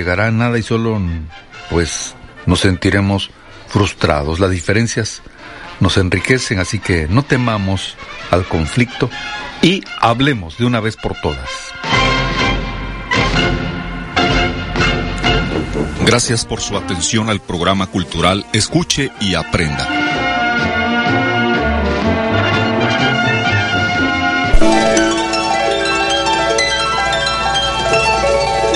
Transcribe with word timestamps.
llegará 0.00 0.30
nada 0.30 0.58
y 0.58 0.62
solo 0.62 0.98
pues 1.68 2.14
nos 2.46 2.60
sentiremos 2.60 3.30
frustrados. 3.68 4.40
Las 4.40 4.50
diferencias 4.50 5.20
nos 5.78 5.98
enriquecen, 5.98 6.58
así 6.58 6.78
que 6.78 7.06
no 7.06 7.22
temamos 7.22 7.96
al 8.30 8.46
conflicto 8.46 9.10
y 9.60 9.84
hablemos 10.00 10.56
de 10.56 10.64
una 10.64 10.80
vez 10.80 10.96
por 10.96 11.20
todas. 11.20 11.50
Gracias 16.06 16.46
por 16.46 16.62
su 16.62 16.78
atención 16.78 17.28
al 17.28 17.40
programa 17.40 17.86
cultural 17.86 18.46
Escuche 18.54 19.12
y 19.20 19.34
Aprenda. 19.34 19.86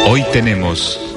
Hoy 0.07 0.23
tenemos 0.35 1.14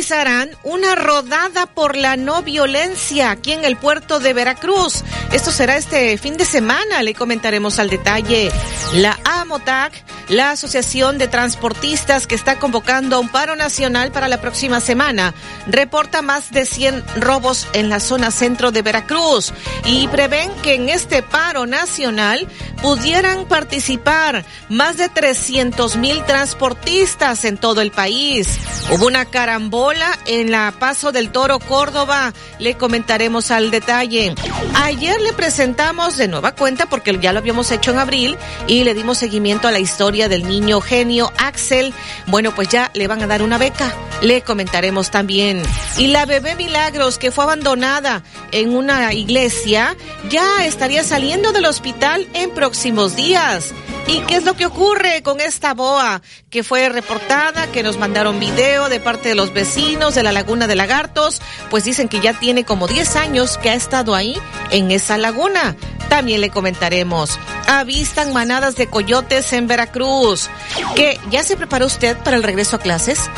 Realizarán 0.00 0.48
una 0.64 0.94
rodada 0.94 1.66
por 1.66 1.94
la 1.94 2.16
no 2.16 2.42
violencia 2.42 3.30
aquí 3.30 3.52
en 3.52 3.66
el 3.66 3.76
puerto 3.76 4.18
de 4.18 4.32
Veracruz. 4.32 5.04
Esto 5.30 5.50
será 5.50 5.76
este 5.76 6.16
fin 6.16 6.38
de 6.38 6.46
semana, 6.46 7.02
le 7.02 7.12
comentaremos 7.12 7.78
al 7.78 7.90
detalle. 7.90 8.50
La 8.94 9.18
AMOTAC, 9.24 9.92
la 10.30 10.52
Asociación 10.52 11.18
de 11.18 11.28
Transportistas 11.28 12.26
que 12.26 12.34
está 12.34 12.58
convocando 12.58 13.20
un 13.20 13.28
paro 13.28 13.56
nacional 13.56 14.10
para 14.10 14.28
la 14.28 14.40
próxima 14.40 14.80
semana, 14.80 15.34
reporta 15.66 16.22
más 16.22 16.50
de 16.50 16.64
100 16.64 17.04
robos 17.16 17.68
en 17.74 17.90
la 17.90 18.00
zona 18.00 18.30
centro 18.30 18.72
de 18.72 18.80
Veracruz 18.80 19.52
y 19.84 20.08
prevén 20.08 20.50
que 20.62 20.76
en 20.76 20.88
este 20.88 21.22
paro 21.22 21.66
nacional 21.66 22.48
pudieran 22.80 23.44
participar 23.44 24.46
más 24.70 24.96
de 24.96 25.10
300 25.10 25.96
mil 25.96 26.24
transportistas 26.24 27.44
en 27.44 27.58
todo 27.58 27.82
el 27.82 27.90
país. 27.90 28.58
Hubo 28.90 29.06
una 29.06 29.26
carambola 29.26 29.89
en 30.26 30.52
la 30.52 30.72
Paso 30.78 31.10
del 31.10 31.32
Toro 31.32 31.58
Córdoba. 31.58 32.32
Le 32.60 32.76
comentaremos 32.76 33.50
al 33.50 33.72
detalle. 33.72 34.34
Ayer 34.74 35.20
le 35.20 35.32
presentamos 35.32 36.16
de 36.16 36.28
nueva 36.28 36.54
cuenta 36.54 36.86
porque 36.86 37.18
ya 37.20 37.32
lo 37.32 37.40
habíamos 37.40 37.72
hecho 37.72 37.90
en 37.90 37.98
abril 37.98 38.36
y 38.68 38.84
le 38.84 38.94
dimos 38.94 39.18
seguimiento 39.18 39.66
a 39.66 39.72
la 39.72 39.80
historia 39.80 40.28
del 40.28 40.46
niño 40.46 40.80
genio 40.80 41.32
Axel. 41.38 41.92
Bueno, 42.26 42.54
pues 42.54 42.68
ya 42.68 42.92
le 42.94 43.08
van 43.08 43.22
a 43.22 43.26
dar 43.26 43.42
una 43.42 43.58
beca. 43.58 43.92
Le 44.22 44.42
comentaremos 44.42 45.10
también. 45.10 45.62
Y 45.98 46.08
la 46.08 46.24
bebé 46.24 46.54
Milagros 46.54 47.18
que 47.18 47.32
fue 47.32 47.44
abandonada 47.44 48.22
en 48.52 48.76
una 48.76 49.12
iglesia 49.12 49.96
ya 50.28 50.66
estaría 50.66 51.02
saliendo 51.02 51.52
del 51.52 51.64
hospital 51.64 52.28
en 52.34 52.50
próximos 52.50 53.16
días. 53.16 53.72
¿Y 54.06 54.20
qué 54.20 54.36
es 54.36 54.44
lo 54.44 54.54
que 54.54 54.66
ocurre 54.66 55.22
con 55.22 55.40
esta 55.40 55.74
boa 55.74 56.22
que 56.48 56.64
fue 56.64 56.88
reportada, 56.88 57.70
que 57.70 57.82
nos 57.82 57.96
mandaron 57.96 58.40
video 58.40 58.88
de 58.88 58.98
parte 58.98 59.28
de 59.30 59.34
los 59.34 59.52
vecinos 59.52 59.79
de 59.80 60.22
la 60.22 60.32
laguna 60.32 60.66
de 60.66 60.76
Lagartos? 60.76 61.40
Pues 61.70 61.84
dicen 61.84 62.08
que 62.08 62.20
ya 62.20 62.32
tiene 62.32 62.64
como 62.64 62.86
10 62.86 63.16
años 63.16 63.58
que 63.58 63.70
ha 63.70 63.74
estado 63.74 64.14
ahí 64.14 64.36
en 64.70 64.90
esa 64.90 65.18
laguna. 65.18 65.76
También 66.08 66.40
le 66.40 66.50
comentaremos. 66.50 67.38
Avistan 67.68 68.32
manadas 68.32 68.74
de 68.74 68.88
coyotes 68.88 69.52
en 69.52 69.68
Veracruz. 69.68 70.50
¿Que 70.96 71.20
ya 71.30 71.44
se 71.44 71.56
preparó 71.56 71.86
usted 71.86 72.16
para 72.18 72.36
el 72.36 72.42
regreso 72.42 72.76
a 72.76 72.80
clases? 72.80 73.30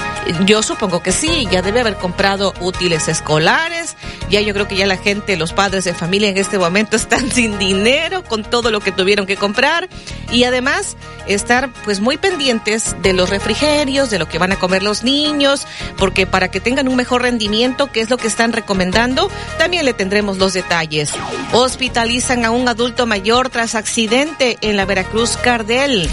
Yo 0.46 0.62
supongo 0.62 1.02
que 1.02 1.12
sí, 1.12 1.46
ya 1.50 1.60
debe 1.60 1.80
haber 1.80 1.96
comprado 1.96 2.54
útiles 2.60 3.08
escolares. 3.08 3.94
Ya 4.30 4.40
yo 4.40 4.54
creo 4.54 4.66
que 4.66 4.76
ya 4.76 4.86
la 4.86 4.96
gente, 4.96 5.36
los 5.36 5.52
padres 5.52 5.84
de 5.84 5.92
familia 5.92 6.30
en 6.30 6.38
este 6.38 6.58
momento 6.58 6.96
están 7.02 7.30
sin 7.30 7.58
dinero 7.58 8.24
con 8.24 8.42
todo 8.42 8.70
lo 8.70 8.80
que 8.80 8.90
tuvieron 8.90 9.26
que 9.26 9.36
comprar. 9.36 9.88
Y 10.30 10.44
además 10.44 10.96
estar 11.26 11.70
pues 11.84 12.00
muy 12.00 12.16
pendientes 12.16 12.96
de 13.02 13.12
los 13.12 13.28
refrigerios, 13.28 14.08
de 14.08 14.18
lo 14.18 14.28
que 14.28 14.38
van 14.38 14.52
a 14.52 14.58
comer 14.58 14.82
los 14.82 15.04
niños, 15.04 15.66
porque 15.98 16.21
para 16.26 16.50
que 16.50 16.60
tengan 16.60 16.88
un 16.88 16.96
mejor 16.96 17.22
rendimiento, 17.22 17.90
que 17.90 18.00
es 18.00 18.10
lo 18.10 18.16
que 18.16 18.26
están 18.26 18.52
recomendando, 18.52 19.30
también 19.58 19.84
le 19.84 19.92
tendremos 19.92 20.38
los 20.38 20.52
detalles. 20.52 21.10
Hospitalizan 21.52 22.44
a 22.44 22.50
un 22.50 22.68
adulto 22.68 23.06
mayor 23.06 23.50
tras 23.50 23.74
accidente 23.74 24.58
en 24.60 24.76
la 24.76 24.84
Veracruz 24.84 25.36
Cardel. 25.36 26.08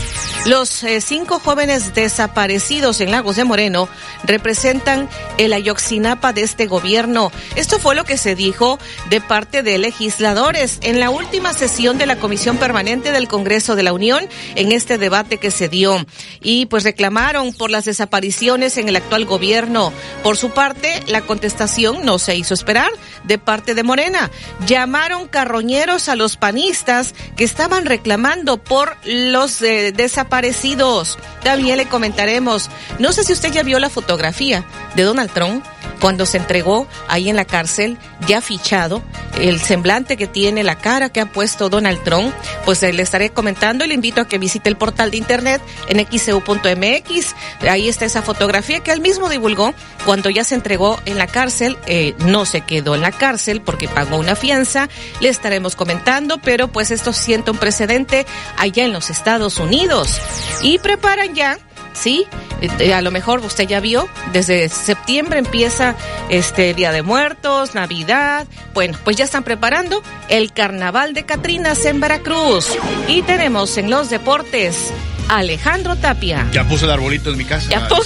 Los 0.45 0.83
eh, 0.83 1.01
cinco 1.01 1.39
jóvenes 1.39 1.93
desaparecidos 1.93 3.01
en 3.01 3.11
Lagos 3.11 3.35
de 3.35 3.43
Moreno 3.43 3.89
representan 4.23 5.09
el 5.37 5.51
ayoxinapa 5.51 6.31
de 6.31 6.43
este 6.43 6.65
gobierno. 6.65 7.31
Esto 7.55 7.77
fue 7.77 7.93
lo 7.93 8.05
que 8.05 8.17
se 8.17 8.35
dijo 8.35 8.79
de 9.09 9.19
parte 9.19 9.63
de 9.63 9.77
legisladores 9.77 10.79
en 10.81 10.99
la 10.99 11.09
última 11.09 11.53
sesión 11.53 11.97
de 11.97 12.05
la 12.05 12.15
Comisión 12.15 12.57
Permanente 12.57 13.11
del 13.11 13.27
Congreso 13.27 13.75
de 13.75 13.83
la 13.83 13.93
Unión 13.93 14.27
en 14.55 14.71
este 14.71 14.97
debate 14.97 15.37
que 15.37 15.51
se 15.51 15.67
dio. 15.67 16.05
Y 16.41 16.67
pues 16.67 16.83
reclamaron 16.83 17.53
por 17.53 17.69
las 17.69 17.85
desapariciones 17.85 18.77
en 18.77 18.87
el 18.87 18.95
actual 18.95 19.25
gobierno. 19.25 19.91
Por 20.23 20.37
su 20.37 20.51
parte, 20.51 21.03
la 21.07 21.21
contestación 21.21 22.05
no 22.05 22.19
se 22.19 22.35
hizo 22.35 22.53
esperar 22.53 22.89
de 23.23 23.37
parte 23.37 23.75
de 23.75 23.83
Morena. 23.83 24.29
Llamaron 24.65 25.27
carroñeros 25.27 26.09
a 26.09 26.15
los 26.15 26.37
panistas 26.37 27.13
que 27.35 27.43
estaban 27.43 27.85
reclamando 27.85 28.57
por 28.57 28.97
los 29.05 29.61
eh, 29.61 29.91
desaparecidos. 29.91 31.17
También 31.43 31.77
le 31.77 31.87
comentaremos, 31.87 32.69
no 32.99 33.13
sé 33.13 33.23
si 33.23 33.33
usted 33.33 33.51
ya 33.51 33.63
vio 33.63 33.79
la 33.79 33.89
fotografía 33.89 34.65
de 34.95 35.03
Donald 35.03 35.31
Trump 35.31 35.63
cuando 35.99 36.25
se 36.25 36.37
entregó 36.37 36.87
ahí 37.07 37.29
en 37.29 37.35
la 37.35 37.45
cárcel, 37.45 37.97
ya 38.27 38.41
fichado, 38.41 39.01
el 39.39 39.59
semblante 39.59 40.17
que 40.17 40.27
tiene, 40.27 40.63
la 40.63 40.75
cara 40.75 41.09
que 41.09 41.19
ha 41.19 41.25
puesto 41.25 41.69
Donald 41.69 42.03
Trump, 42.03 42.33
pues 42.65 42.81
eh, 42.83 42.93
le 42.93 43.03
estaré 43.03 43.31
comentando 43.31 43.85
y 43.85 43.89
le 43.89 43.93
invito 43.93 44.21
a 44.21 44.27
que 44.27 44.37
visite 44.37 44.69
el 44.69 44.77
portal 44.77 45.11
de 45.11 45.17
internet 45.17 45.61
en 45.87 45.99
xcu.mx. 45.99 47.35
Ahí 47.69 47.89
está 47.89 48.05
esa 48.05 48.21
fotografía 48.21 48.79
que 48.79 48.91
él 48.91 49.01
mismo 49.01 49.29
divulgó 49.29 49.73
cuando 50.05 50.29
ya 50.29 50.43
se 50.43 50.55
entregó 50.55 50.99
en 51.05 51.17
la 51.17 51.27
cárcel. 51.27 51.77
Eh, 51.85 52.15
no 52.19 52.45
se 52.45 52.61
quedó 52.61 52.95
en 52.95 53.01
la 53.01 53.11
cárcel 53.11 53.61
porque 53.61 53.87
pagó 53.87 54.17
una 54.17 54.35
fianza. 54.35 54.89
Le 55.19 55.29
estaremos 55.29 55.75
comentando, 55.75 56.39
pero 56.39 56.67
pues 56.67 56.91
esto 56.91 57.13
siente 57.13 57.51
un 57.51 57.57
precedente 57.57 58.25
allá 58.57 58.85
en 58.85 58.93
los 58.93 59.09
Estados 59.09 59.57
Unidos. 59.57 60.19
Y 60.61 60.79
preparan 60.79 61.35
ya 61.35 61.59
¿sí? 61.93 62.25
Eh, 62.61 62.93
a 62.93 63.01
lo 63.01 63.11
mejor 63.11 63.39
usted 63.41 63.67
ya 63.67 63.79
vio, 63.79 64.07
desde 64.31 64.69
septiembre 64.69 65.39
empieza 65.39 65.95
este 66.29 66.73
Día 66.73 66.91
de 66.91 67.01
Muertos, 67.01 67.75
Navidad. 67.75 68.47
Bueno, 68.73 68.97
pues 69.03 69.17
ya 69.17 69.25
están 69.25 69.43
preparando 69.43 70.01
el 70.29 70.51
Carnaval 70.53 71.13
de 71.13 71.23
Catrinas 71.25 71.85
en 71.85 71.99
Veracruz. 71.99 72.69
Y 73.07 73.21
tenemos 73.23 73.77
en 73.77 73.89
los 73.89 74.09
deportes 74.09 74.93
Alejandro 75.29 75.95
Tapia. 75.95 76.47
Ya 76.51 76.67
puse 76.67 76.85
el 76.85 76.91
arbolito 76.91 77.29
en 77.29 77.37
mi 77.37 77.45
casa. 77.45 77.69
Ya 77.69 77.87
poco. 77.87 78.03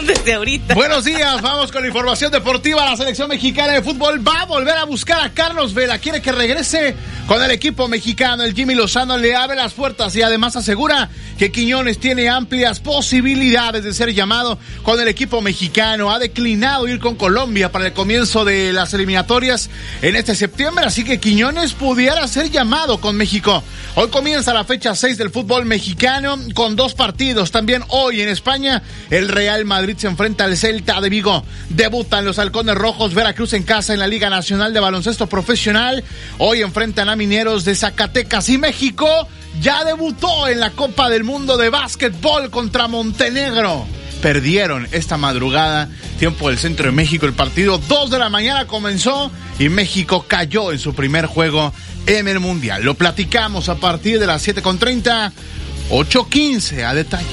Desde 0.06 0.34
ahorita. 0.34 0.74
Buenos 0.74 1.04
días, 1.04 1.42
vamos 1.42 1.72
con 1.72 1.82
la 1.82 1.88
información 1.88 2.30
deportiva. 2.30 2.84
La 2.84 2.96
selección 2.96 3.28
mexicana 3.28 3.72
de 3.72 3.82
fútbol 3.82 4.26
va 4.26 4.42
a 4.42 4.44
volver 4.46 4.76
a 4.76 4.84
buscar 4.84 5.24
a 5.24 5.30
Carlos 5.30 5.74
Vela. 5.74 5.98
Quiere 5.98 6.22
que 6.22 6.30
regrese 6.30 6.94
con 7.26 7.42
el 7.42 7.50
equipo 7.50 7.88
mexicano. 7.88 8.44
El 8.44 8.54
Jimmy 8.54 8.76
Lozano 8.76 9.18
le 9.18 9.34
abre 9.34 9.56
las 9.56 9.72
puertas 9.72 10.14
y 10.14 10.22
además 10.22 10.54
asegura 10.54 11.10
que 11.36 11.50
Quiñones 11.50 11.98
tiene 11.98 12.28
amplias 12.28 12.78
posibilidades 12.78 13.82
de 13.82 13.92
ser 13.92 14.14
llamado 14.14 14.58
con 14.84 15.00
el 15.00 15.08
equipo 15.08 15.42
mexicano. 15.42 16.12
Ha 16.12 16.20
declinado 16.20 16.86
ir 16.86 17.00
con 17.00 17.16
Colombia 17.16 17.72
para 17.72 17.86
el 17.86 17.92
comienzo 17.92 18.44
de 18.44 18.72
las 18.72 18.94
eliminatorias 18.94 19.68
en 20.00 20.14
este 20.14 20.36
septiembre, 20.36 20.84
así 20.84 21.02
que 21.02 21.18
Quiñones 21.18 21.72
pudiera 21.72 22.26
ser 22.28 22.50
llamado 22.50 23.00
con 23.00 23.16
México. 23.16 23.64
Hoy 23.96 24.08
comienza 24.08 24.54
la 24.54 24.64
fecha 24.64 24.94
6 24.94 25.18
del 25.18 25.30
fútbol 25.30 25.64
mexicano 25.64 26.35
con 26.54 26.76
dos 26.76 26.94
partidos. 26.94 27.50
También 27.50 27.82
hoy 27.88 28.20
en 28.20 28.28
España 28.28 28.82
el 29.10 29.28
Real 29.28 29.64
Madrid 29.64 29.96
se 29.96 30.06
enfrenta 30.06 30.44
al 30.44 30.56
Celta 30.56 31.00
de 31.00 31.10
Vigo. 31.10 31.44
Debutan 31.70 32.24
los 32.24 32.38
Halcones 32.38 32.74
Rojos 32.74 33.14
Veracruz 33.14 33.52
en 33.52 33.62
casa 33.62 33.92
en 33.92 34.00
la 34.00 34.06
Liga 34.06 34.30
Nacional 34.30 34.72
de 34.72 34.80
Baloncesto 34.80 35.26
Profesional. 35.26 36.04
Hoy 36.38 36.62
enfrentan 36.62 37.08
a 37.08 37.16
Mineros 37.16 37.64
de 37.64 37.74
Zacatecas 37.74 38.48
y 38.48 38.58
México 38.58 39.06
ya 39.60 39.84
debutó 39.84 40.48
en 40.48 40.60
la 40.60 40.70
Copa 40.70 41.08
del 41.08 41.24
Mundo 41.24 41.56
de 41.56 41.70
Básquetbol 41.70 42.50
contra 42.50 42.88
Montenegro. 42.88 43.86
Perdieron 44.22 44.88
esta 44.92 45.16
madrugada, 45.16 45.88
tiempo 46.18 46.48
del 46.48 46.58
centro 46.58 46.86
de 46.86 46.92
México. 46.92 47.26
El 47.26 47.34
partido 47.34 47.78
2 47.78 48.10
de 48.10 48.18
la 48.18 48.28
mañana 48.28 48.66
comenzó 48.66 49.30
y 49.58 49.68
México 49.68 50.24
cayó 50.26 50.72
en 50.72 50.78
su 50.78 50.94
primer 50.94 51.26
juego 51.26 51.72
en 52.06 52.28
el 52.28 52.40
Mundial. 52.40 52.82
Lo 52.82 52.94
platicamos 52.94 53.68
a 53.68 53.76
partir 53.76 54.18
de 54.18 54.26
las 54.26 54.46
7.30, 54.46 55.32
8.15 55.90 56.84
a 56.84 56.94
detalle. 56.94 57.26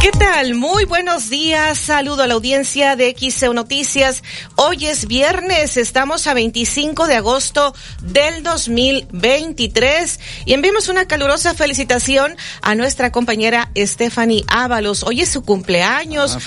¿Qué 0.00 0.10
tal? 0.12 0.54
Buenos 0.84 1.30
días. 1.30 1.78
Saludo 1.78 2.22
a 2.22 2.26
la 2.26 2.34
audiencia 2.34 2.96
de 2.96 3.14
XEU 3.18 3.54
Noticias. 3.54 4.22
Hoy 4.56 4.86
es 4.86 5.06
viernes, 5.06 5.76
estamos 5.76 6.26
a 6.26 6.34
25 6.34 7.06
de 7.06 7.14
agosto 7.14 7.74
del 8.02 8.42
2023 8.42 10.20
y 10.44 10.52
enviamos 10.52 10.88
una 10.88 11.06
calurosa 11.06 11.54
felicitación 11.54 12.36
a 12.60 12.74
nuestra 12.74 13.10
compañera 13.10 13.70
Stephanie 13.76 14.44
Ábalos. 14.48 15.02
Hoy 15.02 15.22
es 15.22 15.30
su 15.30 15.42
cumpleaños. 15.42 16.36
Ah, 16.36 16.40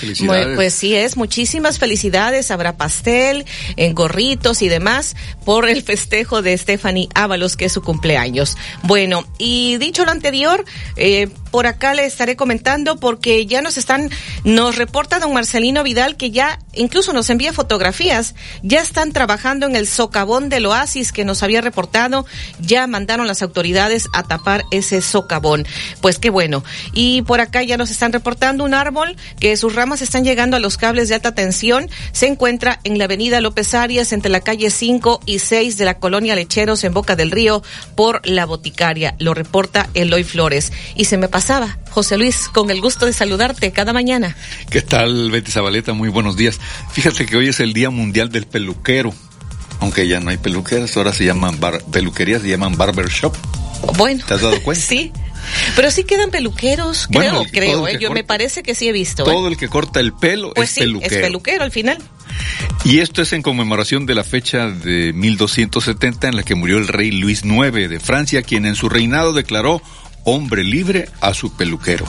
pues 0.54 0.74
sí 0.74 0.94
es, 0.94 1.16
muchísimas 1.16 1.78
felicidades. 1.78 2.50
Habrá 2.50 2.76
pastel, 2.76 3.44
en 3.76 3.94
gorritos 3.94 4.62
y 4.62 4.68
demás 4.68 5.16
por 5.44 5.68
el 5.68 5.82
festejo 5.82 6.40
de 6.42 6.56
Stephanie 6.56 7.08
Ábalos, 7.14 7.56
que 7.56 7.64
es 7.66 7.72
su 7.72 7.82
cumpleaños. 7.82 8.56
Bueno, 8.82 9.24
y 9.38 9.76
dicho 9.78 10.04
lo 10.04 10.12
anterior, 10.12 10.64
eh, 10.96 11.28
por 11.50 11.66
acá 11.66 11.94
le 11.94 12.04
estaré 12.04 12.36
comentando 12.36 13.00
porque 13.00 13.46
ya 13.46 13.62
nos 13.62 13.76
están, 13.76 14.10
nos 14.44 14.76
reporta 14.76 15.18
don 15.18 15.32
Marcelino 15.32 15.82
Vidal 15.82 16.16
que 16.16 16.30
ya 16.30 16.58
incluso 16.74 17.12
nos 17.12 17.30
envía 17.30 17.52
fotografías, 17.52 18.34
ya 18.62 18.80
están 18.80 19.12
trabajando 19.12 19.66
en 19.66 19.76
el 19.76 19.86
socavón 19.86 20.48
del 20.48 20.66
oasis 20.66 21.12
que 21.12 21.24
nos 21.24 21.42
había 21.42 21.60
reportado, 21.60 22.26
ya 22.60 22.86
mandaron 22.86 23.26
las 23.26 23.42
autoridades 23.42 24.06
a 24.12 24.22
tapar 24.22 24.64
ese 24.70 25.02
socavón. 25.02 25.66
Pues 26.00 26.18
qué 26.18 26.30
bueno. 26.30 26.64
Y 26.92 27.22
por 27.22 27.40
acá 27.40 27.62
ya 27.62 27.76
nos 27.76 27.90
están 27.90 28.12
reportando 28.12 28.64
un 28.64 28.74
árbol 28.74 29.16
que 29.38 29.56
sus 29.56 29.74
ramas 29.74 30.02
están 30.02 30.24
llegando 30.24 30.56
a 30.56 30.60
los 30.60 30.76
cables 30.76 31.08
de 31.08 31.16
alta 31.16 31.34
tensión, 31.34 31.88
se 32.12 32.26
encuentra 32.26 32.80
en 32.84 32.98
la 32.98 33.04
avenida 33.04 33.40
López 33.40 33.74
Arias 33.74 34.12
entre 34.12 34.30
la 34.30 34.40
calle 34.40 34.70
5 34.70 35.20
y 35.26 35.38
6 35.38 35.78
de 35.78 35.84
la 35.84 35.98
colonia 35.98 36.34
Lecheros 36.34 36.84
en 36.84 36.94
Boca 36.94 37.16
del 37.16 37.30
Río 37.30 37.62
por 37.94 38.26
la 38.26 38.46
boticaria. 38.46 39.14
Lo 39.18 39.34
reporta 39.34 39.88
Eloy 39.94 40.24
Flores. 40.24 40.72
Y 40.94 41.06
se 41.06 41.16
me 41.16 41.28
pasaba, 41.28 41.78
José 41.90 42.16
Luis, 42.16 42.48
con 42.48 42.70
el 42.70 42.80
gusto 42.80 43.06
de 43.06 43.12
saludarte 43.12 43.72
cada 43.72 43.92
mañana. 43.92 44.09
¿Qué 44.70 44.82
tal, 44.82 45.30
Betty 45.30 45.50
Zabaleta? 45.52 45.92
Muy 45.92 46.08
buenos 46.08 46.36
días. 46.36 46.58
Fíjate 46.92 47.26
que 47.26 47.36
hoy 47.36 47.48
es 47.48 47.60
el 47.60 47.72
Día 47.72 47.90
Mundial 47.90 48.30
del 48.30 48.46
Peluquero. 48.46 49.14
Aunque 49.80 50.06
ya 50.08 50.20
no 50.20 50.30
hay 50.30 50.36
peluqueras, 50.36 50.96
ahora 50.96 51.12
se 51.12 51.24
llaman 51.24 51.58
bar, 51.60 51.82
peluquerías, 51.90 52.42
se 52.42 52.48
llaman 52.48 52.76
barbershop. 52.76 53.34
Bueno. 53.96 54.24
¿Te 54.26 54.34
has 54.34 54.42
dado 54.42 54.60
cuenta? 54.62 54.84
sí. 54.88 55.12
Pero 55.74 55.90
sí 55.90 56.04
quedan 56.04 56.30
peluqueros, 56.30 57.06
creo, 57.06 57.32
Bueno, 57.32 57.50
creo. 57.50 57.88
eh, 57.88 57.98
Yo 57.98 58.10
me 58.12 58.24
parece 58.24 58.62
que 58.62 58.74
sí 58.74 58.88
he 58.88 58.92
visto. 58.92 59.22
eh. 59.22 59.26
Todo 59.26 59.48
el 59.48 59.56
que 59.56 59.68
corta 59.68 59.98
el 60.00 60.12
pelo 60.12 60.52
Pues 60.54 60.68
es 60.68 60.74
sí, 60.74 60.80
peluquero. 60.80 61.14
es 61.16 61.22
peluquero 61.22 61.64
al 61.64 61.70
final. 61.70 61.98
Y 62.84 62.98
esto 62.98 63.22
es 63.22 63.32
en 63.32 63.40
conmemoración 63.42 64.04
de 64.06 64.14
la 64.14 64.22
fecha 64.24 64.68
de 64.70 65.12
1270 65.14 66.28
en 66.28 66.36
la 66.36 66.42
que 66.42 66.54
murió 66.54 66.76
el 66.78 66.88
rey 66.88 67.10
Luis 67.10 67.42
IX 67.44 67.72
de 67.88 68.00
Francia, 68.00 68.42
quien 68.42 68.66
en 68.66 68.74
su 68.74 68.88
reinado 68.90 69.32
declaró 69.32 69.80
hombre 70.24 70.64
libre 70.64 71.08
a 71.20 71.34
su 71.34 71.54
peluquero. 71.56 72.06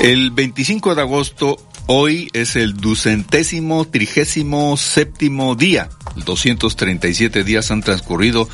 El 0.00 0.30
25 0.30 0.94
de 0.94 1.00
agosto, 1.02 1.56
hoy 1.86 2.28
es 2.32 2.56
el 2.56 2.74
ducentésimo 2.74 3.86
trigésimo 3.86 4.76
séptimo 4.76 5.54
día. 5.54 5.88
237 6.24 7.44
días 7.44 7.70
han 7.70 7.82
transcurrido 7.82 8.48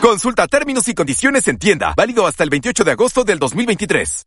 Consulta 0.00 0.46
términos 0.46 0.86
y 0.86 0.94
condiciones 0.94 1.48
en 1.48 1.58
tienda, 1.58 1.94
válido 1.96 2.28
hasta 2.28 2.44
el 2.44 2.50
28 2.50 2.84
de 2.84 2.92
agosto 2.92 3.24
del 3.24 3.40
2023. 3.40 4.26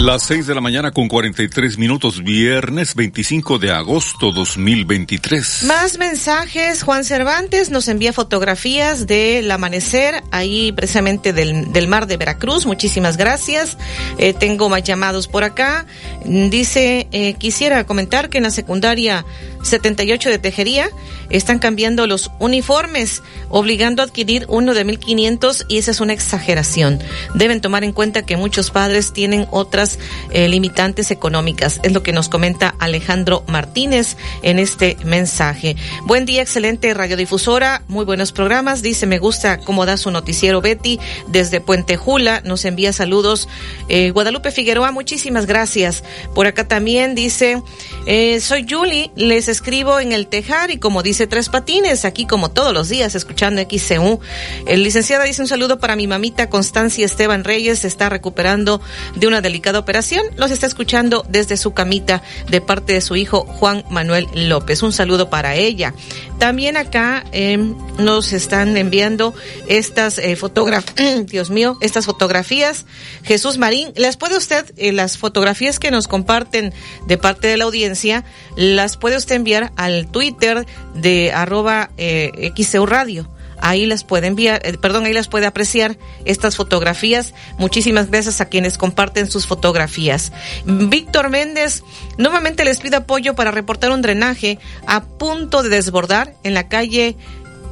Las 0.00 0.24
6 0.24 0.46
de 0.46 0.54
la 0.54 0.60
mañana 0.60 0.90
con 0.90 1.08
43 1.08 1.78
minutos, 1.78 2.22
viernes 2.22 2.94
25 2.94 3.58
de 3.58 3.72
agosto 3.72 4.30
2023. 4.30 5.62
Más 5.62 5.96
mensajes. 5.96 6.82
Juan 6.82 7.02
Cervantes 7.02 7.70
nos 7.70 7.88
envía 7.88 8.12
fotografías 8.12 9.06
del 9.06 9.50
amanecer 9.50 10.22
ahí 10.32 10.70
precisamente 10.72 11.32
del, 11.32 11.72
del 11.72 11.88
mar 11.88 12.06
de 12.06 12.18
Veracruz. 12.18 12.66
Muchísimas 12.66 13.16
gracias. 13.16 13.78
Eh, 14.18 14.34
tengo 14.34 14.68
más 14.68 14.82
llamados 14.82 15.28
por 15.28 15.44
acá. 15.44 15.86
Dice, 16.26 17.08
eh, 17.10 17.32
quisiera 17.34 17.86
comentar 17.86 18.28
que 18.28 18.36
en 18.36 18.44
la 18.44 18.50
secundaria 18.50 19.24
78 19.62 20.28
de 20.28 20.38
Tejería 20.38 20.90
están 21.30 21.58
cambiando 21.58 22.06
los 22.06 22.30
uniformes, 22.38 23.22
obligando 23.48 24.02
a 24.02 24.04
adquirir 24.04 24.44
uno 24.48 24.74
de 24.74 24.84
1500 24.84 25.64
y 25.68 25.78
esa 25.78 25.90
es 25.90 26.00
una 26.00 26.12
exageración. 26.12 27.00
Deben 27.34 27.62
tomar 27.62 27.82
en 27.82 27.92
cuenta 27.92 28.22
que 28.22 28.36
muchos 28.36 28.70
padres 28.70 29.12
tienen 29.12 29.46
otras 29.50 29.85
eh, 30.30 30.48
limitantes 30.48 31.10
económicas. 31.10 31.80
Es 31.82 31.92
lo 31.92 32.02
que 32.02 32.12
nos 32.12 32.28
comenta 32.28 32.74
Alejandro 32.78 33.44
Martínez 33.46 34.16
en 34.42 34.58
este 34.58 34.96
mensaje. 35.04 35.76
Buen 36.04 36.26
día, 36.26 36.42
excelente 36.42 36.92
radiodifusora, 36.94 37.82
muy 37.88 38.04
buenos 38.04 38.32
programas. 38.32 38.82
Dice, 38.82 39.06
me 39.06 39.18
gusta 39.18 39.58
cómo 39.58 39.86
da 39.86 39.96
su 39.96 40.10
noticiero 40.10 40.60
Betty 40.60 40.98
desde 41.28 41.60
Puente 41.60 41.96
Jula. 41.96 42.40
Nos 42.44 42.64
envía 42.64 42.92
saludos. 42.92 43.48
Eh, 43.88 44.10
Guadalupe 44.10 44.50
Figueroa, 44.50 44.92
muchísimas 44.92 45.46
gracias. 45.46 46.02
Por 46.34 46.46
acá 46.46 46.66
también 46.66 47.14
dice, 47.14 47.62
eh, 48.06 48.40
soy 48.40 48.66
Julie, 48.68 49.10
les 49.16 49.48
escribo 49.48 50.00
en 50.00 50.12
el 50.12 50.26
Tejar 50.26 50.70
y 50.70 50.78
como 50.78 51.02
dice 51.02 51.26
Tres 51.26 51.48
Patines, 51.48 52.04
aquí 52.04 52.26
como 52.26 52.50
todos 52.50 52.72
los 52.72 52.88
días 52.88 53.14
escuchando 53.14 53.62
XCU. 53.62 54.20
El 54.66 54.82
licenciado 54.82 55.24
dice 55.24 55.42
un 55.42 55.48
saludo 55.48 55.78
para 55.78 55.96
mi 55.96 56.06
mamita 56.06 56.48
Constancia 56.48 57.04
Esteban 57.04 57.44
Reyes, 57.44 57.80
se 57.80 57.88
está 57.88 58.08
recuperando 58.08 58.80
de 59.14 59.26
una 59.26 59.40
delicada 59.40 59.75
operación. 59.78 60.24
Los 60.36 60.50
está 60.50 60.66
escuchando 60.66 61.24
desde 61.28 61.56
su 61.56 61.72
camita 61.72 62.22
de 62.48 62.60
parte 62.60 62.92
de 62.92 63.00
su 63.00 63.16
hijo 63.16 63.44
Juan 63.46 63.84
Manuel 63.90 64.26
López. 64.34 64.82
Un 64.82 64.92
saludo 64.92 65.30
para 65.30 65.54
ella. 65.54 65.94
También 66.38 66.76
acá 66.76 67.24
eh, 67.32 67.56
nos 67.98 68.32
están 68.32 68.76
enviando 68.76 69.34
estas 69.68 70.18
eh, 70.18 70.36
fotografías, 70.36 71.26
Dios 71.26 71.50
mío, 71.50 71.78
estas 71.80 72.06
fotografías. 72.06 72.86
Jesús 73.22 73.58
Marín, 73.58 73.92
¿las 73.96 74.16
puede 74.16 74.36
usted, 74.36 74.72
eh, 74.76 74.92
las 74.92 75.18
fotografías 75.18 75.78
que 75.78 75.90
nos 75.90 76.08
comparten 76.08 76.72
de 77.06 77.18
parte 77.18 77.48
de 77.48 77.56
la 77.56 77.64
audiencia, 77.64 78.24
las 78.56 78.96
puede 78.96 79.16
usted 79.16 79.36
enviar 79.36 79.72
al 79.76 80.08
Twitter 80.08 80.66
de 80.94 81.32
arroba 81.32 81.90
eh, 81.96 82.52
XEU 82.56 82.86
Radio? 82.86 83.35
Ahí 83.60 83.86
las 83.86 84.04
puede 84.04 84.26
enviar, 84.26 84.60
eh, 84.64 84.76
perdón, 84.78 85.04
ahí 85.04 85.12
las 85.12 85.28
puede 85.28 85.46
apreciar 85.46 85.98
estas 86.24 86.56
fotografías. 86.56 87.34
Muchísimas 87.58 88.10
gracias 88.10 88.40
a 88.40 88.48
quienes 88.48 88.78
comparten 88.78 89.30
sus 89.30 89.46
fotografías. 89.46 90.32
Víctor 90.64 91.30
Méndez, 91.30 91.82
nuevamente 92.18 92.64
les 92.64 92.80
pido 92.80 92.98
apoyo 92.98 93.34
para 93.34 93.50
reportar 93.50 93.90
un 93.90 94.02
drenaje 94.02 94.58
a 94.86 95.04
punto 95.04 95.62
de 95.62 95.68
desbordar 95.68 96.34
en 96.42 96.54
la 96.54 96.68
calle 96.68 97.16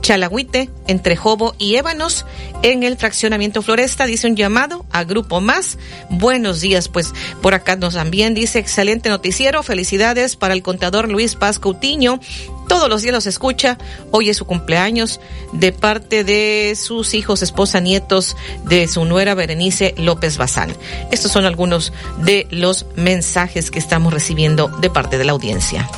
Chalagüite, 0.05 0.69
entre 0.87 1.17
Jobo 1.17 1.55
y 1.59 1.77
Ébanos, 1.77 2.27
en 2.63 2.83
el 2.83 2.99
fraccionamiento 2.99 3.63
Floresta, 3.63 4.05
dice 4.05 4.27
un 4.27 4.37
llamado 4.37 4.85
a 4.93 5.03
Grupo 5.03 5.41
Más. 5.41 5.79
Buenos 6.11 6.61
días, 6.61 6.89
pues 6.91 7.15
por 7.41 7.55
acá 7.55 7.77
nos 7.77 7.95
también 7.95 8.35
dice 8.35 8.59
excelente 8.59 9.09
noticiero, 9.09 9.63
felicidades 9.63 10.37
para 10.37 10.53
el 10.53 10.63
contador 10.63 11.09
Luis 11.09 11.37
Paz 11.37 11.59
Coutinho. 11.59 12.21
Todos 12.69 12.91
los 12.91 13.01
días 13.01 13.15
los 13.15 13.27
escucha. 13.27 13.79
Hoy 14.11 14.29
es 14.29 14.37
su 14.37 14.45
cumpleaños 14.45 15.21
de 15.55 15.73
parte 15.73 16.23
de 16.23 16.77
sus 16.77 17.15
hijos, 17.15 17.41
esposa, 17.41 17.81
nietos, 17.81 18.37
de 18.67 18.87
su 18.89 19.07
nuera 19.07 19.35
Berenice 19.35 19.95
López 19.97 20.37
Bazán. 20.37 20.77
Estos 21.13 21.33
son 21.33 21.47
algunos 21.47 21.95
de 22.19 22.47
los 22.51 22.85
mensajes 22.95 23.71
que 23.71 23.79
estamos 23.79 24.13
recibiendo 24.13 24.69
de 24.69 24.91
parte 24.91 25.17
de 25.17 25.25
la 25.25 25.33
audiencia. 25.33 25.89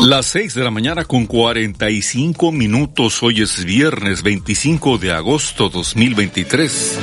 Las 0.00 0.26
6 0.26 0.54
de 0.54 0.64
la 0.64 0.70
mañana 0.70 1.04
con 1.04 1.26
45 1.26 2.52
minutos. 2.52 3.22
Hoy 3.22 3.40
es 3.40 3.64
viernes 3.64 4.22
25 4.22 4.98
de 4.98 5.12
agosto 5.12 5.68
2023. 5.68 6.98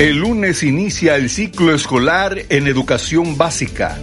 El 0.00 0.16
lunes 0.18 0.62
inicia 0.62 1.16
el 1.16 1.30
ciclo 1.30 1.74
escolar 1.74 2.36
en 2.48 2.66
educación 2.66 3.38
básica. 3.38 3.98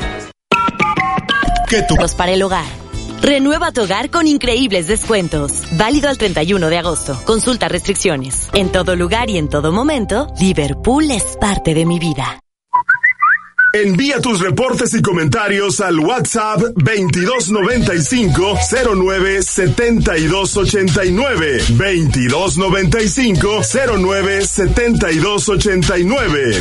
¿Qué 1.69 1.83
tú? 1.89 1.97
Para 2.17 2.33
el 2.33 2.43
hogar. 2.43 2.84
Renueva 3.25 3.73
tu 3.73 3.83
hogar 3.83 4.11
con 4.11 4.27
increíbles 4.27 4.87
descuentos. 4.87 5.63
Válido 5.79 6.11
al 6.11 6.19
31 6.19 6.69
de 6.69 6.77
agosto. 6.77 7.19
Consulta 7.25 7.71
restricciones. 7.71 8.51
En 8.53 8.71
todo 8.71 8.97
lugar 8.97 9.31
y 9.31 9.39
en 9.39 9.49
todo 9.49 9.73
momento, 9.73 10.27
Liverpool 10.39 11.11
es 11.11 11.39
parte 11.41 11.73
de 11.73 11.87
mi 11.87 11.99
vida. 11.99 12.39
Envía 13.73 14.21
tus 14.21 14.41
reportes 14.41 14.93
y 14.93 15.01
comentarios 15.01 15.81
al 15.81 16.01
WhatsApp 16.01 16.61
2295 16.77 18.59
09 18.95 19.43
7289 19.43 21.65
2295 21.71 23.63
09 23.97 24.47
7289 24.47 26.61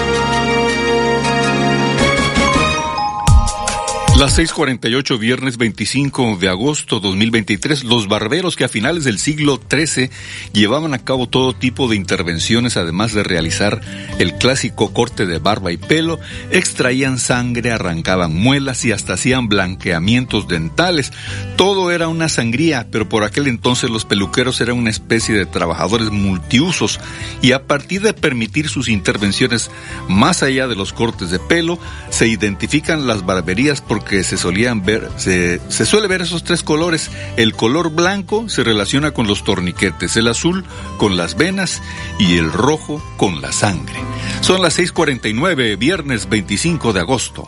Las 4.21 4.37
6:48, 4.37 5.17
viernes 5.17 5.57
25 5.57 6.37
de 6.39 6.47
agosto 6.47 6.99
2023, 6.99 7.83
los 7.85 8.07
barberos 8.07 8.55
que 8.55 8.63
a 8.63 8.67
finales 8.67 9.03
del 9.03 9.17
siglo 9.17 9.59
XIII 9.67 10.11
llevaban 10.53 10.93
a 10.93 10.99
cabo 10.99 11.27
todo 11.27 11.55
tipo 11.55 11.87
de 11.87 11.95
intervenciones, 11.95 12.77
además 12.77 13.13
de 13.13 13.23
realizar 13.23 13.81
el 14.19 14.35
clásico 14.35 14.93
corte 14.93 15.25
de 15.25 15.39
barba 15.39 15.71
y 15.71 15.77
pelo, 15.77 16.19
extraían 16.51 17.17
sangre, 17.17 17.71
arrancaban 17.71 18.31
muelas 18.31 18.85
y 18.85 18.91
hasta 18.91 19.13
hacían 19.13 19.49
blanqueamientos 19.49 20.47
dentales. 20.47 21.11
Todo 21.55 21.89
era 21.89 22.07
una 22.07 22.29
sangría, 22.29 22.89
pero 22.91 23.09
por 23.09 23.23
aquel 23.23 23.47
entonces 23.47 23.89
los 23.89 24.05
peluqueros 24.05 24.61
eran 24.61 24.77
una 24.77 24.91
especie 24.91 25.33
de 25.33 25.47
trabajadores 25.47 26.11
multiusos 26.11 26.99
y 27.41 27.53
a 27.53 27.65
partir 27.65 28.03
de 28.03 28.13
permitir 28.13 28.69
sus 28.69 28.87
intervenciones 28.87 29.71
más 30.07 30.43
allá 30.43 30.67
de 30.67 30.75
los 30.75 30.93
cortes 30.93 31.31
de 31.31 31.39
pelo, 31.39 31.79
se 32.11 32.27
identifican 32.27 33.07
las 33.07 33.25
barberías 33.25 33.81
porque 33.81 34.10
porque 34.11 34.25
se 34.25 34.37
solían 34.37 34.83
ver, 34.83 35.09
se, 35.15 35.61
se 35.69 35.85
suele 35.85 36.09
ver 36.09 36.21
esos 36.21 36.43
tres 36.43 36.63
colores. 36.63 37.09
El 37.37 37.53
color 37.53 37.91
blanco 37.91 38.49
se 38.49 38.61
relaciona 38.61 39.11
con 39.11 39.25
los 39.25 39.45
torniquetes, 39.45 40.17
el 40.17 40.27
azul 40.27 40.65
con 40.97 41.15
las 41.15 41.37
venas 41.37 41.81
y 42.19 42.37
el 42.37 42.51
rojo 42.51 43.01
con 43.15 43.39
la 43.39 43.53
sangre. 43.53 43.95
Son 44.39 44.61
las 44.61 44.79
6:49, 44.79 45.77
viernes 45.77 46.27
25 46.29 46.93
de 46.93 46.99
agosto. 47.01 47.45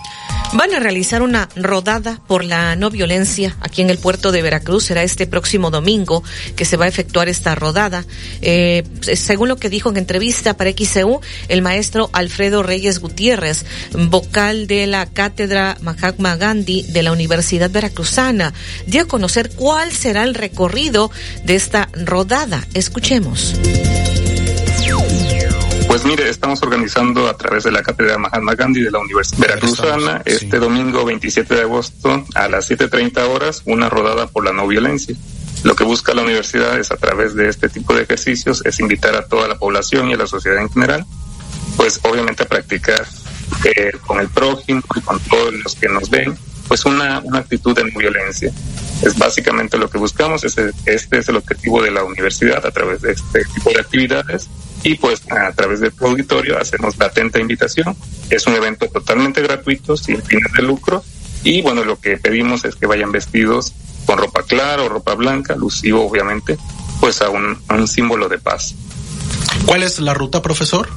Van 0.55 0.71
a 0.71 0.79
realizar 0.79 1.23
una 1.23 1.49
rodada 1.55 2.21
por 2.27 2.43
la 2.43 2.75
no 2.75 2.91
violencia 2.91 3.57
aquí 3.59 3.81
en 3.81 3.89
el 3.89 3.97
puerto 3.97 4.31
de 4.31 4.43
Veracruz. 4.43 4.83
Será 4.83 5.01
este 5.01 5.25
próximo 5.25 5.71
domingo 5.71 6.23
que 6.55 6.63
se 6.63 6.77
va 6.77 6.85
a 6.85 6.87
efectuar 6.87 7.27
esta 7.27 7.55
rodada. 7.55 8.05
Eh, 8.41 8.83
según 9.01 9.49
lo 9.49 9.55
que 9.55 9.71
dijo 9.71 9.89
en 9.89 9.97
entrevista 9.97 10.55
para 10.55 10.69
XCU, 10.69 11.21
el 11.47 11.63
maestro 11.63 12.11
Alfredo 12.13 12.61
Reyes 12.61 12.99
Gutiérrez, 12.99 13.65
vocal 13.93 14.67
de 14.67 14.85
la 14.85 15.07
cátedra 15.07 15.75
Mahatma 15.81 16.35
Gandhi 16.35 16.83
de 16.83 17.01
la 17.01 17.13
Universidad 17.13 17.71
Veracruzana, 17.71 18.53
dio 18.85 19.01
a 19.01 19.07
conocer 19.07 19.49
cuál 19.55 19.91
será 19.91 20.21
el 20.21 20.35
recorrido 20.35 21.09
de 21.43 21.55
esta 21.55 21.89
rodada. 21.93 22.63
Escuchemos. 22.75 23.55
Pues 25.93 26.05
mire, 26.05 26.27
estamos 26.27 26.59
organizando 26.63 27.29
a 27.29 27.37
través 27.37 27.65
de 27.65 27.71
la 27.71 27.83
Cátedra 27.83 28.17
Mahatma 28.17 28.55
Gandhi 28.55 28.81
de 28.81 28.89
la 28.89 28.97
Universidad 28.97 29.41
Veracruzana 29.41 30.23
este 30.25 30.57
domingo 30.57 31.05
27 31.05 31.53
de 31.53 31.61
agosto 31.61 32.25
a 32.33 32.47
las 32.47 32.71
7.30 32.71 33.29
horas 33.29 33.61
una 33.65 33.89
rodada 33.89 34.25
por 34.25 34.43
la 34.43 34.53
no 34.53 34.67
violencia. 34.67 35.15
Lo 35.63 35.75
que 35.75 35.83
busca 35.83 36.15
la 36.15 36.23
universidad 36.23 36.79
es 36.79 36.89
a 36.89 36.97
través 36.97 37.35
de 37.35 37.47
este 37.47 37.69
tipo 37.69 37.93
de 37.93 38.01
ejercicios 38.01 38.65
es 38.65 38.79
invitar 38.79 39.15
a 39.15 39.27
toda 39.27 39.47
la 39.47 39.59
población 39.59 40.09
y 40.09 40.13
a 40.13 40.17
la 40.17 40.25
sociedad 40.25 40.63
en 40.63 40.71
general, 40.71 41.05
pues 41.77 41.99
obviamente 42.01 42.41
a 42.41 42.47
practicar 42.47 43.05
eh, 43.63 43.91
con 44.07 44.19
el 44.19 44.29
prójimo 44.29 44.81
y 44.95 45.01
con 45.01 45.19
todos 45.19 45.53
los 45.53 45.75
que 45.75 45.89
nos 45.89 46.09
ven, 46.09 46.35
pues 46.67 46.85
una, 46.85 47.19
una 47.23 47.37
actitud 47.37 47.75
de 47.75 47.83
no 47.83 47.99
violencia. 47.99 48.51
Es 49.01 49.17
básicamente 49.17 49.77
lo 49.77 49.89
que 49.89 49.97
buscamos, 49.97 50.43
este, 50.43 50.71
este 50.85 51.19
es 51.19 51.27
el 51.27 51.37
objetivo 51.37 51.81
de 51.81 51.91
la 51.91 52.03
universidad 52.03 52.65
a 52.65 52.71
través 52.71 53.01
de 53.01 53.11
este 53.11 53.43
tipo 53.45 53.69
de 53.71 53.81
actividades 53.81 54.49
y 54.83 54.95
pues 54.95 55.21
a 55.31 55.51
través 55.51 55.79
de 55.79 55.91
tu 55.91 56.05
auditorio 56.05 56.59
hacemos 56.59 56.97
la 56.97 57.07
atenta 57.07 57.39
invitación. 57.39 57.95
Es 58.29 58.47
un 58.47 58.53
evento 58.53 58.87
totalmente 58.87 59.41
gratuito, 59.41 59.97
sin 59.97 60.21
fines 60.21 60.51
de 60.53 60.63
lucro 60.63 61.03
y 61.43 61.61
bueno, 61.61 61.83
lo 61.83 61.99
que 61.99 62.17
pedimos 62.17 62.63
es 62.63 62.75
que 62.75 62.85
vayan 62.85 63.11
vestidos 63.11 63.73
con 64.05 64.17
ropa 64.17 64.43
clara 64.43 64.83
o 64.83 64.89
ropa 64.89 65.15
blanca, 65.15 65.55
lucivo 65.55 66.05
obviamente, 66.05 66.57
pues 66.99 67.21
a 67.21 67.29
un 67.29 67.87
símbolo 67.87 68.29
de 68.29 68.37
paz. 68.37 68.75
¿Cuál 69.65 69.83
es 69.83 69.99
la 69.99 70.13
ruta, 70.13 70.41
profesor? 70.41 70.87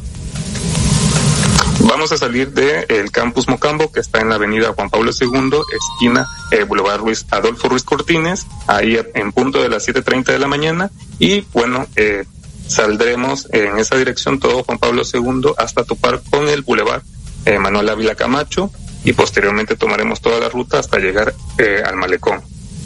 Vamos 1.81 2.13
a 2.13 2.17
salir 2.17 2.53
del 2.53 2.87
el 2.89 3.11
campus 3.11 3.49
Mocambo, 3.49 3.93
que 3.93 4.01
está 4.01 4.21
en 4.21 4.29
la 4.29 4.37
avenida 4.37 4.73
Juan 4.75 4.91
Pablo 4.91 5.11
II, 5.19 5.59
esquina 5.75 6.27
eh, 6.51 6.65
Boulevard 6.65 7.01
Ruiz, 7.01 7.27
Adolfo 7.31 7.69
Ruiz 7.69 7.85
Cortines, 7.85 8.47
ahí 8.67 8.99
en 9.15 9.33
punto 9.33 9.63
de 9.63 9.69
las 9.69 9.87
7.30 9.87 10.25
de 10.25 10.39
la 10.39 10.49
mañana. 10.49 10.91
Y 11.19 11.43
bueno, 11.53 11.87
eh, 11.97 12.25
saldremos 12.67 13.49
en 13.53 13.79
esa 13.79 13.97
dirección 13.97 14.41
todo 14.41 14.65
Juan 14.65 14.79
Pablo 14.79 15.03
II 15.03 15.53
hasta 15.57 15.85
topar 15.85 16.21
con 16.31 16.49
el 16.49 16.63
Boulevard 16.63 17.03
eh, 17.45 17.59
Manuel 17.59 17.89
Ávila 17.89 18.15
Camacho 18.15 18.71
y 19.05 19.13
posteriormente 19.13 19.77
tomaremos 19.77 20.21
toda 20.21 20.41
la 20.41 20.49
ruta 20.49 20.81
hasta 20.81 20.99
llegar 20.99 21.33
eh, 21.59 21.83
al 21.85 21.97
Malecón, 21.97 22.41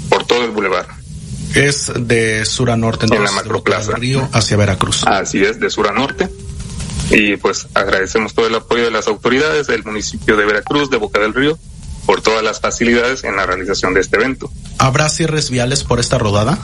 por 0.08 0.26
todo 0.26 0.44
el 0.44 0.50
Boulevard. 0.50 0.86
Es 1.54 1.90
de 1.96 2.44
sur 2.44 2.70
a 2.70 2.76
norte, 2.76 3.06
en 3.06 3.24
la 3.24 3.32
macroplaza. 3.32 3.96
Río 3.96 4.28
hacia 4.32 4.56
Veracruz. 4.56 5.04
Así 5.06 5.42
es, 5.42 5.58
de 5.58 5.70
sur 5.70 5.88
a 5.88 5.92
norte. 5.92 6.28
Y 7.10 7.36
pues 7.36 7.66
agradecemos 7.74 8.34
todo 8.34 8.46
el 8.46 8.54
apoyo 8.54 8.84
de 8.84 8.90
las 8.90 9.08
autoridades 9.08 9.66
del 9.66 9.84
municipio 9.84 10.36
de 10.36 10.44
Veracruz, 10.44 10.90
de 10.90 10.96
Boca 10.96 11.20
del 11.20 11.34
Río, 11.34 11.58
por 12.06 12.22
todas 12.22 12.42
las 12.42 12.60
facilidades 12.60 13.24
en 13.24 13.36
la 13.36 13.46
realización 13.46 13.94
de 13.94 14.00
este 14.00 14.16
evento. 14.16 14.50
¿Habrá 14.78 15.08
cierres 15.08 15.50
viales 15.50 15.82
por 15.84 15.98
esta 15.98 16.18
rodada? 16.18 16.58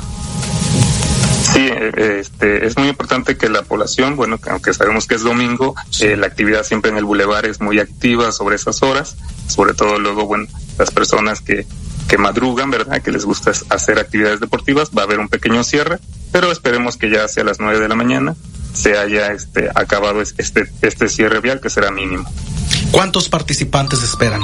Sí, 1.53 1.69
este, 1.97 2.67
es 2.67 2.77
muy 2.77 2.89
importante 2.89 3.37
que 3.37 3.49
la 3.49 3.63
población, 3.63 4.17
bueno, 4.17 4.39
aunque 4.51 4.75
sabemos 4.75 5.07
que 5.07 5.15
es 5.15 5.23
domingo, 5.23 5.75
eh, 6.01 6.17
la 6.17 6.27
actividad 6.27 6.65
siempre 6.65 6.91
en 6.91 6.97
el 6.97 7.05
bulevar 7.05 7.47
es 7.47 7.61
muy 7.61 7.79
activa 7.79 8.31
sobre 8.33 8.57
esas 8.57 8.83
horas, 8.83 9.17
sobre 9.47 9.75
todo 9.75 9.99
luego, 9.99 10.27
bueno, 10.27 10.47
las 10.79 10.91
personas 10.91 11.41
que, 11.41 11.67
que 12.09 12.19
madrugan, 12.19 12.71
¿verdad? 12.71 13.01
Que 13.03 13.13
les 13.13 13.25
gusta 13.25 13.53
hacer 13.71 13.99
actividades 13.99 14.41
deportivas, 14.41 14.91
va 14.97 15.03
a 15.03 15.05
haber 15.07 15.19
un 15.19 15.29
pequeño 15.29 15.65
cierre, 15.65 15.99
pero 16.31 16.53
esperemos 16.53 16.97
que 16.97 17.11
ya 17.11 17.25
hacia 17.25 17.45
las 17.45 17.59
nueve 17.59 17.81
de 17.81 17.89
la 17.89 17.95
mañana 17.95 18.35
se 18.77 18.97
haya 18.99 19.33
este, 19.33 19.71
acabado 19.75 20.21
este, 20.21 20.71
este 20.83 21.09
cierre 21.09 21.41
vial 21.41 21.61
que 21.61 21.71
será 21.71 21.91
mínimo. 21.91 22.29
¿Cuántos 22.91 23.29
participantes 23.29 24.03
esperan? 24.03 24.43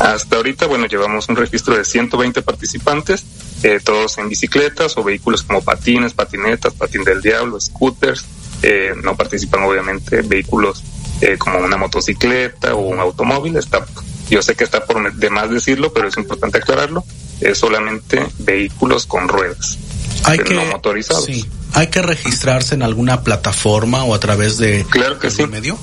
Hasta 0.00 0.36
ahorita, 0.36 0.66
bueno, 0.66 0.86
llevamos 0.86 1.28
un 1.28 1.36
registro 1.36 1.76
de 1.76 1.84
120 1.84 2.42
participantes, 2.42 3.24
eh, 3.62 3.80
todos 3.82 4.18
en 4.18 4.28
bicicletas 4.28 4.96
o 4.98 5.04
vehículos 5.04 5.42
como 5.42 5.62
patines, 5.62 6.12
patinetas, 6.14 6.74
patín 6.74 7.04
del 7.04 7.22
diablo, 7.22 7.60
scooters. 7.60 8.24
Eh, 8.62 8.92
no 9.02 9.16
participan 9.16 9.62
obviamente 9.62 10.22
vehículos 10.22 10.82
eh, 11.20 11.36
como 11.38 11.58
una 11.58 11.76
motocicleta 11.76 12.74
o 12.74 12.80
un 12.80 12.98
automóvil. 12.98 13.56
Está, 13.56 13.86
yo 14.28 14.42
sé 14.42 14.56
que 14.56 14.64
está 14.64 14.84
por 14.84 15.12
de 15.14 15.30
más 15.30 15.50
decirlo, 15.50 15.92
pero 15.92 16.08
es 16.08 16.16
importante 16.16 16.58
aclararlo. 16.58 17.04
Es 17.40 17.58
solamente 17.58 18.26
vehículos 18.38 19.06
con 19.06 19.28
ruedas, 19.28 19.78
hay 20.24 20.38
pero 20.38 20.50
que, 20.50 20.54
no 20.54 20.64
motorizados. 20.66 21.24
Sí. 21.24 21.48
¿Hay 21.74 21.88
que 21.88 22.02
registrarse 22.02 22.74
en 22.74 22.82
alguna 22.82 23.22
plataforma 23.22 24.04
o 24.04 24.14
a 24.14 24.20
través 24.20 24.58
de 24.58 24.86
claro 24.90 25.18
que 25.18 25.30
sí. 25.30 25.44
medio? 25.46 25.76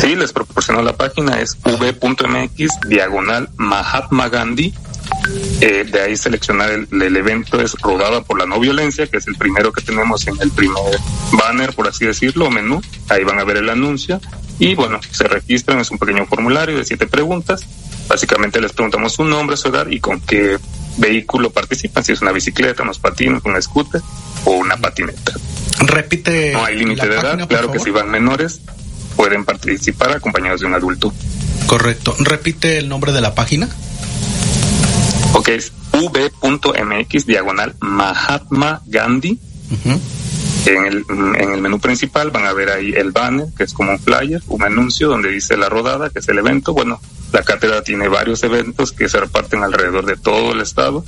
Sí, 0.00 0.14
les 0.14 0.32
proporciono 0.32 0.80
la 0.82 0.96
página, 0.96 1.40
es 1.40 1.56
v.mx 1.64 2.80
diagonal 2.88 3.48
Mahatma 3.56 4.28
Gandhi. 4.28 4.72
Eh, 5.60 5.84
de 5.90 6.00
ahí 6.00 6.16
seleccionar 6.16 6.70
el, 6.70 6.86
el, 7.02 7.16
evento 7.16 7.60
es 7.60 7.72
rodada 7.80 8.22
por 8.22 8.38
la 8.38 8.46
no 8.46 8.60
violencia, 8.60 9.08
que 9.08 9.16
es 9.16 9.26
el 9.26 9.34
primero 9.34 9.72
que 9.72 9.82
tenemos 9.82 10.26
en 10.28 10.40
el 10.40 10.50
primer 10.52 10.98
banner, 11.32 11.74
por 11.74 11.88
así 11.88 12.06
decirlo, 12.06 12.48
menú. 12.48 12.80
Ahí 13.08 13.24
van 13.24 13.40
a 13.40 13.44
ver 13.44 13.56
el 13.56 13.68
anuncio. 13.68 14.20
Y 14.60 14.76
bueno, 14.76 15.00
se 15.10 15.24
registran, 15.24 15.80
es 15.80 15.90
un 15.90 15.98
pequeño 15.98 16.26
formulario 16.26 16.78
de 16.78 16.84
siete 16.84 17.06
preguntas. 17.06 17.66
Básicamente 18.08 18.60
les 18.60 18.72
preguntamos 18.72 19.14
su 19.14 19.24
nombre, 19.24 19.56
su 19.56 19.68
edad 19.68 19.88
y 19.88 19.98
con 19.98 20.20
qué 20.20 20.58
vehículo 20.98 21.50
participan, 21.50 22.04
si 22.04 22.12
es 22.12 22.20
una 22.20 22.32
bicicleta, 22.32 22.82
unos 22.82 22.98
patines, 22.98 23.42
un 23.44 23.60
scooter 23.62 24.02
o 24.44 24.52
una 24.52 24.76
patineta. 24.76 25.32
Repite. 25.80 26.52
No 26.52 26.64
hay 26.64 26.76
límite 26.76 27.08
de 27.08 27.14
edad, 27.14 27.48
claro 27.48 27.72
que 27.72 27.78
si 27.78 27.90
van 27.90 28.10
menores 28.10 28.60
pueden 29.16 29.44
participar 29.44 30.12
acompañados 30.12 30.60
de 30.60 30.66
un 30.66 30.74
adulto. 30.74 31.12
Correcto. 31.66 32.14
Repite 32.18 32.78
el 32.78 32.88
nombre 32.88 33.12
de 33.12 33.20
la 33.20 33.34
página. 33.34 33.68
Ok, 35.34 35.48
es 35.48 35.72
v.mx 35.92 37.26
diagonal 37.26 37.74
Mahatma 37.80 38.82
Gandhi. 38.86 39.38
Uh 39.70 39.74
-huh. 39.74 40.00
En 40.66 40.84
el, 40.84 41.04
en 41.08 41.52
el 41.52 41.60
menú 41.60 41.78
principal 41.80 42.30
van 42.30 42.44
a 42.44 42.52
ver 42.52 42.70
ahí 42.70 42.92
el 42.92 43.10
banner, 43.10 43.46
que 43.56 43.64
es 43.64 43.72
como 43.72 43.92
un 43.92 43.98
flyer, 43.98 44.42
un 44.48 44.62
anuncio 44.62 45.08
donde 45.08 45.30
dice 45.30 45.56
la 45.56 45.68
rodada, 45.68 46.10
que 46.10 46.18
es 46.18 46.28
el 46.28 46.38
evento. 46.38 46.74
Bueno, 46.74 47.00
la 47.32 47.42
cátedra 47.42 47.82
tiene 47.82 48.08
varios 48.08 48.42
eventos 48.42 48.92
que 48.92 49.08
se 49.08 49.20
reparten 49.20 49.62
alrededor 49.62 50.04
de 50.04 50.16
todo 50.16 50.52
el 50.52 50.60
estado. 50.60 51.04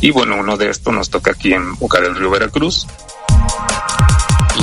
Y 0.00 0.10
bueno, 0.10 0.36
uno 0.38 0.56
de 0.56 0.70
estos 0.70 0.92
nos 0.92 1.10
toca 1.10 1.32
aquí 1.32 1.52
en 1.52 1.74
Boca 1.76 2.00
del 2.00 2.14
Río 2.14 2.30
Veracruz. 2.30 2.86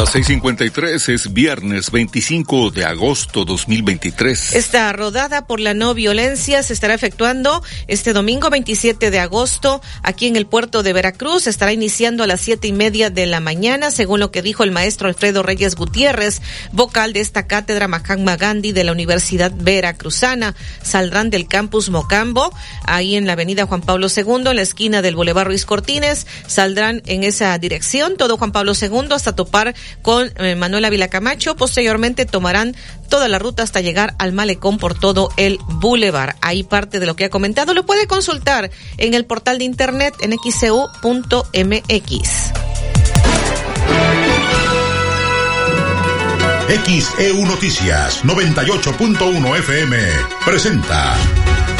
Las 0.01 0.15
6:53 0.15 1.09
es 1.09 1.31
viernes 1.31 1.91
25 1.91 2.71
de 2.71 2.85
agosto 2.85 3.45
2023. 3.45 4.53
Esta 4.53 4.91
rodada 4.93 5.45
por 5.45 5.59
la 5.59 5.75
no 5.75 5.93
violencia 5.93 6.63
se 6.63 6.73
estará 6.73 6.95
efectuando 6.95 7.61
este 7.85 8.11
domingo 8.11 8.49
27 8.49 9.11
de 9.11 9.19
agosto 9.19 9.79
aquí 10.01 10.25
en 10.25 10.37
el 10.37 10.47
puerto 10.47 10.81
de 10.81 10.93
Veracruz. 10.93 11.45
Estará 11.45 11.71
iniciando 11.71 12.23
a 12.23 12.27
las 12.27 12.41
siete 12.41 12.67
y 12.67 12.71
media 12.71 13.11
de 13.11 13.27
la 13.27 13.41
mañana, 13.41 13.91
según 13.91 14.19
lo 14.19 14.31
que 14.31 14.41
dijo 14.41 14.63
el 14.63 14.71
maestro 14.71 15.07
Alfredo 15.07 15.43
Reyes 15.43 15.75
Gutiérrez, 15.75 16.41
vocal 16.71 17.13
de 17.13 17.19
esta 17.19 17.45
cátedra 17.45 17.87
Mahatma 17.87 18.37
Gandhi 18.37 18.71
de 18.71 18.83
la 18.83 18.93
Universidad 18.93 19.51
Veracruzana. 19.55 20.55
Saldrán 20.81 21.29
del 21.29 21.47
campus 21.47 21.91
Mocambo, 21.91 22.51
ahí 22.85 23.13
en 23.13 23.27
la 23.27 23.33
avenida 23.33 23.67
Juan 23.67 23.81
Pablo 23.81 24.07
II, 24.07 24.47
en 24.47 24.55
la 24.55 24.63
esquina 24.63 25.03
del 25.03 25.15
Boulevard 25.15 25.45
Ruiz 25.45 25.65
Cortines. 25.67 26.25
Saldrán 26.47 27.03
en 27.05 27.23
esa 27.23 27.55
dirección, 27.59 28.17
todo 28.17 28.37
Juan 28.37 28.51
Pablo 28.51 28.73
II, 28.73 29.09
hasta 29.11 29.35
topar 29.35 29.75
con 30.01 30.31
eh, 30.37 30.55
Manuel 30.55 30.85
Ávila 30.85 31.07
Camacho. 31.07 31.55
Posteriormente 31.55 32.25
tomarán 32.25 32.75
toda 33.09 33.27
la 33.27 33.39
ruta 33.39 33.63
hasta 33.63 33.81
llegar 33.81 34.15
al 34.19 34.33
malecón 34.33 34.77
por 34.77 34.97
todo 34.97 35.29
el 35.37 35.59
bulevar. 35.67 36.35
Ahí 36.41 36.63
parte 36.63 36.99
de 36.99 37.05
lo 37.05 37.15
que 37.15 37.25
ha 37.25 37.29
comentado 37.29 37.73
lo 37.73 37.85
puede 37.85 38.07
consultar 38.07 38.71
en 38.97 39.13
el 39.13 39.25
portal 39.25 39.57
de 39.57 39.65
internet 39.65 40.15
en 40.21 40.33
xcu.mx. 40.33 41.41
XEU 46.71 47.45
Noticias 47.45 48.23
98.1 48.23 49.59
FM 49.59 49.97
presenta 50.45 51.17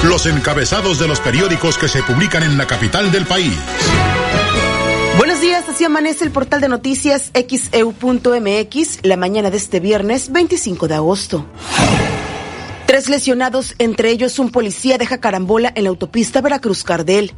los 0.03 0.25
encabezados 0.25 0.99
de 0.99 1.07
los 1.07 1.19
periódicos 1.21 1.77
que 1.77 1.87
se 1.87 2.03
publican 2.03 2.43
en 2.43 2.57
la 2.57 2.67
capital 2.67 3.11
del 3.11 3.25
país. 3.25 3.53
Buenos 5.21 5.39
días, 5.39 5.69
así 5.69 5.85
amanece 5.85 6.25
el 6.25 6.31
portal 6.31 6.61
de 6.61 6.67
noticias 6.67 7.29
xeu.mx 7.35 8.99
la 9.03 9.17
mañana 9.17 9.51
de 9.51 9.57
este 9.57 9.79
viernes 9.79 10.31
25 10.31 10.87
de 10.87 10.95
agosto. 10.95 11.45
Tres 12.87 13.07
lesionados, 13.07 13.75
entre 13.77 14.09
ellos 14.09 14.39
un 14.39 14.49
policía, 14.49 14.97
deja 14.97 15.19
carambola 15.19 15.71
en 15.75 15.83
la 15.83 15.91
autopista 15.91 16.41
Veracruz-Cardel. 16.41 17.35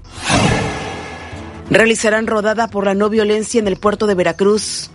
Realizarán 1.69 2.25
rodada 2.25 2.69
por 2.69 2.85
la 2.85 2.93
no 2.93 3.09
violencia 3.09 3.59
en 3.59 3.67
el 3.67 3.75
puerto 3.75 4.07
de 4.07 4.15
Veracruz. 4.15 4.89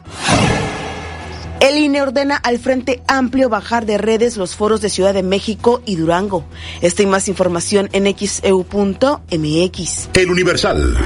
El 1.61 1.77
INE 1.77 2.01
ordena 2.01 2.37
al 2.37 2.59
Frente 2.59 3.03
Amplio 3.07 3.51
bajar 3.51 3.85
de 3.85 3.99
redes 3.99 4.39
los 4.39 4.57
foros 4.57 4.81
de 4.81 4.89
Ciudad 4.89 5.13
de 5.13 5.23
México 5.23 5.83
y 5.85 5.97
Durango. 5.97 6.47
Esta 6.81 7.03
y 7.03 7.07
más 7.07 7.29
información 7.29 7.91
en 7.93 8.07
xeu.mx. 8.17 10.09
El 10.15 10.31
Universal. 10.31 10.97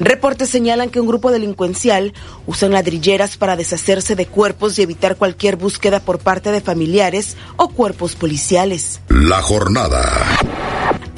Reportes 0.00 0.48
señalan 0.48 0.88
que 0.88 1.00
un 1.00 1.08
grupo 1.08 1.30
delincuencial 1.30 2.14
usan 2.46 2.72
ladrilleras 2.72 3.36
para 3.36 3.56
deshacerse 3.56 4.16
de 4.16 4.24
cuerpos 4.24 4.78
y 4.78 4.82
evitar 4.82 5.16
cualquier 5.16 5.56
búsqueda 5.56 6.00
por 6.00 6.18
parte 6.18 6.52
de 6.52 6.62
familiares 6.62 7.36
o 7.56 7.68
cuerpos 7.68 8.14
policiales. 8.14 9.02
La 9.10 9.42
jornada. 9.42 10.00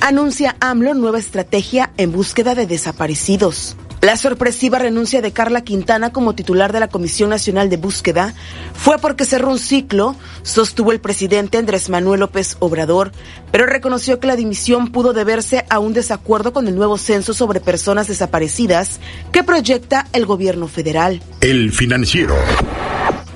Anuncia 0.01 0.57
AMLO 0.61 0.95
nueva 0.95 1.19
estrategia 1.19 1.91
en 1.97 2.13
búsqueda 2.13 2.55
de 2.55 2.67
desaparecidos. 2.67 3.77
La 4.05 4.19
sorpresiva 4.19 4.79
renuncia 4.79 5.23
de 5.23 5.33
Carla 5.33 5.63
Quintana 5.63 6.13
como 6.13 6.35
titular 6.35 6.75
de 6.75 6.81
la 6.81 6.89
Comisión 6.89 7.31
Nacional 7.31 7.71
de 7.71 7.79
Búsqueda 7.79 8.35
fue 8.75 8.99
porque 8.99 9.25
cerró 9.25 9.51
un 9.51 9.59
ciclo, 9.59 10.15
sostuvo 10.43 10.93
el 10.93 11.01
presidente 11.01 11.57
Andrés 11.57 11.89
Manuel 11.89 12.21
López 12.21 12.59
Obrador, 12.59 13.13
pero 13.51 13.65
reconoció 13.65 14.21
que 14.21 14.27
la 14.27 14.37
dimisión 14.37 14.93
pudo 14.93 15.15
deberse 15.15 15.65
a 15.71 15.79
un 15.79 15.95
desacuerdo 15.95 16.53
con 16.53 16.69
el 16.69 16.77
nuevo 16.77 16.99
censo 16.99 17.33
sobre 17.33 17.61
personas 17.61 18.07
desaparecidas 18.07 19.01
que 19.33 19.43
proyecta 19.43 20.07
el 20.13 20.27
gobierno 20.27 20.69
federal. 20.69 21.23
El 21.41 21.73
financiero. 21.73 22.37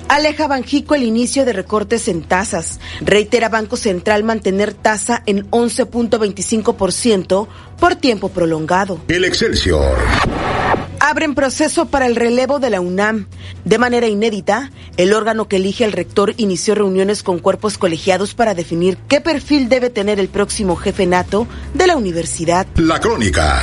Aleja 0.09 0.47
Banjico 0.47 0.95
el 0.95 1.03
inicio 1.03 1.45
de 1.45 1.53
recortes 1.53 2.07
en 2.07 2.23
tasas. 2.23 2.79
Reitera 2.99 3.47
Banco 3.47 3.77
Central 3.77 4.23
mantener 4.23 4.73
tasa 4.73 5.21
en 5.27 5.49
11.25% 5.51 7.47
por 7.79 7.95
tiempo 7.95 8.29
prolongado. 8.29 8.99
El 9.07 9.23
Excelsior. 9.23 9.97
Abren 10.99 11.35
proceso 11.35 11.85
para 11.89 12.07
el 12.07 12.15
relevo 12.15 12.59
de 12.59 12.71
la 12.71 12.81
UNAM. 12.81 13.27
De 13.65 13.77
manera 13.77 14.07
inédita, 14.07 14.71
el 14.97 15.13
órgano 15.13 15.47
que 15.47 15.57
elige 15.57 15.85
al 15.85 15.91
rector 15.91 16.33
inició 16.37 16.73
reuniones 16.73 17.21
con 17.21 17.37
cuerpos 17.37 17.77
colegiados 17.77 18.33
para 18.33 18.55
definir 18.55 18.97
qué 19.07 19.21
perfil 19.21 19.69
debe 19.69 19.91
tener 19.91 20.19
el 20.19 20.27
próximo 20.27 20.75
jefe 20.75 21.05
nato 21.05 21.47
de 21.75 21.85
la 21.85 21.95
universidad. 21.95 22.65
La 22.75 22.99
crónica. 22.99 23.61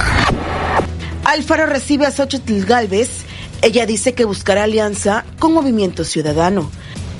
Alfaro 1.24 1.66
recibe 1.66 2.06
a 2.06 2.12
Xochitl 2.12 2.64
Galvez. 2.64 3.25
Ella 3.62 3.86
dice 3.86 4.14
que 4.14 4.24
buscará 4.24 4.64
alianza 4.64 5.24
con 5.38 5.52
Movimiento 5.52 6.04
Ciudadano. 6.04 6.70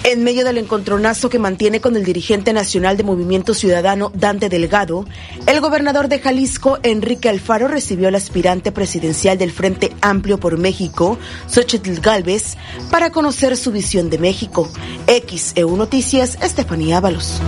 En 0.05 0.22
medio 0.22 0.44
del 0.44 0.59
encontronazo 0.59 1.29
que 1.29 1.40
mantiene 1.40 1.81
con 1.81 1.96
el 1.96 2.05
dirigente 2.05 2.53
nacional 2.53 2.96
de 2.96 3.03
Movimiento 3.03 3.55
Ciudadano, 3.55 4.12
Dante 4.14 4.49
Delgado, 4.49 5.05
el 5.46 5.61
gobernador 5.61 6.07
de 6.07 6.20
Jalisco, 6.20 6.79
Enrique 6.85 7.29
Alfaro, 7.29 7.66
recibió 7.66 8.07
al 8.07 8.14
aspirante 8.14 8.70
presidencial 8.70 9.37
del 9.37 9.51
Frente 9.51 9.92
Amplio 10.03 10.38
por 10.38 10.59
México, 10.59 11.18
Xochitl 11.49 12.01
Galvez, 12.01 12.57
para 12.88 13.11
conocer 13.11 13.57
su 13.57 13.72
visión 13.72 14.09
de 14.09 14.18
México. 14.18 14.70
XEU 15.09 15.77
Noticias, 15.77 16.38
Estefanía 16.40 16.99
Ábalos. 16.99 17.40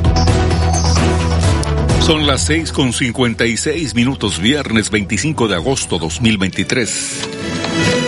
Son 2.00 2.26
las 2.26 2.40
6 2.46 2.72
con 2.72 2.92
56 2.92 3.94
minutos, 3.94 4.40
viernes 4.40 4.90
25 4.90 5.46
de 5.46 5.54
agosto 5.54 5.98
2023. 5.98 8.07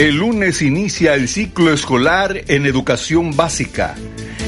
El 0.00 0.16
lunes 0.16 0.62
inicia 0.62 1.12
el 1.12 1.28
ciclo 1.28 1.74
escolar 1.74 2.44
en 2.48 2.64
educación 2.64 3.36
básica. 3.36 3.96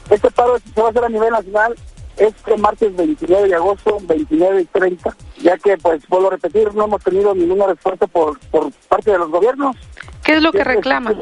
este 0.09 0.31
paro 0.31 0.59
se 0.59 0.81
va 0.81 0.87
a 0.87 0.91
hacer 0.91 1.05
a 1.05 1.09
nivel 1.09 1.31
nacional 1.31 1.75
este 2.17 2.57
martes 2.57 2.95
29 2.95 3.49
de 3.49 3.55
agosto 3.57 3.99
29 4.03 4.61
y 4.61 4.65
30 4.67 5.17
ya 5.39 5.59
que 5.59 5.77
pues 5.77 6.07
vuelvo 6.09 6.29
a 6.29 6.31
repetir 6.33 6.73
no 6.75 6.85
hemos 6.85 7.03
tenido 7.03 7.35
ninguna 7.35 7.67
respuesta 7.67 8.07
por 8.07 8.39
por 8.51 8.71
parte 8.89 9.11
de 9.11 9.19
los 9.19 9.31
gobiernos 9.31 9.75
¿qué 10.23 10.35
es 10.35 10.43
lo 10.43 10.53
que 10.53 10.63
reclaman? 10.63 11.17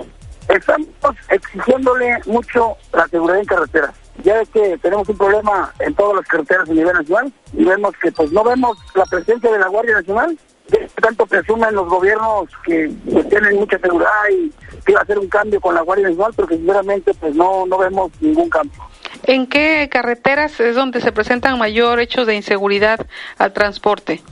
estamos 0.48 1.16
exigiéndole 1.30 2.18
mucho 2.26 2.76
la 2.92 3.08
seguridad 3.08 3.40
en 3.40 3.46
carreteras 3.46 4.03
ya 4.22 4.40
es 4.40 4.48
que 4.50 4.78
tenemos 4.78 5.08
un 5.08 5.16
problema 5.16 5.72
en 5.80 5.94
todas 5.94 6.16
las 6.16 6.26
carreteras 6.26 6.68
a 6.68 6.72
nivel 6.72 6.94
nacional 6.94 7.32
y 7.52 7.64
vemos 7.64 7.94
que 8.00 8.12
pues 8.12 8.30
no 8.32 8.44
vemos 8.44 8.78
la 8.94 9.04
presencia 9.04 9.50
de 9.50 9.58
la 9.58 9.68
Guardia 9.68 9.94
Nacional, 9.94 10.38
que 10.70 10.88
tanto 11.02 11.26
presumen 11.26 11.74
los 11.74 11.88
gobiernos 11.88 12.48
que, 12.64 12.90
tienen 13.28 13.56
mucha 13.56 13.78
seguridad 13.78 14.10
y 14.30 14.52
que 14.84 14.92
iba 14.92 15.00
a 15.00 15.02
hacer 15.02 15.18
un 15.18 15.28
cambio 15.28 15.60
con 15.60 15.74
la 15.74 15.82
Guardia 15.82 16.08
Nacional, 16.08 16.32
pero 16.36 16.48
que 16.48 16.56
sinceramente 16.56 17.12
pues 17.14 17.34
no, 17.34 17.66
no 17.66 17.78
vemos 17.78 18.12
ningún 18.20 18.48
cambio. 18.48 18.80
¿En 19.24 19.46
qué 19.46 19.88
carreteras 19.90 20.60
es 20.60 20.76
donde 20.76 21.00
se 21.00 21.12
presentan 21.12 21.58
mayor 21.58 22.00
hechos 22.00 22.26
de 22.26 22.34
inseguridad 22.34 23.06
al 23.38 23.52
transporte? 23.52 24.22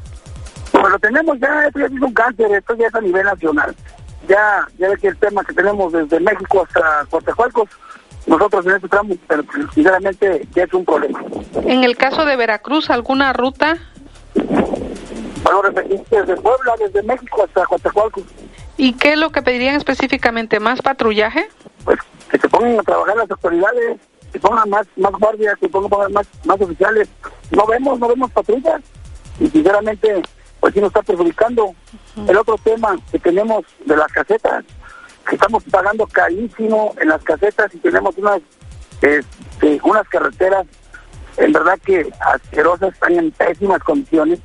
Pues 0.71 0.91
lo 0.91 0.99
tenemos 0.99 1.39
ya, 1.39 1.67
esto 1.67 1.81
ya 1.81 1.87
es 1.87 1.93
un 1.93 2.15
cáncer, 2.15 2.53
esto 2.53 2.75
ya 2.75 2.87
es 2.87 2.95
a 2.95 3.01
nivel 3.01 3.25
nacional. 3.25 3.75
Ya, 4.29 4.67
ya 4.79 4.89
ve 4.89 4.97
que 4.97 5.09
el 5.09 5.17
tema 5.17 5.45
que 5.45 5.53
tenemos 5.53 5.93
desde 5.93 6.21
México 6.21 6.65
hasta 6.67 7.07
Coatzacoalcos, 7.11 7.69
nosotros 8.27 8.67
en 8.67 8.73
este 8.73 8.89
tramo, 8.89 9.15
pero 9.27 9.45
sinceramente 9.75 10.47
ya 10.55 10.65
es 10.65 10.73
un 10.73 10.85
problema. 10.85 11.21
En 11.65 11.85
el 11.85 11.97
caso 11.97 12.25
de 12.25 12.37
Veracruz, 12.37 12.91
¿alguna 12.91 13.33
ruta? 13.33 13.79
Bueno, 14.35 15.63
desde 16.11 16.37
Puebla, 16.37 16.75
desde 16.79 17.03
México 17.03 17.43
hasta 17.45 17.67
Coatzacoalcos. 17.67 18.25
¿Y 18.77 18.95
qué 18.95 19.13
es 19.13 19.19
lo 19.19 19.31
que 19.31 19.43
pedirían 19.43 19.75
específicamente? 19.75 20.61
¿Más 20.61 20.81
patrullaje? 20.81 21.49
Pues 21.85 21.99
que 22.31 22.39
se 22.39 22.49
pongan 22.49 22.79
a 22.79 22.83
trabajar 22.83 23.17
las 23.17 23.31
autoridades, 23.31 23.99
que 24.33 24.41
pongan 24.41 24.71
más, 24.71 24.87
más 24.97 25.13
guardias, 25.13 25.59
que 25.61 25.69
pongan 25.69 26.13
más, 26.13 26.27
más 26.45 26.61
oficiales. 26.61 27.09
No 27.51 27.67
vemos, 27.67 27.99
no 27.99 28.09
vemos 28.09 28.31
patrullas. 28.31 28.81
Y 29.39 29.49
sinceramente, 29.49 30.23
pues 30.61 30.75
sí 30.75 30.81
nos 30.81 30.89
está 30.89 31.03
perjudicando. 31.03 31.75
El 32.27 32.37
otro 32.37 32.57
tema 32.59 32.97
que 33.11 33.19
tenemos 33.19 33.65
de 33.85 33.97
las 33.97 34.11
casetas, 34.13 34.65
que 35.29 35.35
estamos 35.37 35.63
pagando 35.65 36.07
carísimo 36.07 36.95
en 37.01 37.09
las 37.09 37.23
casetas 37.23 37.75
y 37.75 37.79
tenemos 37.79 38.17
unas, 38.19 38.41
este, 39.01 39.81
unas 39.83 40.09
carreteras 40.09 40.67
en 41.39 41.53
verdad 41.53 41.79
que 41.85 42.11
asquerosas, 42.21 42.93
están 42.93 43.13
en 43.15 43.31
pésimas 43.31 43.83
condiciones, 43.83 44.39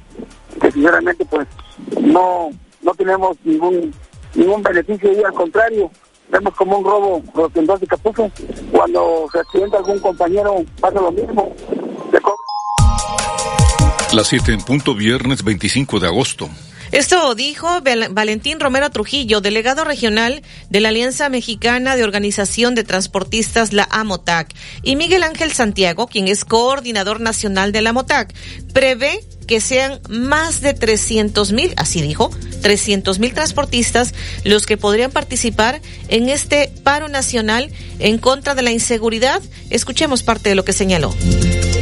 que 0.61 0.71
sinceramente 0.71 1.25
pues 1.25 1.47
no, 1.99 2.49
no 2.81 2.93
tenemos 2.93 3.37
ningún 3.43 3.93
ningún 4.35 4.63
beneficio 4.63 5.11
y 5.11 5.23
al 5.23 5.33
contrario, 5.33 5.91
vemos 6.29 6.53
como 6.55 6.77
un 6.77 6.85
robo 6.85 7.23
rotundo 7.33 7.77
de 7.77 7.87
Capuzzo. 7.87 8.31
Cuando 8.71 9.27
se 9.31 9.39
accidenta 9.39 9.77
algún 9.77 9.99
compañero 9.99 10.63
pasa 10.79 11.01
lo 11.01 11.11
mismo. 11.11 11.55
Las 14.13 14.27
7 14.27 14.53
en 14.53 14.61
punto, 14.61 14.95
viernes 14.95 15.43
25 15.43 15.99
de 15.99 16.07
agosto. 16.07 16.47
Esto 16.91 17.35
dijo 17.35 17.67
Valentín 18.11 18.59
Romero 18.59 18.89
Trujillo, 18.89 19.41
delegado 19.41 19.83
regional 19.83 20.41
de 20.69 20.79
la 20.79 20.89
Alianza 20.89 21.27
Mexicana 21.29 21.95
de 21.95 22.03
Organización 22.03 22.75
de 22.75 22.85
Transportistas, 22.85 23.73
la 23.73 23.87
AMOTAC, 23.91 24.53
y 24.83 24.95
Miguel 24.95 25.23
Ángel 25.23 25.51
Santiago, 25.51 26.07
quien 26.07 26.27
es 26.27 26.45
coordinador 26.45 27.19
nacional 27.19 27.71
de 27.71 27.81
la 27.81 27.89
AMOTAC, 27.89 28.33
prevé 28.73 29.19
que 29.47 29.61
sean 29.61 29.99
más 30.09 30.61
de 30.61 30.73
300 30.73 31.53
mil, 31.53 31.73
así 31.77 32.01
dijo, 32.01 32.29
300 32.61 33.19
mil 33.19 33.33
transportistas 33.33 34.13
los 34.43 34.65
que 34.65 34.77
podrían 34.77 35.11
participar 35.11 35.81
en 36.09 36.29
este 36.29 36.69
paro 36.83 37.07
nacional 37.07 37.71
en 37.99 38.17
contra 38.17 38.55
de 38.55 38.61
la 38.61 38.71
inseguridad. 38.71 39.41
Escuchemos 39.69 40.23
parte 40.23 40.49
de 40.49 40.55
lo 40.55 40.65
que 40.65 40.73
señaló. 40.73 41.13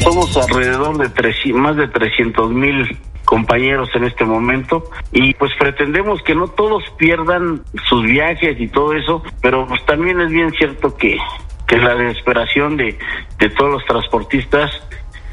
Somos 0.03 0.37
alrededor 0.37 0.97
de 0.97 1.53
más 1.53 1.75
de 1.75 1.87
300 1.87 2.51
mil 2.51 2.99
compañeros 3.25 3.89
en 3.95 4.05
este 4.05 4.23
momento 4.23 4.83
y 5.11 5.33
pues 5.33 5.51
pretendemos 5.59 6.21
que 6.23 6.35
no 6.35 6.47
todos 6.47 6.83
pierdan 6.97 7.61
sus 7.89 8.03
viajes 8.03 8.59
y 8.59 8.67
todo 8.67 8.93
eso, 8.93 9.23
pero 9.41 9.67
pues 9.67 9.83
también 9.85 10.21
es 10.21 10.29
bien 10.29 10.51
cierto 10.51 10.95
que, 10.95 11.17
que 11.67 11.77
la 11.77 11.95
desesperación 11.95 12.77
de, 12.77 12.97
de 13.39 13.49
todos 13.49 13.73
los 13.73 13.85
transportistas 13.85 14.71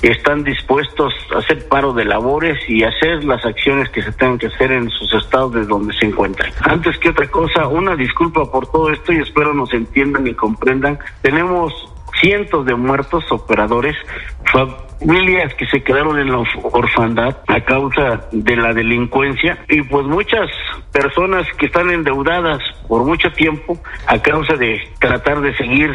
están 0.02 0.42
dispuestos 0.42 1.14
a 1.34 1.38
hacer 1.38 1.68
paro 1.68 1.92
de 1.92 2.04
labores 2.04 2.58
y 2.68 2.82
hacer 2.82 3.22
las 3.24 3.44
acciones 3.44 3.88
que 3.90 4.02
se 4.02 4.10
tengan 4.12 4.38
que 4.38 4.48
hacer 4.48 4.72
en 4.72 4.90
sus 4.90 5.12
estados 5.14 5.52
de 5.54 5.64
donde 5.64 5.94
se 5.94 6.06
encuentran. 6.06 6.50
Antes 6.62 6.98
que 6.98 7.10
otra 7.10 7.28
cosa, 7.28 7.68
una 7.68 7.94
disculpa 7.94 8.50
por 8.50 8.66
todo 8.66 8.90
esto 8.90 9.12
y 9.12 9.18
espero 9.18 9.54
nos 9.54 9.72
entiendan 9.72 10.26
y 10.26 10.34
comprendan. 10.34 10.98
Tenemos 11.22 11.91
cientos 12.22 12.64
de 12.64 12.74
muertos 12.74 13.24
operadores, 13.30 13.96
familias 14.52 15.52
que 15.54 15.66
se 15.66 15.82
quedaron 15.82 16.18
en 16.18 16.30
la 16.30 16.38
orfandad 16.62 17.36
a 17.48 17.60
causa 17.60 18.28
de 18.30 18.56
la 18.56 18.72
delincuencia 18.72 19.58
y 19.68 19.82
pues 19.82 20.06
muchas 20.06 20.48
personas 20.92 21.46
que 21.58 21.66
están 21.66 21.90
endeudadas 21.90 22.60
por 22.88 23.04
mucho 23.04 23.30
tiempo 23.32 23.78
a 24.06 24.18
causa 24.22 24.54
de 24.54 24.80
tratar 25.00 25.40
de 25.40 25.54
seguir 25.56 25.90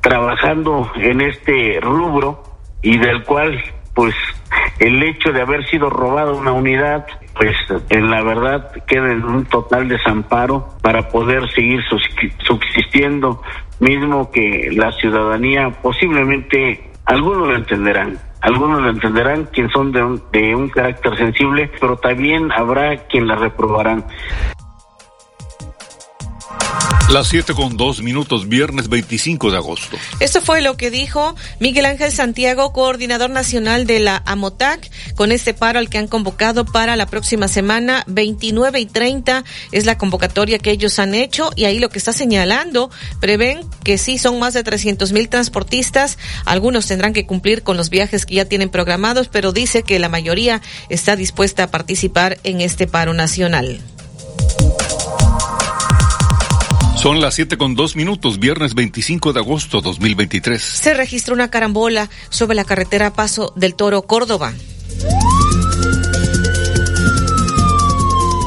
trabajando 0.00 0.90
en 0.96 1.20
este 1.20 1.78
rubro 1.80 2.42
y 2.82 2.98
del 2.98 3.22
cual 3.24 3.62
pues 3.98 4.14
el 4.78 5.02
hecho 5.02 5.32
de 5.32 5.42
haber 5.42 5.68
sido 5.68 5.90
robada 5.90 6.30
una 6.30 6.52
unidad 6.52 7.04
pues 7.34 7.52
en 7.90 8.08
la 8.08 8.22
verdad 8.22 8.70
queda 8.86 9.10
en 9.10 9.24
un 9.24 9.44
total 9.46 9.88
desamparo 9.88 10.68
para 10.82 11.08
poder 11.08 11.50
seguir 11.50 11.80
subsistiendo 12.46 13.42
mismo 13.80 14.30
que 14.30 14.70
la 14.70 14.92
ciudadanía 14.92 15.70
posiblemente 15.82 16.92
algunos 17.06 17.48
lo 17.48 17.56
entenderán. 17.56 18.18
Algunos 18.40 18.82
lo 18.82 18.90
entenderán 18.90 19.46
quien 19.46 19.68
son 19.70 19.90
de 19.90 20.04
un, 20.04 20.22
de 20.30 20.54
un 20.54 20.68
carácter 20.68 21.16
sensible 21.16 21.68
pero 21.80 21.96
también 21.96 22.52
habrá 22.52 22.98
quien 23.08 23.26
la 23.26 23.34
reprobarán 23.34 24.04
las 27.10 27.28
7 27.28 27.54
con 27.54 27.76
2 27.76 28.02
minutos, 28.02 28.48
viernes 28.48 28.88
25 28.88 29.50
de 29.50 29.56
agosto. 29.56 29.96
Esto 30.20 30.42
fue 30.42 30.60
lo 30.60 30.76
que 30.76 30.90
dijo 30.90 31.34
Miguel 31.58 31.86
Ángel 31.86 32.12
Santiago, 32.12 32.72
coordinador 32.72 33.30
nacional 33.30 33.86
de 33.86 33.98
la 33.98 34.22
AMOTAC, 34.26 34.90
con 35.14 35.32
este 35.32 35.54
paro 35.54 35.78
al 35.78 35.88
que 35.88 35.98
han 35.98 36.06
convocado 36.06 36.66
para 36.66 36.96
la 36.96 37.06
próxima 37.06 37.48
semana, 37.48 38.04
29 38.08 38.80
y 38.80 38.86
30 38.86 39.44
es 39.72 39.86
la 39.86 39.96
convocatoria 39.96 40.58
que 40.58 40.70
ellos 40.70 40.98
han 40.98 41.14
hecho 41.14 41.50
y 41.56 41.64
ahí 41.64 41.78
lo 41.78 41.88
que 41.88 41.98
está 41.98 42.12
señalando, 42.12 42.90
prevén 43.20 43.60
que 43.84 43.96
sí 43.96 44.18
son 44.18 44.38
más 44.38 44.52
de 44.54 44.62
300 44.62 45.12
mil 45.12 45.28
transportistas, 45.28 46.18
algunos 46.44 46.86
tendrán 46.86 47.14
que 47.14 47.26
cumplir 47.26 47.62
con 47.62 47.76
los 47.76 47.88
viajes 47.88 48.26
que 48.26 48.34
ya 48.34 48.44
tienen 48.44 48.68
programados, 48.68 49.28
pero 49.28 49.52
dice 49.52 49.82
que 49.82 49.98
la 49.98 50.08
mayoría 50.10 50.60
está 50.90 51.16
dispuesta 51.16 51.64
a 51.64 51.70
participar 51.70 52.38
en 52.44 52.60
este 52.60 52.86
paro 52.86 53.14
nacional. 53.14 53.80
Son 57.00 57.20
las 57.20 57.34
7 57.34 57.56
con 57.58 57.76
dos 57.76 57.94
minutos, 57.94 58.40
viernes 58.40 58.74
25 58.74 59.32
de 59.32 59.38
agosto 59.38 59.80
2023. 59.80 60.60
Se 60.60 60.94
registró 60.94 61.32
una 61.32 61.48
carambola 61.48 62.10
sobre 62.28 62.56
la 62.56 62.64
carretera 62.64 63.12
Paso 63.12 63.52
del 63.54 63.76
Toro, 63.76 64.02
Córdoba. 64.02 64.52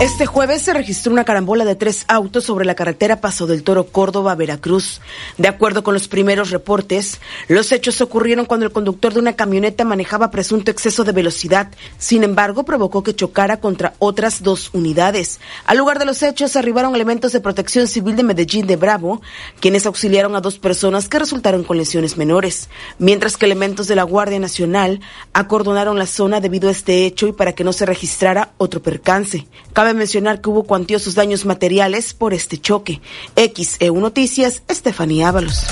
Este 0.01 0.25
jueves 0.25 0.63
se 0.63 0.73
registró 0.73 1.13
una 1.13 1.25
carambola 1.25 1.63
de 1.63 1.75
tres 1.75 2.05
autos 2.07 2.45
sobre 2.45 2.65
la 2.65 2.73
carretera 2.73 3.21
Paso 3.21 3.45
del 3.45 3.61
Toro 3.61 3.85
Córdoba 3.85 4.33
Veracruz. 4.33 4.99
De 5.37 5.47
acuerdo 5.47 5.83
con 5.83 5.93
los 5.93 6.07
primeros 6.07 6.49
reportes, 6.49 7.21
los 7.47 7.71
hechos 7.71 8.01
ocurrieron 8.01 8.47
cuando 8.47 8.65
el 8.65 8.71
conductor 8.71 9.13
de 9.13 9.19
una 9.19 9.35
camioneta 9.35 9.85
manejaba 9.85 10.31
presunto 10.31 10.71
exceso 10.71 11.03
de 11.03 11.11
velocidad. 11.11 11.69
Sin 11.99 12.23
embargo, 12.23 12.63
provocó 12.63 13.03
que 13.03 13.13
chocara 13.13 13.57
contra 13.57 13.93
otras 13.99 14.41
dos 14.41 14.71
unidades. 14.73 15.39
Al 15.67 15.77
lugar 15.77 15.99
de 15.99 16.05
los 16.05 16.23
hechos 16.23 16.55
arribaron 16.55 16.95
elementos 16.95 17.31
de 17.31 17.39
Protección 17.39 17.87
Civil 17.87 18.15
de 18.15 18.23
Medellín 18.23 18.65
de 18.65 18.77
Bravo, 18.77 19.21
quienes 19.59 19.85
auxiliaron 19.85 20.35
a 20.35 20.41
dos 20.41 20.57
personas 20.57 21.09
que 21.09 21.19
resultaron 21.19 21.63
con 21.63 21.77
lesiones 21.77 22.17
menores, 22.17 22.69
mientras 22.97 23.37
que 23.37 23.45
elementos 23.45 23.87
de 23.87 23.97
la 23.97 24.03
Guardia 24.03 24.39
Nacional 24.39 24.99
acordonaron 25.31 25.99
la 25.99 26.07
zona 26.07 26.41
debido 26.41 26.69
a 26.69 26.71
este 26.71 27.05
hecho 27.05 27.27
y 27.27 27.33
para 27.33 27.53
que 27.53 27.63
no 27.63 27.71
se 27.71 27.85
registrara 27.85 28.53
otro 28.57 28.81
percance. 28.81 29.45
Cabe 29.73 29.90
mencionar 29.93 30.41
que 30.41 30.49
hubo 30.49 30.63
cuantiosos 30.63 31.15
daños 31.15 31.45
materiales 31.45 32.13
por 32.13 32.33
este 32.33 32.59
choque. 32.59 33.01
XEU 33.35 33.99
Noticias, 33.99 34.63
Estefanía 34.67 35.29
Ábalos. 35.29 35.65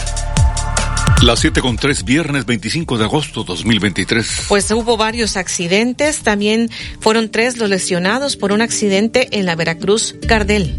Las 1.21 1.39
7 1.39 1.59
con 1.59 1.75
3, 1.75 2.05
viernes 2.05 2.45
25 2.45 2.97
de 2.97 3.03
agosto 3.03 3.43
2023. 3.43 4.45
Pues 4.47 4.71
hubo 4.71 4.95
varios 4.95 5.35
accidentes, 5.35 6.23
también 6.23 6.69
fueron 7.01 7.29
tres 7.29 7.57
los 7.57 7.69
lesionados 7.69 8.37
por 8.37 8.53
un 8.53 8.61
accidente 8.61 9.27
en 9.37 9.45
la 9.45 9.55
Veracruz 9.55 10.15
Cardel. 10.27 10.73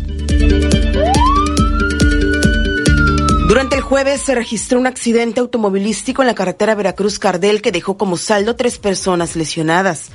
Durante 3.50 3.76
el 3.76 3.82
jueves 3.82 4.22
se 4.22 4.34
registró 4.34 4.78
un 4.78 4.86
accidente 4.86 5.40
automovilístico 5.40 6.22
en 6.22 6.28
la 6.28 6.34
carretera 6.34 6.74
Veracruz 6.74 7.18
Cardel 7.18 7.60
que 7.60 7.72
dejó 7.72 7.98
como 7.98 8.16
saldo 8.16 8.56
tres 8.56 8.78
personas 8.78 9.36
lesionadas. 9.36 10.10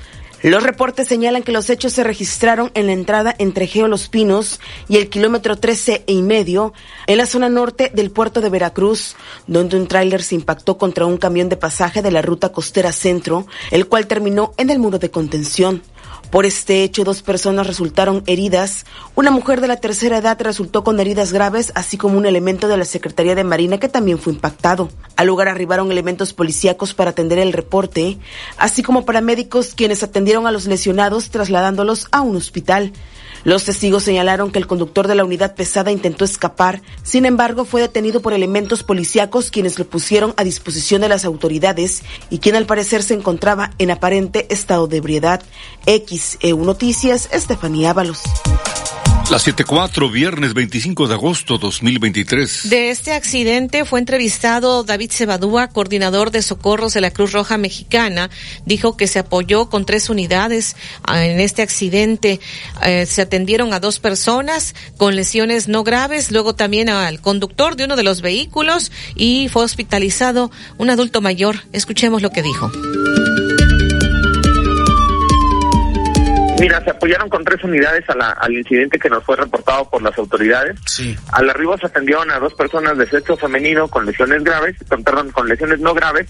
Los 0.45 0.62
reportes 0.62 1.08
señalan 1.08 1.41
que 1.41 1.51
los 1.51 1.71
hechos 1.71 1.93
se 1.93 2.03
registraron 2.03 2.69
en 2.75 2.86
la 2.86 2.93
entrada 2.93 3.34
entre 3.39 3.65
Geo 3.65 3.88
Los 3.88 4.10
Pinos 4.10 4.60
y 4.88 4.97
el 4.97 5.10
kilómetro 5.10 5.55
13 5.55 6.03
y 6.05 6.21
medio 6.21 6.71
en 7.08 7.17
la 7.17 7.25
zona 7.25 7.49
norte 7.49 7.89
del 7.91 8.12
puerto 8.12 8.41
de 8.41 8.49
Veracruz, 8.49 9.15
donde 9.47 9.75
un 9.75 9.88
tráiler 9.88 10.21
se 10.21 10.36
impactó 10.36 10.77
contra 10.77 11.08
un 11.08 11.17
camión 11.17 11.49
de 11.49 11.58
pasaje 11.58 12.03
de 12.03 12.12
la 12.12 12.21
ruta 12.21 12.51
costera 12.51 12.91
centro, 12.91 13.47
el 13.71 13.88
cual 13.88 14.05
terminó 14.05 14.53
en 14.58 14.69
el 14.69 14.77
muro 14.77 14.99
de 14.99 15.10
contención. 15.10 15.81
Por 16.29 16.45
este 16.45 16.83
hecho, 16.83 17.03
dos 17.03 17.21
personas 17.21 17.67
resultaron 17.67 18.23
heridas. 18.27 18.85
Una 19.15 19.31
mujer 19.31 19.61
de 19.61 19.67
la 19.67 19.77
tercera 19.77 20.17
edad 20.17 20.41
resultó 20.41 20.83
con 20.83 20.99
heridas 20.99 21.31
graves, 21.31 21.71
así 21.75 21.97
como 21.97 22.17
un 22.17 22.25
elemento 22.25 22.67
de 22.67 22.77
la 22.77 22.85
Secretaría 22.85 23.35
de 23.35 23.43
Marina 23.43 23.79
que 23.79 23.89
también 23.89 24.19
fue 24.19 24.33
impactado. 24.33 24.89
Al 25.15 25.27
lugar 25.27 25.47
arribaron 25.47 25.91
elementos 25.91 26.33
policíacos 26.33 26.93
para 26.93 27.11
atender 27.11 27.39
el 27.39 27.53
reporte, 27.53 28.17
así 28.57 28.83
como 28.83 29.05
paramédicos 29.05 29.73
quienes 29.75 30.03
atendieron 30.03 30.47
a 30.47 30.51
los 30.51 30.65
lesionados 30.65 31.29
trasladándolos 31.29 32.07
a 32.11 32.21
un 32.21 32.35
hospital. 32.35 32.91
Los 33.45 33.63
testigos 33.63 34.03
señalaron 34.03 34.51
que 34.51 34.58
el 34.58 34.65
conductor 34.65 35.08
de 35.08 35.13
la 35.13 35.23
unidad 35.23 35.53
pesada 35.53 35.91
intentó 35.91 36.25
escapar, 36.25 36.81
sin 37.03 37.27
embargo 37.27 37.63
fue 37.63 37.79
detenido 37.79 38.19
por 38.19 38.34
elementos 38.34 38.81
policíacos 38.81 39.51
quienes 39.51 39.77
lo 39.77 39.86
pusieron 39.86 40.34
a 40.36 40.43
disposición 40.43 41.01
de 41.01 41.10
las 41.10 41.25
autoridades 41.25 42.01
y 42.31 42.39
quien 42.39 42.55
al 42.55 42.65
parecer 42.65 43.03
se 43.03 43.13
encontraba 43.13 43.71
en 43.77 43.91
aparente 43.91 44.47
estado 44.49 44.88
de 44.88 44.97
ebriedad. 44.97 45.43
XEU 45.86 46.65
Noticias, 46.65 47.29
Estefanía 47.31 47.91
Ábalos. 47.91 48.23
La 49.31 49.39
74, 49.39 50.11
viernes 50.11 50.53
25 50.53 51.07
de 51.07 51.15
agosto 51.15 51.57
2023. 51.57 52.69
De 52.69 52.91
este 52.91 53.11
accidente 53.11 53.83
fue 53.83 53.99
entrevistado 53.99 54.83
David 54.83 55.09
Cebadúa, 55.11 55.67
coordinador 55.69 56.29
de 56.29 56.43
socorros 56.43 56.93
de 56.93 57.01
la 57.01 57.09
Cruz 57.09 57.31
Roja 57.31 57.57
Mexicana. 57.57 58.29
Dijo 58.65 58.95
que 58.95 59.07
se 59.07 59.17
apoyó 59.17 59.67
con 59.67 59.83
tres 59.83 60.11
unidades 60.11 60.75
ah, 61.03 61.25
en 61.25 61.39
este 61.39 61.63
accidente. 61.63 62.39
Eh, 62.83 63.07
se 63.07 63.23
atendieron 63.23 63.73
a 63.73 63.79
dos 63.79 63.99
personas 63.99 64.75
con 64.95 65.15
lesiones 65.15 65.67
no 65.67 65.83
graves, 65.83 66.31
luego 66.31 66.53
también 66.53 66.89
al 66.89 67.19
conductor 67.19 67.75
de 67.75 67.85
uno 67.85 67.95
de 67.95 68.03
los 68.03 68.21
vehículos 68.21 68.91
y 69.15 69.49
fue 69.49 69.63
hospitalizado 69.63 70.51
un 70.77 70.91
adulto 70.91 71.21
mayor. 71.21 71.63
Escuchemos 71.73 72.21
lo 72.21 72.29
que 72.29 72.43
dijo. 72.43 72.71
Mira, 76.65 76.84
se 76.84 76.89
apoyaron 76.89 77.30
con 77.30 77.43
tres 77.43 77.63
unidades 77.63 78.10
a 78.10 78.15
la, 78.15 78.32
al 78.32 78.51
incidente 78.51 78.97
que 78.97 79.08
nos 79.08 79.23
fue 79.23 79.36
reportado 79.36 79.88
por 79.88 80.01
las 80.01 80.17
autoridades. 80.17 80.75
Sí. 80.88 81.15
Al 81.32 81.47
arribo 81.47 81.78
se 81.78 81.86
atendieron 81.86 82.32
a 82.32 82.39
dos 82.39 82.56
personas 82.56 82.97
de 82.97 83.08
sexo 83.08 83.38
femenino 83.38 83.88
con 83.88 84.04
lesiones 84.04 84.43
graves, 84.43 84.75
con, 84.89 85.04
perdón, 85.04 85.30
con 85.30 85.47
lesiones 85.47 85.80
no 85.80 85.93
graves. 85.93 86.28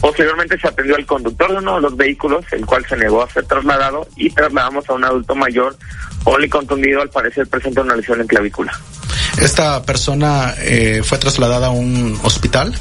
Posteriormente 0.00 0.58
se 0.58 0.68
atendió 0.68 0.96
al 0.96 1.04
conductor 1.04 1.50
de 1.50 1.58
uno 1.58 1.74
de 1.74 1.82
los 1.82 1.94
vehículos, 1.98 2.46
el 2.52 2.64
cual 2.64 2.86
se 2.88 2.96
negó 2.96 3.22
a 3.22 3.28
ser 3.28 3.44
trasladado 3.44 4.08
y 4.16 4.30
trasladamos 4.30 4.88
a 4.88 4.94
un 4.94 5.04
adulto 5.04 5.34
mayor, 5.34 5.76
y 6.42 6.48
contundido, 6.48 7.02
al 7.02 7.10
parecer 7.10 7.46
presenta 7.46 7.82
una 7.82 7.96
lesión 7.96 8.22
en 8.22 8.26
clavícula. 8.26 8.72
¿Esta 9.38 9.82
persona 9.82 10.54
eh, 10.60 11.02
fue 11.04 11.18
trasladada 11.18 11.66
a 11.66 11.70
un 11.70 12.18
hospital? 12.22 12.74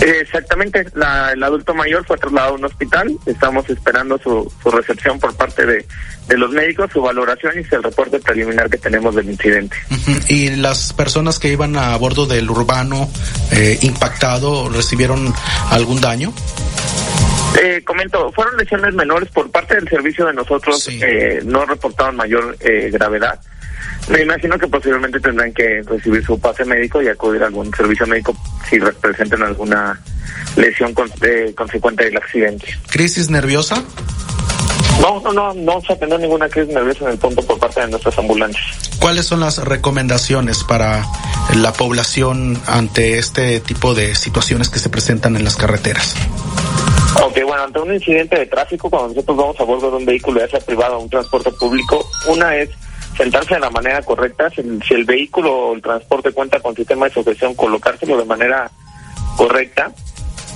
Exactamente, 0.00 0.86
la, 0.94 1.32
el 1.32 1.42
adulto 1.42 1.74
mayor 1.74 2.04
fue 2.04 2.18
trasladado 2.18 2.54
a 2.54 2.56
un 2.58 2.64
hospital, 2.64 3.16
estamos 3.26 3.68
esperando 3.70 4.18
su, 4.18 4.52
su 4.62 4.70
recepción 4.70 5.18
por 5.18 5.34
parte 5.34 5.64
de, 5.64 5.86
de 6.26 6.38
los 6.38 6.50
médicos, 6.50 6.90
su 6.92 7.00
valoración 7.00 7.54
y 7.56 7.74
el 7.74 7.82
reporte 7.82 8.18
preliminar 8.18 8.68
que 8.68 8.78
tenemos 8.78 9.14
del 9.14 9.30
incidente. 9.30 9.76
¿Y 10.28 10.50
las 10.56 10.92
personas 10.92 11.38
que 11.38 11.48
iban 11.48 11.76
a 11.76 11.96
bordo 11.96 12.26
del 12.26 12.50
urbano 12.50 13.08
eh, 13.52 13.78
impactado 13.82 14.68
recibieron 14.68 15.32
algún 15.70 16.00
daño? 16.00 16.32
Eh, 17.62 17.82
comento, 17.84 18.32
fueron 18.32 18.56
lesiones 18.56 18.94
menores 18.94 19.28
por 19.30 19.50
parte 19.50 19.76
del 19.76 19.88
servicio 19.88 20.26
de 20.26 20.34
nosotros, 20.34 20.88
eh, 20.88 21.40
no 21.44 21.64
reportaron 21.64 22.16
mayor 22.16 22.56
eh, 22.60 22.90
gravedad. 22.92 23.40
Me 24.08 24.22
imagino 24.22 24.58
que 24.58 24.68
posiblemente 24.68 25.18
tendrán 25.18 25.52
que 25.52 25.82
recibir 25.82 26.24
su 26.24 26.38
pase 26.38 26.64
médico 26.64 27.00
y 27.00 27.08
acudir 27.08 27.42
a 27.42 27.46
algún 27.46 27.72
servicio 27.74 28.06
médico 28.06 28.36
si 28.68 28.78
presenten 28.78 29.42
alguna 29.42 29.98
lesión 30.56 30.92
con, 30.92 31.10
eh, 31.22 31.54
consecuente 31.56 32.04
del 32.04 32.16
accidente. 32.16 32.66
¿Crisis 32.90 33.30
nerviosa? 33.30 33.82
No, 35.00 35.20
no, 35.20 35.32
no, 35.32 35.54
no 35.54 35.80
se 35.80 35.94
atendió 35.94 36.18
ninguna 36.18 36.48
crisis 36.48 36.72
nerviosa 36.72 37.06
en 37.06 37.12
el 37.12 37.18
punto 37.18 37.42
por 37.42 37.58
parte 37.58 37.80
de 37.80 37.88
nuestras 37.88 38.16
ambulancias. 38.18 38.90
¿Cuáles 39.00 39.26
son 39.26 39.40
las 39.40 39.58
recomendaciones 39.58 40.64
para 40.64 41.04
la 41.54 41.72
población 41.72 42.58
ante 42.66 43.18
este 43.18 43.60
tipo 43.60 43.94
de 43.94 44.14
situaciones 44.14 44.68
que 44.68 44.78
se 44.78 44.88
presentan 44.88 45.36
en 45.36 45.44
las 45.44 45.56
carreteras? 45.56 46.14
Ok, 47.22 47.38
bueno, 47.46 47.64
ante 47.64 47.80
un 47.80 47.92
incidente 47.92 48.38
de 48.38 48.46
tráfico, 48.46 48.90
cuando 48.90 49.08
nosotros 49.08 49.36
vamos 49.36 49.60
a 49.60 49.64
bordo 49.64 49.90
de 49.90 49.96
un 49.98 50.04
vehículo, 50.04 50.40
ya 50.40 50.48
sea 50.48 50.60
privado 50.60 50.98
o 50.98 51.02
un 51.02 51.10
transporte 51.10 51.50
público, 51.52 52.08
una 52.28 52.56
es 52.56 52.70
sentarse 53.16 53.54
de 53.54 53.60
la 53.60 53.70
manera 53.70 54.02
correcta, 54.02 54.50
si, 54.50 54.62
el 54.94 55.04
vehículo 55.04 55.52
o 55.52 55.74
el 55.74 55.82
transporte 55.82 56.32
cuenta 56.32 56.60
con 56.60 56.74
sistema 56.74 57.06
de 57.06 57.14
sujeción, 57.14 57.54
colocárselo 57.54 58.18
de 58.18 58.24
manera 58.24 58.70
correcta 59.36 59.92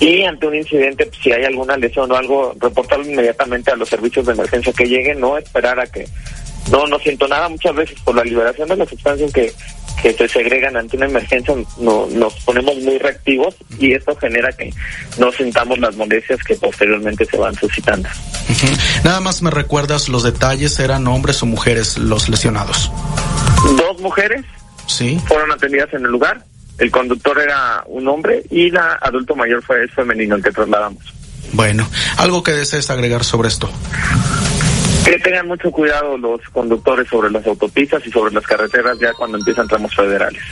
y 0.01 0.23
ante 0.23 0.47
un 0.47 0.55
incidente, 0.55 1.07
pues, 1.07 1.19
si 1.21 1.33
hay 1.33 1.45
alguna 1.45 1.77
lesión 1.77 2.11
o 2.13 2.17
algo, 2.17 2.55
reportarlo 2.59 3.05
inmediatamente 3.05 3.73
a 3.73 3.77
los 3.77 3.89
servicios 3.89 4.27
de 4.27 4.33
emergencia 4.33 4.73
que 4.73 4.87
lleguen, 4.87 5.21
no 5.21 5.37
esperar 5.37 5.81
a 5.81 5.87
que 5.87 6.07
no, 6.71 6.87
no 6.87 6.99
siento 6.99 7.27
nada. 7.27 7.49
Muchas 7.49 7.75
veces 7.75 7.99
por 8.01 8.15
la 8.15 8.25
liberación 8.25 8.69
de 8.69 8.77
las 8.77 8.89
sustancias 8.89 9.33
que, 9.33 9.53
que 10.03 10.13
se 10.13 10.29
segregan 10.29 10.77
ante 10.77 10.97
una 10.97 11.07
emergencia, 11.07 11.55
no, 11.79 12.07
nos 12.07 12.35
ponemos 12.45 12.77
muy 12.77 12.99
reactivos 12.99 13.55
y 13.79 13.93
esto 13.93 14.15
genera 14.17 14.51
que 14.53 14.73
no 15.19 15.33
sintamos 15.33 15.79
las 15.79 15.97
molestias 15.97 16.43
que 16.43 16.55
posteriormente 16.57 17.25
se 17.25 17.37
van 17.37 17.55
suscitando. 17.55 18.09
Nada 19.05 19.21
más 19.21 19.43
me 19.43 19.51
recuerdas 19.51 20.09
los 20.09 20.23
detalles, 20.23 20.79
¿eran 20.79 21.07
hombres 21.07 21.43
o 21.43 21.47
mujeres 21.47 21.99
los 21.99 22.29
lesionados? 22.29 22.91
Dos 23.77 24.01
mujeres 24.01 24.45
Sí. 24.87 25.21
fueron 25.27 25.53
atendidas 25.53 25.93
en 25.93 26.05
el 26.05 26.11
lugar, 26.11 26.45
el 26.79 26.91
conductor 26.91 27.39
era 27.41 27.83
un 27.87 28.09
hombre 28.09 28.45
y 28.51 28.71
la 28.71 28.99
adulto 29.03 29.35
mayor 29.35 29.63
fue 29.63 29.85
es 29.85 29.93
femenino 29.93 30.37
el 30.37 30.43
que 30.43 30.51
trasladamos. 30.51 31.03
Bueno, 31.53 31.89
algo 32.19 32.43
que 32.43 32.53
desees 32.53 32.91
agregar 32.91 33.25
sobre 33.25 33.49
esto. 33.49 33.71
Que 35.09 35.19
tengan 35.21 35.49
mucho 35.49 35.71
cuidado 35.71 36.19
los 36.19 36.39
conductores 36.53 37.09
sobre 37.09 37.31
las 37.31 37.47
autopistas 37.47 38.07
y 38.07 38.11
sobre 38.11 38.35
las 38.35 38.45
carreteras 38.45 38.99
ya 38.99 39.11
cuando 39.15 39.39
empiezan 39.39 39.67
tramos 39.67 39.95
federales. 39.95 40.43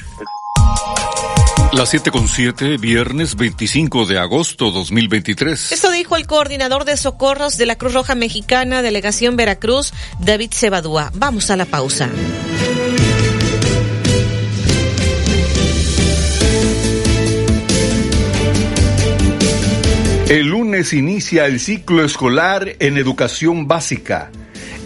Las 1.74 1.90
7 1.90 2.10
con 2.10 2.26
7, 2.26 2.78
viernes 2.78 3.36
25 3.36 4.06
de 4.06 4.18
agosto 4.18 4.70
2023. 4.70 5.72
Esto 5.72 5.90
dijo 5.90 6.16
el 6.16 6.26
coordinador 6.26 6.86
de 6.86 6.96
socorros 6.96 7.58
de 7.58 7.66
la 7.66 7.76
Cruz 7.76 7.92
Roja 7.92 8.14
Mexicana, 8.14 8.80
Delegación 8.80 9.36
Veracruz, 9.36 9.92
David 10.20 10.52
Cebadúa. 10.54 11.10
Vamos 11.12 11.50
a 11.50 11.56
la 11.56 11.66
pausa. 11.66 12.08
El 20.30 20.46
lunes 20.46 20.94
inicia 20.94 21.44
el 21.44 21.60
ciclo 21.60 22.02
escolar 22.02 22.74
en 22.78 22.96
educación 22.96 23.68
básica. 23.68 24.30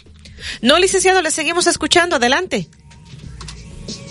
No, 0.62 0.80
licenciado, 0.80 1.22
le 1.22 1.32
seguimos 1.32 1.68
escuchando. 1.68 2.18
Adelante. 2.18 2.68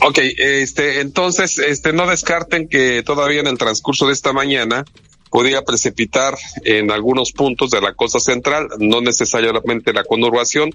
Ok, 0.02 0.18
este, 0.18 1.00
entonces, 1.00 1.58
este, 1.58 1.92
no 1.92 2.06
descarten 2.06 2.68
que 2.68 3.02
todavía 3.02 3.40
en 3.40 3.46
el 3.46 3.58
transcurso 3.58 4.06
de 4.06 4.12
esta 4.12 4.32
mañana 4.32 4.84
podría 5.30 5.62
precipitar 5.62 6.36
en 6.64 6.90
algunos 6.90 7.32
puntos 7.32 7.70
de 7.70 7.80
la 7.80 7.94
costa 7.94 8.20
central, 8.20 8.68
no 8.78 9.00
necesariamente 9.00 9.92
la 9.92 10.04
conurbación, 10.04 10.70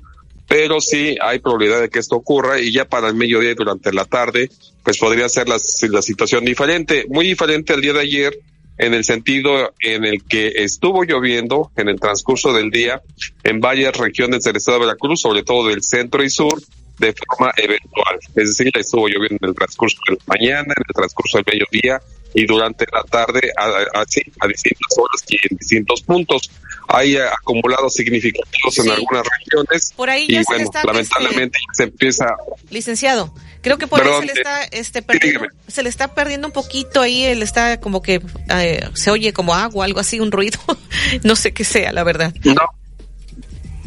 pero 0.48 0.82
sí 0.82 1.16
hay 1.22 1.40
probabilidad 1.40 1.82
de 1.82 1.90
que 1.90 2.00
esto 2.00 2.16
ocurra 2.16 2.60
y 2.60 2.72
ya 2.72 2.86
para 2.86 3.08
el 3.08 3.16
mediodía 3.16 3.52
y 3.52 3.56
durante 3.56 3.94
la 3.94 4.06
tarde, 4.06 4.50
pues 4.84 4.98
podría 4.98 5.30
ser 5.30 5.48
la, 5.48 5.58
la 5.90 6.02
situación 6.02 6.44
diferente, 6.44 7.06
muy 7.10 7.26
diferente 7.26 7.74
al 7.74 7.82
día 7.82 7.94
de 7.94 8.02
ayer, 8.02 8.38
en 8.82 8.96
el 8.96 9.04
sentido 9.04 9.76
en 9.80 10.06
el 10.06 10.24
que 10.24 10.48
estuvo 10.56 11.04
lloviendo 11.04 11.72
en 11.78 11.88
el 11.88 12.00
transcurso 12.00 12.52
del 12.52 12.72
día 12.72 13.00
en 13.44 13.60
varias 13.60 13.96
regiones 13.96 14.44
del 14.44 14.56
estado 14.56 14.80
de 14.80 14.86
Veracruz, 14.88 15.22
sobre 15.22 15.44
todo 15.44 15.68
del 15.68 15.84
centro 15.84 16.24
y 16.24 16.32
sur, 16.32 16.60
de 16.98 17.14
forma 17.14 17.54
eventual. 17.58 18.20
Es 18.36 18.58
decir, 18.58 18.72
estuvo 18.76 19.08
lloviendo 19.08 19.38
en 19.44 19.50
el 19.50 19.56
transcurso 19.56 19.98
de 20.08 20.16
la 20.16 20.24
mañana, 20.26 20.74
en 20.76 20.84
el 20.88 20.96
transcurso 20.96 21.38
del 21.38 21.46
mediodía 21.54 22.02
y 22.34 22.46
durante 22.48 22.86
la 22.92 23.04
tarde 23.04 23.52
así 23.94 24.22
a, 24.40 24.48
distintas 24.48 24.98
horas 24.98 25.24
y 25.28 25.36
en 25.36 25.58
distintos 25.58 26.02
puntos. 26.02 26.50
Hay 26.88 27.18
acumulados 27.18 27.94
significativos 27.94 28.80
en 28.80 28.90
algunas 28.90 29.26
regiones 29.40 29.94
por 29.96 30.10
ahí 30.10 30.26
y 30.28 30.44
bueno, 30.44 30.72
lamentablemente 30.84 31.60
se 31.74 31.84
empieza... 31.84 32.36
Licenciado, 32.72 33.32
creo 33.62 33.78
que 33.78 33.88
por 33.88 34.02
ahí 34.02 34.20
se 34.20 34.26
le 34.26 34.34
está 34.34 34.64
este, 34.64 35.02
perdiendo, 35.02 35.48
se 35.68 35.84
le 35.84 35.90
está 35.90 36.14
perdiendo 36.14 36.48
un 36.48 36.54
poquito 36.54 37.02
ahí, 37.02 37.24
él 37.24 37.44
está 37.44 37.80
como 37.80 38.02
que 38.02 38.22
eh, 38.50 38.90
se 38.94 39.12
oye 39.12 39.34
como 39.34 39.54
agua, 39.54 39.86
algo 39.86 40.00
así, 40.00 40.20
un 40.20 40.32
ruido, 40.32 40.60
no 41.24 41.36
sé 41.36 41.54
qué 41.54 41.64
sea, 41.64 41.92
la 41.92 42.04
verdad. 42.04 42.34
No, 42.44 42.66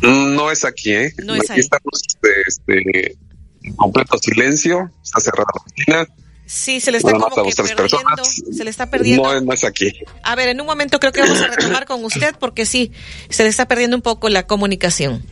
no 0.02 0.50
es 0.50 0.64
aquí, 0.64 0.92
¿eh? 0.92 1.14
No 1.24 1.34
es 1.34 1.50
aquí 1.50 1.60
estamos 1.60 2.02
este, 2.46 3.16
en 3.62 3.76
completo 3.76 4.18
silencio, 4.18 4.90
está 5.02 5.20
cerrada 5.20 5.46
la 5.54 5.62
oficina 5.62 6.06
Sí, 6.46 6.80
se 6.80 6.92
le 6.92 6.98
está 6.98 7.12
como 7.12 7.30
que 7.30 7.52
perdiendo, 7.54 8.24
se 8.24 8.64
le 8.64 8.70
está 8.70 8.90
perdiendo. 8.90 9.22
No, 9.22 9.40
no 9.40 9.52
es 9.52 9.64
aquí. 9.64 9.92
A 10.22 10.34
ver, 10.34 10.50
en 10.50 10.60
un 10.60 10.66
momento 10.66 11.00
creo 11.00 11.10
que 11.10 11.22
vamos 11.22 11.40
a 11.40 11.46
retomar 11.46 11.86
con 11.86 12.04
usted 12.04 12.34
porque 12.38 12.66
sí, 12.66 12.92
se 13.30 13.44
le 13.44 13.48
está 13.48 13.66
perdiendo 13.66 13.96
un 13.96 14.02
poco 14.02 14.28
la 14.28 14.46
comunicación. 14.46 15.24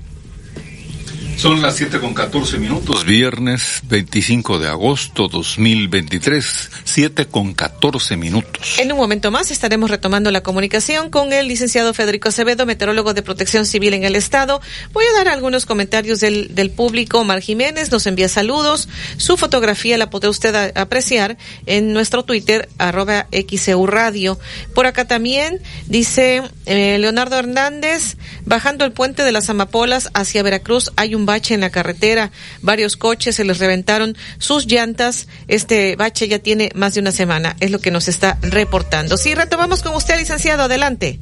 Son 1.36 1.60
las 1.60 1.76
7 1.76 1.98
con 1.98 2.14
14 2.14 2.58
minutos, 2.58 3.04
viernes 3.04 3.80
25 3.88 4.60
de 4.60 4.68
agosto 4.68 5.28
2023, 5.28 6.70
7 6.84 7.26
con 7.26 7.52
14 7.52 8.16
minutos. 8.16 8.78
En 8.78 8.92
un 8.92 8.98
momento 8.98 9.30
más 9.30 9.50
estaremos 9.50 9.90
retomando 9.90 10.30
la 10.30 10.42
comunicación 10.42 11.10
con 11.10 11.32
el 11.32 11.48
licenciado 11.48 11.94
Federico 11.94 12.28
Acevedo, 12.28 12.64
meteorólogo 12.64 13.12
de 13.12 13.22
protección 13.22 13.66
civil 13.66 13.94
en 13.94 14.04
el 14.04 14.14
Estado. 14.14 14.60
Voy 14.92 15.04
a 15.04 15.16
dar 15.16 15.28
algunos 15.28 15.66
comentarios 15.66 16.20
del, 16.20 16.54
del 16.54 16.70
público. 16.70 17.24
Mar 17.24 17.40
Jiménez 17.40 17.90
nos 17.90 18.06
envía 18.06 18.28
saludos. 18.28 18.88
Su 19.16 19.36
fotografía 19.36 19.98
la 19.98 20.10
podrá 20.10 20.30
usted 20.30 20.72
apreciar 20.76 21.38
en 21.66 21.92
nuestro 21.92 22.24
Twitter, 22.24 22.68
arroba 22.78 23.26
XEU 23.32 23.86
Radio. 23.86 24.38
Por 24.74 24.86
acá 24.86 25.06
también 25.06 25.60
dice 25.86 26.42
eh, 26.66 26.98
Leonardo 27.00 27.36
Hernández, 27.36 28.16
bajando 28.44 28.84
el 28.84 28.92
puente 28.92 29.24
de 29.24 29.32
las 29.32 29.50
Amapolas 29.50 30.10
hacia 30.14 30.42
Veracruz 30.42 30.92
hay 30.96 31.14
un 31.14 31.21
bache 31.26 31.54
en 31.54 31.60
la 31.60 31.70
carretera, 31.70 32.30
varios 32.62 32.96
coches 32.96 33.36
se 33.36 33.44
les 33.44 33.58
reventaron 33.58 34.14
sus 34.38 34.66
llantas, 34.66 35.28
este 35.48 35.96
bache 35.96 36.28
ya 36.28 36.38
tiene 36.38 36.70
más 36.74 36.94
de 36.94 37.00
una 37.00 37.12
semana, 37.12 37.56
es 37.60 37.70
lo 37.70 37.78
que 37.78 37.90
nos 37.90 38.08
está 38.08 38.38
reportando. 38.42 39.16
Sí, 39.16 39.34
retomamos 39.34 39.82
con 39.82 39.94
usted, 39.94 40.18
licenciado, 40.18 40.64
adelante. 40.64 41.18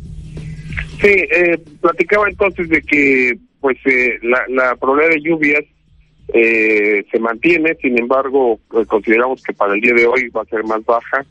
Sí, 1.01 1.09
eh, 1.09 1.59
platicaba 1.80 2.28
entonces 2.28 2.68
de 2.68 2.82
que 2.82 3.38
pues 3.61 3.76
eh, 3.84 4.18
la, 4.22 4.42
la 4.48 4.76
probabilidad 4.76 5.14
de 5.14 5.22
lluvias 5.22 5.64
eh, 6.32 7.05
se 7.11 7.18
mantiene, 7.18 7.74
sin 7.80 7.98
embargo, 7.98 8.61
pues, 8.68 8.86
consideramos 8.86 9.42
que 9.42 9.53
para 9.53 9.74
el 9.74 9.80
día 9.80 9.94
de 9.94 10.07
hoy 10.07 10.28
va 10.28 10.42
a 10.42 10.46
ser 10.46 10.62
más 10.64 10.84
baja 10.84 11.24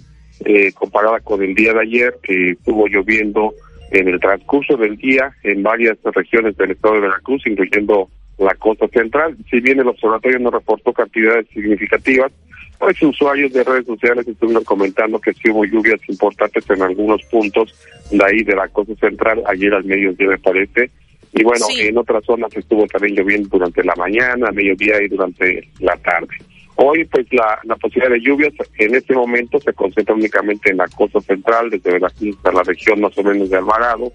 eh, 0.46 0.72
comparada 0.74 1.20
con 1.22 1.42
el 1.42 1.56
día 1.56 1.74
de 1.74 1.82
ayer, 1.82 2.16
que 2.22 2.52
estuvo 2.52 2.88
lloviendo 2.88 3.54
en 3.92 4.08
el 4.08 4.20
transcurso 4.20 4.78
del 4.78 4.98
día 4.98 5.32
en 5.44 5.64
varias 5.64 5.98
regiones 6.04 6.56
del 6.58 6.72
estado 6.72 6.96
de 6.96 7.02
Veracruz, 7.02 7.42
incluyendo 7.46 8.10
la 8.40 8.56
costa 8.56 8.88
central. 8.88 9.38
Si 9.50 9.60
bien 9.60 9.80
el 9.80 9.88
observatorio 9.88 10.40
no 10.40 10.52
reportó 10.52 10.94
cantidades 10.94 11.48
significativas, 11.54 12.32
pues 12.80 13.02
usuarios 13.02 13.52
de 13.52 13.64
redes 13.64 13.86
sociales 13.86 14.28
estuvieron 14.28 14.64
comentando 14.64 15.20
que 15.20 15.34
sí 15.34 15.50
hubo 15.50 15.66
lluvias 15.66 16.00
importantes 16.08 16.70
en 16.70 16.82
algunos 16.82 17.22
puntos 17.24 17.76
de 18.10 18.24
ahí 18.26 18.44
de 18.44 18.56
la 18.56 18.68
costa 18.70 18.96
central, 18.96 19.44
ayer 19.48 19.74
al 19.74 19.84
mediodía 19.84 20.28
me 20.30 20.38
parece, 20.38 20.90
y 21.34 21.44
bueno, 21.44 21.66
en 21.78 21.98
otras 21.98 22.24
zonas 22.26 22.56
estuvo 22.56 22.88
también 22.88 23.16
lloviendo 23.16 23.50
durante 23.50 23.84
la 23.84 23.94
mañana, 23.96 24.52
mediodía 24.52 25.02
y 25.04 25.10
durante 25.10 25.68
la 25.80 25.96
tarde. 25.98 26.36
Hoy, 26.76 27.06
pues 27.06 27.32
la, 27.34 27.60
la 27.66 27.76
posibilidad 27.76 28.14
de 28.14 28.22
lluvias 28.22 28.54
en 28.78 28.96
este 28.96 29.14
momento 29.14 29.60
se 29.60 29.74
concentra 29.74 30.16
únicamente 30.16 30.72
en 30.72 30.78
la 30.78 30.88
costa 30.88 31.20
central, 31.22 31.70
desde 31.70 31.92
Veracruz 31.92 32.38
hasta 32.38 32.52
la 32.54 32.64
región 32.64 33.02
más 33.02 33.16
o 33.18 33.24
menos 33.24 33.50
de 33.50 33.58
Alvarado, 33.58 34.12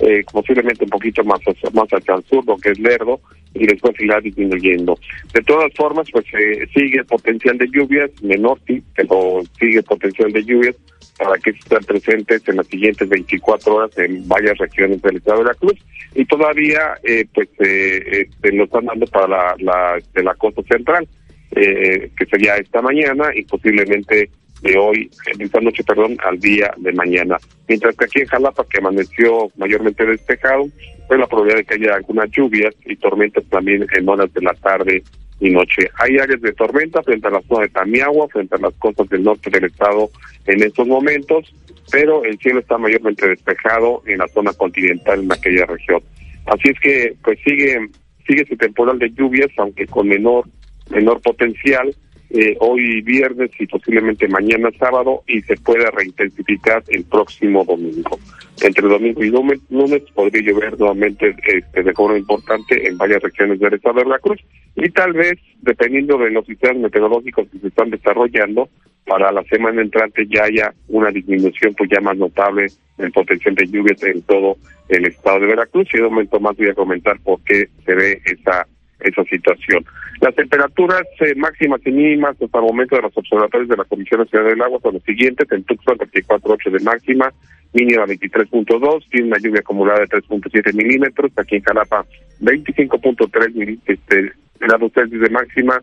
eh, 0.00 0.24
posiblemente 0.30 0.84
un 0.84 0.90
poquito 0.90 1.24
más 1.24 1.40
más 1.72 1.88
hacia 1.88 2.14
el 2.14 2.24
sur, 2.24 2.44
lo 2.44 2.56
que 2.56 2.70
es 2.70 2.78
Lerdo, 2.80 3.20
y 3.58 3.66
después 3.66 3.94
irá 4.00 4.20
disminuyendo. 4.20 4.98
De 5.32 5.42
todas 5.42 5.72
formas, 5.74 6.08
pues 6.12 6.24
eh, 6.34 6.66
sigue 6.74 7.04
potencial 7.04 7.58
de 7.58 7.68
lluvias, 7.68 8.10
menor 8.22 8.58
sí, 8.66 8.82
pero 8.94 9.42
sigue 9.58 9.82
potencial 9.82 10.32
de 10.32 10.44
lluvias 10.44 10.76
para 11.18 11.36
que 11.38 11.50
estén 11.50 11.80
presentes 11.80 12.48
en 12.48 12.56
las 12.56 12.66
siguientes 12.68 13.08
24 13.08 13.74
horas 13.74 13.98
en 13.98 14.26
varias 14.28 14.56
regiones 14.58 15.02
del 15.02 15.16
estado 15.16 15.40
de 15.40 15.44
la 15.46 15.54
Cruz 15.54 15.74
y 16.14 16.24
todavía 16.24 16.94
eh, 17.02 17.26
pues 17.34 17.48
eh, 17.58 18.26
este, 18.28 18.52
lo 18.52 18.64
están 18.64 18.86
dando 18.86 19.06
para 19.06 19.28
la, 19.28 19.54
la, 19.58 19.98
de 20.14 20.22
la 20.22 20.34
costa 20.34 20.62
central, 20.62 21.06
eh, 21.50 22.10
que 22.16 22.26
sería 22.26 22.56
esta 22.56 22.80
mañana 22.80 23.30
y 23.34 23.42
posiblemente 23.44 24.30
de 24.62 24.76
hoy, 24.76 25.10
esta 25.38 25.60
noche, 25.60 25.84
perdón, 25.84 26.16
al 26.24 26.38
día 26.38 26.72
de 26.76 26.92
mañana. 26.92 27.36
Mientras 27.68 27.96
que 27.96 28.04
aquí 28.04 28.20
en 28.20 28.26
Jalapa, 28.26 28.64
que 28.68 28.78
amaneció 28.78 29.50
mayormente 29.56 30.04
despejado, 30.04 30.68
pues 31.06 31.20
la 31.20 31.26
probabilidad 31.26 31.58
de 31.58 31.64
que 31.64 31.74
haya 31.74 31.96
algunas 31.96 32.30
lluvias 32.30 32.74
y 32.84 32.96
tormentas 32.96 33.44
también 33.50 33.86
en 33.92 34.08
horas 34.08 34.32
de 34.34 34.42
la 34.42 34.54
tarde 34.54 35.02
y 35.40 35.50
noche. 35.50 35.88
Hay 35.98 36.18
áreas 36.18 36.40
de 36.40 36.52
tormenta 36.52 37.02
frente 37.02 37.28
a 37.28 37.30
la 37.30 37.42
zona 37.42 37.62
de 37.62 37.68
Tamiagua, 37.68 38.28
frente 38.28 38.56
a 38.56 38.58
las 38.58 38.74
costas 38.74 39.08
del 39.08 39.22
norte 39.22 39.50
del 39.50 39.64
estado 39.64 40.10
en 40.46 40.62
estos 40.62 40.86
momentos, 40.86 41.54
pero 41.90 42.24
el 42.24 42.38
cielo 42.38 42.60
está 42.60 42.76
mayormente 42.76 43.28
despejado 43.28 44.02
en 44.06 44.18
la 44.18 44.28
zona 44.28 44.52
continental 44.52 45.20
en 45.22 45.32
aquella 45.32 45.66
región. 45.66 46.02
Así 46.46 46.68
es 46.68 46.80
que 46.80 47.14
pues 47.22 47.38
sigue 47.44 47.78
sigue 48.26 48.42
ese 48.42 48.56
temporal 48.56 48.98
de 48.98 49.10
lluvias, 49.10 49.50
aunque 49.56 49.86
con 49.86 50.08
menor 50.08 50.46
menor 50.90 51.20
potencial, 51.20 51.94
eh, 52.30 52.56
hoy 52.60 53.00
viernes 53.02 53.50
y 53.58 53.66
posiblemente 53.66 54.28
mañana 54.28 54.70
sábado 54.78 55.22
y 55.26 55.40
se 55.42 55.56
puede 55.56 55.90
reintensificar 55.90 56.82
el 56.88 57.04
próximo 57.04 57.64
domingo. 57.64 58.18
Entre 58.60 58.86
domingo 58.86 59.22
y 59.22 59.30
lunes, 59.30 60.02
podría 60.14 60.42
llover 60.42 60.78
nuevamente 60.78 61.34
este, 61.46 61.82
de 61.82 61.92
forma 61.94 62.18
importante 62.18 62.86
en 62.86 62.98
varias 62.98 63.22
regiones 63.22 63.60
del 63.60 63.74
estado 63.74 64.00
de 64.00 64.06
la 64.06 64.18
Cruz 64.18 64.40
y 64.74 64.90
tal 64.90 65.12
vez, 65.12 65.38
dependiendo 65.62 66.18
de 66.18 66.30
los 66.30 66.44
sistemas 66.44 66.78
meteorológicos 66.78 67.48
que 67.50 67.58
se 67.58 67.68
están 67.68 67.90
desarrollando, 67.90 68.68
para 69.06 69.32
la 69.32 69.42
semana 69.44 69.80
entrante 69.80 70.26
ya 70.28 70.44
haya 70.44 70.74
una 70.88 71.10
disminución 71.10 71.74
pues 71.74 71.88
ya 71.90 72.00
más 72.00 72.16
notable 72.18 72.66
en 72.98 73.10
potencial 73.10 73.54
de 73.54 73.66
lluvias 73.66 74.02
en 74.02 74.20
todo 74.22 74.56
el 74.88 75.06
estado 75.06 75.40
de 75.40 75.46
Veracruz 75.46 75.88
y 75.92 75.96
en 75.96 76.04
momento 76.04 76.38
más 76.40 76.56
voy 76.56 76.68
a 76.68 76.74
comentar 76.74 77.18
por 77.20 77.40
qué 77.42 77.68
se 77.86 77.94
ve 77.94 78.20
esa 78.26 78.66
esa 79.00 79.24
situación. 79.24 79.84
Las 80.20 80.34
temperaturas 80.34 81.02
eh, 81.20 81.34
máximas 81.36 81.80
y 81.84 81.92
mínimas 81.92 82.40
hasta 82.40 82.58
el 82.58 82.64
momento 82.64 82.96
de 82.96 83.02
los 83.02 83.16
observatorios 83.16 83.68
de 83.68 83.76
la 83.76 83.84
Comisión 83.84 84.20
Nacional 84.20 84.48
del 84.48 84.62
Agua 84.62 84.80
son 84.82 84.94
los 84.94 85.02
siguientes. 85.04 85.50
En 85.52 85.64
Tucson 85.64 85.98
24.8 85.98 86.70
de 86.70 86.84
máxima, 86.84 87.32
mínima 87.72 88.06
23.2, 88.06 89.08
tiene 89.10 89.28
una 89.28 89.38
lluvia 89.38 89.60
acumulada 89.60 90.00
de 90.00 90.06
3.7 90.06 90.74
milímetros. 90.74 91.30
Aquí 91.36 91.56
en 91.56 91.62
Jalapa 91.62 92.04
25.3 92.40 93.78
este, 93.86 94.32
grados 94.60 94.92
Celsius 94.92 95.22
de 95.22 95.30
máxima, 95.30 95.80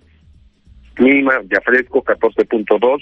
mínima 0.99 1.41
ya 1.49 1.61
fresco 1.61 2.03
14.2 2.03 3.01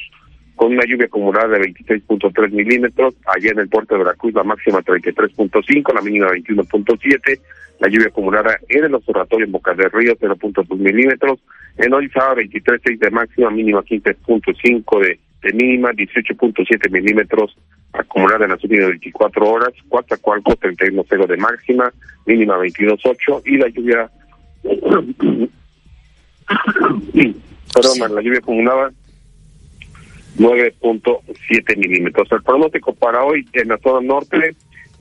con 0.55 0.73
una 0.73 0.85
lluvia 0.85 1.05
acumulada 1.05 1.57
de 1.57 1.73
26.3 1.73 2.51
milímetros. 2.51 3.15
Allá 3.25 3.51
en 3.51 3.59
el 3.59 3.69
puerto 3.69 3.95
de 3.95 4.03
Veracruz 4.03 4.33
la 4.33 4.43
máxima 4.43 4.81
33.5, 4.81 5.93
la 5.93 6.01
mínima 6.01 6.27
21.7. 6.27 7.39
La 7.79 7.89
lluvia 7.89 8.07
acumulada 8.07 8.57
en 8.69 8.85
el 8.85 8.93
observatorio 8.93 9.45
en 9.45 9.51
Boca 9.51 9.73
del 9.73 9.91
Río 9.91 10.15
0.2 10.15 10.77
milímetros. 10.77 11.39
En 11.77 11.93
Orizaba 11.93 12.35
23.6 12.35 12.99
de 12.99 13.11
máxima, 13.11 13.49
mínima 13.49 13.81
15.5 13.81 15.01
de, 15.01 15.19
de 15.41 15.53
mínima, 15.53 15.91
18.7 15.91 16.91
milímetros 16.91 17.57
acumulada 17.91 18.45
en 18.45 18.51
las 18.51 18.63
últimas 18.63 18.89
24 18.89 19.45
horas. 19.45 19.73
Coatzacoalcos 19.89 20.59
31.0 20.59 21.27
de 21.27 21.37
máxima, 21.37 21.91
mínima 22.25 22.57
22.8 22.57 23.41
y 23.45 23.57
la 23.57 23.67
lluvia... 23.69 24.09
Perdón, 27.73 28.15
la 28.15 28.21
lluvia 28.21 28.37
acumulada 28.37 28.91
9.7 30.37 31.77
milímetros. 31.77 32.31
El 32.31 32.43
pronóstico 32.43 32.93
para 32.93 33.23
hoy 33.23 33.47
en 33.53 33.69
la 33.69 33.77
zona 33.77 34.05
norte, 34.05 34.55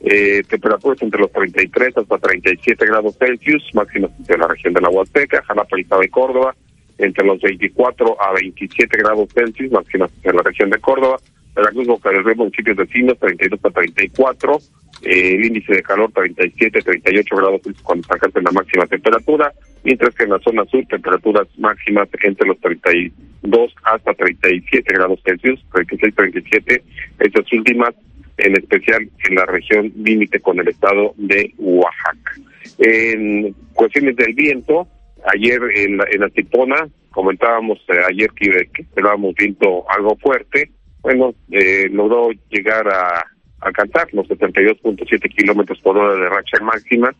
eh, 0.04 0.42
temperaturas 0.48 1.00
entre 1.02 1.20
los 1.20 1.32
33 1.32 1.96
hasta 1.96 2.18
37 2.18 2.86
grados 2.86 3.16
Celsius, 3.18 3.62
máximas 3.72 4.10
en 4.28 4.40
la 4.40 4.48
región 4.48 4.74
de 4.74 4.80
la 4.80 4.90
Huasteca, 4.90 5.42
Jalapa, 5.42 5.76
y 5.78 6.08
Córdoba, 6.08 6.54
entre 6.98 7.24
los 7.24 7.40
24 7.40 8.20
a 8.20 8.32
27 8.32 8.98
grados 8.98 9.28
Celsius, 9.32 9.72
máximas 9.72 10.10
en 10.22 10.36
la 10.36 10.42
región 10.42 10.70
de 10.70 10.78
Córdoba, 10.78 11.18
Veracruz, 11.54 11.86
Boca 11.86 12.10
del 12.10 12.24
Río, 12.24 12.36
municipios 12.36 12.76
vecinos, 12.76 13.18
32 13.18 13.60
a 13.64 13.70
34, 13.70 14.58
eh, 15.02 15.34
el 15.34 15.46
índice 15.46 15.74
de 15.74 15.82
calor 15.82 16.10
37, 16.12 16.80
38 16.80 17.36
grados 17.36 17.60
cuando 17.82 18.06
se 18.06 18.12
alcanza 18.12 18.40
la 18.40 18.52
máxima 18.52 18.86
temperatura, 18.86 19.52
mientras 19.84 20.14
que 20.14 20.24
en 20.24 20.30
la 20.30 20.38
zona 20.40 20.64
sur 20.66 20.84
temperaturas 20.86 21.48
máximas 21.58 22.08
entre 22.22 22.48
los 22.48 22.60
32 22.60 23.74
hasta 23.84 24.14
37 24.14 24.94
grados 24.94 25.20
Celsius, 25.24 25.64
36, 25.72 26.14
37, 26.14 26.82
estas 27.18 27.52
últimas 27.52 27.94
en 28.38 28.56
especial 28.56 29.08
en 29.28 29.34
la 29.34 29.46
región 29.46 29.92
límite 29.96 30.40
con 30.40 30.58
el 30.58 30.68
estado 30.68 31.14
de 31.16 31.52
Oaxaca. 31.58 32.32
En 32.78 33.54
cuestiones 33.74 34.16
del 34.16 34.34
viento, 34.34 34.88
ayer 35.32 35.60
en 35.76 35.98
la, 35.98 36.04
en 36.10 36.30
Tipona, 36.30 36.88
comentábamos 37.10 37.78
eh, 37.88 38.00
ayer 38.08 38.30
que, 38.30 38.68
que 38.72 38.82
esperábamos 38.82 39.34
viento 39.34 39.84
algo 39.90 40.16
fuerte, 40.16 40.70
bueno, 41.02 41.34
eh, 41.50 41.88
logró 41.90 42.30
llegar 42.48 42.88
a 42.88 43.24
alcanzar 43.62 44.08
los 44.12 44.28
72.7 44.28 45.34
kilómetros 45.34 45.80
por 45.80 45.96
hora 45.96 46.14
de 46.14 46.28
racha 46.28 46.62
máxima 46.62 47.14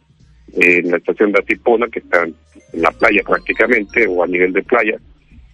en 0.55 0.91
la 0.91 0.99
estación 0.99 1.33
de 1.33 1.41
Atipona, 1.41 1.89
que 1.89 2.01
está 2.01 2.25
en 2.25 2.35
la 2.75 2.91
playa 2.91 3.23
prácticamente, 3.27 4.07
o 4.07 4.23
a 4.23 4.27
nivel 4.27 4.53
de 4.53 4.63
playa. 4.63 4.99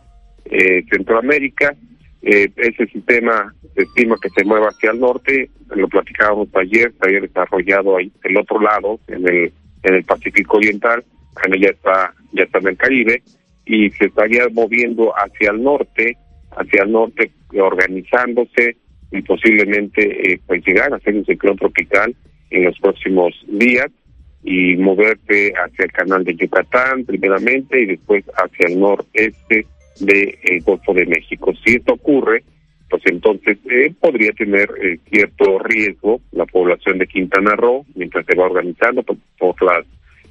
eh, 0.47 0.85
Centroamérica. 0.91 1.75
Eh, 2.23 2.51
ese 2.57 2.87
sistema 2.87 3.55
se 3.75 3.83
estima 3.83 4.17
que 4.21 4.31
se 4.31 4.45
mueva 4.45 4.69
hacia 4.69 4.91
el 4.91 5.01
norte, 5.01 5.51
lo 5.75 5.89
platicábamos 5.89 6.49
ayer, 6.55 6.93
se 6.93 7.09
había 7.09 7.21
desarrollado 7.21 7.97
ahí 7.97 8.13
del 8.23 8.37
otro 8.37 8.61
lado, 8.61 9.01
en 9.09 9.27
el 9.29 9.53
en 9.83 9.95
el 9.95 10.05
Pacífico 10.05 10.59
Oriental, 10.59 11.05
bueno, 11.35 11.57
ya 11.57 11.71
está, 11.71 12.13
ya 12.33 12.45
está 12.45 12.59
en 12.59 12.69
el 12.69 12.77
Caribe, 12.77 13.23
y 13.67 13.91
se 13.91 14.07
estaría 14.07 14.49
moviendo 14.53 15.13
hacia 15.17 15.51
el 15.51 15.63
norte, 15.63 16.17
hacia 16.51 16.83
el 16.83 16.93
norte, 16.93 17.31
organizándose 17.59 18.77
y 19.13 19.23
posiblemente 19.23 20.33
eh, 20.33 20.41
pues 20.47 20.65
llegar 20.65 20.93
a 20.93 21.01
ser 21.01 21.15
un 21.15 21.25
ciclón 21.25 21.57
tropical 21.57 22.15
en 22.51 22.65
los 22.65 22.79
próximos 22.79 23.35
días 23.49 23.87
y 24.43 24.77
moverte 24.77 25.53
hacia 25.53 25.85
el 25.85 25.93
canal 25.93 26.25
de 26.25 26.35
Yucatán 26.35 27.05
primeramente 27.05 27.83
y 27.83 27.87
después 27.87 28.25
hacia 28.35 28.69
el 28.69 28.81
noreste 28.81 29.67
del 30.01 30.39
de, 30.43 30.63
Golfo 30.65 30.95
de 30.95 31.07
México. 31.07 31.53
Si 31.65 31.77
esto 31.77 31.95
ocurre, 31.95 32.43
pues 32.89 33.03
entonces 33.07 33.59
eh, 33.71 33.93
podría 34.01 34.33
tener 34.33 34.69
eh, 34.83 34.99
cierto 35.11 35.59
riesgo 35.59 36.21
la 36.33 36.47
población 36.47 36.99
de 36.99 37.07
Quintana 37.07 37.55
Roo 37.55 37.85
mientras 37.95 38.25
se 38.27 38.35
va 38.35 38.47
organizando 38.47 39.03
por, 39.03 39.17
por 39.39 39.63
las 39.63 39.87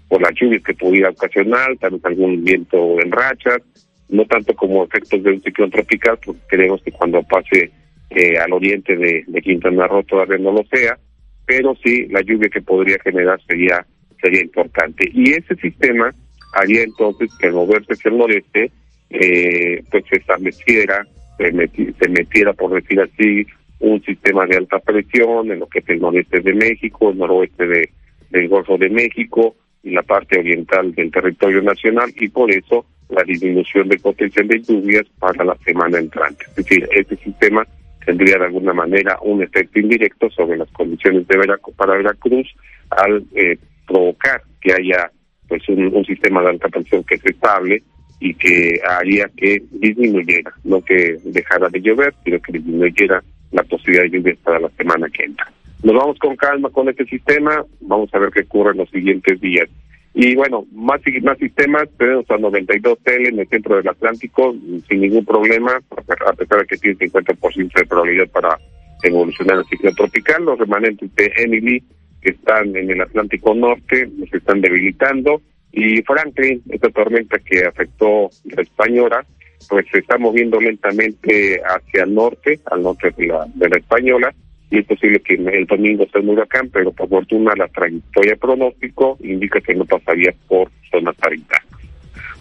por 0.10 0.24
las 0.24 0.32
lluvias 0.34 0.64
que 0.64 0.74
pudiera 0.74 1.12
ocasionar, 1.12 1.78
tal 1.78 1.92
vez 1.92 2.06
algún 2.06 2.44
viento 2.44 3.00
en 3.00 3.12
rachas, 3.12 3.62
no 4.10 4.26
tanto 4.26 4.56
como 4.56 4.84
efectos 4.84 5.22
de 5.22 5.34
un 5.34 5.42
ciclón 5.44 5.70
tropical, 5.70 6.18
porque 6.26 6.42
creemos 6.48 6.82
que 6.82 6.92
cuando 6.92 7.22
pase 7.22 7.72
eh, 8.10 8.38
al 8.40 8.52
oriente 8.52 8.96
de, 8.96 9.24
de 9.28 9.42
Quintana 9.44 9.86
Roo 9.86 10.02
todavía 10.02 10.40
no 10.40 10.52
lo 10.52 10.64
sea, 10.64 10.98
pero 11.46 11.76
sí 11.84 12.08
la 12.08 12.22
lluvia 12.22 12.50
que 12.50 12.62
podría 12.62 12.98
generar 13.04 13.40
sería 13.48 13.86
sería 14.22 14.42
importante. 14.42 15.10
Y 15.14 15.32
ese 15.32 15.56
sistema 15.56 16.14
haría 16.54 16.84
entonces 16.84 17.32
que 17.40 17.48
al 17.48 17.54
moverse 17.54 17.94
hacia 17.94 18.10
el 18.12 18.18
noreste, 18.18 18.72
eh, 19.10 19.84
pues 19.90 20.04
se 20.10 20.18
estableciera, 20.18 21.06
se, 21.38 22.10
metiera, 22.10 22.54
por 22.54 22.74
decir 22.74 23.00
así, 23.00 23.46
un 23.80 24.02
sistema 24.04 24.46
de 24.46 24.58
alta 24.58 24.80
presión 24.80 25.52
en 25.52 25.60
lo 25.60 25.68
que 25.68 25.80
es 25.80 25.90
el 25.90 26.00
noreste 26.00 26.42
de 26.42 26.54
México, 26.54 27.12
el 27.12 27.18
noroeste 27.18 27.66
de, 27.66 27.90
del 28.30 28.48
Golfo 28.50 28.78
de 28.78 28.90
México 28.90 29.56
y 29.84 29.92
la 29.92 30.04
parte 30.04 30.40
oriental 30.40 30.94
del 30.94 31.12
territorio 31.12 31.62
nacional 31.62 32.12
y 32.16 32.28
por 32.28 32.52
eso 32.52 32.86
la 33.10 33.24
disminución 33.24 33.88
de 33.90 33.98
potencial 33.98 34.48
de 34.48 34.62
lluvias 34.62 35.06
para 35.18 35.44
la 35.44 35.58
semana 35.66 35.98
entrante. 35.98 36.46
Es 36.50 36.56
decir, 36.56 36.88
este 36.92 37.16
sistema 37.18 37.66
tendría 38.06 38.38
de 38.38 38.46
alguna 38.46 38.74
manera 38.74 39.18
un 39.22 39.42
efecto 39.42 39.80
indirecto 39.80 40.30
sobre 40.30 40.58
las 40.58 40.70
condiciones 40.72 41.28
de 41.28 41.38
para 41.76 41.96
Veracruz 41.96 42.48
al 42.90 43.24
eh, 43.36 43.58
provocar 43.90 44.42
que 44.62 44.72
haya 44.74 45.12
pues 45.48 45.68
un, 45.68 46.06
sistema 46.06 46.42
de 46.42 46.50
alta 46.50 46.70
presión 46.70 47.04
que 47.04 47.16
es 47.16 47.26
estable 47.26 47.82
y 48.20 48.34
que 48.36 48.80
haría 48.88 49.30
que 49.36 49.64
disminuyera, 49.72 50.54
no 50.64 50.82
que 50.82 51.18
dejara 51.24 51.70
de 51.70 51.82
llover, 51.82 52.14
sino 52.24 52.40
que 52.40 52.54
disminuyera 52.54 53.24
la 53.52 53.64
posibilidad 53.64 54.04
de 54.04 54.10
lluvia 54.12 54.36
para 54.44 54.60
la 54.60 54.70
semana 54.78 55.10
que 55.10 55.24
entra. 55.24 55.52
Nos 55.82 55.96
vamos 55.96 56.20
con 56.20 56.36
calma 56.36 56.70
con 56.70 56.90
este 56.90 57.06
sistema, 57.06 57.66
vamos 57.82 58.14
a 58.14 58.20
ver 58.20 58.30
qué 58.32 58.42
ocurre 58.42 58.72
en 58.72 58.78
los 58.78 58.90
siguientes 58.90 59.42
días. 59.42 59.70
Y 60.14 60.36
bueno, 60.36 60.66
más, 60.72 61.02
más 61.24 61.38
sistemas, 61.38 61.88
tenemos 61.98 62.30
a 62.30 62.38
92 62.38 63.00
TL 63.04 63.28
en 63.28 63.40
el 63.40 63.48
centro 63.48 63.78
del 63.78 63.88
Atlántico, 63.88 64.54
sin 64.88 65.02
ningún 65.02 65.26
problema, 65.26 65.80
a 66.28 66.34
pesar 66.34 66.60
de 66.60 66.66
que 66.66 66.78
tiene 66.78 66.98
50% 66.98 67.74
de 67.74 67.86
probabilidad 67.86 68.28
para 68.30 68.60
evolucionar 69.04 69.60
el 69.60 69.66
ciclo 69.66 69.94
tropical. 69.94 70.44
Los 70.44 70.60
remanentes 70.60 71.14
de 71.16 71.32
Emily 71.38 71.82
que 72.22 72.32
están 72.32 72.76
en 72.76 72.92
el 72.92 73.02
Atlántico 73.02 73.54
Norte 73.54 74.10
se 74.30 74.38
están 74.38 74.62
debilitando 74.62 75.42
y 75.72 76.02
Franklin, 76.02 76.62
esta 76.70 76.90
tormenta 76.90 77.38
que 77.40 77.66
afectó 77.66 78.30
la 78.46 78.62
española, 78.62 79.26
pues 79.68 79.86
se 79.92 80.00
está 80.00 80.18
moviendo 80.18 80.60
lentamente 80.60 81.62
hacia 81.64 82.04
el 82.04 82.16
norte, 82.16 82.60
al 82.66 82.84
norte 82.84 83.12
de 83.18 83.28
la, 83.28 83.46
de 83.54 83.70
la 83.70 83.78
española, 83.78 84.34
y 84.72 84.80
es 84.80 84.86
posible 84.86 85.20
que 85.20 85.34
el 85.34 85.66
domingo 85.66 86.06
sea 86.12 86.22
un 86.22 86.30
huracán, 86.30 86.70
pero 86.70 86.92
por 86.92 87.10
fortuna 87.10 87.54
la 87.56 87.68
trayectoria 87.68 88.36
pronóstico 88.36 89.18
indica 89.22 89.60
que 89.62 89.76
no 89.76 89.86
pasaría 89.86 90.34
por 90.48 90.70
zona 90.92 91.12
paritarias. 91.14 91.68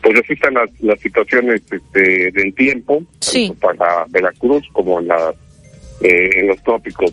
Pues 0.03 0.21
así 0.21 0.35
están 0.35 0.55
las, 0.55 0.71
las 0.81 1.01
situaciones 1.01 1.63
este, 1.71 2.31
del 2.31 2.55
tiempo, 2.55 3.03
tanto 3.21 3.55
para 3.55 4.05
Veracruz 4.09 4.65
como 4.73 5.01
en, 5.01 5.09
la, 5.09 5.35
eh, 6.03 6.31
en 6.35 6.49
los 6.49 6.63
trópicos. 6.63 7.13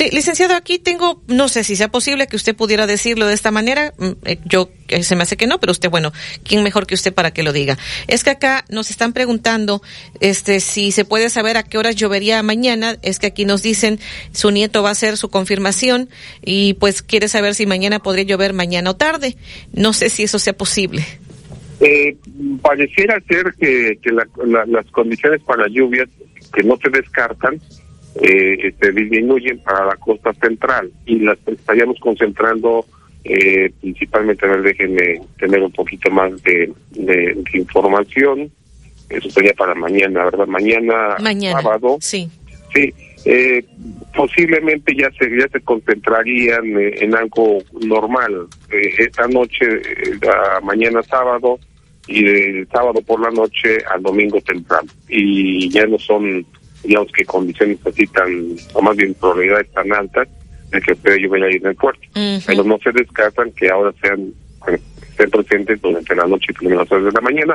Sí, 0.00 0.08
licenciado, 0.12 0.54
aquí 0.54 0.78
tengo, 0.78 1.22
no 1.28 1.48
sé 1.48 1.62
si 1.62 1.76
sea 1.76 1.88
posible 1.88 2.26
que 2.26 2.36
usted 2.36 2.56
pudiera 2.56 2.86
decirlo 2.86 3.26
de 3.26 3.34
esta 3.34 3.50
manera. 3.50 3.92
Mm, 3.98 4.12
eh, 4.24 4.38
yo 4.46 4.70
eh, 4.88 5.02
se 5.02 5.14
me 5.14 5.24
hace 5.24 5.36
que 5.36 5.46
no, 5.46 5.60
pero 5.60 5.72
usted, 5.72 5.90
bueno, 5.90 6.10
¿quién 6.42 6.62
mejor 6.62 6.86
que 6.86 6.94
usted 6.94 7.12
para 7.12 7.32
que 7.32 7.42
lo 7.42 7.52
diga? 7.52 7.76
Es 8.08 8.24
que 8.24 8.30
acá 8.30 8.64
nos 8.70 8.88
están 8.88 9.12
preguntando, 9.12 9.82
este, 10.20 10.60
si 10.60 10.90
se 10.90 11.04
puede 11.04 11.28
saber 11.28 11.58
a 11.58 11.64
qué 11.64 11.76
horas 11.76 11.96
llovería 11.96 12.42
mañana. 12.42 12.96
Es 13.02 13.18
que 13.18 13.26
aquí 13.26 13.44
nos 13.44 13.60
dicen 13.60 14.00
su 14.32 14.50
nieto 14.50 14.82
va 14.82 14.88
a 14.88 14.92
hacer 14.92 15.18
su 15.18 15.28
confirmación 15.28 16.08
y 16.42 16.72
pues 16.80 17.02
quiere 17.02 17.28
saber 17.28 17.54
si 17.54 17.66
mañana 17.66 17.98
podría 17.98 18.24
llover 18.24 18.54
mañana 18.54 18.92
o 18.92 18.96
tarde. 18.96 19.36
No 19.74 19.92
sé 19.92 20.08
si 20.08 20.22
eso 20.22 20.38
sea 20.38 20.54
posible. 20.54 21.04
Eh, 21.80 22.16
pareciera 22.62 23.20
ser 23.28 23.52
que, 23.60 23.98
las 24.46 24.86
condiciones 24.92 25.42
para 25.42 25.68
lluvias 25.68 26.08
que 26.54 26.62
no 26.62 26.78
se 26.78 26.88
descartan 26.88 27.60
eh, 28.22 28.58
este, 28.64 28.92
disminuyen 28.92 29.58
para 29.60 29.86
la 29.86 29.96
costa 29.96 30.32
central 30.34 30.90
y 31.06 31.20
las 31.20 31.38
estaríamos 31.46 31.98
concentrando 32.00 32.84
eh, 33.24 33.70
principalmente, 33.80 34.46
a 34.46 34.50
ver, 34.50 34.62
déjenme 34.62 35.20
tener 35.38 35.62
un 35.62 35.72
poquito 35.72 36.10
más 36.10 36.30
de, 36.42 36.72
información. 37.54 38.50
Eso 39.08 39.30
sería 39.30 39.52
para 39.54 39.74
mañana, 39.74 40.24
¿verdad? 40.24 40.46
Mañana, 40.46 41.16
sábado. 41.52 41.98
Sí. 42.00 42.30
Sí. 42.74 42.94
Eh, 43.24 43.64
posiblemente 44.16 44.94
ya 44.96 45.10
se, 45.18 45.28
ya 45.36 45.48
se 45.48 45.60
concentrarían 45.60 46.64
en 46.64 47.14
algo 47.14 47.58
normal. 47.82 48.46
esta 48.70 49.26
noche, 49.28 49.66
mañana 50.62 51.02
sábado, 51.02 51.58
y 52.06 52.24
del 52.24 52.68
sábado 52.68 53.00
por 53.02 53.20
la 53.20 53.30
noche 53.30 53.78
al 53.90 54.02
domingo 54.02 54.40
temprano. 54.40 54.88
Y 55.08 55.68
ya 55.70 55.86
no 55.86 55.98
son, 55.98 56.44
digamos 56.82 57.12
que 57.12 57.24
condiciones 57.24 57.78
así 57.86 58.06
tan, 58.06 58.56
o 58.72 58.82
más 58.82 58.96
bien 58.96 59.14
probabilidades 59.14 59.70
tan 59.72 59.92
altas 59.92 60.28
de 60.70 60.80
que 60.80 60.94
pueda 60.96 61.16
llover 61.16 61.44
ahí 61.44 61.56
en 61.56 61.66
el 61.66 61.74
puerto. 61.74 62.02
Pero 62.46 62.64
no 62.64 62.78
se 62.78 62.92
descartan 62.92 63.50
que 63.52 63.68
ahora 63.70 63.92
sean, 64.00 64.32
estén 65.10 65.30
presentes 65.30 65.80
durante 65.80 66.14
la 66.14 66.26
noche 66.26 66.46
y 66.50 66.52
primeras 66.52 66.90
horas 66.90 67.06
de 67.06 67.12
la 67.12 67.20
mañana. 67.20 67.54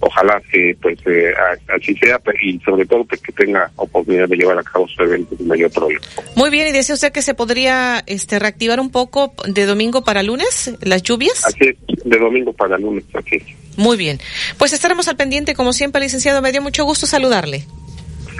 ojalá 0.00 0.40
que 0.50 0.76
pues 0.80 0.98
eh, 1.06 1.32
así 1.74 1.94
sea 1.96 2.20
y 2.40 2.58
sobre 2.60 2.86
todo 2.86 3.04
pues, 3.04 3.20
que 3.20 3.32
tenga 3.32 3.70
oportunidad 3.76 4.28
de 4.28 4.36
llevar 4.36 4.58
a 4.58 4.62
cabo 4.62 4.86
su 4.88 5.02
evento 5.02 5.36
sin 5.36 5.48
mayor 5.48 5.70
problema. 5.70 6.00
Muy 6.36 6.50
bien, 6.50 6.68
y 6.68 6.72
dice 6.72 6.92
usted 6.92 7.12
que 7.12 7.22
se 7.22 7.34
podría 7.34 8.02
este 8.06 8.38
reactivar 8.38 8.78
un 8.78 8.90
poco 8.90 9.34
de 9.46 9.66
domingo 9.66 10.04
para 10.04 10.22
lunes 10.22 10.74
las 10.80 11.02
lluvias. 11.02 11.44
Así 11.44 11.64
es, 11.64 11.76
de 12.04 12.18
domingo 12.18 12.52
para 12.52 12.78
lunes, 12.78 13.04
aquí. 13.14 13.38
Muy 13.76 13.96
bien. 13.96 14.20
Pues 14.58 14.72
estaremos 14.72 15.08
al 15.08 15.16
pendiente, 15.16 15.54
como 15.54 15.72
siempre, 15.72 16.00
licenciado. 16.00 16.40
Me 16.42 16.52
dio 16.52 16.62
mucho 16.62 16.84
gusto 16.84 17.06
saludarle. 17.06 17.64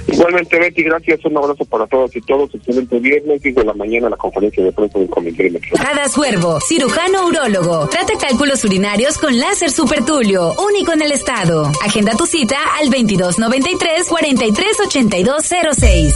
Igualmente, 0.06 0.58
Betty, 0.58 0.82
gracias. 0.82 1.24
Un 1.24 1.36
abrazo 1.36 1.64
para 1.64 1.86
todos 1.86 2.14
y 2.14 2.20
todos. 2.20 2.54
Excelente 2.54 2.98
viernes. 2.98 3.44
y 3.44 3.52
de 3.52 3.64
la 3.64 3.72
mañana 3.74 4.10
la 4.10 4.16
conferencia 4.16 4.64
de 4.64 4.72
prensa 4.72 4.98
del 4.98 5.08
Comité 5.08 5.50
Hadas 5.78 6.16
Huervo, 6.16 6.60
cirujano 6.60 7.26
urólogo. 7.26 7.88
Trata 7.88 8.14
cálculos 8.18 8.64
urinarios 8.64 9.18
con 9.18 9.38
láser 9.38 9.70
supertulio, 9.70 10.54
único 10.68 10.92
en 10.92 11.02
el 11.02 11.12
estado. 11.12 11.70
Agenda 11.82 12.12
tu 12.16 12.26
cita 12.26 12.56
al 12.78 12.90
2293 12.90 14.08
438206. 14.08 16.14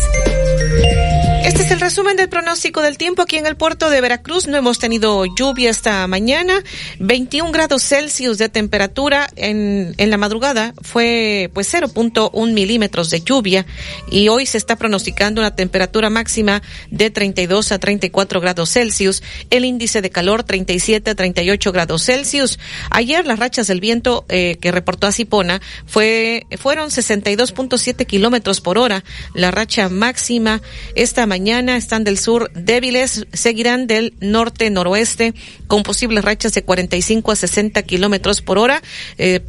Este 1.44 1.62
es 1.62 1.70
el 1.70 1.80
resumen 1.80 2.16
del 2.16 2.28
pronóstico 2.28 2.82
del 2.82 2.98
tiempo 2.98 3.22
aquí 3.22 3.36
en 3.36 3.46
el 3.46 3.56
puerto 3.56 3.88
de 3.88 4.02
Veracruz. 4.02 4.46
No 4.46 4.58
hemos 4.58 4.78
tenido 4.78 5.24
lluvia 5.24 5.70
esta 5.70 6.06
mañana. 6.06 6.62
21 6.98 7.50
grados 7.52 7.82
Celsius 7.82 8.36
de 8.36 8.50
temperatura 8.50 9.28
en, 9.34 9.94
en 9.96 10.10
la 10.10 10.18
madrugada 10.18 10.74
fue 10.82 11.50
pues 11.54 11.72
0.1 11.72 12.52
milímetros 12.52 13.08
de 13.08 13.20
lluvia 13.20 13.64
y 14.10 14.28
hoy 14.28 14.46
se 14.46 14.58
está 14.58 14.76
pronosticando 14.76 15.40
una 15.40 15.54
temperatura 15.54 16.10
máxima 16.10 16.62
de 16.90 17.10
32 17.10 17.72
a 17.72 17.78
34 17.78 18.40
grados 18.40 18.72
Celsius. 18.72 19.22
El 19.50 19.64
índice 19.64 20.02
de 20.02 20.10
calor 20.10 20.44
37 20.44 21.10
a 21.10 21.14
38 21.14 21.72
grados 21.72 22.04
Celsius. 22.04 22.58
Ayer 22.90 23.26
las 23.26 23.38
rachas 23.38 23.66
del 23.66 23.80
viento 23.80 24.24
eh, 24.28 24.58
que 24.60 24.72
reportó 24.72 25.06
Asipona 25.06 25.60
fue 25.86 26.46
fueron 26.58 26.90
62.7 26.90 28.06
kilómetros 28.06 28.60
por 28.60 28.78
hora. 28.78 29.04
La 29.34 29.50
racha 29.50 29.88
máxima 29.88 30.60
esta 30.94 31.26
mañana 31.26 31.76
están 31.76 32.04
del 32.04 32.18
sur 32.18 32.50
débiles, 32.54 33.26
seguirán 33.32 33.86
del 33.86 34.14
norte-noroeste 34.20 35.34
con 35.66 35.82
posibles 35.82 36.24
rachas 36.24 36.54
de 36.54 36.62
45 36.62 37.32
a 37.32 37.36
60 37.36 37.82
kilómetros 37.82 38.42
por 38.42 38.58
hora. 38.58 38.82
Eh, 39.18 39.40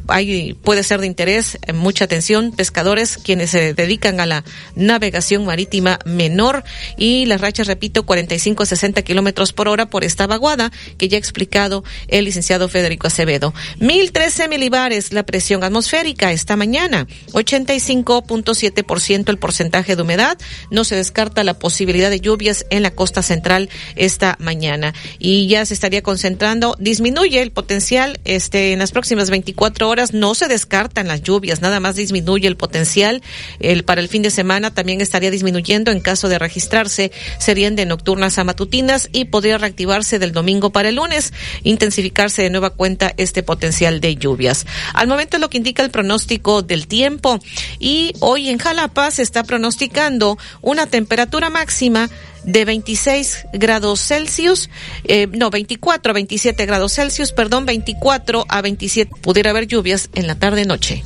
puede 0.62 0.82
ser 0.82 1.00
de 1.00 1.06
interés, 1.06 1.58
eh, 1.66 1.72
mucha 1.72 2.04
atención, 2.04 2.52
pescadores 2.52 3.18
quienes 3.18 3.50
se 3.50 3.74
dedican 3.74 4.19
la 4.26 4.44
navegación 4.74 5.44
marítima 5.44 5.98
menor 6.04 6.64
y 6.96 7.26
las 7.26 7.40
rachas, 7.40 7.66
repito, 7.66 8.04
45 8.04 8.62
a 8.62 8.66
60 8.66 9.02
kilómetros 9.02 9.52
por 9.52 9.68
hora 9.68 9.90
por 9.90 10.04
esta 10.04 10.26
vaguada 10.26 10.70
que 10.98 11.08
ya 11.08 11.16
ha 11.16 11.18
explicado 11.18 11.84
el 12.08 12.24
licenciado 12.24 12.68
Federico 12.68 13.06
Acevedo. 13.06 13.54
1013 13.78 14.48
milibares 14.48 15.12
la 15.12 15.24
presión 15.24 15.64
atmosférica 15.64 16.32
esta 16.32 16.56
mañana, 16.56 17.06
85.7% 17.32 19.28
el 19.28 19.38
porcentaje 19.38 19.96
de 19.96 20.02
humedad. 20.02 20.38
No 20.70 20.84
se 20.84 20.96
descarta 20.96 21.44
la 21.44 21.58
posibilidad 21.58 22.10
de 22.10 22.20
lluvias 22.20 22.66
en 22.70 22.82
la 22.82 22.90
costa 22.90 23.22
central 23.22 23.68
esta 23.96 24.36
mañana 24.38 24.94
y 25.18 25.46
ya 25.48 25.64
se 25.66 25.74
estaría 25.74 26.02
concentrando. 26.02 26.76
Disminuye 26.78 27.40
el 27.42 27.52
potencial 27.52 28.20
este 28.24 28.72
en 28.72 28.78
las 28.78 28.92
próximas 28.92 29.30
24 29.30 29.88
horas. 29.88 30.12
No 30.12 30.34
se 30.34 30.48
descartan 30.48 31.08
las 31.08 31.22
lluvias, 31.22 31.60
nada 31.60 31.80
más 31.80 31.96
disminuye 31.96 32.46
el 32.48 32.56
potencial. 32.56 33.22
El 33.58 33.84
para 33.84 34.00
el 34.00 34.08
fin 34.10 34.22
de 34.22 34.30
semana 34.30 34.74
también 34.74 35.00
estaría 35.00 35.30
disminuyendo 35.30 35.90
en 35.90 36.00
caso 36.00 36.28
de 36.28 36.38
registrarse. 36.38 37.12
Serían 37.38 37.76
de 37.76 37.86
nocturnas 37.86 38.38
a 38.38 38.44
matutinas 38.44 39.08
y 39.12 39.24
podría 39.24 39.56
reactivarse 39.56 40.18
del 40.18 40.32
domingo 40.32 40.70
para 40.70 40.90
el 40.90 40.96
lunes, 40.96 41.32
intensificarse 41.62 42.42
de 42.42 42.50
nueva 42.50 42.70
cuenta 42.70 43.14
este 43.16 43.42
potencial 43.42 44.00
de 44.00 44.16
lluvias. 44.16 44.66
Al 44.92 45.06
momento 45.06 45.38
lo 45.38 45.48
que 45.48 45.56
indica 45.56 45.82
el 45.82 45.90
pronóstico 45.90 46.60
del 46.62 46.86
tiempo 46.86 47.38
y 47.78 48.12
hoy 48.20 48.50
en 48.50 48.58
Jalapa 48.58 49.10
se 49.10 49.22
está 49.22 49.44
pronosticando 49.44 50.36
una 50.60 50.86
temperatura 50.86 51.48
máxima 51.48 51.70
máxima 51.70 52.10
de 52.42 52.64
26 52.64 53.46
grados 53.52 54.00
Celsius, 54.00 54.70
eh, 55.04 55.28
no, 55.30 55.50
24 55.50 56.10
a 56.10 56.14
27 56.14 56.66
grados 56.66 56.94
Celsius, 56.94 57.32
perdón, 57.32 57.64
24 57.66 58.44
a 58.48 58.62
27. 58.62 59.12
Pudiera 59.20 59.50
haber 59.50 59.66
lluvias 59.66 60.08
en 60.14 60.26
la 60.26 60.36
tarde-noche. 60.36 61.04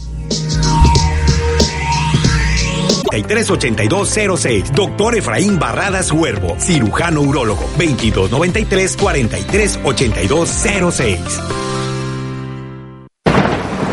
438206, 3.22 4.72
doctor 4.72 5.16
Efraín 5.16 5.58
Barradas 5.58 6.10
Huervo, 6.10 6.56
cirujano 6.58 7.20
urólogo, 7.20 7.62
2293 7.78 8.96
438206. 8.96 11.20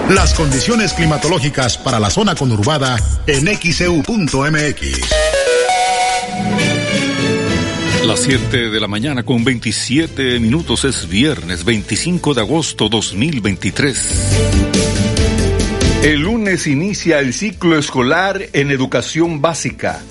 Las 0.09 0.33
condiciones 0.33 0.93
climatológicas 0.93 1.77
para 1.77 1.99
la 1.99 2.09
zona 2.09 2.33
conurbada 2.35 2.97
en 3.27 3.47
xeu.mx. 3.47 5.11
Las 8.05 8.19
7 8.21 8.71
de 8.71 8.79
la 8.79 8.87
mañana 8.87 9.23
con 9.23 9.43
27 9.45 10.39
minutos 10.39 10.83
es 10.83 11.07
viernes 11.07 11.63
25 11.63 12.33
de 12.33 12.41
agosto 12.41 12.89
2023. 12.89 14.80
El 16.03 16.21
lunes 16.21 16.65
inicia 16.65 17.19
el 17.19 17.31
ciclo 17.31 17.77
escolar 17.77 18.41
en 18.53 18.71
educación 18.71 19.39
básica. 19.39 20.01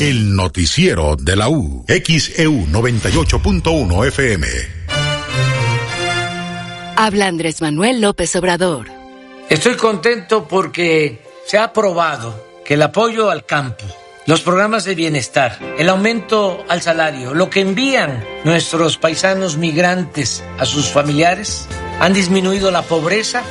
El 0.00 0.36
noticiero 0.36 1.16
de 1.16 1.36
la 1.36 1.48
U, 1.48 1.86
XEU 1.88 2.66
98.1 2.66 4.06
FM. 4.08 4.46
Habla 6.96 7.26
Andrés 7.26 7.62
Manuel 7.62 8.02
López 8.02 8.36
Obrador. 8.36 8.88
Estoy 9.48 9.76
contento 9.76 10.46
porque 10.46 11.22
se 11.46 11.56
ha 11.56 11.64
aprobado 11.64 12.46
que 12.62 12.74
el 12.74 12.82
apoyo 12.82 13.30
al 13.30 13.46
campo 13.46 13.86
los 14.26 14.42
programas 14.42 14.84
de 14.84 14.94
bienestar, 14.96 15.58
el 15.78 15.88
aumento 15.88 16.64
al 16.68 16.82
salario, 16.82 17.32
lo 17.32 17.48
que 17.48 17.60
envían 17.60 18.22
nuestros 18.44 18.98
paisanos 18.98 19.56
migrantes 19.56 20.44
a 20.58 20.66
sus 20.66 20.88
familiares, 20.88 21.66
han 22.00 22.12
disminuido 22.12 22.70
la 22.70 22.82
pobreza 22.82 23.44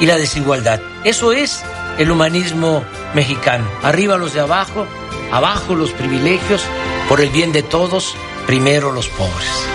y 0.00 0.06
la 0.06 0.16
desigualdad. 0.16 0.80
Eso 1.02 1.32
es 1.32 1.64
el 1.98 2.10
humanismo 2.10 2.84
mexicano. 3.14 3.66
Arriba 3.82 4.16
los 4.18 4.34
de 4.34 4.40
abajo, 4.40 4.86
abajo 5.32 5.74
los 5.74 5.92
privilegios, 5.92 6.62
por 7.08 7.20
el 7.20 7.30
bien 7.30 7.52
de 7.52 7.62
todos, 7.62 8.14
primero 8.46 8.92
los 8.92 9.08
pobres. 9.08 9.66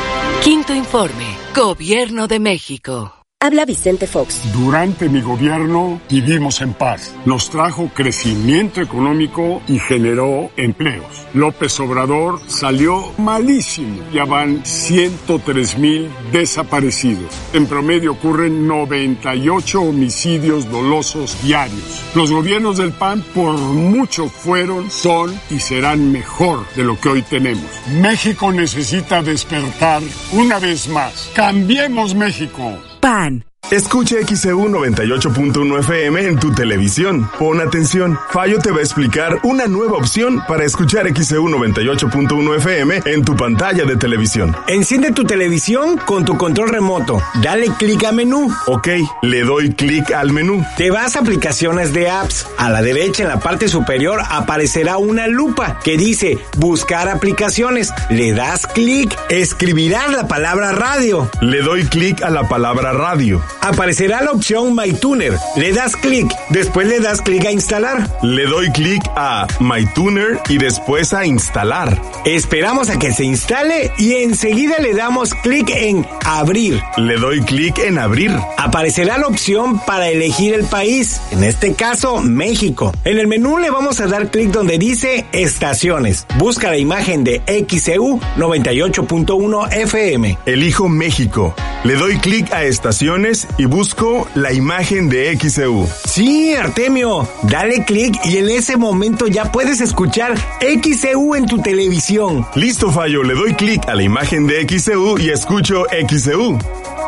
Quinto 0.43 0.73
informe, 0.73 1.37
Gobierno 1.55 2.27
de 2.27 2.39
México. 2.39 3.22
Habla 3.43 3.65
Vicente 3.65 4.07
Fox. 4.07 4.39
Durante 4.53 5.09
mi 5.09 5.19
gobierno 5.19 5.99
vivimos 6.09 6.61
en 6.61 6.73
paz. 6.73 7.13
Nos 7.25 7.49
trajo 7.49 7.91
crecimiento 7.93 8.79
económico 8.79 9.61
y 9.67 9.79
generó 9.79 10.49
empleos. 10.55 11.27
López 11.33 11.77
Obrador 11.81 12.39
salió 12.47 13.11
malísimo. 13.17 14.01
Ya 14.13 14.23
van 14.23 14.65
103 14.65 15.77
mil 15.77 16.09
desaparecidos. 16.31 17.33
En 17.51 17.65
promedio 17.65 18.13
ocurren 18.13 18.65
98 18.65 19.81
homicidios 19.81 20.71
dolosos 20.71 21.35
diarios. 21.43 22.01
Los 22.15 22.31
gobiernos 22.31 22.77
del 22.77 22.93
PAN 22.93 23.25
por 23.35 23.57
mucho 23.57 24.29
fueron, 24.29 24.89
son 24.89 25.37
y 25.49 25.59
serán 25.59 26.13
mejor 26.13 26.65
de 26.77 26.83
lo 26.85 26.97
que 26.97 27.09
hoy 27.09 27.21
tenemos. 27.23 27.69
México 27.99 28.53
necesita 28.53 29.21
despertar 29.21 30.01
una 30.31 30.59
vez 30.59 30.87
más. 30.87 31.29
Cambiemos 31.35 32.15
México. 32.15 32.79
PAN. 33.03 33.43
Escucha 33.72 34.18
XEU 34.22 34.68
98.1 34.68 35.80
FM 35.80 36.28
en 36.28 36.38
tu 36.38 36.53
televisión. 36.53 37.28
Pon 37.39 37.59
atención. 37.59 38.20
Fallo 38.30 38.59
te 38.59 38.72
va 38.72 38.80
a 38.80 38.82
explicar 38.82 39.39
una 39.43 39.68
nueva 39.68 39.97
opción 39.97 40.43
para 40.47 40.64
escuchar 40.66 41.07
XEU 41.07 41.47
98.1 41.47 42.57
FM 42.57 43.01
en 43.05 43.26
tu 43.26 43.36
pantalla 43.36 43.86
de 43.86 43.95
televisión. 43.95 44.55
Enciende 44.68 45.11
tu 45.11 45.24
televisión 45.24 45.97
con 45.97 46.24
tu 46.24 46.38
control 46.38 46.70
remoto. 46.70 47.20
Dale 47.41 47.70
clic 47.80 48.03
a 48.03 48.11
menú. 48.11 48.53
Ok, 48.68 48.89
le 49.24 49.41
doy 49.43 49.74
clic 49.74 50.11
al 50.11 50.34
menú. 50.34 50.64
Te 50.78 50.91
vas 50.91 51.16
a 51.16 51.20
aplicaciones 51.20 51.93
de 51.93 52.11
apps. 52.11 52.45
A 52.57 52.70
la 52.70 52.82
derecha 52.82 53.24
en 53.24 53.30
la 53.30 53.39
parte 53.39 53.70
superior 53.70 54.22
aparecerá 54.30 54.97
una 54.97 55.26
lupa 55.28 55.80
que 55.84 55.97
dice 55.97 56.38
buscar 56.57 57.09
aplicaciones. 57.09 57.91
Le 58.11 58.34
das 58.34 58.68
clic. 58.68 59.18
Escribirás 59.30 60.11
la 60.11 60.28
palabra 60.28 60.74
radio. 60.74 61.28
Le 61.41 61.61
doy 61.61 61.86
clic 61.86 62.22
a 62.22 62.30
la 62.30 62.47
palabra 62.47 62.91
radio 62.91 63.41
aparecerá 63.61 64.21
la 64.21 64.31
opción 64.31 64.75
MyTuner. 64.75 65.37
Le 65.55 65.73
das 65.73 65.95
clic, 65.95 66.31
después 66.49 66.87
le 66.87 66.99
das 66.99 67.21
clic 67.21 67.45
a 67.45 67.51
instalar. 67.51 68.09
Le 68.21 68.45
doy 68.45 68.71
clic 68.71 69.01
a 69.15 69.47
MyTuner 69.59 70.39
y 70.49 70.57
después 70.57 71.13
a 71.13 71.25
instalar. 71.25 72.01
Esperamos 72.25 72.89
a 72.89 72.99
que 72.99 73.13
se 73.13 73.23
instale 73.23 73.91
y 73.97 74.15
enseguida 74.15 74.77
le 74.79 74.93
damos 74.93 75.33
clic 75.33 75.69
en 75.69 76.05
abrir. 76.25 76.81
Le 76.97 77.17
doy 77.17 77.41
clic 77.41 77.79
en 77.79 77.97
abrir. 77.97 78.31
Aparecerá 78.57 79.17
la 79.17 79.27
opción 79.27 79.79
para 79.85 80.09
elegir 80.09 80.53
el 80.53 80.65
país, 80.65 81.21
en 81.31 81.43
este 81.43 81.73
caso 81.73 82.21
México. 82.21 82.93
En 83.03 83.17
el 83.17 83.27
menú 83.27 83.57
le 83.57 83.69
vamos 83.69 83.99
a 83.99 84.07
dar 84.07 84.29
clic 84.29 84.51
donde 84.51 84.77
dice 84.77 85.25
estaciones. 85.31 86.25
Busca 86.37 86.69
la 86.69 86.77
imagen 86.77 87.23
de 87.23 87.41
XEU 87.67 88.19
98.1 88.37 89.73
FM. 89.73 90.37
Elijo 90.45 90.89
México. 90.89 91.53
Le 91.83 91.95
doy 91.95 92.17
clic 92.17 92.51
a 92.53 92.63
estaciones 92.63 93.42
y 93.57 93.65
busco 93.65 94.27
la 94.35 94.53
imagen 94.53 95.09
de 95.09 95.37
XEU. 95.37 95.87
Sí, 96.05 96.53
Artemio, 96.53 97.27
dale 97.43 97.85
clic 97.85 98.15
y 98.25 98.37
en 98.37 98.49
ese 98.49 98.77
momento 98.77 99.27
ya 99.27 99.51
puedes 99.51 99.81
escuchar 99.81 100.35
XEU 100.59 101.35
en 101.35 101.45
tu 101.45 101.59
televisión. 101.61 102.45
Listo, 102.55 102.91
Fallo, 102.91 103.23
le 103.23 103.33
doy 103.33 103.53
clic 103.53 103.87
a 103.87 103.95
la 103.95 104.03
imagen 104.03 104.47
de 104.47 104.67
XEU 104.67 105.17
y 105.19 105.29
escucho 105.29 105.85
XEU. 106.09 106.57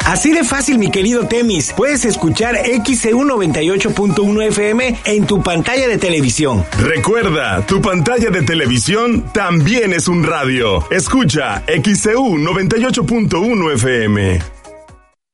Así 0.06 0.32
de 0.32 0.44
fácil, 0.44 0.78
mi 0.78 0.92
querido 0.92 1.28
Temis. 1.28 1.74
Puedes 1.76 2.06
escuchar 2.06 2.56
XEU 2.86 3.24
98.1 3.24 4.48
FM 4.50 5.00
en 5.06 5.26
tu 5.26 5.42
pantalla 5.42 5.88
de 5.88 5.98
televisión. 5.98 6.64
Recuerda, 6.80 7.66
tu 7.66 7.82
pantalla 7.82 8.30
de 8.30 8.44
televisión 8.44 9.26
también 9.34 9.94
es 9.94 10.08
un 10.08 10.24
radio. 10.24 10.86
Escucha 10.92 11.64
XEU 11.68 12.38
98.1 12.38 13.74
FM. 13.74 14.55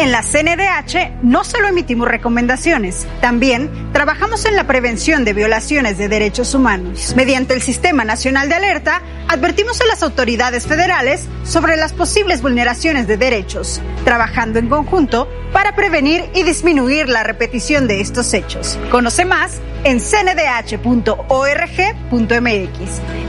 En 0.00 0.12
la 0.12 0.22
CNDH 0.22 1.20
no 1.22 1.44
solo 1.44 1.68
emitimos 1.68 2.08
recomendaciones, 2.08 3.06
también 3.20 3.92
trabajamos 3.92 4.46
en 4.46 4.56
la 4.56 4.66
prevención 4.66 5.26
de 5.26 5.34
violaciones 5.34 5.98
de 5.98 6.08
derechos 6.08 6.54
humanos. 6.54 7.12
Mediante 7.16 7.52
el 7.52 7.60
Sistema 7.60 8.02
Nacional 8.02 8.48
de 8.48 8.54
Alerta, 8.54 9.02
advertimos 9.28 9.78
a 9.82 9.84
las 9.84 10.02
autoridades 10.02 10.66
federales 10.66 11.28
sobre 11.44 11.76
las 11.76 11.92
posibles 11.92 12.40
vulneraciones 12.40 13.06
de 13.08 13.18
derechos, 13.18 13.82
trabajando 14.02 14.58
en 14.58 14.70
conjunto 14.70 15.28
para 15.52 15.76
prevenir 15.76 16.24
y 16.34 16.44
disminuir 16.44 17.10
la 17.10 17.22
repetición 17.22 17.86
de 17.86 18.00
estos 18.00 18.32
hechos. 18.32 18.78
Conoce 18.90 19.26
más 19.26 19.60
en 19.84 20.00
cndh.org.mx. 20.00 20.80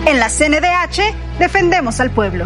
En 0.05 0.19
la 0.19 0.30
CNDH 0.30 1.38
defendemos 1.38 1.99
al 1.99 2.11
pueblo. 2.11 2.45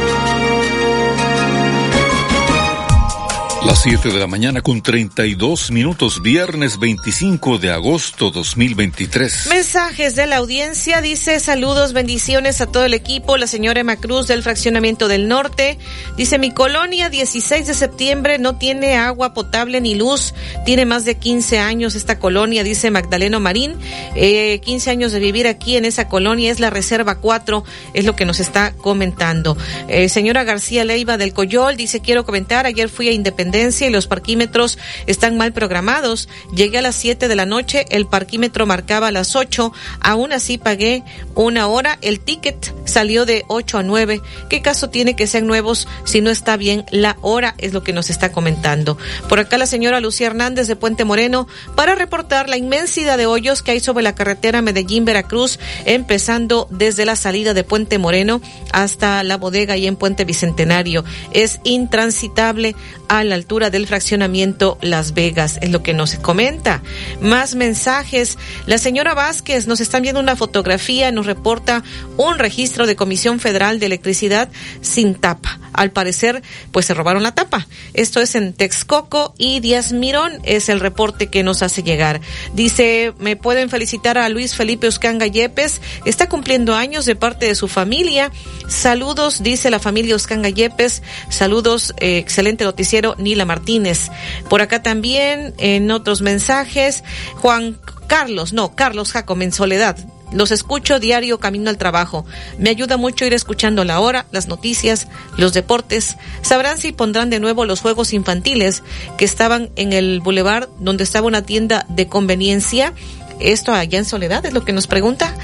Las 3.65 3.83
7 3.83 4.09
de 4.09 4.17
la 4.17 4.25
mañana 4.25 4.61
con 4.61 4.81
32 4.81 5.69
minutos, 5.69 6.23
viernes 6.23 6.79
25 6.79 7.59
de 7.59 7.69
agosto 7.69 8.31
2023. 8.31 9.49
Mensajes 9.51 10.15
de 10.15 10.25
la 10.25 10.37
audiencia, 10.37 10.99
dice 10.99 11.39
saludos, 11.39 11.93
bendiciones 11.93 12.59
a 12.59 12.65
todo 12.65 12.85
el 12.85 12.95
equipo, 12.95 13.37
la 13.37 13.45
señora 13.45 13.81
Emma 13.81 13.97
del 14.27 14.41
Fraccionamiento 14.41 15.07
del 15.07 15.27
Norte, 15.27 15.77
dice 16.17 16.39
mi 16.39 16.49
colonia 16.49 17.09
16 17.09 17.67
de 17.67 17.73
septiembre 17.75 18.39
no 18.39 18.57
tiene 18.57 18.95
agua 18.95 19.35
potable 19.35 19.79
ni 19.79 19.93
luz, 19.93 20.33
tiene 20.65 20.85
más 20.85 21.05
de 21.05 21.17
15 21.17 21.59
años 21.59 21.93
esta 21.93 22.17
colonia, 22.17 22.63
dice 22.63 22.89
Magdaleno 22.89 23.39
Marín, 23.39 23.75
eh, 24.15 24.59
15 24.61 24.89
años 24.89 25.11
de 25.11 25.19
vivir 25.19 25.47
aquí 25.47 25.77
en 25.77 25.85
esa 25.85 26.07
colonia, 26.07 26.51
es 26.51 26.59
la 26.59 26.71
Reserva 26.71 27.19
4, 27.19 27.63
es 27.93 28.05
lo 28.05 28.15
que 28.15 28.25
nos 28.25 28.39
está 28.39 28.73
comentando. 28.73 29.55
Eh, 29.87 30.09
señora 30.09 30.43
García 30.43 30.83
Leiva 30.83 31.17
del 31.17 31.33
Coyol 31.33 31.77
dice 31.77 31.99
quiero 31.99 32.25
comentar, 32.25 32.65
ayer 32.65 32.89
fui 32.89 33.07
a 33.07 33.11
Independencia 33.11 33.50
y 33.53 33.89
los 33.89 34.07
parquímetros 34.07 34.77
están 35.07 35.35
mal 35.35 35.51
programados. 35.51 36.29
Llegué 36.55 36.77
a 36.77 36.81
las 36.81 36.95
7 36.95 37.27
de 37.27 37.35
la 37.35 37.45
noche, 37.45 37.85
el 37.89 38.07
parquímetro 38.07 38.65
marcaba 38.65 39.07
a 39.07 39.11
las 39.11 39.35
8, 39.35 39.73
aún 39.99 40.31
así 40.31 40.57
pagué 40.57 41.03
una 41.35 41.67
hora, 41.67 41.97
el 42.01 42.21
ticket 42.21 42.73
salió 42.85 43.25
de 43.25 43.43
8 43.49 43.79
a 43.79 43.83
9. 43.83 44.21
¿Qué 44.49 44.61
caso 44.61 44.89
tiene 44.89 45.17
que 45.17 45.27
sean 45.27 45.47
nuevos 45.47 45.87
si 46.05 46.21
no 46.21 46.29
está 46.29 46.55
bien 46.55 46.85
la 46.91 47.17
hora? 47.21 47.55
Es 47.57 47.73
lo 47.73 47.83
que 47.83 47.91
nos 47.91 48.09
está 48.09 48.31
comentando. 48.31 48.97
Por 49.27 49.39
acá 49.39 49.57
la 49.57 49.65
señora 49.65 49.99
Lucía 49.99 50.27
Hernández 50.27 50.67
de 50.67 50.77
Puente 50.77 51.03
Moreno 51.03 51.47
para 51.75 51.95
reportar 51.95 52.47
la 52.47 52.57
inmensidad 52.57 53.17
de 53.17 53.25
hoyos 53.25 53.61
que 53.61 53.71
hay 53.71 53.79
sobre 53.81 54.03
la 54.03 54.15
carretera 54.15 54.61
Medellín-Veracruz, 54.61 55.59
empezando 55.85 56.67
desde 56.71 57.05
la 57.05 57.17
salida 57.17 57.53
de 57.53 57.65
Puente 57.65 57.97
Moreno 57.97 58.41
hasta 58.71 59.23
la 59.23 59.35
bodega 59.35 59.75
y 59.75 59.87
en 59.87 59.97
Puente 59.97 60.23
Bicentenario. 60.23 61.03
Es 61.31 61.59
intransitable 61.63 62.75
a 63.07 63.23
la 63.23 63.40
altura 63.41 63.71
del 63.71 63.87
fraccionamiento 63.87 64.77
Las 64.81 65.15
Vegas, 65.15 65.57
es 65.61 65.71
lo 65.71 65.81
que 65.81 65.95
nos 65.95 66.13
comenta. 66.15 66.83
Más 67.21 67.55
mensajes. 67.55 68.37
La 68.67 68.77
señora 68.77 69.15
Vázquez 69.15 69.65
nos 69.65 69.81
está 69.81 69.99
viendo 69.99 70.19
una 70.19 70.35
fotografía, 70.35 71.11
nos 71.11 71.25
reporta 71.25 71.83
un 72.17 72.37
registro 72.37 72.85
de 72.85 72.95
Comisión 72.95 73.39
Federal 73.39 73.79
de 73.79 73.87
Electricidad 73.87 74.49
sin 74.81 75.15
tapa. 75.15 75.59
Al 75.73 75.91
parecer, 75.91 76.43
pues 76.71 76.85
se 76.85 76.93
robaron 76.93 77.23
la 77.23 77.33
tapa. 77.33 77.67
Esto 77.93 78.19
es 78.19 78.35
en 78.35 78.53
Texcoco 78.53 79.33
y 79.37 79.59
Díaz 79.59 79.91
Mirón 79.91 80.33
es 80.43 80.69
el 80.69 80.79
reporte 80.79 81.27
que 81.27 81.43
nos 81.43 81.63
hace 81.63 81.81
llegar. 81.81 82.21
Dice, 82.53 83.13
me 83.17 83.37
pueden 83.37 83.69
felicitar 83.69 84.17
a 84.17 84.29
Luis 84.29 84.53
Felipe 84.53 84.87
Oscanga 84.87 85.25
Yepes, 85.25 85.81
está 86.05 86.29
cumpliendo 86.29 86.75
años 86.75 87.05
de 87.05 87.15
parte 87.15 87.47
de 87.47 87.55
su 87.55 87.67
familia. 87.67 88.31
Saludos, 88.67 89.41
dice 89.41 89.71
la 89.71 89.79
familia 89.79 90.15
Oscanga 90.15 90.49
Yepes. 90.49 91.01
Saludos, 91.29 91.93
eh, 91.97 92.17
excelente 92.17 92.65
noticiero, 92.65 93.15
Martínez. 93.45 94.09
Por 94.49 94.61
acá 94.61 94.81
también, 94.81 95.53
en 95.57 95.91
otros 95.91 96.21
mensajes, 96.21 97.03
Juan 97.35 97.79
Carlos, 98.07 98.53
no, 98.53 98.75
Carlos 98.75 99.11
Jacom 99.11 99.41
en 99.41 99.51
Soledad. 99.51 99.97
Los 100.31 100.51
escucho 100.51 100.99
diario 100.99 101.39
camino 101.39 101.69
al 101.69 101.77
trabajo. 101.77 102.25
Me 102.57 102.69
ayuda 102.69 102.97
mucho 102.97 103.25
ir 103.25 103.33
escuchando 103.33 103.83
la 103.83 103.99
hora, 103.99 104.27
las 104.31 104.47
noticias, 104.47 105.07
los 105.37 105.53
deportes. 105.53 106.15
Sabrán 106.41 106.77
si 106.77 106.93
pondrán 106.93 107.29
de 107.29 107.39
nuevo 107.39 107.65
los 107.65 107.81
juegos 107.81 108.13
infantiles 108.13 108.83
que 109.17 109.25
estaban 109.25 109.71
en 109.75 109.91
el 109.91 110.21
boulevard 110.21 110.69
donde 110.79 111.03
estaba 111.03 111.27
una 111.27 111.41
tienda 111.41 111.85
de 111.89 112.07
conveniencia. 112.07 112.93
Esto 113.41 113.73
allá 113.73 113.97
en 113.97 114.05
Soledad 114.05 114.45
es 114.45 114.53
lo 114.53 114.63
que 114.63 114.71
nos 114.71 114.87
pregunta. 114.87 115.35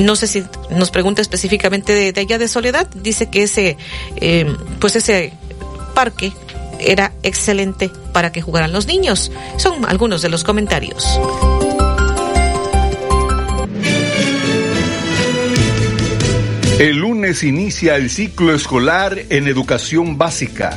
No 0.00 0.14
sé 0.14 0.28
si 0.28 0.44
nos 0.70 0.90
pregunta 0.90 1.22
específicamente 1.22 1.92
de, 1.92 2.20
allá 2.20 2.38
de 2.38 2.48
Soledad. 2.48 2.88
Dice 2.94 3.30
que 3.30 3.42
ese, 3.44 3.76
eh, 4.16 4.46
pues 4.78 4.94
ese 4.94 5.32
parque 5.94 6.32
era 6.80 7.12
excelente 7.22 7.90
para 8.12 8.32
que 8.32 8.42
jugaran 8.42 8.72
los 8.72 8.86
niños. 8.86 9.32
Son 9.56 9.84
algunos 9.86 10.22
de 10.22 10.28
los 10.28 10.44
comentarios. 10.44 11.18
El 16.78 16.98
lunes 16.98 17.42
inicia 17.42 17.96
el 17.96 18.10
ciclo 18.10 18.54
escolar 18.54 19.18
en 19.30 19.48
educación 19.48 20.18
básica. 20.18 20.76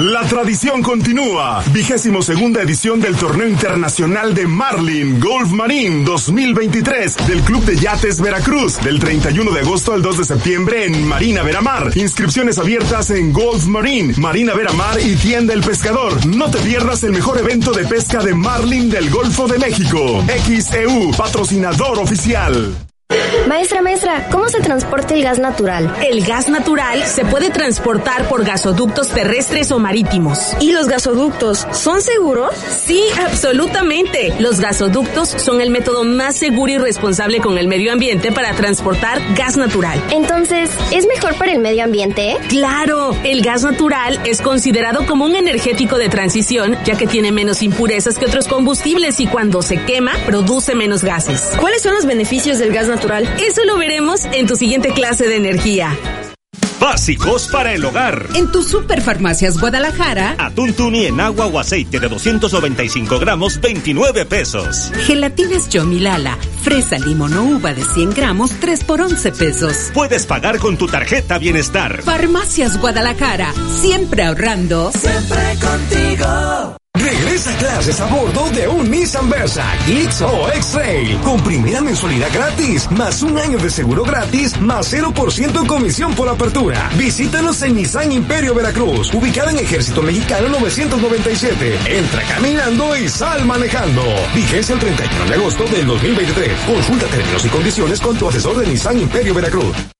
La 0.00 0.22
tradición 0.22 0.82
continúa. 0.82 1.62
Vigésimo 1.74 2.22
segunda 2.22 2.62
edición 2.62 3.02
del 3.02 3.16
Torneo 3.16 3.46
Internacional 3.46 4.32
de 4.32 4.46
Marlin 4.46 5.20
Golf 5.20 5.50
Marine 5.50 6.06
2023 6.06 7.28
del 7.28 7.42
Club 7.42 7.66
de 7.66 7.76
Yates 7.76 8.18
Veracruz 8.18 8.80
del 8.80 8.98
31 8.98 9.50
de 9.50 9.60
agosto 9.60 9.92
al 9.92 10.00
2 10.00 10.16
de 10.16 10.24
septiembre 10.24 10.86
en 10.86 11.06
Marina 11.06 11.42
Veramar. 11.42 11.94
Inscripciones 11.98 12.56
abiertas 12.56 13.10
en 13.10 13.30
Golf 13.30 13.66
Marine, 13.66 14.14
Marina 14.16 14.54
Veramar 14.54 14.98
y 14.98 15.16
Tienda 15.16 15.52
El 15.52 15.60
Pescador. 15.60 16.24
No 16.24 16.50
te 16.50 16.60
pierdas 16.60 17.04
el 17.04 17.12
mejor 17.12 17.36
evento 17.36 17.72
de 17.72 17.84
pesca 17.84 18.22
de 18.22 18.34
Marlin 18.34 18.88
del 18.88 19.10
Golfo 19.10 19.48
de 19.48 19.58
México. 19.58 20.24
XEU, 20.46 21.10
patrocinador 21.14 21.98
oficial. 21.98 22.89
Maestra, 23.48 23.82
maestra, 23.82 24.28
¿cómo 24.30 24.48
se 24.48 24.60
transporta 24.60 25.14
el 25.14 25.24
gas 25.24 25.40
natural? 25.40 25.92
El 26.06 26.24
gas 26.24 26.48
natural 26.48 27.02
se 27.04 27.24
puede 27.24 27.50
transportar 27.50 28.28
por 28.28 28.44
gasoductos 28.44 29.08
terrestres 29.08 29.72
o 29.72 29.80
marítimos. 29.80 30.54
¿Y 30.60 30.70
los 30.72 30.86
gasoductos 30.86 31.66
son 31.72 32.00
seguros? 32.02 32.54
Sí, 32.84 33.02
absolutamente. 33.26 34.34
Los 34.38 34.60
gasoductos 34.60 35.28
son 35.28 35.60
el 35.60 35.70
método 35.70 36.04
más 36.04 36.36
seguro 36.36 36.72
y 36.72 36.78
responsable 36.78 37.40
con 37.40 37.58
el 37.58 37.66
medio 37.66 37.92
ambiente 37.92 38.30
para 38.30 38.52
transportar 38.54 39.20
gas 39.34 39.56
natural. 39.56 40.00
Entonces, 40.12 40.70
¿es 40.92 41.06
mejor 41.08 41.34
para 41.34 41.52
el 41.52 41.58
medio 41.58 41.82
ambiente? 41.82 42.36
Claro, 42.48 43.16
el 43.24 43.42
gas 43.42 43.64
natural 43.64 44.20
es 44.24 44.40
considerado 44.40 45.06
como 45.06 45.24
un 45.24 45.34
energético 45.34 45.98
de 45.98 46.08
transición, 46.08 46.76
ya 46.84 46.96
que 46.96 47.08
tiene 47.08 47.32
menos 47.32 47.62
impurezas 47.62 48.18
que 48.18 48.26
otros 48.26 48.46
combustibles 48.46 49.18
y 49.18 49.26
cuando 49.26 49.62
se 49.62 49.82
quema, 49.84 50.12
produce 50.26 50.76
menos 50.76 51.02
gases. 51.02 51.52
¿Cuáles 51.58 51.82
son 51.82 51.94
los 51.94 52.06
beneficios 52.06 52.58
del 52.58 52.72
gas 52.72 52.86
natural? 52.86 52.99
Eso 53.38 53.64
lo 53.64 53.78
veremos 53.78 54.24
en 54.26 54.46
tu 54.46 54.56
siguiente 54.56 54.90
clase 54.92 55.26
de 55.26 55.36
energía. 55.36 55.96
Básicos 56.78 57.48
para 57.48 57.72
el 57.74 57.84
hogar. 57.84 58.26
En 58.34 58.50
tu 58.50 58.62
Superfarmacias 58.62 59.58
Guadalajara. 59.58 60.34
Atún 60.38 60.72
tuni 60.74 61.06
en 61.06 61.20
agua 61.20 61.46
o 61.46 61.58
aceite 61.58 61.98
de 61.98 62.08
295 62.08 63.18
gramos, 63.18 63.60
29 63.60 64.24
pesos. 64.26 64.90
Gelatinas 65.06 65.68
Yomilala, 65.68 66.38
fresa, 66.62 66.98
limón 66.98 67.36
o 67.36 67.42
uva 67.42 67.74
de 67.74 67.84
100 67.84 68.10
gramos, 68.10 68.50
3 68.60 68.84
por 68.84 69.00
11 69.00 69.32
pesos. 69.32 69.90
Puedes 69.92 70.26
pagar 70.26 70.58
con 70.58 70.76
tu 70.76 70.86
tarjeta 70.86 71.38
Bienestar. 71.38 72.02
Farmacias 72.02 72.78
Guadalajara, 72.78 73.52
siempre 73.80 74.24
ahorrando. 74.24 74.90
Siempre 74.92 75.56
contigo. 75.60 76.79
Regresa 77.30 77.54
a 77.54 77.58
clases 77.58 78.00
a 78.00 78.06
bordo 78.06 78.50
de 78.50 78.66
un 78.66 78.90
Nissan 78.90 79.30
Versa, 79.30 79.64
X 79.86 80.22
o 80.22 80.48
X-Trail, 80.48 81.16
con 81.18 81.40
primera 81.44 81.80
mensualidad 81.80 82.28
gratis, 82.34 82.90
más 82.90 83.22
un 83.22 83.38
año 83.38 83.56
de 83.56 83.70
seguro 83.70 84.02
gratis, 84.02 84.60
más 84.60 84.92
0% 84.92 85.64
comisión 85.64 86.12
por 86.16 86.28
apertura. 86.28 86.90
Visítanos 86.98 87.62
en 87.62 87.76
Nissan 87.76 88.10
Imperio 88.10 88.52
Veracruz, 88.52 89.14
ubicada 89.14 89.52
en 89.52 89.58
Ejército 89.58 90.02
Mexicano 90.02 90.48
997. 90.48 91.78
Entra 91.86 92.22
caminando 92.24 92.96
y 92.96 93.08
sal 93.08 93.44
manejando. 93.44 94.02
Vigencia 94.34 94.74
el 94.74 94.80
31 94.80 95.26
de 95.26 95.34
agosto 95.36 95.64
del 95.66 95.86
2023. 95.86 96.52
Consulta 96.66 97.06
términos 97.06 97.44
y 97.44 97.48
condiciones 97.48 98.00
con 98.00 98.16
tu 98.16 98.28
asesor 98.28 98.58
de 98.58 98.66
Nissan 98.66 98.98
Imperio 98.98 99.34
Veracruz. 99.34 99.99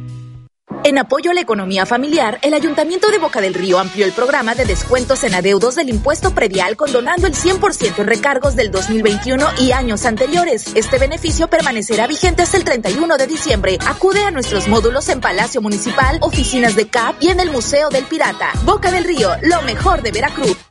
En 0.83 0.97
apoyo 0.97 1.29
a 1.29 1.35
la 1.35 1.41
economía 1.41 1.85
familiar, 1.85 2.39
el 2.41 2.55
Ayuntamiento 2.55 3.11
de 3.11 3.19
Boca 3.19 3.39
del 3.39 3.53
Río 3.53 3.77
amplió 3.77 4.03
el 4.03 4.13
programa 4.13 4.55
de 4.55 4.65
descuentos 4.65 5.23
en 5.23 5.35
adeudos 5.35 5.75
del 5.75 5.89
impuesto 5.89 6.33
predial 6.33 6.75
condonando 6.75 7.27
el 7.27 7.35
100% 7.35 7.99
en 7.99 8.07
recargos 8.07 8.55
del 8.55 8.71
2021 8.71 9.45
y 9.59 9.73
años 9.73 10.05
anteriores. 10.05 10.71
Este 10.73 10.97
beneficio 10.97 11.47
permanecerá 11.47 12.07
vigente 12.07 12.41
hasta 12.41 12.57
el 12.57 12.63
31 12.63 13.17
de 13.17 13.27
diciembre. 13.27 13.77
Acude 13.85 14.23
a 14.23 14.31
nuestros 14.31 14.67
módulos 14.67 15.07
en 15.09 15.21
Palacio 15.21 15.61
Municipal, 15.61 16.17
oficinas 16.21 16.75
de 16.75 16.87
CAP 16.87 17.21
y 17.21 17.29
en 17.29 17.39
el 17.39 17.51
Museo 17.51 17.89
del 17.89 18.05
Pirata. 18.05 18.49
Boca 18.65 18.91
del 18.91 19.03
Río, 19.03 19.29
lo 19.43 19.61
mejor 19.61 20.01
de 20.01 20.11
Veracruz. 20.11 20.70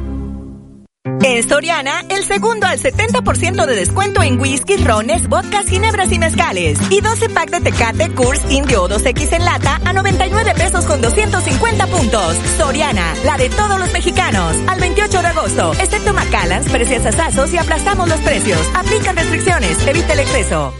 En 1.03 1.49
Soriana, 1.49 2.05
el 2.09 2.23
segundo 2.23 2.67
al 2.67 2.77
70% 2.77 3.65
de 3.65 3.75
descuento 3.75 4.21
en 4.21 4.39
whisky, 4.39 4.77
rones, 4.77 5.27
vodkas, 5.27 5.65
ginebras 5.65 6.11
y 6.11 6.19
mezcales. 6.19 6.77
Y 6.91 7.01
12 7.01 7.29
pack 7.29 7.49
de 7.49 7.61
Tecate 7.61 8.13
Coors 8.13 8.41
Indio 8.51 8.87
2X 8.87 9.33
en 9.33 9.43
lata 9.43 9.81
a 9.83 9.93
99 9.93 10.53
pesos 10.53 10.85
con 10.85 11.01
250 11.01 11.87
puntos. 11.87 12.35
Soriana, 12.57 13.15
la 13.25 13.37
de 13.37 13.49
todos 13.49 13.79
los 13.79 13.91
mexicanos. 13.93 14.55
Al 14.67 14.79
28 14.79 15.21
de 15.21 15.27
agosto, 15.27 15.73
excepto 15.73 16.13
Macallans, 16.13 16.69
precios 16.69 17.03
asazos 17.03 17.51
y 17.51 17.57
aplastamos 17.57 18.07
los 18.07 18.19
precios. 18.19 18.61
Aplican 18.75 19.15
restricciones. 19.15 19.87
Evita 19.87 20.13
el 20.13 20.19
exceso. 20.19 20.71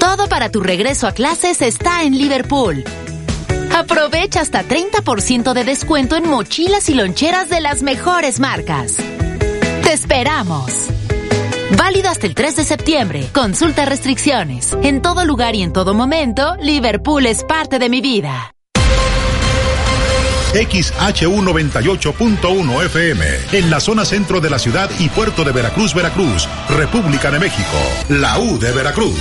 Todo 0.00 0.28
para 0.28 0.50
tu 0.50 0.60
regreso 0.60 1.06
a 1.06 1.12
clases 1.12 1.62
está 1.62 2.02
en 2.02 2.18
Liverpool. 2.18 2.82
Aprovecha 3.74 4.40
hasta 4.40 4.62
30% 4.62 5.52
de 5.52 5.64
descuento 5.64 6.14
en 6.14 6.28
mochilas 6.28 6.88
y 6.88 6.94
loncheras 6.94 7.48
de 7.48 7.60
las 7.60 7.82
mejores 7.82 8.38
marcas. 8.38 8.94
¡Te 9.82 9.92
esperamos! 9.92 10.72
Válido 11.76 12.08
hasta 12.08 12.28
el 12.28 12.36
3 12.36 12.54
de 12.54 12.62
septiembre. 12.62 13.28
Consulta 13.32 13.84
restricciones. 13.84 14.78
En 14.84 15.02
todo 15.02 15.24
lugar 15.24 15.56
y 15.56 15.62
en 15.62 15.72
todo 15.72 15.92
momento, 15.92 16.54
Liverpool 16.60 17.26
es 17.26 17.42
parte 17.42 17.80
de 17.80 17.88
mi 17.88 18.00
vida. 18.00 18.54
XHU98.1 20.52 22.84
FM, 22.84 23.26
en 23.54 23.70
la 23.70 23.80
zona 23.80 24.04
centro 24.04 24.40
de 24.40 24.50
la 24.50 24.60
ciudad 24.60 24.88
y 25.00 25.08
puerto 25.08 25.42
de 25.42 25.50
Veracruz, 25.50 25.94
Veracruz, 25.94 26.48
República 26.68 27.32
de 27.32 27.40
México, 27.40 27.76
la 28.08 28.38
U 28.38 28.56
de 28.56 28.70
Veracruz. 28.70 29.18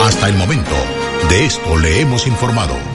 Hasta 0.00 0.28
el 0.28 0.36
momento. 0.36 1.01
De 1.28 1.46
esto 1.46 1.76
le 1.78 2.00
hemos 2.00 2.26
informado. 2.26 2.91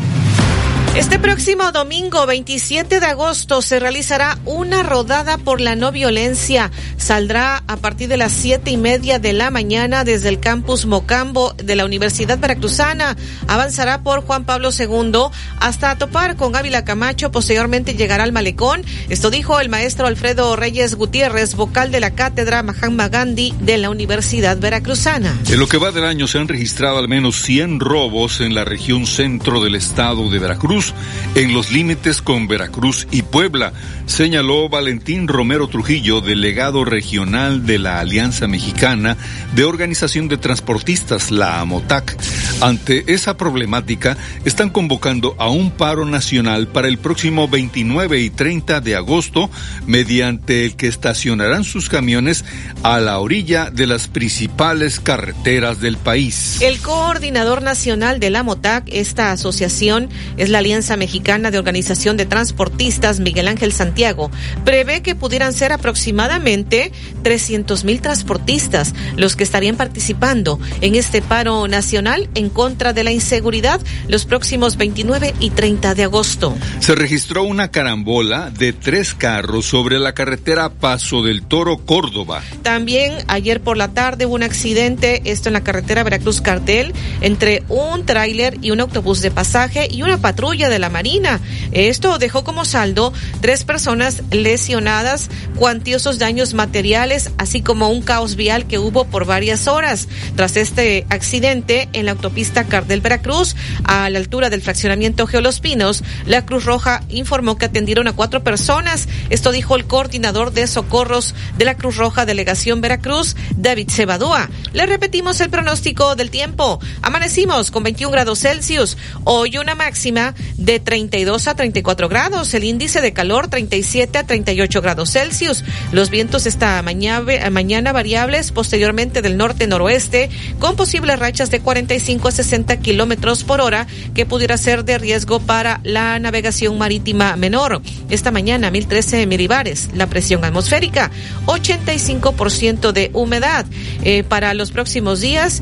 Este 0.98 1.20
próximo 1.20 1.72
domingo 1.72 2.26
27 2.26 3.00
de 3.00 3.06
agosto 3.06 3.62
se 3.62 3.80
realizará 3.80 4.39
una 4.45 4.82
rodada 4.82 5.38
por 5.38 5.62
la 5.62 5.76
no 5.76 5.91
violencia. 5.91 6.72
Saldrá 6.98 7.64
a 7.68 7.78
partir 7.78 8.10
de 8.10 8.18
las 8.18 8.32
siete 8.32 8.72
y 8.72 8.78
media 8.78 9.20
de 9.20 9.32
la 9.32 9.52
mañana 9.52 10.04
desde 10.04 10.30
el 10.30 10.39
campus 10.39 10.88
Mocambo 10.88 11.54
de 11.54 11.76
la 11.76 11.86
Universidad 11.86 12.39
Veracruzana. 12.39 13.16
Avanzará 13.48 14.02
por 14.02 14.22
Juan 14.22 14.45
Pablo 14.45 14.72
II 14.72 15.30
hasta 15.60 15.95
topar 16.00 16.36
con 16.36 16.56
Ávila 16.56 16.84
Camacho. 16.84 17.32
Posteriormente 17.32 17.93
llegará 17.93 18.24
al 18.24 18.32
Malecón. 18.32 18.84
Esto 19.08 19.30
dijo 19.30 19.60
el 19.60 19.70
maestro 19.70 20.08
Alfredo 20.08 20.56
Reyes 20.56 20.95
Gutiérrez, 20.95 21.54
vocal 21.54 21.91
de 21.91 22.00
la 22.00 22.16
cátedra 22.16 22.64
Mahatma 22.64 23.08
Gandhi 23.08 23.54
de 23.60 23.78
la 23.78 23.91
Universidad 23.91 24.58
Veracruzana. 24.58 25.38
En 25.48 25.60
lo 25.60 25.68
que 25.68 25.78
va 25.78 25.91
del 25.91 26.06
año 26.06 26.26
se 26.26 26.39
han 26.39 26.48
registrado 26.48 26.98
al 26.98 27.08
menos 27.08 27.43
100 27.43 27.82
robos 27.82 28.41
en 28.41 28.56
la 28.56 28.66
región 28.66 29.06
centro 29.06 29.62
del 29.62 29.76
estado 29.76 30.28
de 30.32 30.39
Veracruz 30.39 30.87
en 31.36 31.54
los 31.54 31.72
límites 31.72 32.22
con 32.22 32.48
Veracruz 32.48 33.08
y 33.12 33.22
Puebla, 33.22 33.74
señaló 34.06 34.70
Valentín 34.70 35.28
Romero 35.28 35.68
Trujillo, 35.68 36.22
delegado 36.22 36.86
regional 36.86 37.66
de 37.66 37.78
la 37.78 38.00
Alianza 38.00 38.48
Mexicana 38.48 39.18
de 39.56 39.64
Organización 39.64 40.28
de 40.28 40.38
Transportistas, 40.38 41.32
la 41.32 41.60
AMOTAC. 41.60 42.18
Ante 42.62 43.14
esa 43.14 43.38
problemática, 43.38 44.18
están 44.46 44.70
convocando 44.70 45.36
a 45.38 45.50
un 45.50 45.72
paro 45.72 46.06
nacional 46.06 46.68
para 46.68 46.88
el 46.88 46.98
próximo 46.98 47.48
29 47.48 48.20
y 48.20 48.30
30 48.30 48.82
de 48.82 48.96
agosto, 48.96 49.50
mediante 49.86 50.66
el 50.66 50.76
que 50.76 50.88
estacionarán 50.88 51.64
sus 51.64 51.90
camiones 51.90 52.46
a 52.84 53.00
la 53.00 53.20
orilla 53.20 53.70
de 53.70 53.88
las 53.88 54.08
principales 54.08 55.00
carreteras 55.00 55.80
del 55.80 55.98
país. 55.98 56.62
El 56.62 56.80
coordinador 56.80 57.62
nacional 57.62 58.20
de 58.20 58.30
la 58.30 58.40
AMOTAC, 58.40 58.86
esta 58.92 59.32
asociación, 59.32 60.10
es 60.38 60.50
la 60.50 60.60
Alianza 60.60 60.76
Mexicana 60.78 61.49
de 61.49 61.57
Organización 61.57 62.17
de 62.17 62.28
Transportistas, 62.28 63.19
Miguel 63.19 63.47
Ángel 63.47 63.73
Santiago, 63.73 64.30
prevé 64.63 65.01
que 65.01 65.15
pudieran 65.15 65.51
ser 65.53 65.73
aproximadamente 65.73 66.91
300 67.23 67.84
mil 67.84 67.99
transportistas 67.99 68.93
los 69.15 69.36
que 69.36 69.43
estarían 69.43 69.75
participando 69.75 70.59
en 70.82 70.93
este 70.93 71.23
paro 71.23 71.67
nacional 71.67 72.30
en 72.36 72.49
contra 72.49 72.93
de 72.93 73.03
la 73.03 73.11
inseguridad 73.11 73.82
los 74.07 74.25
próximos 74.25 74.78
29 74.78 75.34
y 75.39 75.49
30 75.49 75.95
de 75.95 76.03
agosto. 76.03 76.55
Se 76.80 76.93
registró 76.93 77.43
una 77.43 77.71
carambola 77.71 78.51
de 78.51 78.71
tres 78.71 79.15
carros 79.15 79.65
sobre 79.65 79.97
la 79.97 80.13
carretera 80.13 80.69
Paso 80.69 81.23
del 81.23 81.41
Toro, 81.41 81.78
Córdoba. 81.78 82.43
También 82.61 83.13
ayer 83.28 83.61
por 83.61 83.78
la 83.78 83.89
tarde 83.89 84.25
hubo 84.25 84.36
un 84.36 84.43
accidente, 84.43 85.23
esto 85.25 85.49
en 85.49 85.53
la 85.53 85.63
carretera 85.63 86.03
Veracruz 86.03 86.39
Cartel, 86.39 86.93
entre 87.21 87.63
un 87.67 88.05
tráiler 88.05 88.57
y 88.61 88.71
un 88.71 88.80
autobús 88.80 89.21
de 89.21 89.32
pasaje 89.32 89.88
y 89.89 90.03
una 90.03 90.19
patrulla 90.19 90.57
de 90.58 90.80
la 90.80 90.89
Marina. 90.89 91.39
Esto 91.72 92.18
dejó 92.18 92.43
como 92.43 92.66
saldo 92.66 93.14
tres 93.41 93.64
personas 93.64 94.24
lesionadas, 94.32 95.30
cuantiosos 95.55 96.18
daños 96.18 96.55
materiales, 96.55 97.30
así 97.38 97.62
como 97.62 97.89
un 97.89 98.01
caos 98.01 98.36
vial 98.36 98.66
que 98.66 98.80
hubo 98.80 99.05
por 99.05 99.26
varias 99.26 99.68
horas. 99.68 100.08
Tras 100.36 100.58
este 100.58 101.05
accidente 101.10 101.89
en 101.93 102.05
la 102.05 102.14
autopista 102.14 102.64
Cardel 102.64 103.01
Veracruz, 103.01 103.55
a 103.84 104.10
la 104.10 104.18
altura 104.18 104.49
del 104.49 104.64
fraccionamiento 104.64 105.28
Geolos 105.28 105.60
Pinos, 105.60 106.03
la 106.26 106.45
Cruz 106.45 106.66
Roja 106.66 107.03
informó 107.10 107.58
que 107.58 107.66
atendieron 107.66 108.08
a 108.08 108.14
cuatro 108.14 108.43
personas. 108.43 109.08
Esto 109.30 109.51
dijo 109.51 109.76
el 109.76 109.86
coordinador 109.86 110.51
de 110.53 110.66
socorros 110.66 111.36
de 111.58 111.66
la 111.66 111.76
Cruz 111.76 111.97
Roja 111.97 112.26
Delegación 112.26 112.82
Veracruz, 112.82 113.36
David 113.55 113.89
Cebadúa. 113.91 114.49
Le 114.74 114.88
repetimos 114.88 115.39
el 115.39 115.51
pronóstico 115.51 116.16
del 116.16 116.32
tiempo. 116.32 116.80
Amanecimos 117.03 117.70
con 117.70 117.84
21 117.84 118.12
grados 118.12 118.39
Celsius. 118.39 118.97
Hoy 119.24 119.58
una 119.58 119.76
máxima 119.76 120.34
de 120.58 120.80
32 120.80 121.48
a 121.48 121.56
34 121.56 122.10
grados, 122.10 122.54
el 122.54 122.64
índice 122.64 123.02
de 123.02 123.14
calor 123.14 123.48
37 123.48 124.18
a 124.18 124.24
38 124.26 124.82
grados 124.82 125.12
Celsius. 125.12 125.64
Los 125.91 126.10
vientos 126.10 126.45
esta 126.45 126.82
mañana, 126.82 127.50
mañana 127.52 127.91
variables, 127.91 128.52
posteriormente 128.52 129.22
del 129.22 129.38
norte-noroeste, 129.38 130.30
con 130.60 130.76
posibles 130.76 131.20
rachas 131.20 131.52
de 131.52 131.60
45 131.60 132.28
a 132.28 132.32
60 132.32 132.78
kilómetros 132.78 133.43
por 133.43 133.62
hora, 133.62 133.88
que 134.14 134.26
pudiera 134.26 134.58
ser 134.58 134.86
de 134.86 134.98
riesgo 134.98 135.39
para 135.39 135.80
la 135.84 136.20
navegación 136.20 136.78
marítima 136.78 137.36
menor. 137.36 137.82
Esta 138.10 138.32
mañana, 138.32 138.72
1013 138.72 139.28
milibares, 139.28 139.89
la 139.93 140.08
presión 140.08 140.43
atmosférica, 140.45 141.12
85% 141.45 142.91
de 142.91 143.12
humedad. 143.14 143.66
Eh, 144.04 144.24
para 144.24 144.54
los 144.54 144.72
próximos 144.72 145.22
días, 145.22 145.62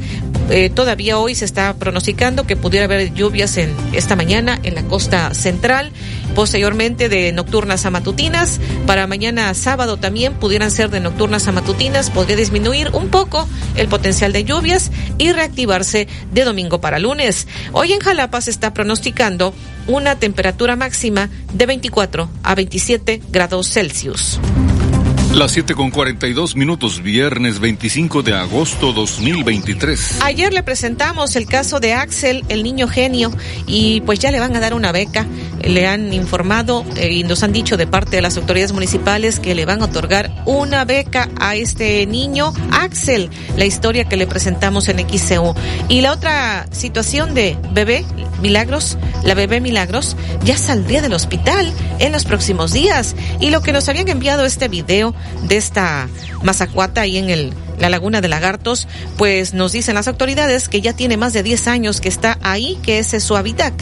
eh, 0.49 0.69
todavía 0.69 1.17
hoy 1.17 1.35
se 1.35 1.45
está 1.45 1.73
pronosticando 1.75 2.45
que 2.45 2.55
pudiera 2.55 2.85
haber 2.85 3.13
lluvias 3.13 3.57
en 3.57 3.75
esta 3.93 4.15
mañana 4.15 4.59
la 4.75 4.83
costa 4.83 5.33
central, 5.33 5.91
posteriormente 6.35 7.09
de 7.09 7.31
nocturnas 7.31 7.85
a 7.85 7.89
matutinas. 7.89 8.59
Para 8.85 9.07
mañana 9.07 9.53
sábado 9.53 9.97
también 9.97 10.33
pudieran 10.33 10.71
ser 10.71 10.89
de 10.89 10.99
nocturnas 10.99 11.47
a 11.47 11.51
matutinas, 11.51 12.09
podría 12.09 12.35
disminuir 12.35 12.89
un 12.93 13.09
poco 13.09 13.47
el 13.75 13.87
potencial 13.87 14.33
de 14.33 14.43
lluvias 14.43 14.91
y 15.17 15.31
reactivarse 15.31 16.07
de 16.31 16.43
domingo 16.43 16.79
para 16.81 16.99
lunes. 16.99 17.47
Hoy 17.71 17.93
en 17.93 17.99
Jalapa 17.99 18.41
se 18.41 18.51
está 18.51 18.73
pronosticando 18.73 19.53
una 19.87 20.17
temperatura 20.19 20.75
máxima 20.75 21.29
de 21.53 21.65
24 21.65 22.29
a 22.43 22.55
27 22.55 23.21
grados 23.31 23.71
Celsius. 23.71 24.39
Las 25.35 25.51
7 25.51 25.75
con 25.75 25.91
42 25.91 26.55
minutos, 26.55 27.03
viernes 27.03 27.59
25 27.59 28.23
de 28.23 28.33
agosto 28.33 28.93
2023. 28.93 30.21
Ayer 30.23 30.53
le 30.53 30.63
presentamos 30.63 31.35
el 31.35 31.45
caso 31.45 31.81
de 31.81 31.93
Axel, 31.93 32.45
el 32.47 32.63
niño 32.63 32.87
genio, 32.87 33.33
y 33.67 33.99
pues 34.01 34.19
ya 34.19 34.31
le 34.31 34.39
van 34.39 34.55
a 34.55 34.61
dar 34.61 34.73
una 34.73 34.93
beca. 34.93 35.27
Le 35.61 35.87
han 35.87 36.13
informado 36.13 36.85
eh, 36.95 37.11
y 37.11 37.23
nos 37.25 37.43
han 37.43 37.51
dicho 37.51 37.75
de 37.75 37.85
parte 37.85 38.15
de 38.15 38.21
las 38.21 38.37
autoridades 38.37 38.71
municipales 38.71 39.41
que 39.41 39.55
le 39.55 39.65
van 39.65 39.81
a 39.81 39.85
otorgar 39.85 40.31
una 40.45 40.85
beca 40.85 41.27
a 41.37 41.57
este 41.57 42.05
niño, 42.05 42.53
Axel, 42.71 43.29
la 43.57 43.65
historia 43.65 44.05
que 44.05 44.15
le 44.15 44.27
presentamos 44.27 44.87
en 44.87 44.99
XCU. 44.99 45.53
Y 45.89 45.99
la 45.99 46.13
otra 46.13 46.65
situación 46.71 47.33
de 47.33 47.57
bebé 47.73 48.05
Milagros, 48.41 48.97
la 49.23 49.33
bebé 49.33 49.59
Milagros, 49.59 50.15
ya 50.43 50.57
saldría 50.57 51.01
del 51.01 51.13
hospital 51.13 51.73
en 51.99 52.11
los 52.11 52.25
próximos 52.25 52.71
días. 52.71 53.15
Y 53.39 53.49
lo 53.49 53.61
que 53.61 53.73
nos 53.73 53.89
habían 53.89 54.07
enviado 54.07 54.45
este 54.45 54.67
video 54.67 55.13
de 55.43 55.57
esta 55.57 56.07
mazacuata 56.43 57.01
ahí 57.01 57.17
en 57.17 57.29
el 57.29 57.53
la 57.79 57.89
laguna 57.89 58.21
de 58.21 58.27
Lagartos, 58.27 58.87
pues 59.17 59.53
nos 59.53 59.71
dicen 59.71 59.95
las 59.95 60.07
autoridades 60.07 60.69
que 60.69 60.81
ya 60.81 60.93
tiene 60.93 61.17
más 61.17 61.33
de 61.33 61.43
10 61.43 61.67
años 61.67 62.01
que 62.01 62.09
está 62.09 62.37
ahí, 62.41 62.77
que 62.83 62.99
ese 62.99 63.17
es 63.17 63.23
su 63.23 63.35
hábitat. 63.35 63.73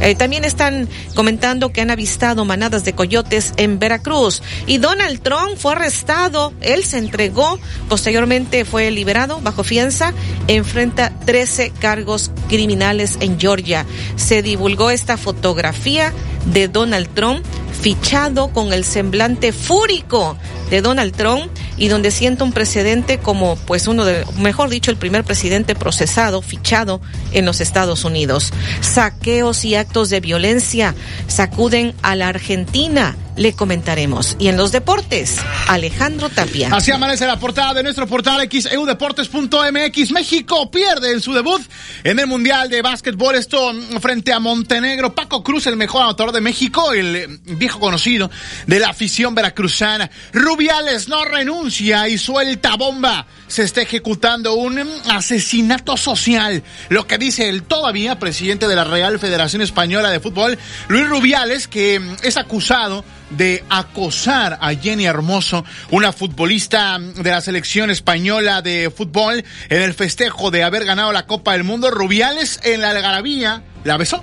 Eh, 0.00 0.14
también 0.14 0.44
están 0.44 0.88
comentando 1.14 1.72
que 1.72 1.82
han 1.82 1.90
avistado 1.90 2.44
manadas 2.44 2.84
de 2.84 2.94
coyotes 2.94 3.52
en 3.58 3.78
Veracruz 3.78 4.42
y 4.66 4.78
Donald 4.78 5.20
Trump 5.20 5.56
fue 5.58 5.72
arrestado, 5.72 6.54
él 6.62 6.84
se 6.84 6.98
entregó, 6.98 7.58
posteriormente 7.88 8.64
fue 8.64 8.90
liberado 8.90 9.40
bajo 9.42 9.62
fianza, 9.62 10.14
enfrenta 10.48 11.12
13 11.26 11.72
cargos 11.78 12.30
criminales 12.48 13.18
en 13.20 13.38
Georgia. 13.38 13.84
Se 14.16 14.42
divulgó 14.42 14.90
esta 14.90 15.18
fotografía 15.18 16.12
de 16.46 16.68
Donald 16.68 17.08
Trump 17.14 17.44
fichado 17.82 18.48
con 18.48 18.72
el 18.72 18.84
semblante 18.84 19.52
fúrico 19.52 20.36
de 20.70 20.80
Donald 20.80 21.14
Trump 21.14 21.50
y 21.76 21.88
donde 21.88 22.10
sienta 22.10 22.44
un 22.44 22.52
precedente 22.52 23.18
como 23.18 23.56
pues 23.56 23.88
uno 23.88 24.04
de, 24.04 24.24
mejor 24.38 24.70
dicho, 24.70 24.90
el 24.90 24.96
primer 24.96 25.24
presidente 25.24 25.74
procesado, 25.74 26.42
fichado 26.42 27.00
en 27.32 27.44
los 27.44 27.60
Estados 27.60 28.04
Unidos. 28.04 28.52
Saqueos 28.80 29.64
y 29.64 29.74
actos 29.74 30.10
de 30.10 30.20
violencia 30.20 30.94
sacuden 31.26 31.94
a 32.02 32.16
la 32.16 32.28
Argentina 32.28 33.16
le 33.40 33.54
comentaremos. 33.54 34.36
Y 34.38 34.48
en 34.48 34.58
los 34.58 34.70
deportes, 34.70 35.38
Alejandro 35.66 36.28
Tapia. 36.28 36.68
Así 36.72 36.92
amanece 36.92 37.26
la 37.26 37.38
portada 37.38 37.72
de 37.72 37.82
nuestro 37.82 38.06
portal 38.06 38.46
xeudeportes.mx. 38.50 40.10
México 40.12 40.70
pierde 40.70 41.12
en 41.12 41.22
su 41.22 41.32
debut 41.32 41.62
en 42.04 42.18
el 42.18 42.26
Mundial 42.26 42.68
de 42.68 42.82
Básquetbol. 42.82 43.36
Esto 43.36 43.72
frente 43.98 44.34
a 44.34 44.40
Montenegro. 44.40 45.14
Paco 45.14 45.42
Cruz, 45.42 45.66
el 45.68 45.76
mejor 45.76 46.02
anotador 46.02 46.34
de 46.34 46.42
México, 46.42 46.92
el 46.92 47.40
viejo 47.44 47.80
conocido 47.80 48.30
de 48.66 48.78
la 48.78 48.90
afición 48.90 49.34
veracruzana. 49.34 50.10
Rubiales 50.34 51.08
no 51.08 51.24
renuncia 51.24 52.08
y 52.08 52.18
suelta 52.18 52.76
bomba. 52.76 53.26
Se 53.50 53.64
está 53.64 53.82
ejecutando 53.82 54.54
un 54.54 54.78
asesinato 55.10 55.96
social. 55.96 56.62
Lo 56.88 57.08
que 57.08 57.18
dice 57.18 57.48
el 57.48 57.64
todavía 57.64 58.20
presidente 58.20 58.68
de 58.68 58.76
la 58.76 58.84
Real 58.84 59.18
Federación 59.18 59.60
Española 59.60 60.10
de 60.10 60.20
Fútbol, 60.20 60.56
Luis 60.86 61.08
Rubiales, 61.08 61.66
que 61.66 62.00
es 62.22 62.36
acusado 62.36 63.04
de 63.30 63.64
acosar 63.68 64.56
a 64.60 64.72
Jenny 64.74 65.04
Hermoso, 65.06 65.64
una 65.90 66.12
futbolista 66.12 66.96
de 67.00 67.30
la 67.30 67.40
selección 67.40 67.90
española 67.90 68.62
de 68.62 68.92
fútbol, 68.96 69.44
en 69.68 69.82
el 69.82 69.94
festejo 69.94 70.52
de 70.52 70.62
haber 70.62 70.84
ganado 70.84 71.12
la 71.12 71.26
Copa 71.26 71.52
del 71.54 71.64
Mundo. 71.64 71.90
Rubiales 71.90 72.60
en 72.62 72.80
la 72.80 72.90
algarabía 72.90 73.64
la 73.82 73.96
besó. 73.96 74.22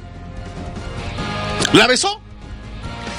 La 1.73 1.85
besó. 1.85 2.26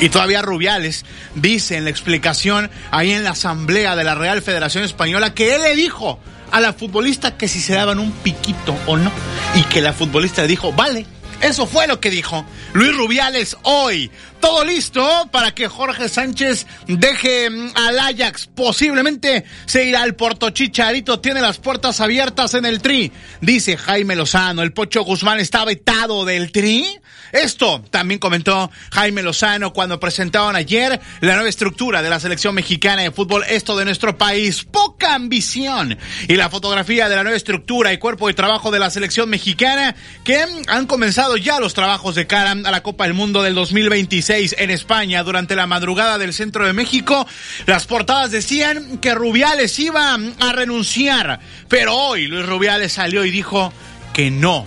Y 0.01 0.11
todavía 0.11 0.43
Rubiales 0.43 1.05
dice 1.35 1.77
en 1.77 1.85
la 1.85 1.91
explicación 1.91 2.71
ahí 2.91 3.13
en 3.13 3.25
la 3.25 3.31
asamblea 3.31 3.97
de 3.97 4.05
la 4.05 4.15
Real 4.15 4.43
Federación 4.43 4.85
Española 4.85 5.35
que 5.35 5.57
él 5.57 5.63
le 5.63 5.75
dijo 5.75 6.21
a 6.51 6.61
la 6.61 6.73
futbolista 6.73 7.37
que 7.37 7.49
si 7.49 7.61
se 7.61 7.75
daban 7.75 7.99
un 7.99 8.13
piquito 8.13 8.77
o 8.87 8.97
no. 8.97 9.11
Y 9.55 9.63
que 9.65 9.81
la 9.81 9.93
futbolista 9.93 10.43
le 10.43 10.49
dijo, 10.49 10.73
vale. 10.73 11.07
Eso 11.41 11.69
fue 11.69 11.87
lo 11.87 12.01
que 12.01 12.11
dijo 12.11 12.45
Luis 12.73 12.97
Rubiales 12.97 13.57
hoy. 13.63 14.11
Todo 14.41 14.65
listo 14.65 15.29
para 15.31 15.55
que 15.55 15.69
Jorge 15.69 16.09
Sánchez 16.09 16.67
deje 16.89 17.49
mm, 17.49 17.71
al 17.77 17.99
Ajax. 17.99 18.49
Posiblemente 18.53 19.45
se 19.67 19.85
irá 19.85 20.03
al 20.03 20.17
Porto 20.17 20.51
Chicharito. 20.51 21.21
Tiene 21.21 21.41
las 21.41 21.59
puertas 21.59 22.01
abiertas 22.01 22.55
en 22.55 22.67
el 22.67 22.81
Tri. 22.83 23.13
Dice 23.41 23.77
Jaime 23.77 24.17
Lozano. 24.17 24.63
El 24.63 24.73
Pocho 24.73 25.05
Guzmán 25.05 25.39
está 25.39 25.65
vetado 25.65 26.25
del 26.25 26.51
Tri. 26.51 26.99
Esto 27.33 27.83
también 27.91 28.19
comentó 28.19 28.71
Jaime 28.93 29.23
Lozano 29.23 29.73
cuando 29.73 30.01
presentaban 30.01 30.57
ayer 30.57 31.01
la 31.21 31.35
nueva 31.35 31.49
estructura 31.49 32.03
de 32.03 32.11
la 32.11 32.21
selección 32.21 32.55
mexicana 32.55 33.03
de 33.03 33.11
fútbol, 33.11 33.45
esto 33.49 33.77
de 33.77 33.85
nuestro 33.85 34.17
país. 34.17 34.65
Poca 34.65 35.15
ambición. 35.15 35.99
Y 36.29 36.37
la 36.37 36.51
fotografía 36.51 37.09
de 37.09 37.17
la 37.17 37.23
nueva 37.23 37.37
estructura 37.37 37.93
y 37.93 37.99
cuerpo 37.99 38.29
de 38.29 38.35
trabajo 38.35 38.71
de 38.71 38.79
la 38.79 38.91
selección 38.91 39.29
mexicana 39.29 39.95
que 40.25 40.45
han 40.67 40.87
comenzado 40.87 41.37
ya 41.37 41.61
los 41.61 41.75
trabajos 41.75 42.15
de 42.15 42.27
cara 42.27 42.53
a 42.53 42.71
la 42.71 42.83
Copa 42.83 43.05
del 43.05 43.15
Mundo 43.15 43.43
del 43.43 43.55
2026 43.55 44.57
en 44.59 44.71
España 44.71 45.23
durante 45.23 45.57
la 45.57 45.67
madrugada 45.67 46.19
del 46.19 46.33
centro 46.33 46.67
de 46.67 46.73
México. 46.73 47.27
Las 47.67 47.87
portadas 47.87 48.31
decían 48.31 48.99
que 48.99 49.15
Rubiales 49.15 49.79
iba 49.79 50.15
a 50.15 50.53
renunciar, 50.53 51.41
pero 51.69 51.95
hoy 51.95 52.27
Luis 52.27 52.47
Rubiales 52.47 52.93
salió 52.93 53.25
y 53.25 53.31
dijo 53.31 53.73
que 54.13 54.31
no 54.31 54.67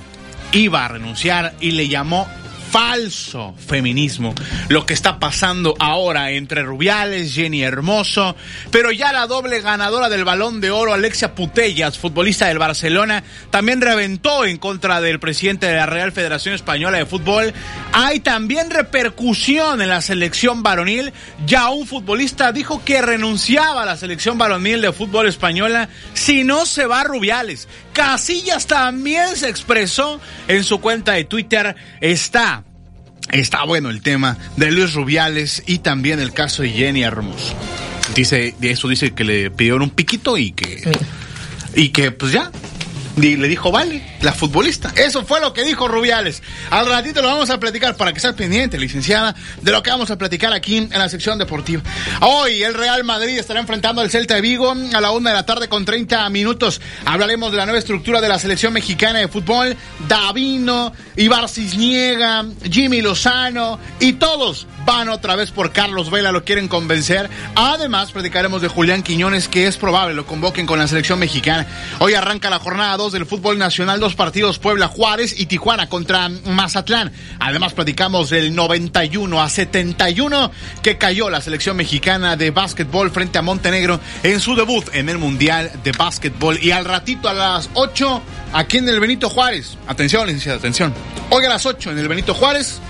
iba 0.51 0.85
a 0.85 0.87
renunciar 0.87 1.55
y 1.59 1.71
le 1.71 1.87
llamó 1.87 2.27
falso 2.71 3.53
feminismo. 3.67 4.33
Lo 4.69 4.85
que 4.85 4.93
está 4.93 5.19
pasando 5.19 5.75
ahora 5.77 6.31
entre 6.31 6.63
Rubiales, 6.63 7.33
Jenny 7.33 7.63
Hermoso, 7.63 8.35
pero 8.71 8.91
ya 8.91 9.11
la 9.11 9.27
doble 9.27 9.59
ganadora 9.61 10.07
del 10.07 10.23
balón 10.23 10.61
de 10.61 10.71
oro, 10.71 10.93
Alexia 10.93 11.35
Putellas, 11.35 11.97
futbolista 11.97 12.47
del 12.47 12.59
Barcelona, 12.59 13.23
también 13.49 13.81
reventó 13.81 14.45
en 14.45 14.57
contra 14.57 15.01
del 15.01 15.19
presidente 15.19 15.67
de 15.67 15.75
la 15.75 15.85
Real 15.85 16.13
Federación 16.13 16.55
Española 16.55 16.97
de 16.97 17.05
Fútbol. 17.05 17.53
Hay 17.91 18.21
también 18.21 18.69
repercusión 18.69 19.81
en 19.81 19.89
la 19.89 20.01
selección 20.01 20.63
varonil. 20.63 21.11
Ya 21.45 21.69
un 21.69 21.85
futbolista 21.85 22.53
dijo 22.53 22.83
que 22.85 23.01
renunciaba 23.01 23.83
a 23.83 23.85
la 23.85 23.97
selección 23.97 24.37
varonil 24.37 24.81
de 24.81 24.93
fútbol 24.93 25.27
española 25.27 25.89
si 26.13 26.43
no 26.45 26.65
se 26.65 26.85
va 26.85 27.03
Rubiales. 27.03 27.67
Casillas 27.93 28.67
también 28.67 29.35
se 29.35 29.49
expresó 29.49 30.21
en 30.47 30.63
su 30.63 30.79
cuenta 30.79 31.13
de 31.13 31.25
Twitter. 31.25 31.75
Está 31.99 32.60
Está 33.31 33.63
bueno 33.63 33.89
el 33.89 34.01
tema 34.01 34.37
de 34.57 34.71
Luis 34.71 34.93
Rubiales 34.93 35.63
y 35.65 35.79
también 35.79 36.19
el 36.19 36.33
caso 36.33 36.63
de 36.63 36.69
Jenny 36.71 37.03
Hermoso. 37.03 37.55
Dice, 38.13 38.55
de 38.59 38.71
eso 38.71 38.89
dice 38.89 39.11
que 39.11 39.23
le 39.23 39.49
pidieron 39.51 39.81
un 39.83 39.89
piquito 39.89 40.37
y 40.37 40.51
que, 40.51 40.91
y 41.75 41.89
que 41.89 42.11
pues 42.11 42.33
ya, 42.33 42.51
y 43.15 43.37
le 43.37 43.47
dijo, 43.47 43.71
vale, 43.71 44.03
la 44.21 44.33
futbolista. 44.33 44.91
Eso 44.95 45.25
fue 45.25 45.39
lo 45.39 45.53
que 45.53 45.63
dijo 45.63 45.87
Rubiales. 45.87 46.43
Al 46.69 46.85
ratito 46.87 47.21
lo 47.21 47.27
vamos 47.27 47.49
a 47.49 47.59
platicar 47.59 47.95
para 47.95 48.13
que 48.13 48.19
seas 48.19 48.35
pendiente, 48.35 48.77
licenciada, 48.77 49.35
de 49.61 49.71
lo 49.71 49.81
que 49.83 49.89
vamos 49.89 50.11
a 50.11 50.17
platicar 50.17 50.53
aquí 50.53 50.77
en 50.77 50.89
la 50.89 51.09
sección 51.09 51.37
deportiva. 51.37 51.81
Hoy 52.21 52.63
el 52.63 52.73
Real 52.73 53.03
Madrid 53.03 53.37
estará 53.37 53.59
enfrentando 53.59 54.01
al 54.01 54.09
Celta 54.09 54.35
de 54.35 54.41
Vigo 54.41 54.71
a 54.71 55.01
la 55.01 55.11
una 55.11 55.31
de 55.31 55.35
la 55.35 55.45
tarde 55.45 55.67
con 55.67 55.85
30 55.85 56.29
minutos. 56.29 56.81
Hablaremos 57.05 57.51
de 57.51 57.57
la 57.57 57.65
nueva 57.65 57.79
estructura 57.79 58.21
de 58.21 58.29
la 58.29 58.39
selección 58.39 58.73
mexicana 58.73 59.19
de 59.19 59.27
fútbol. 59.27 59.75
Davino, 60.07 60.93
Ibar 61.15 61.49
Cisniega, 61.49 62.45
Jimmy 62.69 63.01
Lozano 63.01 63.79
y 63.99 64.13
todos 64.13 64.67
van 64.85 65.09
otra 65.09 65.35
vez 65.35 65.51
por 65.51 65.71
Carlos 65.71 66.09
Vela, 66.09 66.31
lo 66.31 66.43
quieren 66.43 66.67
convencer. 66.67 67.29
Además, 67.55 68.11
platicaremos 68.11 68.61
de 68.61 68.67
Julián 68.67 69.03
Quiñones, 69.03 69.47
que 69.47 69.67
es 69.67 69.77
probable 69.77 70.13
lo 70.13 70.25
convoquen 70.25 70.65
con 70.65 70.79
la 70.79 70.87
selección 70.87 71.19
mexicana. 71.19 71.67
Hoy 71.99 72.13
arranca 72.13 72.49
la 72.49 72.59
jornada 72.59 72.97
2 72.97 73.13
del 73.13 73.25
fútbol 73.25 73.57
nacional, 73.57 73.99
dos 74.11 74.15
partidos, 74.17 74.59
Puebla 74.59 74.89
Juárez 74.89 75.39
y 75.39 75.45
Tijuana 75.45 75.87
contra 75.87 76.27
Mazatlán. 76.27 77.13
Además, 77.39 77.73
platicamos 77.73 78.29
del 78.29 78.53
91 78.53 79.41
a 79.41 79.47
71 79.47 80.51
que 80.81 80.97
cayó 80.97 81.29
la 81.29 81.39
selección 81.39 81.77
mexicana 81.77 82.35
de 82.35 82.51
básquetbol 82.51 83.09
frente 83.11 83.37
a 83.37 83.41
Montenegro 83.41 84.01
en 84.23 84.41
su 84.41 84.55
debut 84.55 84.85
en 84.93 85.07
el 85.07 85.17
Mundial 85.17 85.71
de 85.83 85.93
Básquetbol. 85.93 86.59
Y 86.61 86.71
al 86.71 86.83
ratito 86.83 87.29
a 87.29 87.33
las 87.33 87.69
8, 87.73 88.21
aquí 88.51 88.79
en 88.79 88.89
el 88.89 88.99
Benito 88.99 89.29
Juárez. 89.29 89.77
Atención, 89.87 90.27
licenciada, 90.27 90.57
atención. 90.57 90.93
Hoy 91.29 91.45
a 91.45 91.49
las 91.49 91.65
8 91.65 91.91
en 91.91 91.97
el 91.97 92.09
Benito 92.09 92.33
Juárez. 92.33 92.81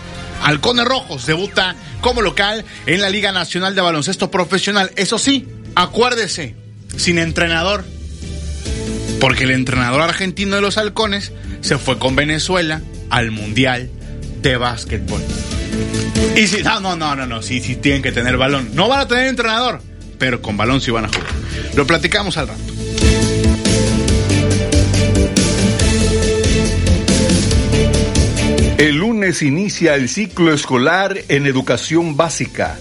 Halcones 0.42 0.86
Rojos 0.86 1.28
debuta 1.28 1.76
como 2.02 2.24
local 2.24 2.66
en 2.88 3.00
la 3.00 3.12
Liga 3.12 3.32
Nacional 3.32 3.76
de 3.76 3.82
Baloncesto 3.82 4.32
Profesional. 4.32 4.92
Eso 4.96 5.20
sí, 5.20 5.48
acuérdese, 5.76 6.56
sin 6.98 7.20
entrenador. 7.20 7.86
Porque 9.22 9.44
el 9.46 9.52
entrenador 9.52 10.02
argentino 10.02 10.56
de 10.56 10.62
los 10.64 10.78
Halcones 10.78 11.32
se 11.62 11.78
fue 11.78 11.98
con 11.98 12.16
Venezuela 12.16 12.82
al 13.10 13.32
Mundial 13.32 13.90
de 14.42 14.58
Básquetbol. 14.58 15.22
Y 16.36 16.48
si, 16.48 16.64
no, 16.64 16.80
no, 16.80 16.96
no, 16.96 17.16
no, 17.16 17.28
no, 17.28 17.42
sí, 17.42 17.62
sí 17.62 17.76
tienen 17.76 18.02
que 18.02 18.12
tener 18.12 18.36
balón. 18.36 18.72
No 18.74 18.88
van 18.88 19.02
a 19.02 19.08
tener 19.08 19.28
entrenador, 19.28 19.80
pero 20.18 20.42
con 20.42 20.58
balón 20.58 20.82
sí 20.82 20.90
van 20.92 21.06
a 21.06 21.08
jugar. 21.08 21.28
Lo 21.76 21.86
platicamos 21.86 22.36
al 22.38 22.48
rato. 22.48 22.62
El 28.80 28.96
lunes 28.96 29.44
inicia 29.44 29.94
el 29.94 30.10
ciclo 30.10 30.52
escolar 30.52 31.16
en 31.28 31.46
educación 31.46 32.18
básica. 32.18 32.80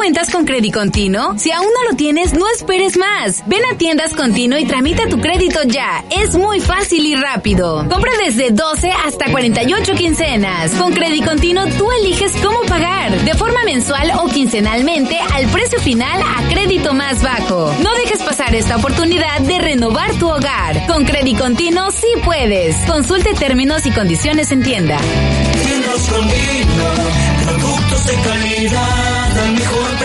¿Ya 0.00 0.04
cuentas 0.04 0.30
con 0.30 0.46
Crédito 0.46 0.78
Continuo? 0.78 1.34
Si 1.36 1.52
aún 1.52 1.66
no 1.66 1.90
lo 1.90 1.94
tienes, 1.94 2.32
no 2.32 2.48
esperes 2.48 2.96
más. 2.96 3.42
Ven 3.46 3.60
a 3.70 3.76
Tiendas 3.76 4.14
Continuo 4.14 4.58
y 4.58 4.64
tramita 4.64 5.06
tu 5.10 5.20
crédito 5.20 5.62
ya. 5.64 6.02
Es 6.08 6.34
muy 6.34 6.58
fácil 6.58 7.04
y 7.04 7.14
rápido. 7.16 7.86
Compra 7.86 8.10
desde 8.24 8.50
12 8.50 8.90
hasta 8.90 9.30
48 9.30 9.92
quincenas. 9.92 10.70
Con 10.72 10.94
Crédito 10.94 11.28
Continuo 11.28 11.66
tú 11.76 11.86
eliges 11.92 12.32
cómo 12.42 12.62
pagar, 12.62 13.20
de 13.20 13.34
forma 13.34 13.62
mensual 13.66 14.10
o 14.22 14.28
quincenalmente 14.28 15.18
al 15.34 15.46
precio 15.48 15.78
final 15.80 16.22
a 16.22 16.48
crédito 16.48 16.94
más 16.94 17.22
bajo. 17.22 17.70
No 17.82 17.94
dejes 17.96 18.22
pasar 18.22 18.54
esta 18.54 18.76
oportunidad 18.76 19.40
de 19.40 19.58
renovar 19.58 20.14
tu 20.14 20.30
hogar. 20.30 20.86
Con 20.86 21.04
Crédito 21.04 21.44
Continuo 21.44 21.90
sí 21.90 22.08
puedes. 22.24 22.74
Consulte 22.86 23.34
términos 23.34 23.84
y 23.84 23.90
condiciones 23.90 24.50
en 24.50 24.62
tienda. 24.62 24.98
Tiendas 25.62 26.08
productos 27.44 28.06
de 28.06 28.14
calidad 28.14 29.38
al 29.38 29.52
mejor 29.52 29.89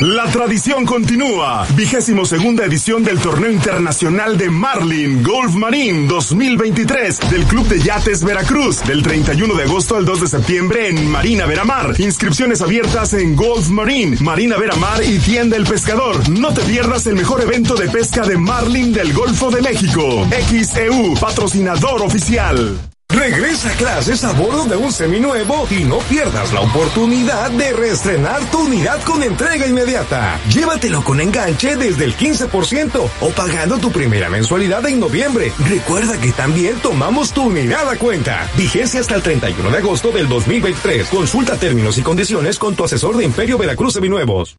La 0.00 0.26
tradición 0.26 0.84
continúa. 0.84 1.66
Vigésimo 1.74 2.26
segunda 2.26 2.66
edición 2.66 3.02
del 3.02 3.18
Torneo 3.18 3.50
Internacional 3.50 4.36
de 4.36 4.50
Marlin 4.50 5.22
Golf 5.22 5.54
Marine 5.54 6.06
2023 6.06 7.30
del 7.30 7.44
Club 7.44 7.66
de 7.66 7.80
Yates 7.80 8.22
Veracruz 8.22 8.84
del 8.84 9.02
31 9.02 9.54
de 9.54 9.62
agosto 9.62 9.96
al 9.96 10.04
2 10.04 10.20
de 10.20 10.26
septiembre 10.26 10.88
en 10.88 11.10
Marina 11.10 11.46
Veramar. 11.46 11.98
Inscripciones 11.98 12.60
abiertas 12.60 13.14
en 13.14 13.34
Golf 13.34 13.70
Marine, 13.70 14.18
Marina 14.20 14.58
Veramar 14.58 15.02
y 15.02 15.18
Tienda 15.18 15.56
El 15.56 15.64
Pescador. 15.64 16.28
No 16.28 16.52
te 16.52 16.60
pierdas 16.60 17.06
el 17.06 17.14
mejor 17.14 17.40
evento 17.40 17.74
de 17.74 17.88
pesca 17.88 18.26
de 18.26 18.36
Marlin 18.36 18.92
del 18.92 19.14
Golfo 19.14 19.50
de 19.50 19.62
México. 19.62 20.26
XEU, 20.30 21.14
patrocinador 21.18 22.02
oficial. 22.02 22.78
Regresa 23.16 23.70
a 23.70 23.72
clases 23.72 24.24
a 24.24 24.32
bordo 24.32 24.66
de 24.66 24.76
un 24.76 24.92
seminuevo 24.92 25.66
y 25.70 25.84
no 25.84 26.00
pierdas 26.00 26.52
la 26.52 26.60
oportunidad 26.60 27.50
de 27.50 27.72
reestrenar 27.72 28.44
tu 28.50 28.66
unidad 28.66 29.02
con 29.04 29.22
entrega 29.22 29.66
inmediata. 29.66 30.38
Llévatelo 30.52 31.02
con 31.02 31.18
enganche 31.22 31.76
desde 31.76 32.04
el 32.04 32.14
15% 32.14 33.08
o 33.22 33.30
pagando 33.30 33.78
tu 33.78 33.90
primera 33.90 34.28
mensualidad 34.28 34.86
en 34.86 35.00
noviembre. 35.00 35.50
Recuerda 35.66 36.20
que 36.20 36.32
también 36.32 36.78
tomamos 36.80 37.32
tu 37.32 37.44
unidad 37.44 37.88
a 37.88 37.96
cuenta. 37.96 38.50
Vigencia 38.54 39.00
hasta 39.00 39.14
el 39.14 39.22
31 39.22 39.70
de 39.70 39.78
agosto 39.78 40.10
del 40.10 40.28
2023. 40.28 41.08
Consulta 41.08 41.56
términos 41.56 41.96
y 41.96 42.02
condiciones 42.02 42.58
con 42.58 42.76
tu 42.76 42.84
asesor 42.84 43.16
de 43.16 43.24
Imperio 43.24 43.56
Veracruz 43.56 43.94
Seminuevos. 43.94 44.58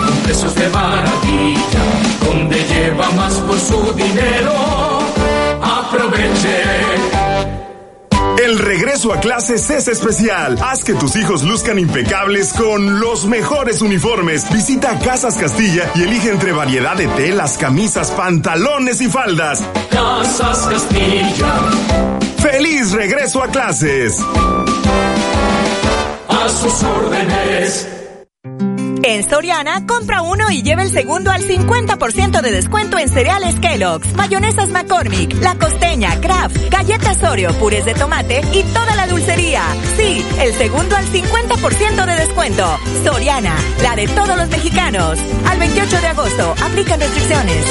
precios 0.23 0.55
de 0.55 0.69
maravilla, 0.69 1.83
donde 2.25 2.63
lleva 2.63 3.09
más 3.11 3.33
por 3.35 3.59
su 3.59 3.93
dinero. 3.93 4.53
Aproveche. 5.61 6.61
El 8.43 8.57
regreso 8.57 9.13
a 9.13 9.19
clases 9.19 9.69
es 9.69 9.87
especial. 9.87 10.57
Haz 10.63 10.83
que 10.83 10.93
tus 10.93 11.15
hijos 11.15 11.43
luzcan 11.43 11.77
impecables 11.77 12.53
con 12.53 12.99
los 12.99 13.25
mejores 13.25 13.81
uniformes. 13.81 14.49
Visita 14.51 14.97
Casas 14.99 15.35
Castilla 15.35 15.91
y 15.95 16.03
elige 16.03 16.31
entre 16.31 16.51
variedad 16.51 16.95
de 16.95 17.07
telas, 17.09 17.57
camisas, 17.57 18.09
pantalones 18.11 19.01
y 19.01 19.09
faldas. 19.09 19.63
Casas 19.91 20.67
Castilla. 20.67 21.53
¡Feliz 22.37 22.91
regreso 22.93 23.43
a 23.43 23.47
clases! 23.47 24.19
A 26.27 26.49
sus 26.49 26.83
órdenes. 26.83 28.00
En 29.03 29.27
Soriana, 29.27 29.87
compra 29.87 30.21
uno 30.21 30.51
y 30.51 30.61
lleva 30.61 30.83
el 30.83 30.91
segundo 30.91 31.31
al 31.31 31.41
50% 31.41 32.41
de 32.41 32.51
descuento 32.51 32.99
en 32.99 33.09
cereales 33.09 33.59
Kellogg's, 33.59 34.13
mayonesas 34.13 34.69
McCormick, 34.69 35.41
La 35.41 35.55
Costeña, 35.55 36.21
Kraft, 36.21 36.55
galletas 36.69 37.23
Oreo, 37.23 37.51
purés 37.53 37.83
de 37.85 37.95
tomate 37.95 38.41
y 38.53 38.61
toda 38.63 38.95
la 38.95 39.07
dulcería. 39.07 39.63
Sí, 39.97 40.23
el 40.39 40.53
segundo 40.53 40.95
al 40.95 41.05
50% 41.05 42.05
de 42.05 42.15
descuento. 42.15 42.77
Soriana, 43.03 43.55
la 43.81 43.95
de 43.95 44.07
todos 44.07 44.37
los 44.37 44.49
mexicanos. 44.49 45.17
Al 45.49 45.57
28 45.57 46.01
de 46.01 46.07
agosto, 46.07 46.55
aplican 46.63 46.99
restricciones. 46.99 47.65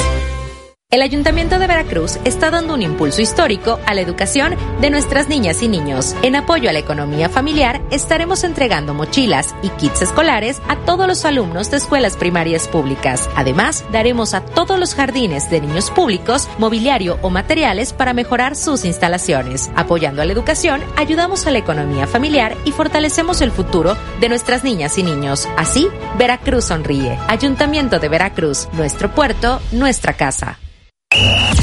El 0.91 1.03
Ayuntamiento 1.03 1.57
de 1.57 1.67
Veracruz 1.67 2.19
está 2.25 2.51
dando 2.51 2.73
un 2.73 2.81
impulso 2.81 3.21
histórico 3.21 3.79
a 3.85 3.93
la 3.93 4.01
educación 4.01 4.57
de 4.81 4.89
nuestras 4.89 5.29
niñas 5.29 5.63
y 5.63 5.69
niños. 5.69 6.17
En 6.21 6.35
apoyo 6.35 6.69
a 6.69 6.73
la 6.73 6.79
economía 6.79 7.29
familiar, 7.29 7.81
estaremos 7.91 8.43
entregando 8.43 8.93
mochilas 8.93 9.55
y 9.63 9.69
kits 9.69 10.01
escolares 10.01 10.61
a 10.67 10.75
todos 10.75 11.07
los 11.07 11.23
alumnos 11.23 11.71
de 11.71 11.77
escuelas 11.77 12.17
primarias 12.17 12.67
públicas. 12.67 13.29
Además, 13.37 13.85
daremos 13.93 14.33
a 14.33 14.43
todos 14.43 14.77
los 14.77 14.93
jardines 14.93 15.49
de 15.49 15.61
niños 15.61 15.89
públicos 15.91 16.49
mobiliario 16.57 17.17
o 17.21 17.29
materiales 17.29 17.93
para 17.93 18.11
mejorar 18.11 18.57
sus 18.57 18.83
instalaciones. 18.83 19.71
Apoyando 19.77 20.21
a 20.21 20.25
la 20.25 20.33
educación, 20.33 20.81
ayudamos 20.97 21.47
a 21.47 21.51
la 21.51 21.59
economía 21.59 22.05
familiar 22.05 22.57
y 22.65 22.73
fortalecemos 22.73 23.39
el 23.39 23.51
futuro 23.51 23.95
de 24.19 24.27
nuestras 24.27 24.65
niñas 24.65 24.97
y 24.97 25.03
niños. 25.03 25.47
Así, 25.55 25.87
Veracruz 26.17 26.65
sonríe. 26.65 27.17
Ayuntamiento 27.29 27.97
de 27.97 28.09
Veracruz, 28.09 28.67
nuestro 28.73 29.15
puerto, 29.15 29.61
nuestra 29.71 30.17
casa. 30.17 30.59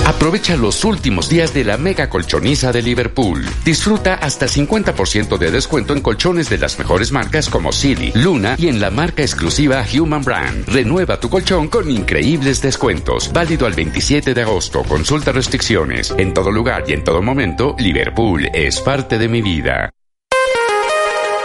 Aprovecha 0.09 0.57
los 0.57 0.87
últimos 0.87 1.29
días 1.29 1.53
de 1.53 1.65
la 1.65 1.77
mega 1.77 2.09
colchoniza 2.09 2.73
de 2.73 2.81
Liverpool. 2.81 3.45
Disfruta 3.63 4.15
hasta 4.15 4.47
50% 4.47 5.37
de 5.37 5.51
descuento 5.51 5.93
en 5.93 6.01
colchones 6.01 6.49
de 6.49 6.57
las 6.57 6.79
mejores 6.79 7.13
marcas 7.13 7.51
como 7.51 7.73
Silly, 7.73 8.13
Luna 8.15 8.57
y 8.59 8.69
en 8.69 8.81
la 8.81 8.91
marca 8.91 9.21
exclusiva 9.21 9.85
Human 9.95 10.25
Brand. 10.25 10.67
Renueva 10.67 11.21
tu 11.21 11.29
colchón 11.29 11.69
con 11.69 11.91
increíbles 11.91 12.63
descuentos. 12.63 13.31
Válido 13.35 13.67
al 13.67 13.75
27 13.75 14.33
de 14.33 14.41
agosto. 14.41 14.83
Consulta 14.83 15.31
restricciones. 15.31 16.15
En 16.17 16.33
todo 16.33 16.51
lugar 16.51 16.85
y 16.87 16.95
en 16.95 17.05
todo 17.05 17.21
momento, 17.21 17.77
Liverpool 17.79 18.49
es 18.55 18.81
parte 18.81 19.19
de 19.19 19.29
mi 19.29 19.43
vida. 19.43 19.93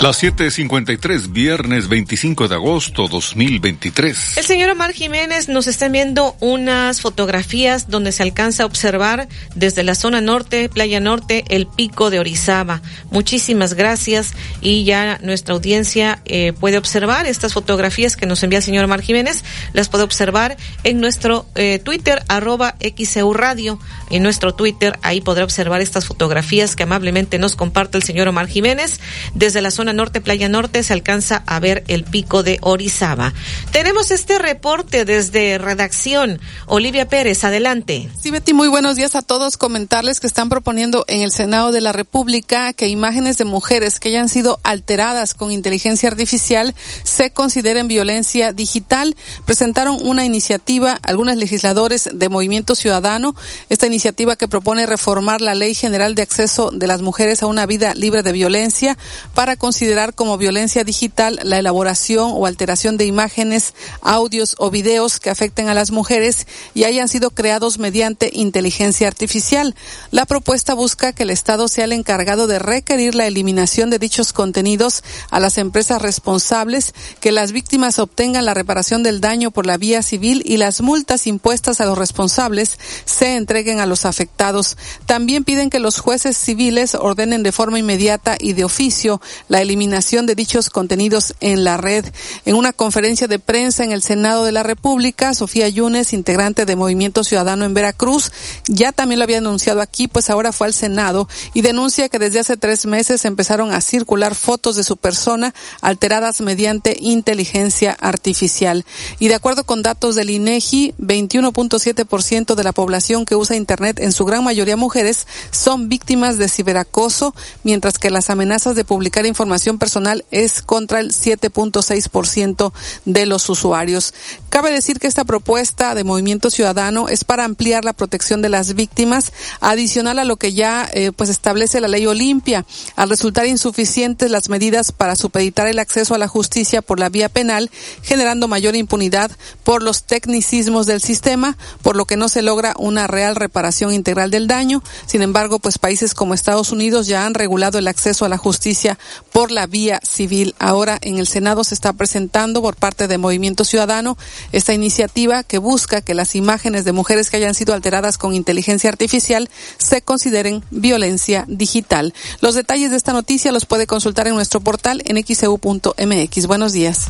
Las 0.00 0.22
7:53, 0.22 1.32
viernes 1.32 1.88
25 1.88 2.46
de 2.46 2.54
agosto 2.54 3.08
2023. 3.08 4.38
El 4.38 4.44
señor 4.44 4.70
Omar 4.70 4.92
Jiménez 4.92 5.48
nos 5.48 5.66
está 5.66 5.86
enviando 5.86 6.36
unas 6.38 7.00
fotografías 7.00 7.90
donde 7.90 8.12
se 8.12 8.22
alcanza 8.22 8.62
a 8.62 8.66
observar 8.66 9.26
desde 9.56 9.82
la 9.82 9.96
zona 9.96 10.20
norte, 10.20 10.68
Playa 10.68 11.00
Norte, 11.00 11.44
el 11.48 11.66
pico 11.66 12.10
de 12.10 12.20
Orizaba. 12.20 12.80
Muchísimas 13.10 13.74
gracias 13.74 14.34
y 14.60 14.84
ya 14.84 15.18
nuestra 15.20 15.54
audiencia 15.54 16.22
eh, 16.26 16.52
puede 16.52 16.78
observar 16.78 17.26
estas 17.26 17.52
fotografías 17.52 18.16
que 18.16 18.26
nos 18.26 18.40
envía 18.44 18.58
el 18.58 18.64
señor 18.64 18.84
Omar 18.84 19.02
Jiménez. 19.02 19.42
Las 19.72 19.88
puede 19.88 20.04
observar 20.04 20.56
en 20.84 21.00
nuestro 21.00 21.44
eh, 21.56 21.80
Twitter, 21.80 22.22
arroba 22.28 22.76
XEU 22.78 23.34
Radio. 23.34 23.80
En 24.10 24.22
nuestro 24.22 24.54
Twitter, 24.54 24.96
ahí 25.02 25.20
podrá 25.20 25.42
observar 25.42 25.80
estas 25.80 26.06
fotografías 26.06 26.76
que 26.76 26.84
amablemente 26.84 27.40
nos 27.40 27.56
comparte 27.56 27.98
el 27.98 28.04
señor 28.04 28.28
Omar 28.28 28.46
Jiménez 28.46 29.00
desde 29.34 29.60
la 29.60 29.72
zona 29.72 29.87
norte, 29.92 30.20
Playa 30.20 30.48
Norte, 30.48 30.82
se 30.82 30.92
alcanza 30.92 31.42
a 31.46 31.60
ver 31.60 31.84
el 31.88 32.04
pico 32.04 32.42
de 32.42 32.58
Orizaba. 32.62 33.32
Tenemos 33.72 34.10
este 34.10 34.38
reporte 34.38 35.04
desde 35.04 35.58
redacción. 35.58 36.40
Olivia 36.66 37.08
Pérez, 37.08 37.44
adelante. 37.44 38.08
Sí, 38.20 38.30
Betty, 38.30 38.52
muy 38.52 38.68
buenos 38.68 38.96
días 38.96 39.14
a 39.14 39.22
todos. 39.22 39.56
Comentarles 39.56 40.20
que 40.20 40.26
están 40.26 40.48
proponiendo 40.48 41.04
en 41.08 41.22
el 41.22 41.32
Senado 41.32 41.72
de 41.72 41.80
la 41.80 41.92
República 41.92 42.72
que 42.72 42.88
imágenes 42.88 43.38
de 43.38 43.44
mujeres 43.44 44.00
que 44.00 44.08
hayan 44.08 44.28
sido 44.28 44.60
alteradas 44.62 45.34
con 45.34 45.52
inteligencia 45.52 46.08
artificial 46.08 46.74
se 47.02 47.30
consideren 47.30 47.88
violencia 47.88 48.52
digital. 48.52 49.16
Presentaron 49.44 49.98
una 50.00 50.24
iniciativa, 50.24 50.98
algunos 51.02 51.36
legisladores 51.36 52.08
de 52.12 52.28
Movimiento 52.28 52.74
Ciudadano, 52.74 53.34
esta 53.68 53.86
iniciativa 53.86 54.36
que 54.36 54.48
propone 54.48 54.86
reformar 54.86 55.40
la 55.40 55.54
Ley 55.54 55.74
General 55.74 56.14
de 56.14 56.22
Acceso 56.22 56.70
de 56.70 56.86
las 56.86 57.02
Mujeres 57.02 57.42
a 57.42 57.46
una 57.46 57.66
vida 57.66 57.94
libre 57.94 58.22
de 58.22 58.32
violencia 58.32 58.96
para 59.34 59.56
considerar 59.56 59.77
considerar 59.78 60.12
como 60.12 60.38
violencia 60.38 60.82
digital 60.82 61.38
la 61.44 61.56
elaboración 61.56 62.32
o 62.34 62.46
alteración 62.46 62.96
de 62.96 63.06
imágenes, 63.06 63.74
audios 64.00 64.56
o 64.58 64.72
videos 64.72 65.20
que 65.20 65.30
afecten 65.30 65.68
a 65.68 65.74
las 65.74 65.92
mujeres 65.92 66.48
y 66.74 66.82
hayan 66.82 67.06
sido 67.06 67.30
creados 67.30 67.78
mediante 67.78 68.28
inteligencia 68.32 69.06
artificial. 69.06 69.76
La 70.10 70.26
propuesta 70.26 70.74
busca 70.74 71.12
que 71.12 71.22
el 71.22 71.30
Estado 71.30 71.68
sea 71.68 71.84
el 71.84 71.92
encargado 71.92 72.48
de 72.48 72.58
requerir 72.58 73.14
la 73.14 73.28
eliminación 73.28 73.88
de 73.88 74.00
dichos 74.00 74.32
contenidos 74.32 75.04
a 75.30 75.38
las 75.38 75.58
empresas 75.58 76.02
responsables, 76.02 76.92
que 77.20 77.30
las 77.30 77.52
víctimas 77.52 78.00
obtengan 78.00 78.46
la 78.46 78.54
reparación 78.54 79.04
del 79.04 79.20
daño 79.20 79.52
por 79.52 79.64
la 79.64 79.76
vía 79.76 80.02
civil 80.02 80.42
y 80.44 80.56
las 80.56 80.80
multas 80.80 81.28
impuestas 81.28 81.80
a 81.80 81.84
los 81.84 81.96
responsables 81.96 82.80
se 83.04 83.36
entreguen 83.36 83.78
a 83.78 83.86
los 83.86 84.06
afectados. 84.06 84.76
También 85.06 85.44
piden 85.44 85.70
que 85.70 85.78
los 85.78 86.00
jueces 86.00 86.36
civiles 86.36 86.96
ordenen 86.96 87.44
de 87.44 87.52
forma 87.52 87.78
inmediata 87.78 88.36
y 88.40 88.54
de 88.54 88.64
oficio 88.64 89.20
la 89.46 89.67
eliminación 89.68 90.26
de 90.26 90.34
dichos 90.34 90.70
contenidos 90.70 91.34
en 91.40 91.62
la 91.62 91.76
red. 91.76 92.04
En 92.44 92.56
una 92.56 92.72
conferencia 92.72 93.28
de 93.28 93.38
prensa 93.38 93.84
en 93.84 93.92
el 93.92 94.02
Senado 94.02 94.44
de 94.44 94.52
la 94.52 94.62
República, 94.62 95.34
Sofía 95.34 95.68
Yunes, 95.68 96.12
integrante 96.12 96.64
de 96.64 96.76
Movimiento 96.76 97.22
Ciudadano 97.22 97.64
en 97.64 97.74
Veracruz, 97.74 98.32
ya 98.66 98.92
también 98.92 99.18
lo 99.18 99.24
había 99.24 99.38
anunciado 99.38 99.82
aquí, 99.82 100.08
pues 100.08 100.30
ahora 100.30 100.52
fue 100.52 100.68
al 100.68 100.74
Senado 100.74 101.28
y 101.52 101.60
denuncia 101.60 102.08
que 102.08 102.18
desde 102.18 102.40
hace 102.40 102.56
tres 102.56 102.86
meses 102.86 103.24
empezaron 103.24 103.72
a 103.72 103.80
circular 103.80 104.34
fotos 104.34 104.76
de 104.76 104.84
su 104.84 104.96
persona 104.96 105.54
alteradas 105.82 106.40
mediante 106.40 106.96
inteligencia 106.98 107.96
artificial. 108.00 108.86
Y 109.18 109.28
de 109.28 109.34
acuerdo 109.34 109.64
con 109.64 109.82
datos 109.82 110.14
del 110.14 110.30
INEGI, 110.30 110.94
21.7% 110.98 112.54
de 112.54 112.64
la 112.64 112.72
población 112.72 113.26
que 113.26 113.36
usa 113.36 113.56
Internet, 113.56 114.00
en 114.00 114.12
su 114.12 114.24
gran 114.24 114.44
mayoría 114.44 114.76
mujeres, 114.76 115.26
son 115.50 115.88
víctimas 115.88 116.38
de 116.38 116.48
ciberacoso, 116.48 117.34
mientras 117.64 117.98
que 117.98 118.10
las 118.10 118.30
amenazas 118.30 118.74
de 118.74 118.84
publicar 118.84 119.26
información 119.26 119.57
personal 119.78 120.24
es 120.30 120.62
contra 120.62 121.00
el 121.00 121.12
7.6% 121.12 122.72
de 123.04 123.26
los 123.26 123.48
usuarios. 123.48 124.14
Cabe 124.48 124.70
decir 124.70 124.98
que 124.98 125.06
esta 125.06 125.24
propuesta 125.24 125.94
de 125.94 126.04
Movimiento 126.04 126.50
Ciudadano 126.50 127.08
es 127.08 127.24
para 127.24 127.44
ampliar 127.44 127.84
la 127.84 127.92
protección 127.92 128.42
de 128.42 128.48
las 128.48 128.74
víctimas, 128.74 129.32
adicional 129.60 130.18
a 130.18 130.24
lo 130.24 130.36
que 130.36 130.52
ya 130.52 130.88
eh, 130.92 131.12
pues 131.12 131.30
establece 131.30 131.80
la 131.80 131.88
ley 131.88 132.06
Olimpia, 132.06 132.64
al 132.96 133.10
resultar 133.10 133.46
insuficientes 133.46 134.30
las 134.30 134.48
medidas 134.48 134.92
para 134.92 135.16
supeditar 135.16 135.66
el 135.66 135.78
acceso 135.78 136.14
a 136.14 136.18
la 136.18 136.28
justicia 136.28 136.82
por 136.82 136.98
la 136.98 137.08
vía 137.08 137.28
penal, 137.28 137.70
generando 138.02 138.48
mayor 138.48 138.76
impunidad 138.76 139.30
por 139.64 139.82
los 139.82 140.04
tecnicismos 140.04 140.86
del 140.86 141.00
sistema, 141.00 141.56
por 141.82 141.96
lo 141.96 142.04
que 142.04 142.16
no 142.16 142.28
se 142.28 142.42
logra 142.42 142.74
una 142.78 143.06
real 143.06 143.36
reparación 143.36 143.92
integral 143.92 144.30
del 144.30 144.46
daño. 144.46 144.82
Sin 145.06 145.22
embargo, 145.22 145.58
pues 145.58 145.78
países 145.78 146.14
como 146.14 146.34
Estados 146.34 146.72
Unidos 146.72 147.06
ya 147.06 147.26
han 147.26 147.34
regulado 147.34 147.78
el 147.78 147.88
acceso 147.88 148.24
a 148.24 148.28
la 148.28 148.38
justicia 148.38 148.98
por 149.32 149.47
la 149.50 149.66
vía 149.66 150.00
civil. 150.02 150.54
Ahora 150.58 150.98
en 151.00 151.18
el 151.18 151.26
Senado 151.26 151.64
se 151.64 151.74
está 151.74 151.92
presentando 151.92 152.62
por 152.62 152.76
parte 152.76 153.08
de 153.08 153.18
Movimiento 153.18 153.64
Ciudadano 153.64 154.16
esta 154.52 154.74
iniciativa 154.74 155.42
que 155.42 155.58
busca 155.58 156.00
que 156.00 156.14
las 156.14 156.34
imágenes 156.34 156.84
de 156.84 156.92
mujeres 156.92 157.30
que 157.30 157.36
hayan 157.36 157.54
sido 157.54 157.74
alteradas 157.74 158.18
con 158.18 158.34
inteligencia 158.34 158.90
artificial 158.90 159.50
se 159.78 160.02
consideren 160.02 160.62
violencia 160.70 161.44
digital. 161.48 162.14
Los 162.40 162.54
detalles 162.54 162.90
de 162.90 162.96
esta 162.96 163.12
noticia 163.12 163.52
los 163.52 163.66
puede 163.66 163.86
consultar 163.86 164.26
en 164.28 164.34
nuestro 164.34 164.60
portal 164.60 165.02
en 165.04 165.22
xeu.mx. 165.24 166.46
Buenos 166.46 166.72
días. 166.72 167.06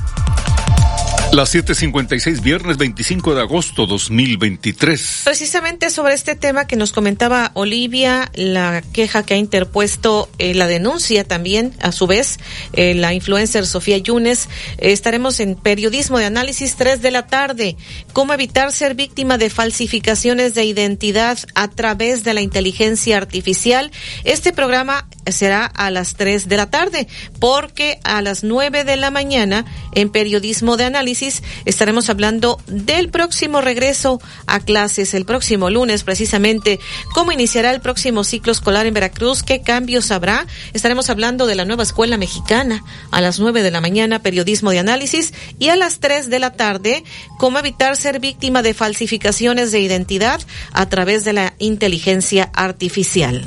Las 1.31 1.55
7:56, 1.55 2.41
viernes 2.41 2.79
25 2.79 3.35
de 3.35 3.43
agosto 3.43 3.87
2023. 3.87 5.21
Precisamente 5.25 5.91
sobre 5.91 6.15
este 6.15 6.35
tema 6.35 6.67
que 6.67 6.77
nos 6.77 6.91
comentaba 6.91 7.51
Olivia, 7.53 8.31
la 8.35 8.83
queja 8.95 9.23
que 9.23 9.35
ha 9.35 9.37
interpuesto, 9.37 10.31
eh, 10.39 10.55
la 10.55 10.67
denuncia 10.67 11.25
también, 11.25 11.75
a 11.81 11.93
su 11.93 12.07
vez, 12.07 12.39
eh, 12.73 12.95
la 12.95 13.13
influencer 13.13 13.67
Sofía 13.67 13.99
Yunes. 13.99 14.49
Estaremos 14.79 15.39
en 15.41 15.55
Periodismo 15.55 16.17
de 16.19 16.25
Análisis 16.25 16.77
3 16.77 17.03
de 17.03 17.11
la 17.11 17.27
tarde. 17.27 17.77
¿Cómo 18.15 18.33
evitar 18.33 18.73
ser 18.73 18.95
víctima 18.95 19.37
de 19.37 19.51
falsificaciones 19.51 20.55
de 20.55 20.65
identidad 20.65 21.39
a 21.55 21.69
través 21.69 22.25
de 22.25 22.33
la 22.33 22.41
inteligencia 22.41 23.19
artificial? 23.19 23.93
Este 24.25 24.55
programa 24.55 25.07
será 25.33 25.67
a 25.67 25.91
las 25.91 26.15
3 26.15 26.49
de 26.49 26.57
la 26.57 26.71
tarde, 26.71 27.09
porque 27.39 27.99
a 28.05 28.23
las 28.23 28.45
9 28.45 28.85
de 28.85 28.97
la 28.97 29.11
mañana 29.11 29.65
en 29.95 30.11
periodismo 30.11 30.77
de 30.77 30.85
análisis 30.85 31.43
estaremos 31.65 32.11
hablando 32.11 32.61
del 32.67 33.11
próximo 33.11 33.61
regreso 33.61 34.21
a 34.47 34.61
clases 34.61 35.15
el 35.15 35.25
próximo 35.25 35.71
lunes, 35.71 36.05
precisamente 36.05 36.79
cómo 37.15 37.33
iniciará 37.33 37.71
el 37.71 37.81
próximo 37.81 38.25
ciclo 38.25 38.53
escolar 38.53 38.87
en 38.87 38.95
Veracruz, 38.95 39.43
qué 39.43 39.61
cambios 39.63 40.11
habrá. 40.11 40.47
Estaremos 40.73 41.11
hablando 41.11 41.47
de 41.47 41.55
la 41.55 41.65
nueva 41.65 41.83
escuela 41.83 42.17
mexicana 42.17 42.85
a 43.11 43.21
las 43.21 43.39
9 43.39 43.63
de 43.63 43.71
la 43.71 43.81
mañana, 43.81 44.23
periodismo 44.23 44.71
de 44.71 44.79
análisis, 44.79 45.33
y 45.59 45.69
a 45.69 45.77
las 45.77 46.01
3 46.01 46.31
de 46.31 46.39
la 46.39 46.53
tarde, 46.53 47.05
cómo 47.39 47.59
evitar 47.59 47.97
ser 47.97 48.21
víctima 48.21 48.63
de 48.63 48.75
falsificaciones 48.75 49.73
de 49.73 49.81
identidad 49.81 50.41
a 50.73 50.89
través 50.89 51.25
de 51.25 51.33
la 51.33 51.55
inteligencia 51.59 52.51
artificial. 52.55 53.45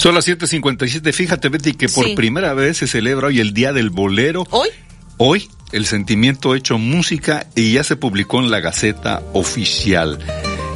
Son 0.00 0.14
las 0.14 0.24
7:57. 0.26 1.12
Fíjate, 1.12 1.50
Betty, 1.50 1.74
que 1.74 1.86
por 1.90 2.06
Sí. 2.06 2.14
primera 2.14 2.54
vez 2.54 2.78
se 2.78 2.86
celebra 2.86 3.26
hoy 3.26 3.38
el 3.38 3.52
Día 3.52 3.74
del 3.74 3.90
Bolero. 3.90 4.46
¿Hoy? 4.48 4.68
Hoy, 5.18 5.50
el 5.72 5.86
sentimiento 5.86 6.54
hecho 6.54 6.78
música 6.78 7.46
y 7.54 7.72
ya 7.72 7.84
se 7.84 7.96
publicó 7.96 8.40
en 8.40 8.50
la 8.50 8.60
Gaceta 8.60 9.22
Oficial. 9.32 10.18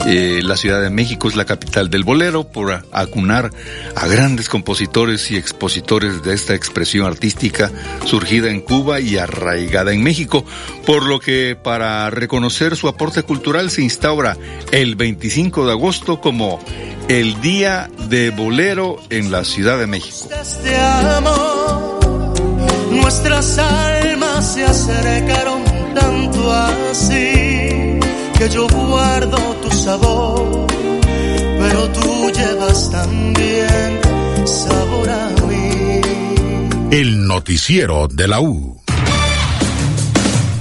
Eh, 0.06 0.40
la 0.42 0.56
Ciudad 0.56 0.82
de 0.82 0.90
México 0.90 1.28
es 1.28 1.36
la 1.36 1.46
capital 1.46 1.88
del 1.88 2.04
bolero 2.04 2.44
por 2.44 2.84
acunar 2.92 3.50
a 3.96 4.06
grandes 4.06 4.50
compositores 4.50 5.30
y 5.30 5.36
expositores 5.36 6.22
de 6.22 6.34
esta 6.34 6.54
expresión 6.54 7.06
artística 7.06 7.72
surgida 8.04 8.50
en 8.50 8.60
Cuba 8.60 9.00
y 9.00 9.16
arraigada 9.16 9.92
en 9.92 10.02
México, 10.02 10.44
por 10.84 11.06
lo 11.06 11.20
que 11.20 11.56
para 11.60 12.10
reconocer 12.10 12.76
su 12.76 12.88
aporte 12.88 13.22
cultural 13.22 13.70
se 13.70 13.82
instaura 13.82 14.36
el 14.72 14.94
25 14.94 15.66
de 15.66 15.72
agosto 15.72 16.20
como 16.20 16.60
el 17.08 17.40
Día 17.40 17.90
de 18.08 18.30
Bolero 18.30 18.98
en 19.08 19.30
la 19.30 19.44
Ciudad 19.44 19.78
de 19.78 19.86
México. 19.86 20.28
nuestras 22.90 23.58
almas 23.58 24.23
se 24.44 24.62
acercaron 24.64 25.64
tanto 25.94 26.52
así 26.52 27.98
que 28.38 28.48
yo 28.50 28.66
guardo 28.68 29.38
tu 29.62 29.70
sabor, 29.70 30.66
pero 31.58 31.88
tú 31.90 32.30
llevas 32.30 32.90
también 32.90 34.00
sabor 34.44 35.08
a 35.08 35.28
mí. 35.46 36.00
El 36.90 37.26
noticiero 37.26 38.06
de 38.08 38.28
la 38.28 38.40
U. 38.40 38.80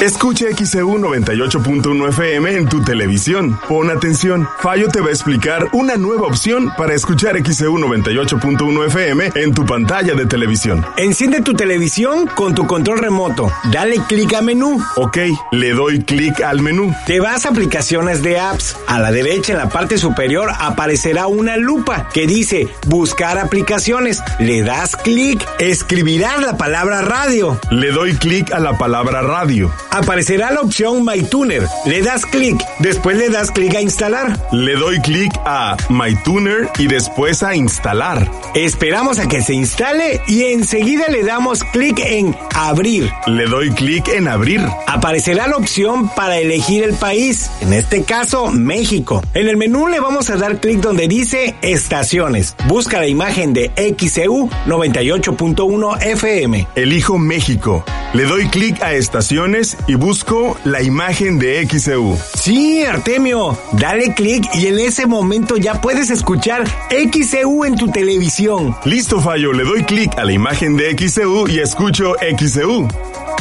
Escucha 0.00 0.46
XEU 0.56 0.96
98.1 0.96 2.08
FM 2.08 2.56
en 2.56 2.66
tu 2.66 2.82
televisión. 2.82 3.60
Pon 3.68 3.90
atención, 3.90 4.48
Fallo 4.58 4.88
te 4.88 5.02
va 5.02 5.08
a 5.08 5.10
explicar 5.10 5.68
una 5.72 5.96
nueva 5.96 6.26
opción 6.26 6.72
para 6.78 6.94
escuchar 6.94 7.36
XEU 7.36 7.76
98.1 7.76 8.86
FM 8.86 9.32
en 9.34 9.52
tu 9.52 9.66
pantalla 9.66 10.14
de 10.14 10.24
televisión. 10.24 10.86
Enciende 10.96 11.42
tu 11.42 11.52
televisión 11.52 12.26
con 12.28 12.54
tu 12.54 12.66
control 12.66 13.00
remoto. 13.00 13.52
Dale 13.70 13.98
clic 14.08 14.32
a 14.32 14.40
menú. 14.40 14.82
Ok, 14.96 15.18
le 15.52 15.72
doy 15.72 16.02
clic 16.02 16.40
al 16.40 16.62
menú. 16.62 16.94
Te 17.04 17.20
vas 17.20 17.44
a 17.44 17.50
aplicaciones 17.50 18.22
de 18.22 18.38
apps. 18.38 18.78
A 18.86 19.00
la 19.00 19.12
derecha 19.12 19.52
en 19.52 19.58
la 19.58 19.68
parte 19.68 19.98
superior 19.98 20.50
aparecerá 20.58 21.26
una 21.26 21.58
lupa 21.58 22.08
que 22.08 22.26
dice 22.26 22.68
buscar 22.86 23.38
aplicaciones. 23.38 24.22
Le 24.38 24.62
das 24.62 24.96
clic. 24.96 25.46
Escribirás 25.58 26.40
la 26.40 26.56
palabra 26.56 27.02
radio. 27.02 27.60
Le 27.70 27.90
doy 27.90 28.14
clic 28.14 28.50
a 28.50 28.60
la 28.60 28.78
palabra 28.78 29.20
radio. 29.20 29.70
Aparecerá 29.92 30.52
la 30.52 30.60
opción 30.60 31.04
MyTuner. 31.04 31.66
Le 31.84 32.02
das 32.02 32.24
clic. 32.24 32.56
Después 32.78 33.16
le 33.16 33.28
das 33.28 33.50
clic 33.50 33.74
a 33.74 33.80
instalar. 33.80 34.38
Le 34.52 34.74
doy 34.76 35.00
clic 35.00 35.32
a 35.44 35.76
MyTuner 35.88 36.70
y 36.78 36.86
después 36.86 37.42
a 37.42 37.56
instalar. 37.56 38.30
Esperamos 38.54 39.18
a 39.18 39.26
que 39.26 39.42
se 39.42 39.54
instale 39.54 40.20
y 40.28 40.44
enseguida 40.44 41.08
le 41.08 41.24
damos 41.24 41.64
clic 41.64 41.98
en 41.98 42.36
abrir. 42.54 43.10
Le 43.26 43.46
doy 43.46 43.70
clic 43.70 44.06
en 44.08 44.28
abrir. 44.28 44.60
Aparecerá 44.86 45.48
la 45.48 45.56
opción 45.56 46.08
para 46.14 46.38
elegir 46.38 46.84
el 46.84 46.94
país, 46.94 47.50
en 47.60 47.72
este 47.72 48.04
caso 48.04 48.50
México. 48.50 49.22
En 49.34 49.48
el 49.48 49.56
menú 49.56 49.88
le 49.88 49.98
vamos 49.98 50.30
a 50.30 50.36
dar 50.36 50.60
clic 50.60 50.80
donde 50.80 51.08
dice 51.08 51.56
estaciones. 51.62 52.54
Busca 52.68 52.98
la 53.00 53.08
imagen 53.08 53.52
de 53.52 53.70
XEU 53.98 54.48
98.1 54.66 56.02
FM. 56.02 56.68
Elijo 56.76 57.18
México. 57.18 57.84
Le 58.12 58.24
doy 58.24 58.48
clic 58.48 58.82
a 58.82 58.92
estaciones 58.92 59.76
y 59.86 59.94
busco 59.94 60.56
la 60.64 60.82
imagen 60.82 61.38
de 61.38 61.66
XEU. 61.66 62.18
Sí, 62.34 62.82
Artemio, 62.82 63.58
dale 63.72 64.14
clic 64.14 64.44
y 64.54 64.66
en 64.66 64.78
ese 64.78 65.06
momento 65.06 65.56
ya 65.56 65.80
puedes 65.80 66.10
escuchar 66.10 66.64
XEU 66.90 67.64
en 67.64 67.76
tu 67.76 67.88
televisión. 67.88 68.76
Listo, 68.84 69.20
Fallo, 69.20 69.52
le 69.52 69.64
doy 69.64 69.84
clic 69.84 70.16
a 70.18 70.24
la 70.24 70.32
imagen 70.32 70.76
de 70.76 70.96
XEU 70.96 71.48
y 71.48 71.60
escucho 71.60 72.14
XEU. 72.38 72.88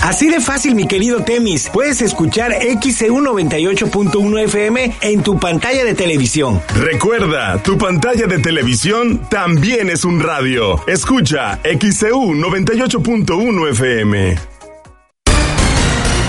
Así 0.01 0.29
de 0.29 0.39
fácil, 0.39 0.75
mi 0.75 0.87
querido 0.87 1.23
Temis. 1.23 1.69
Puedes 1.69 2.01
escuchar 2.01 2.53
XEU 2.81 3.19
98.1 3.19 4.43
FM 4.45 4.93
en 5.01 5.23
tu 5.23 5.37
pantalla 5.39 5.83
de 5.83 5.93
televisión. 5.93 6.61
Recuerda, 6.75 7.61
tu 7.61 7.77
pantalla 7.77 8.25
de 8.25 8.39
televisión 8.39 9.19
también 9.29 9.89
es 9.89 10.05
un 10.05 10.21
radio. 10.21 10.81
Escucha 10.87 11.59
XEU 11.63 12.33
98.1 12.33 13.69
FM. 13.71 14.48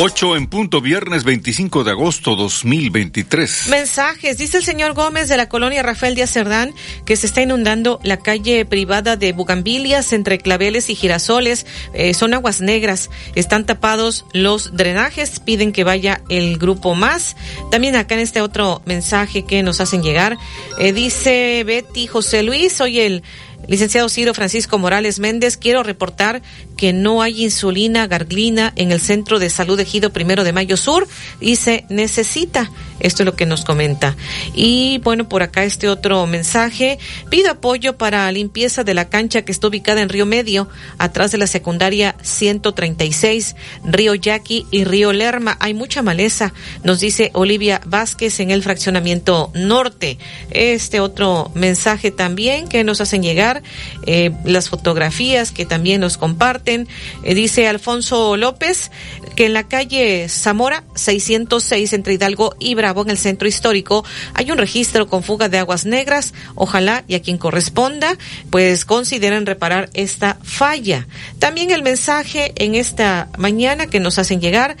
8 0.00 0.36
en 0.36 0.46
punto, 0.46 0.80
viernes 0.80 1.24
25 1.24 1.82
de 1.82 1.90
agosto 1.90 2.36
2023. 2.36 3.66
Mensajes. 3.68 4.38
Dice 4.38 4.58
el 4.58 4.62
señor 4.62 4.92
Gómez 4.92 5.26
de 5.26 5.36
la 5.36 5.48
colonia 5.48 5.82
Rafael 5.82 6.14
Díaz 6.14 6.30
Cerdán 6.30 6.72
que 7.04 7.16
se 7.16 7.26
está 7.26 7.42
inundando 7.42 7.98
la 8.04 8.18
calle 8.18 8.64
privada 8.64 9.16
de 9.16 9.32
Bugambilias 9.32 10.12
entre 10.12 10.38
claveles 10.38 10.88
y 10.88 10.94
girasoles. 10.94 11.66
Eh, 11.94 12.14
son 12.14 12.32
aguas 12.32 12.60
negras. 12.60 13.10
Están 13.34 13.66
tapados 13.66 14.24
los 14.32 14.76
drenajes. 14.76 15.40
Piden 15.40 15.72
que 15.72 15.82
vaya 15.82 16.22
el 16.28 16.58
grupo 16.58 16.94
más. 16.94 17.34
También 17.72 17.96
acá 17.96 18.14
en 18.14 18.20
este 18.20 18.40
otro 18.40 18.82
mensaje 18.84 19.44
que 19.44 19.64
nos 19.64 19.80
hacen 19.80 20.04
llegar. 20.04 20.38
eh, 20.78 20.92
dice 20.92 21.64
Betty 21.66 22.06
José 22.06 22.44
Luis, 22.44 22.72
soy 22.72 23.00
el 23.00 23.24
Licenciado 23.66 24.08
Ciro 24.08 24.32
Francisco 24.34 24.78
Morales 24.78 25.18
Méndez, 25.18 25.56
quiero 25.56 25.82
reportar 25.82 26.42
que 26.78 26.92
no 26.92 27.20
hay 27.20 27.44
insulina 27.44 28.06
garglina 28.06 28.72
en 28.76 28.92
el 28.92 29.00
Centro 29.00 29.40
de 29.40 29.50
Salud 29.50 29.78
Ejido 29.80 30.10
Primero 30.10 30.44
de 30.44 30.52
Mayo 30.52 30.76
Sur 30.76 31.08
y 31.40 31.56
se 31.56 31.84
necesita. 31.90 32.70
Esto 33.00 33.22
es 33.22 33.26
lo 33.26 33.36
que 33.36 33.46
nos 33.46 33.64
comenta. 33.64 34.16
Y 34.54 34.98
bueno, 34.98 35.28
por 35.28 35.42
acá 35.42 35.64
este 35.64 35.88
otro 35.88 36.26
mensaje. 36.26 36.98
Pido 37.30 37.50
apoyo 37.50 37.96
para 37.96 38.30
limpieza 38.32 38.84
de 38.84 38.94
la 38.94 39.08
cancha 39.08 39.42
que 39.42 39.52
está 39.52 39.68
ubicada 39.68 40.02
en 40.02 40.08
Río 40.08 40.26
Medio, 40.26 40.68
atrás 40.98 41.30
de 41.30 41.38
la 41.38 41.46
secundaria 41.46 42.16
136, 42.22 43.56
Río 43.84 44.14
Yaqui 44.14 44.66
y 44.70 44.84
Río 44.84 45.12
Lerma. 45.12 45.56
Hay 45.60 45.74
mucha 45.74 46.02
maleza, 46.02 46.52
nos 46.82 47.00
dice 47.00 47.30
Olivia 47.34 47.80
Vázquez 47.86 48.40
en 48.40 48.50
el 48.50 48.62
fraccionamiento 48.62 49.50
norte. 49.54 50.18
Este 50.50 51.00
otro 51.00 51.50
mensaje 51.54 52.10
también 52.10 52.68
que 52.68 52.84
nos 52.84 53.00
hacen 53.00 53.22
llegar, 53.22 53.62
eh, 54.06 54.32
las 54.44 54.68
fotografías 54.68 55.52
que 55.52 55.66
también 55.66 56.00
nos 56.00 56.16
comparten. 56.16 56.67
Eh, 56.68 57.34
dice 57.34 57.66
Alfonso 57.66 58.36
López 58.36 58.90
que 59.36 59.46
en 59.46 59.54
la 59.54 59.68
calle 59.68 60.28
Zamora 60.28 60.84
606 60.94 61.94
entre 61.94 62.14
Hidalgo 62.14 62.54
y 62.58 62.74
Bravo 62.74 63.02
en 63.02 63.10
el 63.10 63.16
centro 63.16 63.48
histórico 63.48 64.04
hay 64.34 64.50
un 64.50 64.58
registro 64.58 65.08
con 65.08 65.22
fuga 65.22 65.48
de 65.48 65.58
aguas 65.58 65.86
negras. 65.86 66.34
Ojalá 66.56 67.04
y 67.08 67.14
a 67.14 67.22
quien 67.22 67.38
corresponda 67.38 68.18
pues 68.50 68.84
consideren 68.84 69.46
reparar 69.46 69.88
esta 69.94 70.38
falla. 70.42 71.06
También 71.38 71.70
el 71.70 71.82
mensaje 71.82 72.52
en 72.56 72.74
esta 72.74 73.28
mañana 73.38 73.86
que 73.86 74.00
nos 74.00 74.18
hacen 74.18 74.40
llegar 74.40 74.76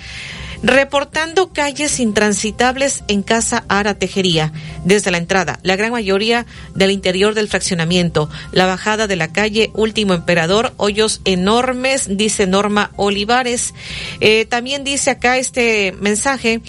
reportando 0.62 1.52
calles 1.52 2.00
intransitables 2.00 3.04
en 3.08 3.22
Casa 3.22 3.64
Ara 3.68 3.94
Tejería, 3.94 4.52
desde 4.84 5.10
la 5.10 5.18
entrada, 5.18 5.58
la 5.62 5.76
gran 5.76 5.92
mayoría 5.92 6.46
del 6.74 6.90
interior 6.90 7.34
del 7.34 7.48
fraccionamiento, 7.48 8.28
la 8.52 8.66
bajada 8.66 9.06
de 9.06 9.16
la 9.16 9.32
calle 9.32 9.70
Último 9.74 10.14
Emperador, 10.14 10.72
hoyos 10.76 11.20
enormes, 11.24 12.16
dice 12.16 12.46
Norma 12.46 12.90
Olivares. 12.96 13.74
Eh, 14.20 14.46
también 14.46 14.84
dice 14.84 15.10
acá 15.10 15.38
este 15.38 15.92
mensaje, 16.00 16.60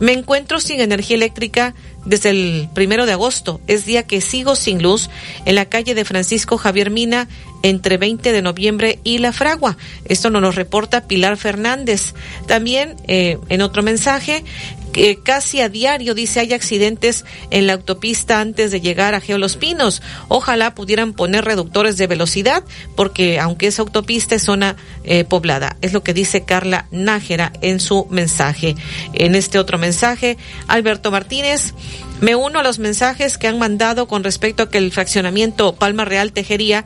me 0.00 0.12
encuentro 0.12 0.60
sin 0.60 0.80
energía 0.80 1.16
eléctrica 1.16 1.74
desde 2.04 2.30
el 2.30 2.68
primero 2.72 3.06
de 3.06 3.12
agosto. 3.12 3.60
Es 3.66 3.84
día 3.84 4.04
que 4.04 4.20
sigo 4.20 4.56
sin 4.56 4.82
luz 4.82 5.10
en 5.44 5.54
la 5.54 5.66
calle 5.66 5.94
de 5.94 6.04
Francisco 6.04 6.58
Javier 6.58 6.90
Mina 6.90 7.28
entre 7.62 7.98
20 7.98 8.32
de 8.32 8.42
noviembre 8.42 8.98
y 9.04 9.18
La 9.18 9.32
Fragua. 9.32 9.76
Esto 10.04 10.30
nos 10.30 10.42
lo 10.42 10.52
reporta 10.52 11.06
Pilar 11.06 11.36
Fernández. 11.36 12.14
También 12.46 12.96
eh, 13.08 13.38
en 13.48 13.62
otro 13.62 13.82
mensaje, 13.82 14.44
que 14.92 15.18
casi 15.20 15.60
a 15.60 15.68
diario 15.68 16.14
dice 16.14 16.40
hay 16.40 16.52
accidentes 16.52 17.24
en 17.50 17.66
la 17.66 17.74
autopista 17.74 18.40
antes 18.40 18.70
de 18.70 18.80
llegar 18.80 19.14
a 19.14 19.20
Geolos 19.20 19.56
Pinos. 19.56 20.02
Ojalá 20.28 20.74
pudieran 20.74 21.12
poner 21.12 21.44
reductores 21.44 21.96
de 21.96 22.06
velocidad 22.06 22.64
porque 22.96 23.38
aunque 23.38 23.68
es 23.68 23.78
autopista 23.78 24.34
es 24.34 24.42
zona 24.42 24.76
eh, 25.04 25.24
poblada. 25.24 25.76
Es 25.80 25.92
lo 25.92 26.02
que 26.02 26.14
dice 26.14 26.44
Carla 26.44 26.86
Nájera 26.90 27.52
en 27.60 27.80
su 27.80 28.06
mensaje. 28.10 28.74
En 29.12 29.34
este 29.34 29.58
otro 29.58 29.78
mensaje, 29.78 30.36
Alberto 30.66 31.10
Martínez 31.10 31.74
me 32.20 32.34
uno 32.34 32.60
a 32.60 32.62
los 32.62 32.78
mensajes 32.78 33.38
que 33.38 33.46
han 33.46 33.58
mandado 33.58 34.08
con 34.08 34.24
respecto 34.24 34.64
a 34.64 34.70
que 34.70 34.78
el 34.78 34.92
fraccionamiento 34.92 35.74
Palma 35.74 36.04
Real 36.04 36.32
Tejería 36.32 36.84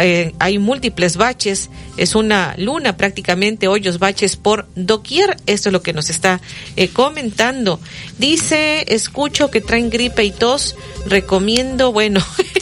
eh, 0.00 0.34
hay 0.38 0.58
múltiples 0.58 1.16
baches, 1.16 1.70
es 1.96 2.14
una 2.14 2.54
luna 2.56 2.96
prácticamente, 2.96 3.68
hoyos, 3.68 3.98
baches 3.98 4.36
por 4.36 4.68
doquier. 4.74 5.36
Esto 5.46 5.68
es 5.68 5.72
lo 5.72 5.82
que 5.82 5.92
nos 5.92 6.10
está 6.10 6.40
eh, 6.76 6.88
comentando. 6.88 7.80
Dice, 8.18 8.84
escucho 8.88 9.50
que 9.50 9.60
traen 9.60 9.90
gripe 9.90 10.24
y 10.24 10.30
tos, 10.30 10.76
recomiendo, 11.06 11.92
bueno, 11.92 12.24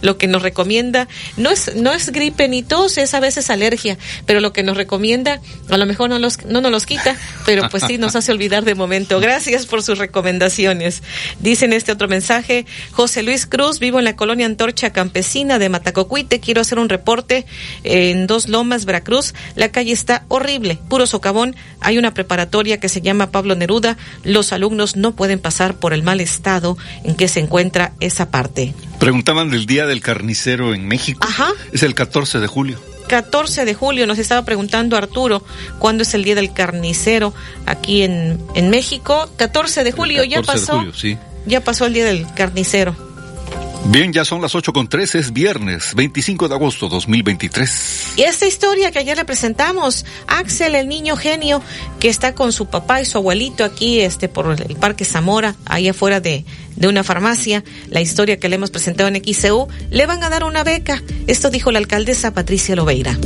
lo 0.00 0.16
que 0.18 0.26
nos 0.26 0.42
recomienda 0.42 1.08
no 1.36 1.50
es 1.50 1.74
no 1.76 1.92
es 1.92 2.10
gripe 2.10 2.48
ni 2.48 2.62
tos, 2.62 2.98
es 2.98 3.14
a 3.14 3.20
veces 3.20 3.50
alergia, 3.50 3.98
pero 4.26 4.40
lo 4.40 4.52
que 4.52 4.62
nos 4.62 4.76
recomienda 4.76 5.40
a 5.68 5.76
lo 5.76 5.86
mejor 5.86 6.10
no 6.10 6.18
los 6.18 6.44
no 6.44 6.60
nos 6.60 6.70
los 6.70 6.86
quita, 6.86 7.16
pero 7.46 7.68
pues 7.68 7.84
sí 7.86 7.98
nos 7.98 8.16
hace 8.16 8.32
olvidar 8.32 8.64
de 8.64 8.74
momento. 8.74 9.20
Gracias 9.20 9.66
por 9.66 9.82
sus 9.82 9.98
recomendaciones. 9.98 11.02
Dice 11.40 11.64
en 11.64 11.72
este 11.72 11.92
otro 11.92 12.08
mensaje, 12.08 12.66
José 12.92 13.22
Luis 13.22 13.46
Cruz, 13.46 13.78
vivo 13.78 13.98
en 13.98 14.04
la 14.04 14.16
colonia 14.16 14.46
Antorcha 14.46 14.90
Campesina 14.90 15.58
de 15.58 15.68
Matacocuite, 15.68 16.40
quiero 16.40 16.60
hacer 16.60 16.78
un 16.78 16.88
reporte 16.88 17.46
en 17.84 18.26
Dos 18.26 18.48
Lomas, 18.48 18.84
Veracruz. 18.84 19.34
La 19.56 19.70
calle 19.70 19.92
está 19.92 20.24
horrible, 20.28 20.78
puro 20.88 21.06
socavón. 21.06 21.56
Hay 21.80 21.98
una 21.98 22.14
preparatoria 22.14 22.80
que 22.80 22.88
se 22.88 23.00
llama 23.00 23.30
Pablo 23.30 23.54
Neruda. 23.54 23.96
Los 24.24 24.52
alumnos 24.52 24.96
no 24.96 25.14
pueden 25.14 25.38
pasar 25.38 25.74
por 25.74 25.92
el 25.92 26.02
mal 26.02 26.20
estado 26.20 26.76
en 27.04 27.14
que 27.14 27.28
se 27.28 27.40
encuentra 27.40 27.92
esa 28.00 28.30
parte. 28.30 28.74
Preguntaban 29.02 29.50
del 29.50 29.66
Día 29.66 29.84
del 29.84 30.00
Carnicero 30.00 30.74
en 30.74 30.86
México. 30.86 31.26
Ajá. 31.28 31.50
Es 31.72 31.82
el 31.82 31.92
14 31.92 32.38
de 32.38 32.46
julio. 32.46 32.78
14 33.08 33.64
de 33.64 33.74
julio 33.74 34.06
nos 34.06 34.16
estaba 34.20 34.44
preguntando 34.44 34.96
Arturo 34.96 35.44
cuándo 35.80 36.04
es 36.04 36.14
el 36.14 36.22
Día 36.22 36.36
del 36.36 36.52
Carnicero 36.52 37.34
aquí 37.66 38.02
en, 38.02 38.40
en 38.54 38.70
México. 38.70 39.28
14 39.38 39.82
de 39.82 39.90
julio, 39.90 40.22
ya 40.22 40.40
pasó. 40.42 40.74
De 40.74 40.78
julio, 40.78 40.94
sí. 40.94 41.18
Ya 41.46 41.64
pasó 41.64 41.86
el 41.86 41.94
Día 41.94 42.04
del 42.04 42.32
Carnicero. 42.34 42.94
Bien, 43.86 44.12
ya 44.12 44.24
son 44.24 44.40
las 44.40 44.54
ocho 44.54 44.72
con 44.72 44.88
tres, 44.88 45.16
es 45.16 45.32
viernes 45.32 45.94
25 45.96 46.48
de 46.48 46.54
agosto 46.54 46.88
2023. 46.88 48.12
Y 48.16 48.22
esta 48.22 48.46
historia 48.46 48.92
que 48.92 49.00
ayer 49.00 49.16
le 49.16 49.24
presentamos, 49.24 50.06
Axel, 50.28 50.76
el 50.76 50.88
niño 50.88 51.16
genio 51.16 51.60
que 51.98 52.08
está 52.08 52.34
con 52.34 52.52
su 52.52 52.66
papá 52.66 53.00
y 53.02 53.04
su 53.04 53.18
abuelito 53.18 53.64
aquí 53.64 54.00
este, 54.00 54.28
por 54.28 54.54
el 54.60 54.76
Parque 54.76 55.04
Zamora, 55.04 55.56
ahí 55.66 55.88
afuera 55.88 56.20
de, 56.20 56.44
de 56.76 56.88
una 56.88 57.04
farmacia, 57.04 57.64
la 57.88 58.00
historia 58.00 58.38
que 58.38 58.48
le 58.48 58.56
hemos 58.56 58.70
presentado 58.70 59.08
en 59.08 59.22
XCU, 59.22 59.68
le 59.90 60.06
van 60.06 60.22
a 60.22 60.30
dar 60.30 60.44
una 60.44 60.64
beca. 60.64 61.02
Esto 61.26 61.50
dijo 61.50 61.70
la 61.70 61.78
alcaldesa 61.78 62.32
Patricia 62.32 62.76
Lobeira. 62.76 63.18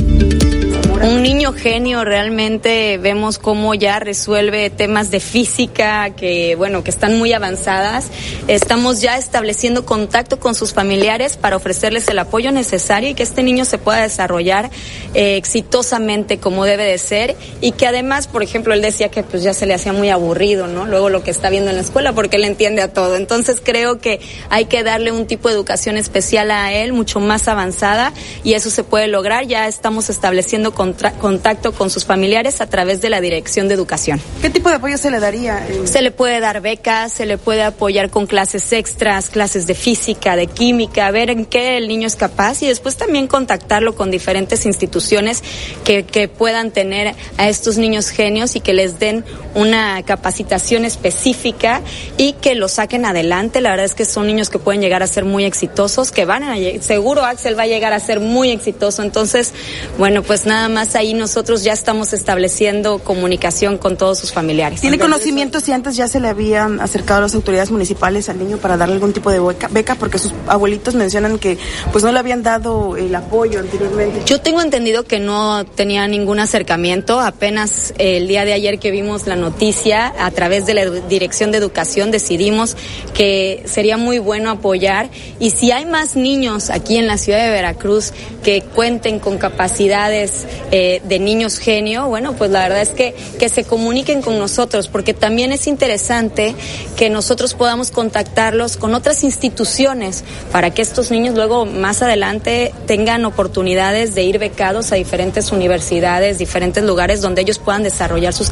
Un 1.01 1.21
niño 1.21 1.53
genio 1.53 2.03
realmente 2.03 2.97
vemos 2.97 3.37
cómo 3.37 3.75
ya 3.75 3.99
resuelve 3.99 4.71
temas 4.71 5.11
de 5.11 5.19
física 5.19 6.09
que 6.15 6.55
bueno 6.55 6.83
que 6.83 6.89
están 6.89 7.19
muy 7.19 7.33
avanzadas. 7.33 8.07
Estamos 8.47 8.99
ya 8.99 9.15
estableciendo 9.17 9.85
contacto 9.85 10.39
con 10.39 10.55
sus 10.55 10.73
familiares 10.73 11.37
para 11.37 11.55
ofrecerles 11.55 12.07
el 12.07 12.17
apoyo 12.17 12.51
necesario 12.51 13.09
y 13.11 13.13
que 13.13 13.21
este 13.21 13.43
niño 13.43 13.63
se 13.63 13.77
pueda 13.77 14.01
desarrollar 14.01 14.71
eh, 15.13 15.37
exitosamente 15.37 16.39
como 16.39 16.65
debe 16.65 16.85
de 16.85 16.97
ser 16.97 17.35
y 17.61 17.73
que 17.73 17.85
además, 17.85 18.27
por 18.27 18.41
ejemplo, 18.41 18.73
él 18.73 18.81
decía 18.81 19.09
que 19.09 19.21
pues 19.21 19.43
ya 19.43 19.53
se 19.53 19.67
le 19.67 19.75
hacía 19.75 19.93
muy 19.93 20.09
aburrido, 20.09 20.65
¿no? 20.65 20.87
Luego 20.87 21.09
lo 21.09 21.23
que 21.23 21.29
está 21.29 21.51
viendo 21.51 21.69
en 21.69 21.75
la 21.75 21.83
escuela 21.83 22.13
porque 22.13 22.37
él 22.37 22.43
entiende 22.43 22.81
a 22.81 22.91
todo. 22.91 23.17
Entonces 23.17 23.36
creo 23.63 23.99
que 23.99 24.19
hay 24.49 24.65
que 24.65 24.83
darle 24.83 25.11
un 25.11 25.27
tipo 25.27 25.49
de 25.49 25.55
educación 25.55 25.97
especial 25.97 26.51
a 26.51 26.73
él, 26.73 26.93
mucho 26.93 27.19
más 27.19 27.47
avanzada 27.47 28.13
y 28.43 28.53
eso 28.53 28.69
se 28.69 28.83
puede 28.83 29.07
lograr. 29.07 29.47
Ya 29.47 29.67
estamos 29.67 30.09
estableciendo 30.09 30.73
contacto 30.73 31.73
con 31.73 31.89
sus 31.89 32.05
familiares 32.05 32.61
a 32.61 32.67
través 32.67 33.01
de 33.01 33.09
la 33.09 33.21
Dirección 33.21 33.67
de 33.67 33.75
Educación. 33.75 34.21
¿Qué 34.41 34.49
tipo 34.49 34.69
de 34.69 34.75
apoyo 34.75 34.97
se 34.97 35.11
le 35.11 35.19
daría? 35.19 35.65
Se 35.85 36.01
le 36.01 36.11
puede 36.11 36.39
dar 36.39 36.61
becas, 36.61 37.13
se 37.13 37.25
le 37.25 37.37
puede 37.37 37.63
apoyar 37.63 38.09
con 38.09 38.27
clases 38.27 38.71
extras, 38.73 39.29
clases 39.29 39.67
de 39.67 39.75
física, 39.75 40.35
de 40.35 40.47
química, 40.47 41.09
ver 41.11 41.29
en 41.29 41.45
qué 41.45 41.77
el 41.77 41.87
niño 41.87 42.07
es 42.07 42.15
capaz 42.15 42.61
y 42.63 42.67
después 42.67 42.97
también 42.97 43.27
contactarlo 43.27 43.95
con 43.95 44.11
diferentes 44.11 44.65
instituciones 44.65 45.43
que, 45.83 46.03
que 46.03 46.27
puedan 46.27 46.71
tener 46.71 47.15
a 47.37 47.49
estos 47.49 47.77
niños 47.77 48.09
genios 48.09 48.55
y 48.55 48.59
que 48.59 48.73
les 48.73 48.99
den 48.99 49.23
una 49.55 50.01
capacitación 50.03 50.85
específica 50.85 51.81
y 52.17 52.33
que 52.33 52.55
lo 52.55 52.67
saquen 52.67 53.05
adelante. 53.05 53.26
La 53.27 53.71
verdad 53.71 53.85
es 53.85 53.93
que 53.93 54.05
son 54.05 54.27
niños 54.27 54.49
que 54.49 54.59
pueden 54.59 54.81
llegar 54.81 55.03
a 55.03 55.07
ser 55.07 55.25
muy 55.25 55.45
exitosos, 55.45 56.11
que 56.11 56.25
van 56.25 56.43
a, 56.43 56.55
seguro 56.81 57.23
Axel 57.23 57.57
va 57.57 57.63
a 57.63 57.67
llegar 57.67 57.93
a 57.93 57.99
ser 57.99 58.19
muy 58.19 58.51
exitoso. 58.51 59.03
Entonces, 59.03 59.53
bueno, 59.97 60.23
pues 60.23 60.45
nada 60.45 60.69
más 60.69 60.95
ahí 60.95 61.13
nosotros 61.13 61.63
ya 61.63 61.73
estamos 61.73 62.13
estableciendo 62.13 62.99
comunicación 62.99 63.77
con 63.77 63.97
todos 63.97 64.19
sus 64.19 64.31
familiares. 64.31 64.81
¿Tiene 64.81 64.99
conocimiento 64.99 65.59
si 65.59 65.71
antes 65.71 65.95
ya 65.95 66.07
se 66.07 66.19
le 66.19 66.27
habían 66.27 66.79
acercado 66.79 67.19
a 67.19 67.21
las 67.23 67.35
autoridades 67.35 67.71
municipales 67.71 68.29
al 68.29 68.39
niño 68.39 68.57
para 68.57 68.77
darle 68.77 68.95
algún 68.95 69.13
tipo 69.13 69.31
de 69.31 69.39
beca? 69.39 69.67
beca? 69.69 69.95
Porque 69.95 70.19
sus 70.19 70.33
abuelitos 70.47 70.95
mencionan 70.95 71.39
que 71.39 71.57
pues 71.91 72.03
no 72.03 72.11
le 72.11 72.19
habían 72.19 72.43
dado 72.43 72.97
el 72.97 73.13
apoyo 73.13 73.59
anteriormente. 73.59 74.21
Yo 74.25 74.41
tengo 74.41 74.61
entendido 74.61 75.03
que 75.03 75.19
no 75.19 75.65
tenía 75.65 76.07
ningún 76.07 76.39
acercamiento. 76.39 77.19
Apenas 77.19 77.93
el 77.97 78.27
día 78.27 78.45
de 78.45 78.53
ayer 78.53 78.79
que 78.79 78.91
vimos 78.91 79.27
la 79.27 79.35
noticia 79.35 80.13
a 80.19 80.31
través 80.31 80.65
de 80.65 80.73
la 80.73 80.85
Dirección 80.85 81.51
de 81.51 81.57
Educación 81.57 82.11
decidimos 82.11 82.77
que 83.17 83.63
sería 83.65 83.97
muy 83.97 84.19
bueno 84.19 84.51
apoyar 84.51 85.09
y 85.39 85.49
si 85.49 85.71
hay 85.71 85.87
más 85.87 86.15
niños 86.15 86.69
aquí 86.69 86.97
en 86.97 87.07
la 87.07 87.17
ciudad 87.17 87.43
de 87.43 87.49
Veracruz 87.49 88.13
que 88.43 88.61
cuenten 88.61 89.17
con 89.17 89.39
capacidades 89.39 90.45
eh, 90.69 91.01
de 91.03 91.17
niños 91.17 91.57
genio, 91.57 92.07
bueno, 92.09 92.33
pues 92.33 92.51
la 92.51 92.61
verdad 92.61 92.83
es 92.83 92.89
que, 92.89 93.15
que 93.39 93.49
se 93.49 93.63
comuniquen 93.63 94.21
con 94.21 94.37
nosotros, 94.37 94.87
porque 94.87 95.15
también 95.15 95.51
es 95.51 95.65
interesante 95.65 96.53
que 96.95 97.09
nosotros 97.09 97.55
podamos 97.55 97.89
contactarlos 97.89 98.77
con 98.77 98.93
otras 98.93 99.23
instituciones 99.23 100.23
para 100.51 100.69
que 100.69 100.83
estos 100.83 101.09
niños 101.09 101.33
luego 101.33 101.65
más 101.65 102.03
adelante 102.03 102.71
tengan 102.85 103.25
oportunidades 103.25 104.13
de 104.13 104.25
ir 104.25 104.37
becados 104.37 104.91
a 104.91 104.95
diferentes 104.95 105.51
universidades, 105.51 106.37
diferentes 106.37 106.83
lugares 106.83 107.21
donde 107.21 107.41
ellos 107.41 107.57
puedan 107.57 107.81
desarrollar 107.81 108.31
sus, 108.31 108.51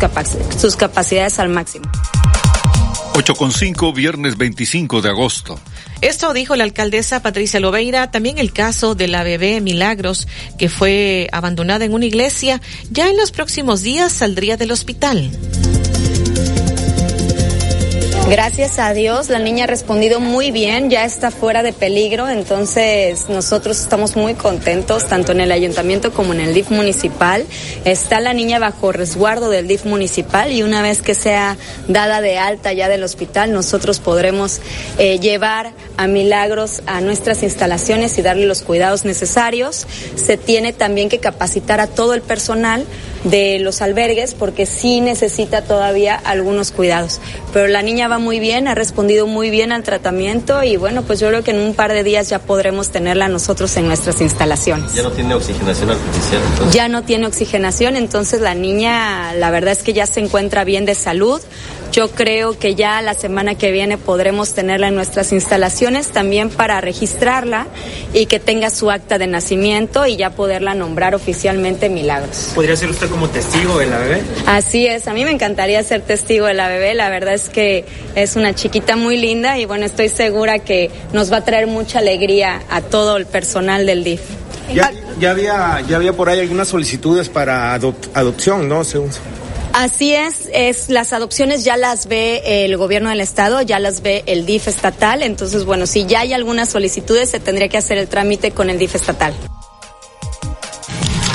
sus 0.58 0.76
capacidades 0.76 1.38
al 1.38 1.50
máximo. 1.50 1.86
8.5, 3.16 3.94
viernes 3.94 4.38
25 4.38 5.02
de 5.02 5.08
agosto. 5.08 5.58
Esto 6.02 6.34
dijo 6.34 6.58
la 6.58 6.66
alcaldesa 6.66 7.22
Patricia 7.22 7.62
Lobeira. 7.62 8.12
También 8.12 8.40
el 8.40 8.52
caso 8.52 8.94
de 8.94 9.08
la 9.08 9.24
bebé 9.24 9.62
Milagros, 9.62 10.28
que 10.60 10.68
fue 10.68 11.30
abandonada 11.32 11.86
en 11.86 11.94
una 11.94 12.06
iglesia, 12.06 12.62
ya 12.92 13.10
en 13.10 13.16
los 13.16 13.32
próximos 13.32 13.84
días 13.84 14.12
saldría 14.12 14.58
del 14.58 14.74
hospital. 14.74 15.32
Gracias 18.28 18.80
a 18.80 18.92
Dios, 18.94 19.30
la 19.30 19.38
niña 19.38 19.66
ha 19.66 19.68
respondido 19.68 20.20
muy 20.20 20.50
bien, 20.50 20.90
ya 20.90 21.06
está 21.06 21.30
fuera 21.30 21.62
de 21.62 21.74
peligro, 21.74 22.28
entonces 22.28 23.30
nosotros 23.30 23.80
estamos 23.80 24.16
muy 24.16 24.34
contentos, 24.34 25.06
tanto 25.06 25.32
en 25.32 25.42
el 25.42 25.52
ayuntamiento 25.52 26.12
como 26.12 26.34
en 26.34 26.40
el 26.40 26.56
DIF 26.56 26.72
municipal. 26.72 27.46
Está 27.86 28.20
la 28.20 28.34
niña 28.34 28.58
bajo 28.58 28.92
resguardo 28.92 29.52
del 29.52 29.68
DIF 29.68 29.86
municipal 29.86 30.52
y 30.52 30.64
una 30.64 30.82
vez 30.82 31.04
que 31.04 31.14
sea 31.14 31.56
dada 31.88 32.20
de 32.20 32.40
alta 32.40 32.74
ya 32.74 32.90
del 32.90 33.04
hospital, 33.04 33.54
nosotros 33.54 34.00
podremos 34.00 34.60
eh, 34.98 35.20
llevar 35.20 35.74
a 35.96 36.08
Milagros 36.08 36.82
a 36.88 37.02
nuestras 37.02 37.44
instalaciones 37.44 38.18
y 38.18 38.24
darle 38.24 38.48
los 38.48 38.64
cuidados 38.64 39.06
necesarios. 39.06 39.86
Se 40.16 40.36
tiene 40.36 40.74
también 40.74 41.10
que 41.10 41.20
capacitar 41.20 41.80
a 41.80 41.86
todo 41.86 42.16
el 42.16 42.24
personal 42.24 42.88
de 43.26 43.60
los 43.60 43.82
albergues 43.82 44.34
porque 44.34 44.66
sí 44.66 45.02
necesita 45.02 45.64
todavía 45.64 46.16
algunos 46.16 46.72
cuidados. 46.72 47.20
Pero 47.54 47.68
la 47.68 47.82
niña 47.82 48.08
va 48.08 48.20
muy 48.20 48.40
bien, 48.40 48.68
ha 48.68 48.76
respondido 48.76 49.28
muy 49.28 49.50
bien 49.50 49.72
al 49.72 49.84
tratamiento 49.84 50.64
y 50.64 50.78
bueno, 50.78 51.02
pues 51.02 51.20
yo 51.20 51.28
creo 51.28 51.44
que 51.44 51.52
en 51.52 51.60
un 51.60 51.74
par 51.74 51.92
de 51.92 52.04
días 52.04 52.30
ya 52.30 52.40
podremos 52.40 52.90
tenerla 52.90 53.28
nosotros 53.28 53.76
en 53.78 53.88
nuestras 53.88 54.22
instalaciones. 54.22 54.94
Ya 54.94 55.04
no 55.04 55.12
tiene 55.12 55.36
oxigenación 55.36 55.90
artificial. 55.90 56.42
Ya 56.72 56.88
no 56.88 57.04
tiene 57.04 57.28
oxigenación, 57.28 57.96
entonces 57.96 58.42
la 58.42 58.56
niña 58.56 59.34
la 59.34 59.52
verdad 59.52 59.72
es 59.74 59.84
que 59.84 59.94
ya 59.94 60.06
se 60.06 60.20
encuentra 60.20 60.64
bien 60.64 60.86
de 60.86 60.96
salud. 60.96 61.42
Yo 61.92 62.10
creo 62.12 62.58
que 62.60 62.76
ya 62.76 63.02
la 63.02 63.14
semana 63.14 63.56
que 63.56 63.72
viene 63.72 63.98
podremos 63.98 64.54
tenerla 64.54 64.90
en 64.90 64.96
nuestras 64.96 65.32
instalaciones 65.32 66.10
también 66.10 66.50
para 66.50 66.82
registrarla 66.82 67.68
y 68.14 68.26
que 68.26 68.40
tenga 68.40 68.70
su 68.70 68.92
acta 68.92 69.18
de 69.18 69.28
nacimiento 69.28 70.06
y 70.06 70.18
ya 70.18 70.32
poderla 70.32 70.76
nombrar 70.76 71.16
oficialmente 71.16 71.90
Milagros. 71.90 72.52
¿Podría 72.54 72.76
ser 72.76 72.90
usted 72.90 73.10
como 73.10 73.30
testigo 73.30 73.78
de 73.78 73.86
la 73.86 73.98
bebé? 74.00 74.22
Así 74.46 74.88
es, 74.88 75.08
a 75.08 75.14
mí 75.14 75.24
me 75.24 75.32
encantaría 75.32 75.82
ser 75.84 76.02
testigo 76.02 76.48
de 76.48 76.54
la 76.54 76.68
bebé, 76.68 76.94
la 76.96 77.10
verdad 77.10 77.34
es 77.34 77.50
que 77.50 77.86
es 78.16 78.36
una 78.36 78.54
chiquita 78.54 78.96
muy 78.96 79.18
linda 79.18 79.58
y 79.58 79.66
bueno, 79.66 79.86
estoy 79.86 80.10
segura 80.10 80.60
que 80.60 80.92
nos 81.14 81.32
va 81.32 81.38
a 81.38 81.46
traer 81.46 81.68
mucha 81.68 82.00
alegría 82.00 82.62
a 82.70 82.82
todo 82.82 83.18
el 83.18 83.26
personal 83.26 83.86
del 83.86 84.04
DIF. 84.04 84.22
Ya, 84.74 84.92
ya 85.20 85.32
había, 85.32 85.82
ya 85.88 85.98
había 85.98 86.14
por 86.14 86.30
ahí 86.30 86.40
algunas 86.40 86.68
solicitudes 86.68 87.30
para 87.30 87.74
adopción, 87.74 88.68
¿no? 88.68 88.84
Según... 88.84 89.12
Así 89.76 90.14
es, 90.14 90.48
es 90.54 90.90
las 90.90 91.12
adopciones 91.12 91.66
ya 91.66 91.76
las 91.76 92.08
ve 92.08 92.64
el 92.64 92.78
gobierno 92.78 93.10
del 93.10 93.20
estado, 93.20 93.62
ya 93.62 93.78
las 93.78 94.02
ve 94.02 94.24
el 94.26 94.46
DIF 94.46 94.70
estatal, 94.70 95.22
entonces 95.22 95.66
bueno, 95.66 95.86
si 95.86 96.06
ya 96.06 96.22
hay 96.22 96.32
algunas 96.32 96.70
solicitudes 96.70 97.32
se 97.32 97.42
tendría 97.42 97.68
que 97.68 97.78
hacer 97.78 97.98
el 97.98 98.08
trámite 98.08 98.52
con 98.52 98.70
el 98.70 98.80
DIF 98.80 98.96
estatal. 98.96 99.34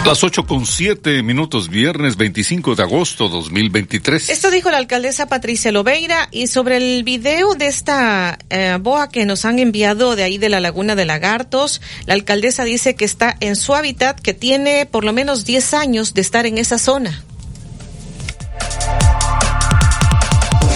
Las 0.06 0.24
ocho 0.24 0.46
con 0.46 0.64
siete 0.64 1.22
minutos, 1.22 1.68
viernes 1.68 2.16
25 2.16 2.76
de 2.76 2.82
agosto 2.82 3.28
2023. 3.28 4.30
Esto 4.30 4.50
dijo 4.50 4.70
la 4.70 4.78
alcaldesa 4.78 5.28
Patricia 5.28 5.70
Lobeira 5.70 6.26
y 6.30 6.46
sobre 6.46 6.78
el 6.78 7.04
video 7.04 7.54
de 7.56 7.66
esta 7.66 8.38
eh, 8.48 8.78
boa 8.80 9.10
que 9.10 9.26
nos 9.26 9.44
han 9.44 9.58
enviado 9.58 10.16
de 10.16 10.22
ahí 10.22 10.38
de 10.38 10.48
la 10.48 10.60
laguna 10.60 10.96
de 10.96 11.04
Lagartos, 11.04 11.82
la 12.06 12.14
alcaldesa 12.14 12.64
dice 12.64 12.94
que 12.94 13.04
está 13.04 13.36
en 13.40 13.54
su 13.54 13.74
hábitat, 13.74 14.18
que 14.18 14.32
tiene 14.32 14.86
por 14.86 15.04
lo 15.04 15.12
menos 15.12 15.44
10 15.44 15.74
años 15.74 16.14
de 16.14 16.22
estar 16.22 16.46
en 16.46 16.56
esa 16.56 16.78
zona. 16.78 17.22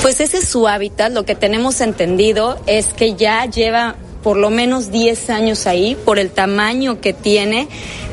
Pues 0.04 0.20
ese 0.20 0.36
es 0.36 0.48
su 0.50 0.68
hábitat, 0.68 1.10
lo 1.14 1.24
que 1.24 1.34
tenemos 1.34 1.80
entendido 1.80 2.60
es 2.66 2.88
que 2.88 3.14
ya 3.14 3.46
lleva 3.46 3.96
por 4.22 4.36
lo 4.36 4.50
menos 4.50 4.90
10 4.90 5.30
años 5.30 5.66
ahí 5.66 5.94
por 5.94 6.18
el 6.18 6.30
tamaño 6.30 7.00
que 7.00 7.14
tiene. 7.14 7.68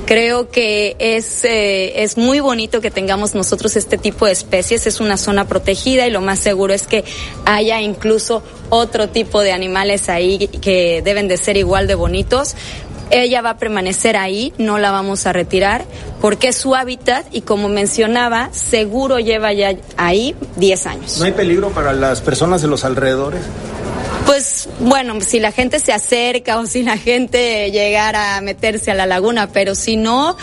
Creo 0.05 0.49
que 0.49 0.95
es, 0.99 1.43
eh, 1.43 2.01
es 2.01 2.17
muy 2.17 2.39
bonito 2.39 2.79
que 2.79 2.91
tengamos 2.91 3.35
nosotros 3.35 3.75
este 3.75 3.97
tipo 3.97 4.25
de 4.25 4.31
especies. 4.31 4.87
Es 4.87 5.01
una 5.01 5.17
zona 5.17 5.49
protegida 5.49 6.07
y 6.07 6.11
lo 6.11 6.21
más 6.21 6.39
seguro 6.39 6.73
es 6.73 6.87
que 6.87 7.03
haya 7.43 7.81
incluso 7.81 8.41
otro 8.69 9.09
tipo 9.09 9.41
de 9.41 9.51
animales 9.51 10.07
ahí 10.07 10.47
que 10.47 11.01
deben 11.03 11.27
de 11.27 11.35
ser 11.35 11.57
igual 11.57 11.87
de 11.87 11.95
bonitos. 11.95 12.55
Ella 13.11 13.41
va 13.41 13.51
a 13.51 13.57
permanecer 13.57 14.15
ahí, 14.17 14.53
no 14.57 14.77
la 14.77 14.91
vamos 14.91 15.25
a 15.25 15.33
retirar, 15.33 15.85
porque 16.21 16.49
es 16.49 16.57
su 16.57 16.75
hábitat 16.75 17.25
y 17.31 17.41
como 17.41 17.69
mencionaba, 17.69 18.49
seguro 18.53 19.19
lleva 19.19 19.53
ya 19.53 19.75
ahí 19.97 20.35
10 20.55 20.85
años. 20.87 21.17
¿No 21.19 21.25
hay 21.25 21.33
peligro 21.33 21.69
para 21.69 21.93
las 21.93 22.21
personas 22.21 22.61
de 22.61 22.67
los 22.69 22.85
alrededores? 22.85 23.41
Pues 24.25 24.69
bueno, 24.79 25.19
si 25.19 25.39
la 25.39 25.51
gente 25.51 25.79
se 25.79 25.91
acerca 25.91 26.57
o 26.57 26.65
si 26.65 26.83
la 26.83 26.97
gente 26.97 27.69
llegara 27.71 28.37
a 28.37 28.41
meterse 28.41 28.91
a 28.91 28.95
la 28.95 29.05
laguna, 29.05 29.49
pero 29.51 29.75
si 29.75 29.97
no, 29.97 30.37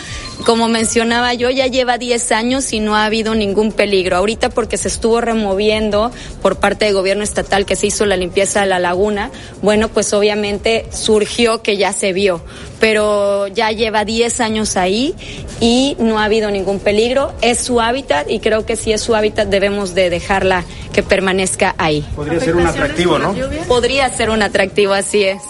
como 0.45 0.67
mencionaba 0.67 1.33
yo, 1.33 1.49
ya 1.49 1.67
lleva 1.67 1.97
10 1.97 2.31
años 2.31 2.71
y 2.73 2.79
no 2.79 2.95
ha 2.95 3.05
habido 3.05 3.35
ningún 3.35 3.71
peligro. 3.71 4.17
Ahorita 4.17 4.49
porque 4.49 4.77
se 4.77 4.87
estuvo 4.87 5.21
removiendo 5.21 6.11
por 6.41 6.57
parte 6.57 6.85
del 6.85 6.93
gobierno 6.93 7.23
estatal 7.23 7.65
que 7.65 7.75
se 7.75 7.87
hizo 7.87 8.05
la 8.05 8.17
limpieza 8.17 8.61
de 8.61 8.67
la 8.67 8.79
laguna, 8.79 9.31
bueno, 9.61 9.89
pues 9.89 10.13
obviamente 10.13 10.85
surgió 10.91 11.61
que 11.61 11.77
ya 11.77 11.93
se 11.93 12.13
vio, 12.13 12.41
pero 12.79 13.47
ya 13.47 13.71
lleva 13.71 14.05
10 14.05 14.39
años 14.39 14.77
ahí 14.77 15.15
y 15.59 15.95
no 15.99 16.19
ha 16.19 16.25
habido 16.25 16.51
ningún 16.51 16.79
peligro. 16.79 17.33
Es 17.41 17.59
su 17.59 17.81
hábitat 17.81 18.29
y 18.29 18.39
creo 18.39 18.65
que 18.65 18.75
si 18.75 18.91
es 18.91 19.01
su 19.01 19.15
hábitat 19.15 19.49
debemos 19.49 19.95
de 19.95 20.09
dejarla 20.09 20.63
que 20.93 21.03
permanezca 21.03 21.75
ahí. 21.77 22.05
Podría 22.15 22.39
ser 22.39 22.55
un 22.55 22.65
atractivo, 22.65 23.19
¿no? 23.19 23.35
Podría 23.67 24.09
ser 24.09 24.29
un 24.29 24.41
atractivo, 24.41 24.93
así 24.93 25.23
es. 25.23 25.41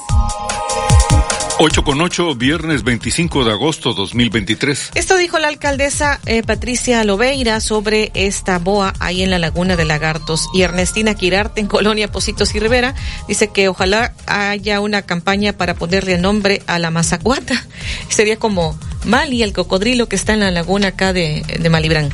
8 1.62 1.84
con 1.84 2.00
8, 2.00 2.36
viernes 2.36 2.84
25 2.86 3.44
de 3.44 3.52
agosto 3.52 3.94
2023. 3.94 4.92
Esto 4.96 5.18
dijo 5.18 5.40
la 5.40 5.50
alcaldesa 5.50 6.22
eh, 6.26 6.42
Patricia 6.42 7.04
Lobeira 7.04 7.60
sobre 7.60 8.12
esta 8.14 8.60
boa 8.60 8.94
ahí 9.02 9.24
en 9.24 9.30
la 9.30 9.40
Laguna 9.40 9.76
de 9.76 9.84
Lagartos. 9.84 10.48
Y 10.54 10.62
Ernestina 10.62 11.16
Quirarte 11.16 11.60
en 11.60 11.68
Colonia 11.68 12.10
Positos 12.10 12.56
y 12.56 12.62
Rivera 12.62 12.96
dice 13.28 13.50
que 13.50 13.68
ojalá 13.68 14.14
haya 14.26 14.80
una 14.80 15.02
campaña 15.02 15.52
para 15.52 15.74
ponerle 15.74 16.18
nombre 16.18 16.64
a 16.66 16.80
la 16.80 16.92
mazacuata. 16.92 17.68
Sería 18.08 18.38
como 18.38 18.80
Mali, 19.06 19.44
el 19.44 19.54
cocodrilo 19.54 20.08
que 20.10 20.16
está 20.16 20.34
en 20.34 20.42
la 20.42 20.52
laguna 20.52 20.90
acá 20.90 21.14
de, 21.14 21.44
de 21.60 21.70
Malibrán. 21.70 22.10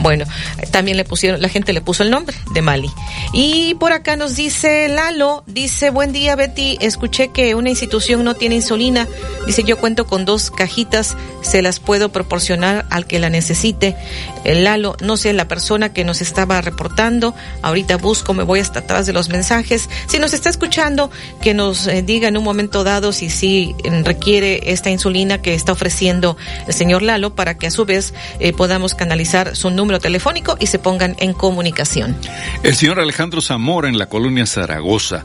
Bueno, 0.00 0.24
también 0.70 0.96
le 0.96 1.04
pusieron, 1.04 1.40
la 1.40 1.48
gente 1.48 1.72
le 1.72 1.80
puso 1.80 2.02
el 2.02 2.10
nombre 2.10 2.36
de 2.52 2.62
Mali. 2.62 2.90
Y 3.32 3.74
por 3.74 3.92
acá 3.92 4.16
nos 4.16 4.36
dice 4.36 4.88
Lalo, 4.88 5.44
dice, 5.46 5.90
buen 5.90 6.12
día 6.12 6.36
Betty, 6.36 6.78
escuché 6.80 7.28
que 7.28 7.54
una 7.54 7.70
institución 7.70 8.24
no 8.24 8.34
tiene 8.34 8.56
insulina. 8.56 9.06
Dice, 9.46 9.64
yo 9.64 9.78
cuento 9.78 10.06
con 10.06 10.24
dos 10.24 10.50
cajitas, 10.50 11.16
se 11.42 11.62
las 11.62 11.80
puedo 11.80 12.10
proporcionar 12.10 12.86
al 12.90 13.06
que 13.06 13.18
la 13.18 13.30
necesite. 13.30 13.96
El 14.44 14.64
Lalo, 14.64 14.96
no 15.02 15.16
sé, 15.16 15.32
la 15.32 15.48
persona 15.48 15.92
que 15.92 16.04
nos 16.04 16.20
estaba 16.22 16.60
reportando, 16.60 17.34
ahorita 17.62 17.96
busco, 17.96 18.34
me 18.34 18.42
voy 18.42 18.60
hasta 18.60 18.80
atrás 18.80 19.06
de 19.06 19.12
los 19.12 19.28
mensajes. 19.28 19.88
Si 20.08 20.18
nos 20.18 20.32
está 20.32 20.48
escuchando, 20.48 21.10
que 21.42 21.54
nos 21.54 21.86
eh, 21.86 22.02
diga 22.02 22.28
en 22.28 22.36
un 22.36 22.44
momento 22.44 22.84
dado 22.84 23.12
si 23.12 23.30
sí 23.30 23.74
requiere 24.04 24.72
esta 24.72 24.90
insulina 24.90 25.42
que 25.42 25.54
está 25.54 25.72
ofreciendo 25.72 26.29
el 26.66 26.74
señor 26.74 27.02
Lalo 27.02 27.34
para 27.34 27.56
que 27.56 27.66
a 27.66 27.70
su 27.70 27.84
vez 27.84 28.14
eh, 28.38 28.52
podamos 28.52 28.94
canalizar 28.94 29.56
su 29.56 29.70
número 29.70 30.00
telefónico 30.00 30.56
y 30.58 30.66
se 30.66 30.78
pongan 30.78 31.16
en 31.18 31.32
comunicación. 31.32 32.16
El 32.62 32.74
señor 32.74 33.00
Alejandro 33.00 33.40
Zamora 33.40 33.88
en 33.88 33.98
la 33.98 34.06
colonia 34.06 34.46
Zaragoza. 34.46 35.24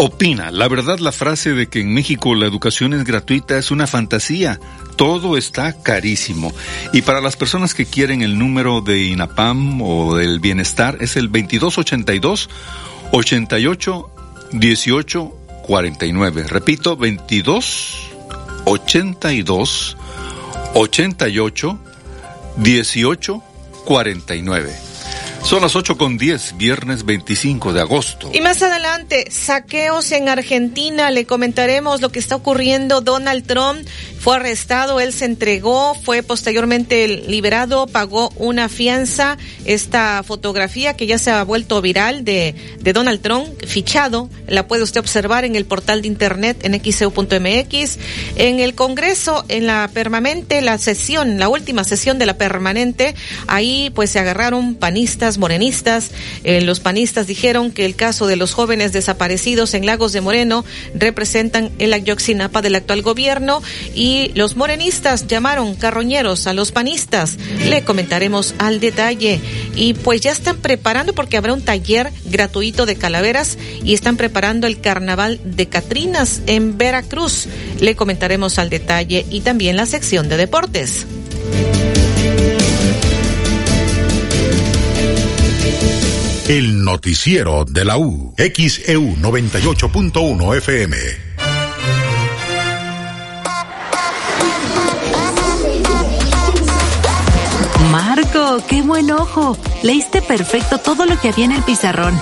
Opina, 0.00 0.52
la 0.52 0.68
verdad 0.68 1.00
la 1.00 1.10
frase 1.10 1.54
de 1.54 1.66
que 1.68 1.80
en 1.80 1.92
México 1.92 2.36
la 2.36 2.46
educación 2.46 2.94
es 2.94 3.02
gratuita 3.02 3.58
es 3.58 3.72
una 3.72 3.88
fantasía. 3.88 4.60
Todo 4.94 5.36
está 5.36 5.72
carísimo. 5.82 6.52
Y 6.92 7.02
para 7.02 7.20
las 7.20 7.34
personas 7.34 7.74
que 7.74 7.84
quieren 7.84 8.22
el 8.22 8.38
número 8.38 8.80
de 8.80 9.02
INAPAM 9.06 9.82
o 9.82 10.14
del 10.14 10.38
bienestar 10.38 10.98
es 11.00 11.16
el 11.16 11.32
2282 11.32 12.48
88 13.10 14.10
18 14.52 15.32
49. 15.66 16.44
Repito, 16.48 16.96
22 16.96 18.10
82 18.66 19.96
88 20.74 21.78
18 22.58 23.42
49. 23.86 24.87
Son 25.42 25.62
las 25.62 25.76
8 25.76 25.96
con 25.96 26.18
10, 26.18 26.58
viernes 26.58 27.06
25 27.06 27.72
de 27.72 27.80
agosto. 27.80 28.30
Y 28.34 28.40
más 28.42 28.60
adelante, 28.62 29.28
saqueos 29.30 30.12
en 30.12 30.28
Argentina. 30.28 31.10
Le 31.10 31.24
comentaremos 31.24 32.02
lo 32.02 32.10
que 32.12 32.18
está 32.18 32.36
ocurriendo. 32.36 33.00
Donald 33.00 33.46
Trump 33.46 33.86
fue 34.18 34.36
arrestado, 34.36 35.00
él 35.00 35.12
se 35.12 35.24
entregó, 35.24 35.94
fue 35.94 36.22
posteriormente 36.22 37.08
liberado, 37.08 37.86
pagó 37.86 38.30
una 38.36 38.68
fianza. 38.68 39.38
Esta 39.64 40.22
fotografía 40.22 40.96
que 40.96 41.06
ya 41.06 41.18
se 41.18 41.30
ha 41.30 41.42
vuelto 41.44 41.80
viral 41.80 42.24
de, 42.24 42.54
de 42.80 42.92
Donald 42.92 43.22
Trump, 43.22 43.48
fichado, 43.64 44.28
la 44.48 44.66
puede 44.66 44.82
usted 44.82 45.00
observar 45.00 45.44
en 45.44 45.56
el 45.56 45.64
portal 45.64 46.02
de 46.02 46.08
internet 46.08 46.58
en 46.62 46.78
xeu.mx. 46.78 47.98
En 48.36 48.60
el 48.60 48.74
Congreso, 48.74 49.44
en 49.48 49.66
la 49.66 49.88
permanente, 49.94 50.60
la 50.60 50.76
sesión, 50.78 51.38
la 51.38 51.48
última 51.48 51.84
sesión 51.84 52.18
de 52.18 52.26
la 52.26 52.36
permanente, 52.36 53.14
ahí 53.46 53.90
pues 53.94 54.10
se 54.10 54.18
agarraron 54.18 54.74
panistas, 54.74 54.97
morenistas. 55.38 56.10
Eh, 56.44 56.60
los 56.60 56.80
panistas 56.80 57.26
dijeron 57.26 57.70
que 57.70 57.84
el 57.84 57.94
caso 57.94 58.26
de 58.26 58.36
los 58.36 58.52
jóvenes 58.52 58.92
desaparecidos 58.92 59.74
en 59.74 59.86
Lagos 59.86 60.12
de 60.12 60.20
Moreno 60.20 60.64
representan 60.94 61.70
el 61.78 61.92
ayoxinapa 61.92 62.62
del 62.62 62.74
actual 62.74 63.02
gobierno 63.02 63.62
y 63.94 64.32
los 64.34 64.56
morenistas 64.56 65.26
llamaron 65.26 65.74
carroñeros 65.76 66.46
a 66.46 66.52
los 66.52 66.72
panistas. 66.72 67.38
Le 67.66 67.84
comentaremos 67.84 68.54
al 68.58 68.80
detalle. 68.80 69.40
Y 69.76 69.94
pues 69.94 70.20
ya 70.20 70.32
están 70.32 70.56
preparando 70.56 71.12
porque 71.12 71.36
habrá 71.36 71.52
un 71.52 71.62
taller 71.62 72.10
gratuito 72.24 72.86
de 72.86 72.96
calaveras 72.96 73.58
y 73.84 73.94
están 73.94 74.16
preparando 74.16 74.66
el 74.66 74.80
carnaval 74.80 75.40
de 75.44 75.66
Catrinas 75.68 76.42
en 76.46 76.76
Veracruz. 76.76 77.46
Le 77.80 77.94
comentaremos 77.94 78.58
al 78.58 78.70
detalle 78.70 79.24
y 79.30 79.42
también 79.42 79.76
la 79.76 79.86
sección 79.86 80.28
de 80.28 80.36
deportes. 80.36 81.06
El 86.48 86.82
noticiero 86.82 87.66
de 87.66 87.84
la 87.84 87.98
U. 87.98 88.34
XEU 88.38 89.16
98.1 89.16 90.56
FM. 90.56 90.96
Marco, 97.90 98.64
qué 98.66 98.80
buen 98.80 99.10
ojo. 99.10 99.58
Leíste 99.82 100.22
perfecto 100.22 100.78
todo 100.78 101.04
lo 101.04 101.20
que 101.20 101.28
había 101.28 101.44
en 101.44 101.52
el 101.52 101.62
pizarrón. 101.64 102.18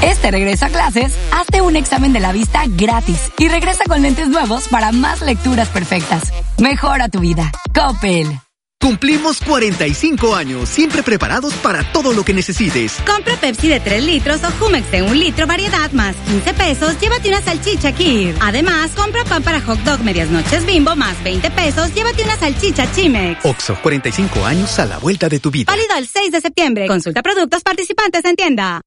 Este 0.00 0.30
regreso 0.30 0.64
a 0.64 0.68
clases, 0.70 1.12
hazte 1.32 1.60
un 1.60 1.76
examen 1.76 2.14
de 2.14 2.20
la 2.20 2.32
vista 2.32 2.62
gratis 2.66 3.30
y 3.36 3.48
regresa 3.48 3.84
con 3.84 4.00
lentes 4.00 4.28
nuevos 4.28 4.68
para 4.68 4.90
más 4.90 5.20
lecturas 5.20 5.68
perfectas. 5.68 6.32
Mejora 6.56 7.10
tu 7.10 7.20
vida. 7.20 7.52
Coppel. 7.74 8.47
Cumplimos 8.80 9.40
45 9.40 10.36
años, 10.36 10.68
siempre 10.68 11.02
preparados 11.02 11.52
para 11.54 11.82
todo 11.92 12.12
lo 12.12 12.24
que 12.24 12.32
necesites. 12.32 12.96
Compra 13.04 13.36
Pepsi 13.36 13.66
de 13.68 13.80
3 13.80 14.04
litros 14.04 14.40
o 14.44 14.50
Jumex 14.52 14.90
de 14.92 15.02
1 15.02 15.14
litro 15.14 15.48
variedad 15.48 15.90
más 15.90 16.14
15 16.28 16.54
pesos, 16.54 17.00
llévate 17.00 17.28
una 17.28 17.42
salchicha 17.42 17.90
Kir. 17.92 18.36
Además, 18.40 18.92
compra 18.94 19.24
pan 19.24 19.42
para 19.42 19.60
hot 19.60 19.80
dog 19.80 20.00
medias 20.04 20.30
noches 20.30 20.64
bimbo 20.64 20.94
más 20.94 21.20
20 21.24 21.50
pesos, 21.50 21.92
llévate 21.92 22.22
una 22.22 22.36
salchicha 22.36 22.90
Chimex. 22.92 23.44
Oxo, 23.44 23.76
45 23.82 24.44
años 24.46 24.78
a 24.78 24.86
la 24.86 24.98
vuelta 24.98 25.28
de 25.28 25.40
tu 25.40 25.50
vida. 25.50 25.72
Válido 25.72 25.96
el 25.96 26.06
6 26.06 26.30
de 26.30 26.40
septiembre. 26.40 26.86
Consulta 26.86 27.20
productos 27.20 27.62
participantes 27.62 28.24
en 28.24 28.36
tienda. 28.36 28.80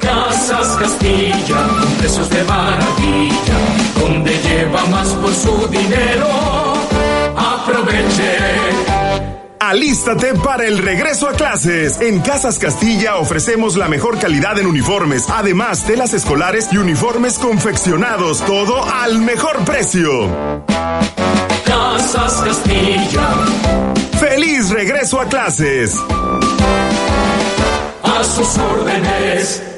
Casas 0.00 0.76
Castilla, 0.76 1.66
precios 1.98 2.28
de 2.28 2.44
maravilla, 2.44 3.58
donde 3.98 4.38
lleva 4.42 4.84
más 4.86 5.08
por 5.14 5.34
su 5.34 5.66
dinero. 5.68 6.57
Alístate 9.68 10.32
para 10.32 10.64
el 10.64 10.78
regreso 10.78 11.28
a 11.28 11.34
clases. 11.34 12.00
En 12.00 12.20
Casas 12.20 12.58
Castilla 12.58 13.16
ofrecemos 13.16 13.76
la 13.76 13.86
mejor 13.86 14.18
calidad 14.18 14.58
en 14.58 14.66
uniformes, 14.66 15.26
además 15.28 15.84
telas 15.84 16.14
escolares 16.14 16.70
y 16.72 16.78
uniformes 16.78 17.38
confeccionados, 17.38 18.40
todo 18.46 18.82
al 18.82 19.18
mejor 19.18 19.66
precio. 19.66 20.64
Casas 21.66 22.40
Castilla. 22.46 23.28
¡Feliz 24.18 24.70
regreso 24.70 25.20
a 25.20 25.26
clases! 25.26 25.94
A 28.02 28.24
sus 28.24 28.56
órdenes. 28.56 29.77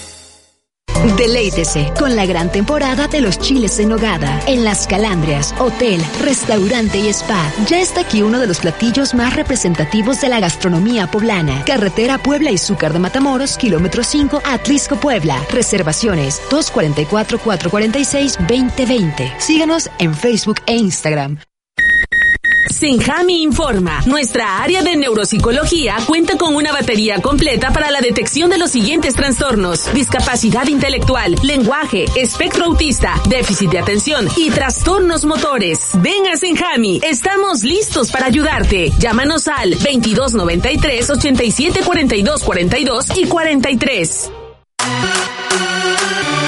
Deleítese 1.17 1.91
con 1.97 2.15
la 2.15 2.27
gran 2.27 2.51
temporada 2.51 3.07
de 3.07 3.21
los 3.21 3.39
chiles 3.39 3.79
en 3.79 3.89
nogada. 3.89 4.39
En 4.45 4.63
Las 4.63 4.85
Calandrias, 4.85 5.55
hotel, 5.59 5.99
restaurante 6.21 6.99
y 6.99 7.07
spa. 7.09 7.51
Ya 7.67 7.79
está 7.79 8.01
aquí 8.01 8.21
uno 8.21 8.39
de 8.39 8.45
los 8.47 8.59
platillos 8.59 9.15
más 9.15 9.35
representativos 9.35 10.21
de 10.21 10.29
la 10.29 10.39
gastronomía 10.39 11.07
poblana. 11.07 11.65
Carretera 11.65 12.19
Puebla 12.19 12.51
y 12.51 12.57
Zúcar 12.57 12.93
de 12.93 12.99
Matamoros, 12.99 13.57
kilómetro 13.57 14.03
5, 14.03 14.43
Atlisco, 14.45 14.97
Puebla. 14.97 15.43
Reservaciones 15.51 16.39
244-446-2020. 16.49 19.39
Síganos 19.39 19.89
en 19.97 20.13
Facebook 20.13 20.61
e 20.67 20.75
Instagram. 20.75 21.39
Senjami 22.69 23.41
informa. 23.41 24.01
Nuestra 24.05 24.61
área 24.61 24.81
de 24.81 24.95
neuropsicología 24.95 25.97
cuenta 26.07 26.37
con 26.37 26.55
una 26.55 26.71
batería 26.71 27.21
completa 27.21 27.71
para 27.71 27.91
la 27.91 28.01
detección 28.01 28.49
de 28.49 28.57
los 28.57 28.71
siguientes 28.71 29.15
trastornos. 29.15 29.93
Discapacidad 29.93 30.67
intelectual, 30.67 31.35
lenguaje, 31.43 32.05
espectro 32.15 32.65
autista, 32.65 33.13
déficit 33.29 33.71
de 33.71 33.79
atención 33.79 34.27
y 34.37 34.49
trastornos 34.49 35.25
motores. 35.25 35.91
Ven 36.01 36.27
a 36.27 36.37
Senjami. 36.37 37.01
Estamos 37.03 37.63
listos 37.63 38.11
para 38.11 38.27
ayudarte. 38.27 38.91
Llámanos 38.99 39.47
al 39.47 39.71
2293 39.71 41.09
87 41.09 41.81
42 41.83 42.43
42 42.43 43.05
y 43.17 43.25
43. 43.25 44.31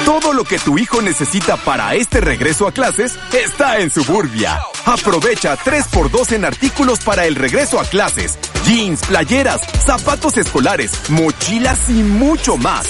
Todo 0.06 0.34
lo 0.34 0.44
que 0.44 0.60
tu 0.60 0.78
hijo 0.78 1.02
necesita 1.02 1.58
para 1.58 1.96
este 1.96 2.22
regreso 2.22 2.68
a 2.68 2.72
clases 2.72 3.18
está 3.34 3.80
en 3.80 3.90
Suburbia. 3.90 4.60
Aprovecha 4.86 5.58
3x2 5.58 6.34
en 6.34 6.46
artículos 6.46 7.00
para 7.00 7.26
el 7.26 7.36
regreso 7.36 7.80
a 7.80 7.86
clases. 7.86 8.38
Jeans, 8.66 9.02
playeras, 9.02 9.62
zapatos 9.86 10.38
escolares, 10.38 11.10
mochilas 11.10 11.90
y 11.90 12.04
mucho 12.04 12.58
más. 12.58 12.88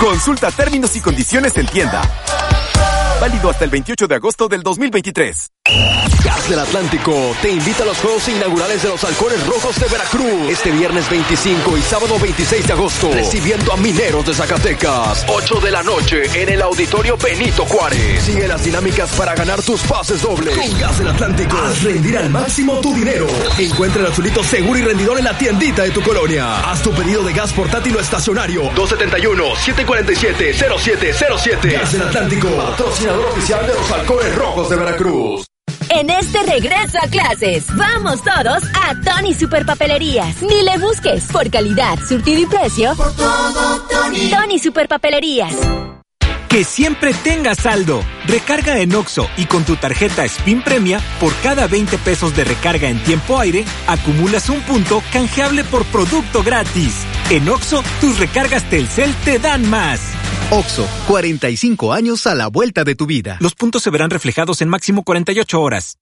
Consulta 0.00 0.50
términos 0.50 0.96
y 0.96 1.00
condiciones 1.00 1.56
en 1.56 1.66
tienda. 1.66 2.02
Válido 3.20 3.50
hasta 3.50 3.64
el 3.64 3.70
28 3.70 4.08
de 4.08 4.14
agosto 4.16 4.48
del 4.48 4.62
2023. 4.62 5.50
Gas 6.24 6.48
del 6.48 6.58
Atlántico 6.58 7.34
te 7.40 7.50
invita 7.50 7.82
a 7.82 7.86
los 7.86 7.98
Juegos 7.98 8.28
Inaugurales 8.28 8.82
de 8.82 8.88
los 8.88 9.02
Halcones 9.02 9.44
Rojos 9.46 9.78
de 9.80 9.86
Veracruz. 9.86 10.50
Este 10.50 10.70
viernes 10.70 11.08
25 11.08 11.78
y 11.78 11.82
sábado 11.82 12.18
26 12.18 12.66
de 12.66 12.72
agosto. 12.72 13.10
Recibiendo 13.12 13.72
a 13.72 13.76
Mineros 13.76 14.26
de 14.26 14.34
Zacatecas. 14.34 15.24
8 15.28 15.60
de 15.60 15.70
la 15.70 15.82
noche 15.82 16.22
en 16.34 16.48
el 16.50 16.62
Auditorio 16.62 17.16
Benito 17.16 17.64
Juárez. 17.64 18.22
Sigue 18.22 18.46
las 18.46 18.62
dinámicas 18.64 19.10
para 19.14 19.34
ganar 19.34 19.62
tus 19.62 19.80
pases 19.82 20.20
dobles. 20.22 20.56
Con 20.56 20.78
Gas 20.78 20.98
del 20.98 21.08
Atlántico. 21.08 21.56
Haz 21.56 21.82
rendir 21.82 22.18
al 22.18 22.30
máximo 22.30 22.78
tu 22.80 22.94
dinero. 22.94 23.26
Encuentra 23.58 24.02
el 24.02 24.08
azulito 24.12 24.44
seguro 24.44 24.78
y 24.78 24.82
rendidor 24.82 25.18
en 25.18 25.24
la 25.24 25.36
tiendita 25.38 25.82
de 25.82 25.90
tu 25.90 26.02
colonia. 26.02 26.70
Haz 26.70 26.82
tu 26.82 26.92
pedido 26.92 27.22
de 27.22 27.32
gas 27.32 27.52
portátil 27.52 27.96
o 27.96 28.00
estacionario. 28.00 28.70
271-747-0707. 28.74 31.72
Gas 31.72 31.92
del 31.92 32.02
Atlántico. 32.02 32.48
Patrocinador 32.48 33.26
oficial 33.26 33.66
de 33.66 33.74
los 33.74 33.90
Halcones 33.90 34.34
Rojos 34.34 34.70
de 34.70 34.76
Veracruz. 34.76 35.46
En 35.94 36.08
este 36.08 36.42
regreso 36.44 36.98
a 37.02 37.06
clases, 37.06 37.66
vamos 37.76 38.22
todos 38.22 38.62
a 38.82 38.94
Tony 39.04 39.34
Super 39.34 39.66
Papelerías. 39.66 40.42
Ni 40.42 40.62
le 40.62 40.78
busques 40.78 41.24
por 41.30 41.50
calidad, 41.50 41.98
surtido 42.08 42.40
y 42.40 42.46
precio. 42.46 42.94
Por 42.96 43.14
todo, 43.14 43.82
Tony. 43.90 44.30
Tony 44.30 44.58
Super 44.58 44.88
Papelerías. 44.88 45.54
Que 46.52 46.64
siempre 46.64 47.14
tengas 47.14 47.60
saldo. 47.60 48.04
Recarga 48.26 48.78
en 48.78 48.94
Oxo 48.94 49.26
y 49.38 49.46
con 49.46 49.64
tu 49.64 49.76
tarjeta 49.76 50.26
Spin 50.26 50.60
Premia, 50.60 51.00
por 51.18 51.34
cada 51.36 51.66
20 51.66 51.96
pesos 51.96 52.36
de 52.36 52.44
recarga 52.44 52.90
en 52.90 53.02
tiempo 53.04 53.38
aire, 53.38 53.64
acumulas 53.86 54.50
un 54.50 54.60
punto 54.60 55.02
canjeable 55.14 55.64
por 55.64 55.86
producto 55.86 56.42
gratis. 56.42 57.06
En 57.30 57.48
Oxo, 57.48 57.82
tus 58.02 58.18
recargas 58.18 58.68
Telcel 58.68 59.14
te 59.24 59.38
dan 59.38 59.66
más. 59.70 60.12
Oxo, 60.50 60.86
45 61.08 61.94
años 61.94 62.26
a 62.26 62.34
la 62.34 62.48
vuelta 62.48 62.84
de 62.84 62.96
tu 62.96 63.06
vida. 63.06 63.38
Los 63.40 63.54
puntos 63.54 63.82
se 63.82 63.88
verán 63.88 64.10
reflejados 64.10 64.60
en 64.60 64.68
máximo 64.68 65.04
48 65.04 65.58
horas. 65.58 66.01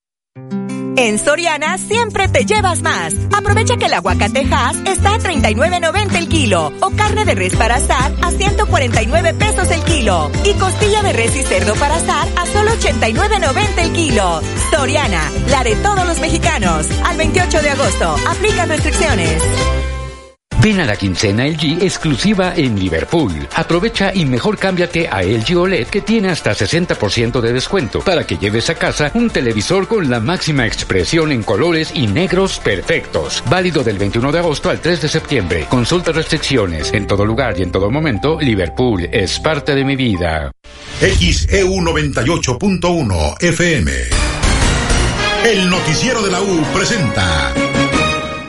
En 0.96 1.18
Soriana 1.18 1.78
siempre 1.78 2.28
te 2.28 2.44
llevas 2.44 2.82
más. 2.82 3.14
Aprovecha 3.32 3.76
que 3.76 3.86
el 3.86 3.94
aguacate 3.94 4.46
Hass 4.50 4.76
está 4.86 5.14
a 5.14 5.18
39.90 5.18 6.16
el 6.16 6.28
kilo 6.28 6.72
o 6.80 6.90
carne 6.90 7.24
de 7.24 7.34
res 7.34 7.56
para 7.56 7.76
asar 7.76 8.12
a 8.22 8.30
149 8.30 9.34
pesos 9.34 9.70
el 9.70 9.82
kilo 9.84 10.30
y 10.44 10.52
costilla 10.54 11.02
de 11.02 11.12
res 11.12 11.36
y 11.36 11.42
cerdo 11.42 11.74
para 11.74 11.96
asar 11.96 12.28
a 12.36 12.46
solo 12.46 12.72
89.90 12.72 13.78
el 13.78 13.92
kilo. 13.92 14.40
Soriana, 14.70 15.22
la 15.50 15.64
de 15.64 15.76
todos 15.76 16.06
los 16.06 16.20
mexicanos. 16.20 16.86
Al 17.04 17.16
28 17.16 17.62
de 17.62 17.70
agosto, 17.70 18.16
aplica 18.28 18.66
restricciones. 18.66 19.42
Ven 20.62 20.78
a 20.78 20.84
la 20.84 20.94
quincena 20.94 21.46
LG 21.46 21.82
exclusiva 21.82 22.52
en 22.54 22.78
Liverpool. 22.78 23.32
Aprovecha 23.54 24.12
y 24.14 24.26
mejor 24.26 24.58
cámbiate 24.58 25.08
a 25.08 25.22
LG 25.22 25.56
OLED 25.56 25.86
que 25.86 26.02
tiene 26.02 26.28
hasta 26.28 26.52
60% 26.52 27.40
de 27.40 27.52
descuento 27.54 28.00
para 28.00 28.26
que 28.26 28.36
lleves 28.36 28.68
a 28.68 28.74
casa 28.74 29.10
un 29.14 29.30
televisor 29.30 29.88
con 29.88 30.10
la 30.10 30.20
máxima 30.20 30.66
expresión 30.66 31.32
en 31.32 31.44
colores 31.44 31.92
y 31.94 32.06
negros 32.08 32.58
perfectos. 32.58 33.42
Válido 33.48 33.82
del 33.82 33.96
21 33.96 34.32
de 34.32 34.38
agosto 34.38 34.68
al 34.68 34.80
3 34.80 35.00
de 35.00 35.08
septiembre. 35.08 35.66
Consulta 35.66 36.12
restricciones. 36.12 36.92
En 36.92 37.06
todo 37.06 37.24
lugar 37.24 37.58
y 37.58 37.62
en 37.62 37.72
todo 37.72 37.90
momento, 37.90 38.38
Liverpool 38.38 39.08
es 39.10 39.40
parte 39.40 39.74
de 39.74 39.82
mi 39.82 39.96
vida. 39.96 40.52
XEU 41.00 41.70
98.1 41.70 43.42
FM. 43.42 43.92
El 45.46 45.70
noticiero 45.70 46.20
de 46.20 46.30
la 46.30 46.42
U 46.42 46.62
presenta 46.74 47.54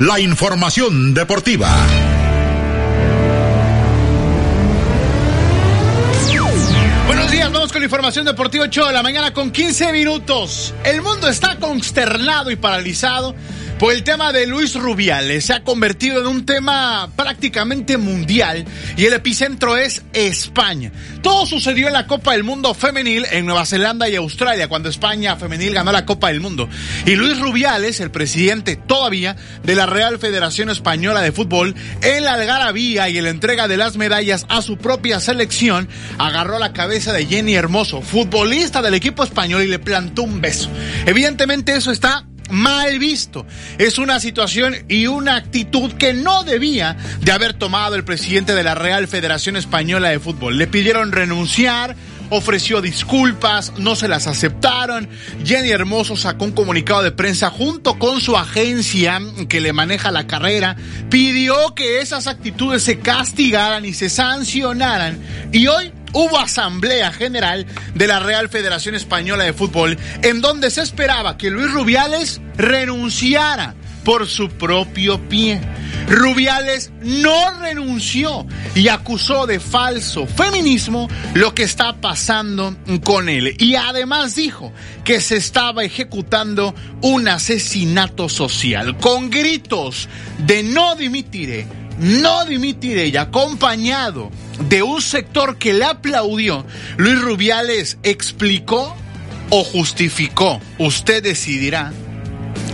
la 0.02 0.19
información 0.19 1.14
deportiva. 1.14 1.69
Buenos 7.06 7.30
días, 7.30 7.52
vamos 7.52 7.72
con 7.72 7.82
la 7.82 7.86
información 7.86 8.26
deportiva 8.26 8.64
8 8.64 8.88
de 8.88 8.94
la 8.94 9.03
mañana 9.03 9.32
con 9.32 9.52
15 9.52 9.91
minutos. 9.91 10.73
El 10.84 11.03
mundo 11.03 11.28
está 11.28 11.57
consternado 11.57 12.49
y 12.49 12.56
paralizado 12.56 13.36
Pues 13.82 13.98
el 13.98 14.03
tema 14.03 14.32
de 14.32 14.45
Luis 14.45 14.76
Rubiales 14.76 15.45
se 15.45 15.53
ha 15.53 15.64
convertido 15.64 16.22
en 16.22 16.28
un 16.28 16.45
tema 16.45 17.10
prácticamente 17.16 17.98
mundial 17.98 18.64
y 18.95 19.06
el 19.06 19.14
epicentro 19.14 19.76
es 19.76 20.03
España. 20.14 20.91
Todo 21.24 21.48
sucedió 21.48 21.88
en 21.88 21.94
la 21.94 22.06
Copa 22.06 22.34
del 22.34 22.44
Mundo 22.44 22.76
femenil 22.76 23.26
en 23.32 23.48
Nueva 23.48 23.66
Zelanda 23.66 24.08
y 24.08 24.16
Australia 24.16 24.68
cuando 24.68 24.88
España 24.88 25.36
femenil 25.36 25.74
ganó 25.74 25.91
la 25.91 26.06
Copa 26.06 26.28
del 26.28 26.41
Mundo. 26.41 26.70
Y 27.08 27.16
Luis 27.16 27.40
Rubiales, 27.40 28.02
el 28.02 28.12
presidente 28.12 28.76
todavía 28.76 29.36
de 29.64 29.74
la 29.74 29.88
Real 29.88 30.20
Federación 30.20 30.70
Española 30.70 31.22
de 31.22 31.32
Fútbol, 31.32 31.74
en 32.03 32.24
la 32.24 32.36
algarabía 32.36 33.10
y 33.10 33.18
en 33.18 33.24
la 33.24 33.32
entrega 33.32 33.68
de 33.68 33.78
las 33.78 33.98
medallas 33.98 34.45
a 34.49 34.62
su 34.62 34.78
propia 34.78 35.20
selección, 35.20 35.90
agarró 36.20 36.60
la 36.60 36.72
cabeza 36.72 37.14
de 37.14 37.26
Jenny 37.26 37.56
Hermoso, 37.56 38.03
futbolista 38.03 38.84
del 38.84 38.94
equipo 38.94 39.24
español 39.24 39.64
y 39.64 39.68
le 39.68 39.80
plantó 39.80 40.22
un 40.22 40.40
beso. 40.40 40.70
Evidentemente 41.08 41.76
eso 41.76 41.91
está 41.91 42.28
mal 42.52 42.99
visto. 42.99 43.45
Es 43.78 43.98
una 43.98 44.19
situación 44.19 44.76
y 44.88 45.07
una 45.07 45.36
actitud 45.36 45.94
que 45.94 46.14
no 46.14 46.44
debía 46.44 46.98
de 47.22 47.32
haber 47.32 47.53
tomado 47.53 47.95
el 47.95 48.03
presidente 48.03 48.53
de 48.53 48.64
la 48.64 48.76
Real 48.76 49.07
Federación 49.07 49.56
Española 49.56 50.10
de 50.10 50.19
Fútbol. 50.19 50.57
Le 50.57 50.68
pidieron 50.68 51.11
renunciar, 51.11 51.95
ofreció 52.30 52.82
disculpas, 52.82 53.73
no 53.78 53.95
se 53.95 54.07
las 54.07 54.28
aceptaron. 54.28 55.10
Jenny 55.44 55.69
Hermoso 55.69 56.15
sacó 56.15 56.45
un 56.45 56.52
comunicado 56.52 57.03
de 57.03 57.11
prensa 57.11 57.49
junto 57.49 57.99
con 57.99 58.22
su 58.22 58.38
agencia 58.38 59.22
que 59.49 59.61
le 59.61 59.73
maneja 59.73 60.11
la 60.11 60.28
carrera, 60.28 60.76
pidió 61.10 61.76
que 61.76 61.99
esas 61.99 62.28
actitudes 62.28 62.84
se 62.84 62.99
castigaran 62.99 63.86
y 63.86 63.94
se 63.94 64.10
sancionaran. 64.10 65.19
Y 65.52 65.68
hoy 65.68 65.91
hubo 66.14 66.40
asamblea 66.40 67.12
general 67.12 67.66
de 67.96 68.08
la 68.08 68.20
Real 68.20 68.50
Federación 68.50 68.96
Española 68.96 69.44
de 69.44 69.54
Fútbol 69.54 69.98
en 70.22 70.42
donde 70.42 70.70
se 70.72 70.82
esperaba 70.82 71.38
que 71.38 71.50
Luis 71.50 71.72
Rubiales 71.72 72.42
renunciara 72.58 73.76
por 74.04 74.28
su 74.28 74.50
propio 74.50 75.20
pie. 75.30 75.62
Rubiales 76.08 76.92
no 77.02 77.60
renunció 77.60 78.46
y 78.76 78.88
acusó 78.88 79.46
de 79.46 79.60
falso 79.60 80.26
feminismo 80.26 81.08
lo 81.34 81.54
que 81.54 81.64
está 81.64 82.02
pasando 82.02 82.76
con 83.04 83.30
él. 83.30 83.56
Y 83.60 83.76
además 83.76 84.36
dijo 84.36 84.74
que 85.04 85.22
se 85.22 85.38
estaba 85.38 85.84
ejecutando 85.84 86.76
un 87.02 87.28
asesinato 87.28 88.30
social 88.30 88.98
con 88.98 89.30
gritos 89.30 90.10
de 90.40 90.64
no 90.64 90.96
dimitiré, 90.96 91.68
no 92.00 92.46
dimitiré 92.46 93.08
y 93.08 93.18
acompañado 93.18 94.32
de 94.68 94.84
un 94.84 95.02
sector 95.02 95.58
que 95.58 95.74
le 95.74 95.86
aplaudió, 95.86 96.66
Luis 96.98 97.22
Rubiales 97.22 97.98
explicó 98.04 98.96
o 99.50 99.64
justificó. 99.64 100.60
Usted 100.78 101.24
decidirá 101.24 101.94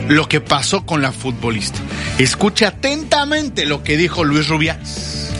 lo 0.07 0.27
que 0.27 0.41
pasó 0.41 0.85
con 0.85 1.01
la 1.01 1.11
futbolista. 1.11 1.79
Escuche 2.17 2.65
atentamente 2.65 3.65
lo 3.65 3.83
que 3.83 3.97
dijo 3.97 4.23
Luis 4.23 4.47
Rubiales. 4.47 5.31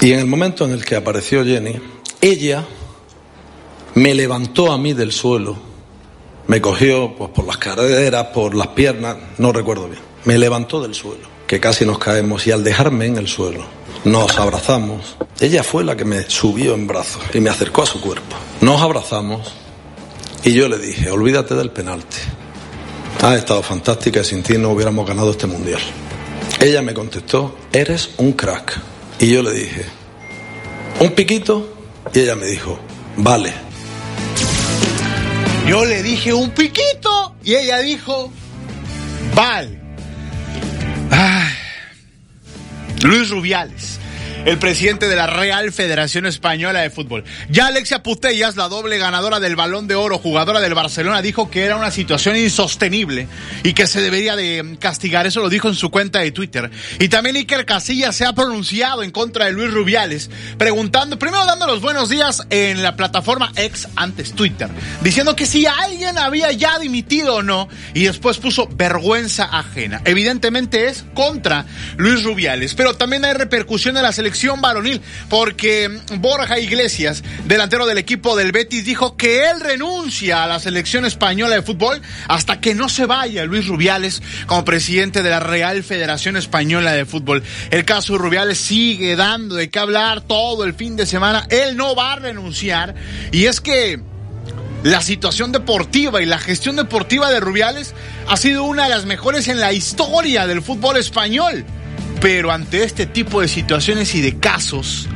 Y 0.00 0.12
en 0.12 0.20
el 0.20 0.26
momento 0.26 0.64
en 0.64 0.72
el 0.72 0.84
que 0.84 0.96
apareció 0.96 1.44
Jenny, 1.44 1.80
ella 2.20 2.64
me 3.94 4.14
levantó 4.14 4.72
a 4.72 4.78
mí 4.78 4.92
del 4.92 5.12
suelo, 5.12 5.56
me 6.46 6.60
cogió 6.60 7.14
pues, 7.16 7.30
por 7.30 7.46
las 7.46 7.56
caderas, 7.56 8.26
por 8.28 8.54
las 8.54 8.68
piernas, 8.68 9.16
no 9.38 9.52
recuerdo 9.52 9.88
bien, 9.88 10.02
me 10.24 10.38
levantó 10.38 10.80
del 10.80 10.94
suelo, 10.94 11.28
que 11.46 11.60
casi 11.60 11.84
nos 11.84 11.98
caemos 11.98 12.46
y 12.46 12.50
al 12.50 12.64
dejarme 12.64 13.06
en 13.06 13.18
el 13.18 13.28
suelo, 13.28 13.64
nos 14.04 14.38
abrazamos. 14.38 15.16
Ella 15.40 15.62
fue 15.62 15.84
la 15.84 15.96
que 15.96 16.04
me 16.04 16.28
subió 16.28 16.74
en 16.74 16.86
brazos 16.86 17.22
y 17.32 17.40
me 17.40 17.50
acercó 17.50 17.82
a 17.82 17.86
su 17.86 18.00
cuerpo. 18.00 18.36
Nos 18.60 18.80
abrazamos 18.80 19.54
y 20.42 20.52
yo 20.52 20.68
le 20.68 20.78
dije, 20.78 21.10
olvídate 21.10 21.54
del 21.54 21.70
penalti. 21.70 22.18
Ha 23.22 23.34
estado 23.36 23.62
fantástica 23.62 24.20
y 24.20 24.24
sin 24.24 24.42
ti 24.42 24.58
no 24.58 24.70
hubiéramos 24.70 25.06
ganado 25.06 25.30
este 25.30 25.46
mundial. 25.46 25.80
Ella 26.60 26.82
me 26.82 26.94
contestó, 26.94 27.56
eres 27.72 28.10
un 28.18 28.32
crack. 28.32 28.80
Y 29.18 29.30
yo 29.30 29.42
le 29.42 29.52
dije, 29.52 29.84
un 31.00 31.10
piquito. 31.12 31.70
Y 32.12 32.20
ella 32.20 32.36
me 32.36 32.46
dijo, 32.46 32.78
vale. 33.16 33.52
Yo 35.66 35.84
le 35.84 36.02
dije 36.02 36.34
un 36.34 36.50
piquito 36.50 37.34
y 37.42 37.54
ella 37.54 37.78
dijo, 37.78 38.30
vale. 39.34 39.83
Luis 43.02 43.30
Rubiales 43.30 44.00
el 44.44 44.58
presidente 44.58 45.08
de 45.08 45.16
la 45.16 45.26
Real 45.26 45.72
Federación 45.72 46.26
Española 46.26 46.80
de 46.80 46.90
Fútbol. 46.90 47.24
Ya 47.48 47.66
Alexia 47.66 48.02
Putellas, 48.02 48.56
la 48.56 48.68
doble 48.68 48.98
ganadora 48.98 49.40
del 49.40 49.56
Balón 49.56 49.88
de 49.88 49.94
Oro, 49.94 50.18
jugadora 50.18 50.60
del 50.60 50.74
Barcelona, 50.74 51.22
dijo 51.22 51.50
que 51.50 51.64
era 51.64 51.76
una 51.76 51.90
situación 51.90 52.36
insostenible 52.36 53.26
y 53.62 53.72
que 53.72 53.86
se 53.86 54.02
debería 54.02 54.36
de 54.36 54.76
castigar. 54.78 55.26
Eso 55.26 55.40
lo 55.40 55.48
dijo 55.48 55.68
en 55.68 55.74
su 55.74 55.90
cuenta 55.90 56.18
de 56.18 56.30
Twitter. 56.30 56.70
Y 56.98 57.08
también 57.08 57.36
Iker 57.36 57.64
Casillas 57.64 58.16
se 58.16 58.26
ha 58.26 58.34
pronunciado 58.34 59.02
en 59.02 59.12
contra 59.12 59.46
de 59.46 59.52
Luis 59.52 59.72
Rubiales, 59.72 60.30
preguntando, 60.58 61.18
primero 61.18 61.46
dando 61.46 61.66
los 61.66 61.80
buenos 61.80 62.10
días 62.10 62.46
en 62.50 62.82
la 62.82 62.96
plataforma 62.96 63.50
ex 63.56 63.88
antes 63.96 64.34
Twitter, 64.34 64.68
diciendo 65.00 65.34
que 65.36 65.46
si 65.46 65.64
alguien 65.64 66.18
había 66.18 66.52
ya 66.52 66.78
dimitido 66.78 67.36
o 67.36 67.42
no, 67.42 67.68
y 67.94 68.04
después 68.04 68.36
puso 68.36 68.68
vergüenza 68.68 69.44
ajena. 69.44 70.02
Evidentemente 70.04 70.88
es 70.88 71.04
contra 71.14 71.64
Luis 71.96 72.22
Rubiales, 72.24 72.74
pero 72.74 72.94
también 72.94 73.24
hay 73.24 73.32
repercusión 73.32 73.96
en 73.96 74.02
la 74.02 74.12
selección 74.12 74.33
varonil, 74.60 75.00
porque 75.28 75.90
Borja 76.18 76.58
Iglesias, 76.58 77.22
delantero 77.46 77.86
del 77.86 77.98
equipo 77.98 78.36
del 78.36 78.52
Betis, 78.52 78.84
dijo 78.84 79.16
que 79.16 79.48
él 79.50 79.60
renuncia 79.60 80.44
a 80.44 80.46
la 80.46 80.58
selección 80.58 81.04
española 81.04 81.54
de 81.54 81.62
fútbol 81.62 82.00
hasta 82.28 82.60
que 82.60 82.74
no 82.74 82.88
se 82.88 83.06
vaya 83.06 83.44
Luis 83.44 83.66
Rubiales 83.66 84.22
como 84.46 84.64
presidente 84.64 85.22
de 85.22 85.30
la 85.30 85.40
Real 85.40 85.82
Federación 85.82 86.36
Española 86.36 86.92
de 86.92 87.04
Fútbol. 87.04 87.42
El 87.70 87.84
caso 87.84 88.18
Rubiales 88.18 88.58
sigue 88.58 89.16
dando 89.16 89.54
de 89.54 89.70
qué 89.70 89.78
hablar 89.78 90.22
todo 90.22 90.64
el 90.64 90.74
fin 90.74 90.96
de 90.96 91.06
semana. 91.06 91.46
Él 91.50 91.76
no 91.76 91.94
va 91.94 92.14
a 92.14 92.16
renunciar 92.16 92.94
y 93.32 93.46
es 93.46 93.60
que 93.60 94.00
la 94.82 95.00
situación 95.00 95.50
deportiva 95.50 96.20
y 96.20 96.26
la 96.26 96.38
gestión 96.38 96.76
deportiva 96.76 97.30
de 97.30 97.40
Rubiales 97.40 97.94
ha 98.28 98.36
sido 98.36 98.64
una 98.64 98.84
de 98.84 98.90
las 98.90 99.06
mejores 99.06 99.48
en 99.48 99.58
la 99.58 99.72
historia 99.72 100.46
del 100.46 100.62
fútbol 100.62 100.98
español. 100.98 101.64
Pero 102.24 102.52
ante 102.52 102.84
este 102.84 103.04
tipo 103.04 103.42
de 103.42 103.48
situaciones 103.48 104.14
y 104.14 104.22
de 104.22 104.38
casos, 104.38 105.10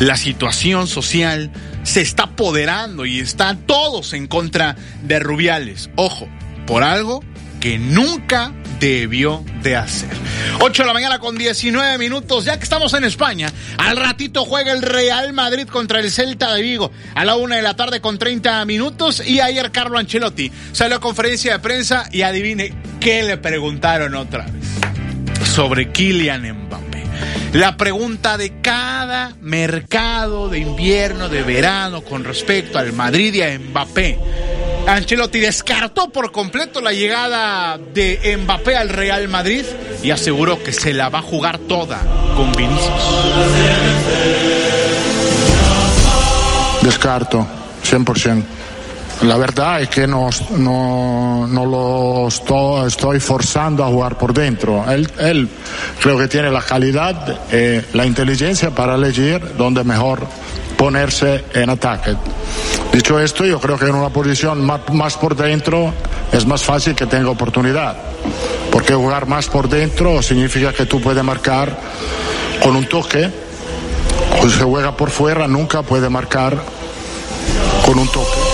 la 0.00 0.16
situación 0.16 0.86
social 0.86 1.50
se 1.82 2.00
está 2.00 2.22
apoderando 2.22 3.04
y 3.04 3.20
están 3.20 3.66
todos 3.66 4.14
en 4.14 4.26
contra 4.26 4.74
de 5.02 5.18
Rubiales. 5.18 5.90
Ojo, 5.94 6.26
por 6.66 6.82
algo 6.82 7.22
que 7.60 7.78
nunca 7.78 8.54
debió 8.80 9.44
de 9.62 9.76
hacer. 9.76 10.08
8 10.60 10.84
de 10.84 10.86
la 10.86 10.94
mañana 10.94 11.18
con 11.18 11.36
19 11.36 11.98
minutos, 11.98 12.46
ya 12.46 12.56
que 12.56 12.64
estamos 12.64 12.94
en 12.94 13.04
España. 13.04 13.52
Al 13.76 13.98
ratito 13.98 14.46
juega 14.46 14.72
el 14.72 14.80
Real 14.80 15.34
Madrid 15.34 15.68
contra 15.68 16.00
el 16.00 16.10
Celta 16.10 16.54
de 16.54 16.62
Vigo. 16.62 16.90
A 17.14 17.26
la 17.26 17.36
una 17.36 17.56
de 17.56 17.62
la 17.62 17.76
tarde 17.76 18.00
con 18.00 18.16
30 18.16 18.64
minutos. 18.64 19.22
Y 19.26 19.40
ayer 19.40 19.70
Carlo 19.70 19.98
Ancelotti 19.98 20.50
salió 20.72 20.96
a 20.96 21.00
conferencia 21.00 21.52
de 21.52 21.58
prensa 21.58 22.08
y 22.10 22.22
adivine 22.22 22.72
qué 23.00 23.22
le 23.22 23.36
preguntaron 23.36 24.14
otra 24.14 24.46
vez 24.46 24.64
sobre 25.54 25.92
Kylian 25.92 26.42
Mbappé. 26.42 27.04
La 27.52 27.76
pregunta 27.76 28.36
de 28.36 28.60
cada 28.60 29.36
mercado 29.40 30.48
de 30.48 30.58
invierno, 30.58 31.28
de 31.28 31.44
verano, 31.44 32.02
con 32.02 32.24
respecto 32.24 32.76
al 32.76 32.92
Madrid 32.92 33.34
y 33.34 33.42
a 33.42 33.56
Mbappé. 33.56 34.18
Ancelotti 34.88 35.38
descartó 35.38 36.10
por 36.10 36.32
completo 36.32 36.80
la 36.80 36.92
llegada 36.92 37.78
de 37.78 38.36
Mbappé 38.36 38.76
al 38.76 38.88
Real 38.88 39.28
Madrid 39.28 39.64
y 40.02 40.10
aseguró 40.10 40.60
que 40.60 40.72
se 40.72 40.92
la 40.92 41.08
va 41.08 41.20
a 41.20 41.22
jugar 41.22 41.58
toda 41.58 42.00
con 42.36 42.50
Vinicius. 42.52 42.90
Descarto, 46.82 47.46
100%. 47.84 48.42
La 49.22 49.36
verdad 49.36 49.80
es 49.80 49.88
que 49.88 50.06
no, 50.06 50.28
no, 50.58 51.46
no 51.46 51.66
lo 51.66 52.28
estoy, 52.28 52.88
estoy, 52.88 53.20
forzando 53.20 53.84
a 53.84 53.88
jugar 53.88 54.18
por 54.18 54.34
dentro. 54.34 54.84
Él, 54.90 55.10
él 55.18 55.48
creo 56.00 56.18
que 56.18 56.28
tiene 56.28 56.50
la 56.50 56.60
calidad, 56.60 57.38
eh, 57.50 57.84
la 57.92 58.04
inteligencia 58.04 58.70
para 58.70 58.96
elegir 58.96 59.56
dónde 59.56 59.84
mejor 59.84 60.26
ponerse 60.76 61.44
en 61.54 61.70
ataque. 61.70 62.14
Dicho 62.92 63.18
esto, 63.18 63.44
yo 63.46 63.58
creo 63.60 63.78
que 63.78 63.86
en 63.86 63.94
una 63.94 64.10
posición 64.10 64.62
más, 64.64 64.80
más 64.92 65.16
por 65.16 65.34
dentro 65.36 65.94
es 66.32 66.44
más 66.46 66.62
fácil 66.62 66.94
que 66.94 67.06
tenga 67.06 67.30
oportunidad. 67.30 67.96
Porque 68.70 68.94
jugar 68.94 69.26
más 69.26 69.46
por 69.46 69.68
dentro 69.68 70.20
significa 70.22 70.72
que 70.72 70.86
tú 70.86 71.00
puedes 71.00 71.22
marcar 71.24 71.78
con 72.62 72.76
un 72.76 72.86
toque. 72.86 73.30
O 74.42 74.48
si 74.48 74.58
se 74.58 74.64
juega 74.64 74.96
por 74.96 75.10
fuera, 75.10 75.46
nunca 75.48 75.82
puede 75.82 76.08
marcar 76.08 76.56
con 77.86 77.98
un 77.98 78.08
toque. 78.08 78.53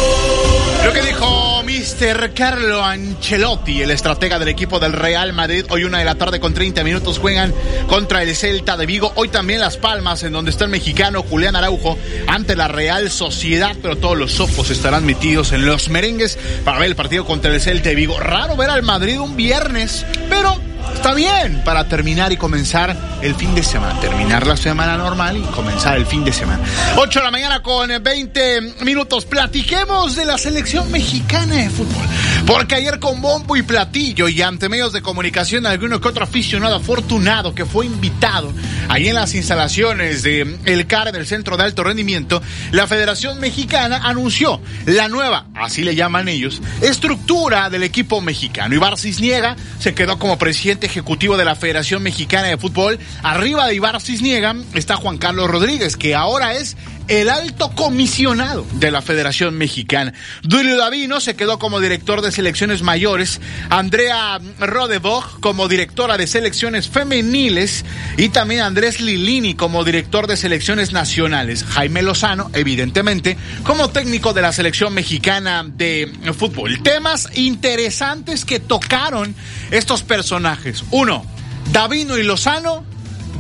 Mister 1.81 2.35
Carlo 2.35 2.85
Ancelotti, 2.85 3.81
el 3.81 3.90
estratega 3.90 4.39
del 4.39 4.48
equipo 4.48 4.78
del 4.78 4.93
Real 4.93 5.32
Madrid. 5.32 5.65
Hoy 5.70 5.85
una 5.85 5.98
de 5.98 6.05
la 6.05 6.15
tarde 6.15 6.39
con 6.39 6.52
30 6.52 6.85
minutos 6.85 7.19
juegan 7.19 7.55
contra 7.86 8.23
el 8.23 8.36
Celta 8.36 8.77
de 8.77 8.85
Vigo. 8.85 9.11
Hoy 9.15 9.31
también 9.31 9.61
Las 9.61 9.78
Palmas, 9.78 10.23
en 10.23 10.32
donde 10.32 10.51
está 10.51 10.65
el 10.66 10.70
mexicano 10.70 11.23
Julián 11.23 11.57
Araujo 11.57 11.97
ante 12.27 12.55
la 12.55 12.69
Real 12.69 13.11
Sociedad, 13.11 13.74
pero 13.81 13.97
todos 13.97 14.19
los 14.19 14.40
ojos 14.40 14.69
estarán 14.69 15.07
metidos 15.07 15.52
en 15.52 15.65
los 15.65 15.89
merengues 15.89 16.39
para 16.66 16.81
ver 16.81 16.89
el 16.89 16.97
partido 16.97 17.24
contra 17.24 17.51
el 17.51 17.62
Celta 17.62 17.89
de 17.89 17.94
Vigo. 17.94 18.20
Raro 18.20 18.57
ver 18.57 18.69
al 18.69 18.82
Madrid 18.82 19.19
un 19.19 19.35
viernes, 19.35 20.05
pero 20.28 20.61
Está 20.94 21.14
bien 21.14 21.62
para 21.64 21.88
terminar 21.88 22.32
y 22.32 22.36
comenzar 22.36 22.96
el 23.22 23.34
fin 23.34 23.54
de 23.54 23.62
semana. 23.62 23.98
Terminar 24.00 24.46
la 24.46 24.56
semana 24.56 24.96
normal 24.96 25.36
y 25.36 25.42
comenzar 25.42 25.96
el 25.96 26.06
fin 26.06 26.24
de 26.24 26.32
semana. 26.32 26.62
8 26.96 27.18
de 27.18 27.24
la 27.24 27.30
mañana 27.30 27.62
con 27.62 27.90
20 28.02 28.60
minutos. 28.84 29.24
Platiquemos 29.24 30.16
de 30.16 30.24
la 30.24 30.38
selección 30.38 30.90
mexicana 30.90 31.56
de 31.56 31.70
fútbol. 31.70 32.06
Porque 32.46 32.74
ayer 32.74 32.98
con 32.98 33.20
bombo 33.20 33.56
y 33.56 33.62
platillo 33.62 34.28
y 34.28 34.42
ante 34.42 34.68
medios 34.68 34.92
de 34.92 35.02
comunicación, 35.02 35.66
alguno 35.66 36.00
que 36.00 36.08
otro 36.08 36.24
aficionado 36.24 36.76
afortunado 36.76 37.54
que 37.54 37.64
fue 37.64 37.86
invitado 37.86 38.52
ahí 38.88 39.08
en 39.08 39.14
las 39.14 39.34
instalaciones 39.34 40.22
de 40.22 40.58
El 40.64 40.86
CAR, 40.86 41.12
del 41.12 41.26
Centro 41.26 41.56
de 41.56 41.64
Alto 41.64 41.84
Rendimiento, 41.84 42.42
la 42.72 42.86
Federación 42.86 43.38
Mexicana 43.38 44.00
anunció 44.02 44.60
la 44.86 45.08
nueva, 45.08 45.46
así 45.54 45.82
le 45.82 45.94
llaman 45.94 46.28
ellos, 46.28 46.60
estructura 46.80 47.70
del 47.70 47.84
equipo 47.84 48.20
mexicano. 48.20 48.74
Ibar 48.74 48.98
Cisniega 48.98 49.56
se 49.78 49.94
quedó 49.94 50.18
como 50.18 50.38
presidente 50.38 50.86
ejecutivo 50.86 51.36
de 51.36 51.44
la 51.44 51.54
Federación 51.54 52.02
Mexicana 52.02 52.48
de 52.48 52.56
Fútbol. 52.56 52.98
Arriba 53.22 53.66
de 53.66 53.74
Ibar 53.76 54.00
Cisniega 54.00 54.56
está 54.74 54.96
Juan 54.96 55.18
Carlos 55.18 55.48
Rodríguez, 55.48 55.96
que 55.96 56.14
ahora 56.14 56.54
es 56.54 56.76
el 57.10 57.28
alto 57.28 57.72
comisionado 57.72 58.64
de 58.74 58.92
la 58.92 59.02
Federación 59.02 59.58
Mexicana. 59.58 60.14
Dulio 60.42 60.76
Davino 60.78 61.20
se 61.20 61.34
quedó 61.34 61.58
como 61.58 61.80
director 61.80 62.22
de 62.22 62.30
selecciones 62.30 62.82
mayores, 62.82 63.40
Andrea 63.68 64.38
Rodebog 64.60 65.40
como 65.40 65.66
directora 65.66 66.16
de 66.16 66.28
selecciones 66.28 66.88
femeniles 66.88 67.84
y 68.16 68.28
también 68.28 68.60
Andrés 68.60 69.00
Lilini 69.00 69.54
como 69.54 69.82
director 69.82 70.28
de 70.28 70.36
selecciones 70.36 70.92
nacionales. 70.92 71.64
Jaime 71.64 72.02
Lozano, 72.02 72.48
evidentemente, 72.54 73.36
como 73.64 73.90
técnico 73.90 74.32
de 74.32 74.42
la 74.42 74.52
selección 74.52 74.94
mexicana 74.94 75.64
de 75.66 76.12
fútbol. 76.38 76.80
Temas 76.84 77.28
interesantes 77.34 78.44
que 78.44 78.60
tocaron 78.60 79.34
estos 79.72 80.04
personajes. 80.04 80.84
Uno, 80.92 81.26
Davino 81.72 82.16
y 82.16 82.22
Lozano 82.22 82.84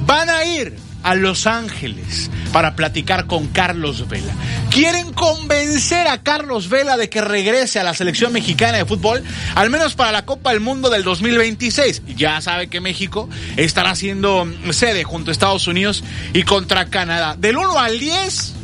van 0.06 0.28
a 0.28 0.44
ir 0.44 0.89
a 1.02 1.14
Los 1.14 1.46
Ángeles 1.46 2.30
para 2.52 2.76
platicar 2.76 3.26
con 3.26 3.46
Carlos 3.48 4.08
Vela. 4.08 4.32
Quieren 4.70 5.12
convencer 5.12 6.06
a 6.08 6.22
Carlos 6.22 6.68
Vela 6.68 6.96
de 6.96 7.08
que 7.08 7.20
regrese 7.20 7.78
a 7.78 7.84
la 7.84 7.94
selección 7.94 8.32
mexicana 8.32 8.78
de 8.78 8.84
fútbol, 8.84 9.22
al 9.54 9.70
menos 9.70 9.94
para 9.94 10.12
la 10.12 10.24
Copa 10.24 10.50
del 10.50 10.60
Mundo 10.60 10.90
del 10.90 11.02
2026. 11.02 12.02
Ya 12.16 12.40
sabe 12.40 12.68
que 12.68 12.80
México 12.80 13.28
estará 13.56 13.94
siendo 13.94 14.46
sede 14.70 15.04
junto 15.04 15.30
a 15.30 15.32
Estados 15.32 15.66
Unidos 15.66 16.04
y 16.32 16.42
contra 16.42 16.86
Canadá. 16.86 17.36
Del 17.38 17.56
1 17.56 17.78
al 17.78 17.98
10, 17.98 18.54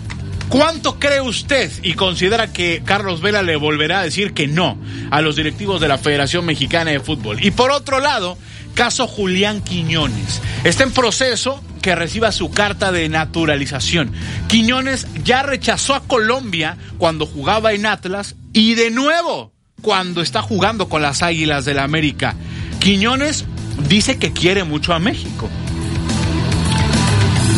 ¿Cuánto 0.48 1.00
cree 1.00 1.20
usted 1.20 1.72
y 1.82 1.94
considera 1.94 2.52
que 2.52 2.82
Carlos 2.84 3.20
Vela 3.20 3.42
le 3.42 3.56
volverá 3.56 4.00
a 4.00 4.04
decir 4.04 4.32
que 4.32 4.46
no 4.46 4.78
a 5.10 5.20
los 5.20 5.34
directivos 5.34 5.80
de 5.80 5.88
la 5.88 5.98
Federación 5.98 6.46
Mexicana 6.46 6.92
de 6.92 7.00
Fútbol? 7.00 7.44
Y 7.44 7.50
por 7.50 7.72
otro 7.72 7.98
lado, 7.98 8.38
caso 8.74 9.08
Julián 9.08 9.60
Quiñones. 9.60 10.40
Está 10.62 10.84
en 10.84 10.92
proceso 10.92 11.60
que 11.81 11.94
reciba 11.94 12.32
su 12.32 12.51
carta 12.51 12.93
de 12.93 13.09
naturalización. 13.09 14.12
Quiñones 14.48 15.07
ya 15.24 15.43
rechazó 15.43 15.94
a 15.94 16.03
Colombia 16.03 16.77
cuando 16.98 17.27
jugaba 17.27 17.73
en 17.73 17.86
Atlas 17.86 18.36
y 18.53 18.74
de 18.74 18.90
nuevo 18.90 19.53
cuando 19.82 20.23
está 20.23 20.43
jugando 20.43 20.89
con 20.89 21.03
las 21.03 21.23
Águilas 21.23 21.65
del 21.65 21.77
la 21.77 21.85
América. 21.85 22.35
Quiñones 22.81 23.44
dice 23.89 24.19
que 24.19 24.32
quiere 24.32 24.65
mucho 24.65 24.93
a 24.93 24.98
México. 24.98 25.48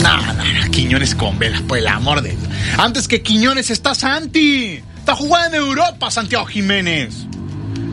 No, 0.02 0.16
no, 0.16 0.32
no, 0.34 0.70
Quiñones 0.70 1.14
con 1.14 1.38
Vela, 1.38 1.62
por 1.66 1.78
el 1.78 1.88
amor 1.88 2.22
de 2.22 2.30
Dios. 2.30 2.42
Antes 2.76 3.08
que 3.08 3.22
Quiñones 3.22 3.70
está 3.70 3.94
Santi. 3.94 4.82
Está 4.98 5.16
jugando 5.16 5.56
en 5.56 5.62
Europa, 5.62 6.10
Santiago 6.10 6.44
Jiménez. 6.44 7.14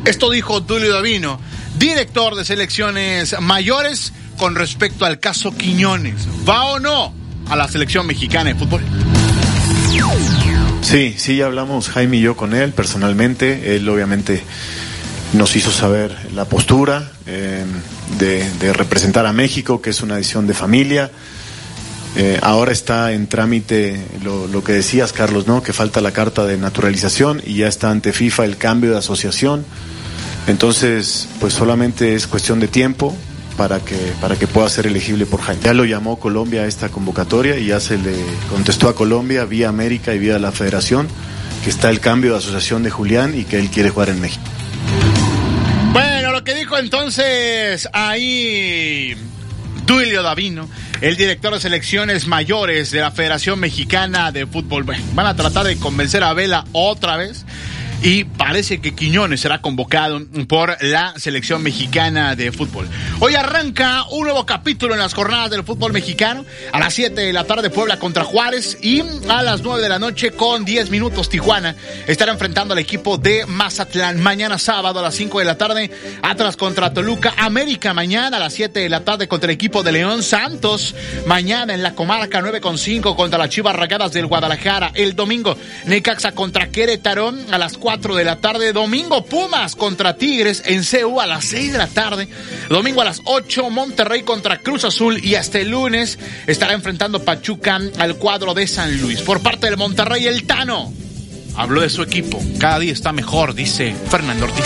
Esto 0.04 0.30
dijo 0.30 0.62
Tulio 0.64 0.94
Davino, 0.94 1.40
director 1.80 2.36
de 2.36 2.44
selecciones 2.44 3.40
mayores, 3.40 4.12
con 4.38 4.56
respecto 4.56 5.06
al 5.06 5.20
caso 5.20 5.56
Quiñones. 5.56 6.28
¿Va 6.48 6.66
o 6.66 6.80
no 6.80 7.14
a 7.50 7.56
la 7.56 7.68
selección 7.68 8.08
mexicana 8.08 8.54
de 8.54 8.56
fútbol? 8.56 8.82
Sí, 10.82 11.16
sí, 11.18 11.38
ya 11.38 11.46
hablamos 11.46 11.90
Jaime 11.90 12.18
y 12.18 12.22
yo 12.22 12.38
con 12.38 12.54
él 12.54 12.72
personalmente. 12.72 13.76
Él 13.76 13.88
obviamente 13.90 14.44
nos 15.34 15.56
hizo 15.56 15.72
saber 15.72 16.16
la 16.34 16.46
postura 16.46 17.12
eh, 17.26 17.66
de, 18.20 18.74
representar 18.74 19.26
a 19.26 19.34
México, 19.34 19.82
que 19.82 19.90
es 19.90 20.02
una 20.02 20.18
decisión 20.18 20.48
de 20.48 20.54
familia. 20.54 21.12
Eh, 22.18 22.40
ahora 22.42 22.72
está 22.72 23.12
en 23.12 23.28
trámite 23.28 24.00
lo, 24.24 24.48
lo, 24.48 24.64
que 24.64 24.72
decías, 24.72 25.12
Carlos, 25.12 25.48
¿no? 25.48 25.62
Que 25.62 25.74
falta 25.74 26.00
la 26.00 26.12
carta 26.12 26.46
de 26.46 26.56
naturalización 26.58 27.42
y 27.46 27.56
ya 27.56 27.68
está 27.68 27.92
ante 27.92 28.14
FIFA 28.14 28.46
el 28.46 28.58
cambio 28.58 28.92
de 28.92 29.00
asociación. 29.00 29.66
Entonces, 30.48 31.28
pues 31.40 31.54
solamente 31.54 32.16
es 32.16 32.28
cuestión 32.28 32.60
de 32.60 32.68
tiempo 32.68 33.16
para 33.58 33.80
que, 33.80 33.96
para 34.22 34.36
que 34.38 34.48
pueda 34.48 34.70
ser 34.70 34.88
elegible 34.88 35.26
por 35.26 35.42
Jaime. 35.42 35.62
Ya 35.64 35.74
lo 35.74 35.86
llamó 35.86 36.20
Colombia 36.20 36.62
a 36.62 36.66
esta 36.66 36.90
convocatoria 36.90 37.58
y 37.58 37.68
ya 37.68 37.80
se 37.80 37.98
le 37.98 38.16
contestó 38.50 38.90
a 38.90 38.96
Colombia 38.96 39.46
vía 39.46 39.70
América 39.70 40.14
y 40.14 40.20
vía 40.20 40.40
la 40.40 40.52
Federación 40.52 41.08
que 41.64 41.72
está 41.72 41.90
el 41.90 42.00
cambio 42.00 42.34
de 42.34 42.38
asociación 42.38 42.84
de 42.84 42.92
Julián 42.92 43.36
y 43.36 43.44
que 43.44 43.58
él 43.58 43.70
quiere 43.70 43.90
jugar 43.90 44.10
en 44.10 44.22
México. 44.22 44.44
Bueno, 45.94 46.32
lo 46.32 46.44
que 46.44 46.54
dijo 46.54 46.78
entonces 46.78 47.90
ahí 47.92 49.16
Duilio 49.86 50.22
Davino, 50.22 50.70
el 51.02 51.16
director 51.16 51.54
de 51.54 51.60
selecciones 51.60 52.28
mayores 52.28 52.92
de 52.92 53.02
la 53.02 53.12
Federación 53.12 53.60
Mexicana 53.60 54.32
de 54.32 54.46
Fútbol. 54.46 54.84
Bueno, 54.84 55.04
van 55.14 55.26
a 55.26 55.36
tratar 55.36 55.66
de 55.66 55.78
convencer 55.78 56.24
a 56.24 56.34
Vela 56.34 56.66
otra 56.72 57.18
vez 57.18 57.46
y 58.02 58.24
parece 58.24 58.80
que 58.80 58.94
Quiñones 58.94 59.42
será 59.42 59.62
convocado 59.62 60.22
por 60.48 60.78
la 60.82 61.14
selección 61.18 61.64
mexicana 61.64 62.36
de 62.36 62.52
fútbol. 62.52 62.88
Hoy 63.20 63.36
arranca 63.36 64.04
un 64.12 64.26
nuevo 64.26 64.46
capítulo 64.46 64.94
en 64.94 65.00
las 65.00 65.14
jornadas 65.14 65.50
del 65.50 65.64
fútbol 65.64 65.94
mexicano. 65.94 66.46
A 66.72 66.80
las 66.80 66.94
7 66.94 67.20
de 67.20 67.34
la 67.34 67.46
tarde 67.46 67.70
Puebla 67.70 67.98
contra 67.98 68.24
Juárez 68.24 68.78
y 68.82 69.02
a 69.30 69.42
las 69.42 69.62
9 69.62 69.82
de 69.82 69.90
la 69.90 70.00
noche 70.00 70.32
con 70.32 70.66
10 70.66 70.90
minutos 70.90 71.30
Tijuana 71.30 71.76
estará 72.08 72.32
enfrentando 72.32 72.74
al 72.74 72.80
equipo 72.80 73.18
de 73.18 73.46
Mazatlán. 73.46 74.22
Mañana 74.22 74.60
sábado 74.60 75.00
a 75.00 75.04
las 75.04 75.16
5 75.16 75.40
de 75.40 75.46
la 75.46 75.58
tarde 75.58 75.92
Atlas 76.22 76.58
contra 76.58 76.94
Toluca. 76.94 77.34
América 77.38 77.94
mañana 77.94 78.38
a 78.38 78.40
las 78.40 78.54
7 78.54 78.82
de 78.82 78.90
la 78.90 79.04
tarde 79.04 79.28
contra 79.28 79.50
el 79.50 79.56
equipo 79.56 79.84
de 79.84 79.92
León 79.92 80.22
Santos. 80.22 80.96
Mañana 81.26 81.74
en 81.74 81.82
la 81.82 81.96
comarca 81.96 82.42
9 82.42 82.62
con 82.62 82.78
5 82.78 83.16
contra 83.16 83.40
las 83.40 83.50
Chivas 83.50 83.76
Ragadas 83.76 84.12
del 84.12 84.28
Guadalajara. 84.28 84.92
El 84.94 85.16
domingo 85.16 85.58
Necaxa 85.86 86.34
contra 86.34 86.68
Querétaro 86.68 87.34
a 87.52 87.58
las 87.58 87.78
4 87.78 87.85
de 87.86 88.24
la 88.24 88.38
tarde. 88.38 88.74
Domingo 88.74 89.24
Pumas 89.26 89.76
contra 89.76 90.18
Tigres 90.18 90.64
en 90.66 90.84
CU 90.84 91.22
a 91.22 91.28
las 91.28 91.46
6 91.46 91.72
de 91.74 91.78
la 91.78 91.88
tarde. 91.88 92.28
Domingo 92.68 93.02
a 93.02 93.06
las 93.06 93.22
8 93.26 93.70
Monterrey 93.70 94.24
contra 94.24 94.60
Cruz 94.60 94.86
Azul 94.86 95.24
y 95.24 95.36
hasta 95.36 95.60
el 95.60 95.70
lunes 95.70 96.18
estará 96.48 96.74
enfrentando 96.74 97.24
Pachuca 97.24 97.80
al 98.00 98.16
cuadro 98.16 98.56
de 98.56 98.68
San 98.68 99.00
Luis. 99.02 99.22
Por 99.22 99.42
parte 99.42 99.68
del 99.68 99.78
Monterrey 99.78 100.26
el 100.26 100.46
Tano 100.46 100.92
habló 101.56 101.82
de 101.82 101.90
su 101.90 102.02
equipo. 102.02 102.42
Cada 102.60 102.80
día 102.80 102.92
está 102.92 103.12
mejor, 103.14 103.54
dice 103.54 103.96
Fernando 104.10 104.46
Ortiz. 104.46 104.66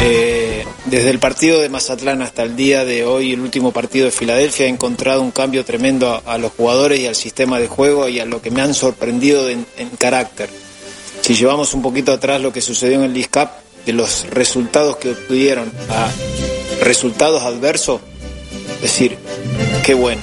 Eh, 0.00 0.35
desde 0.86 1.10
el 1.10 1.18
partido 1.18 1.60
de 1.60 1.68
Mazatlán 1.68 2.22
hasta 2.22 2.42
el 2.42 2.56
día 2.56 2.84
de 2.84 3.04
hoy, 3.04 3.32
el 3.32 3.40
último 3.40 3.72
partido 3.72 4.06
de 4.06 4.12
Filadelfia, 4.12 4.66
he 4.66 4.68
encontrado 4.68 5.20
un 5.20 5.32
cambio 5.32 5.64
tremendo 5.64 6.22
a, 6.24 6.38
los 6.38 6.52
jugadores 6.52 7.00
y 7.00 7.06
al 7.06 7.16
sistema 7.16 7.58
de 7.58 7.66
juego 7.66 8.08
y 8.08 8.20
a 8.20 8.24
lo 8.24 8.40
que 8.40 8.50
me 8.50 8.62
han 8.62 8.74
sorprendido 8.74 9.48
en, 9.48 9.66
carácter. 9.98 10.48
Si 11.22 11.34
llevamos 11.34 11.74
un 11.74 11.82
poquito 11.82 12.12
atrás 12.12 12.40
lo 12.40 12.52
que 12.52 12.60
sucedió 12.60 12.98
en 12.98 13.04
el 13.04 13.12
League 13.12 13.30
Cup, 13.30 13.48
de 13.84 13.92
los 13.92 14.26
resultados 14.30 14.96
que 14.96 15.10
obtuvieron 15.10 15.70
a 15.90 16.10
resultados 16.82 17.42
adversos, 17.42 18.00
decir, 18.80 19.16
qué. 19.84 19.94
Bueno, 19.94 20.22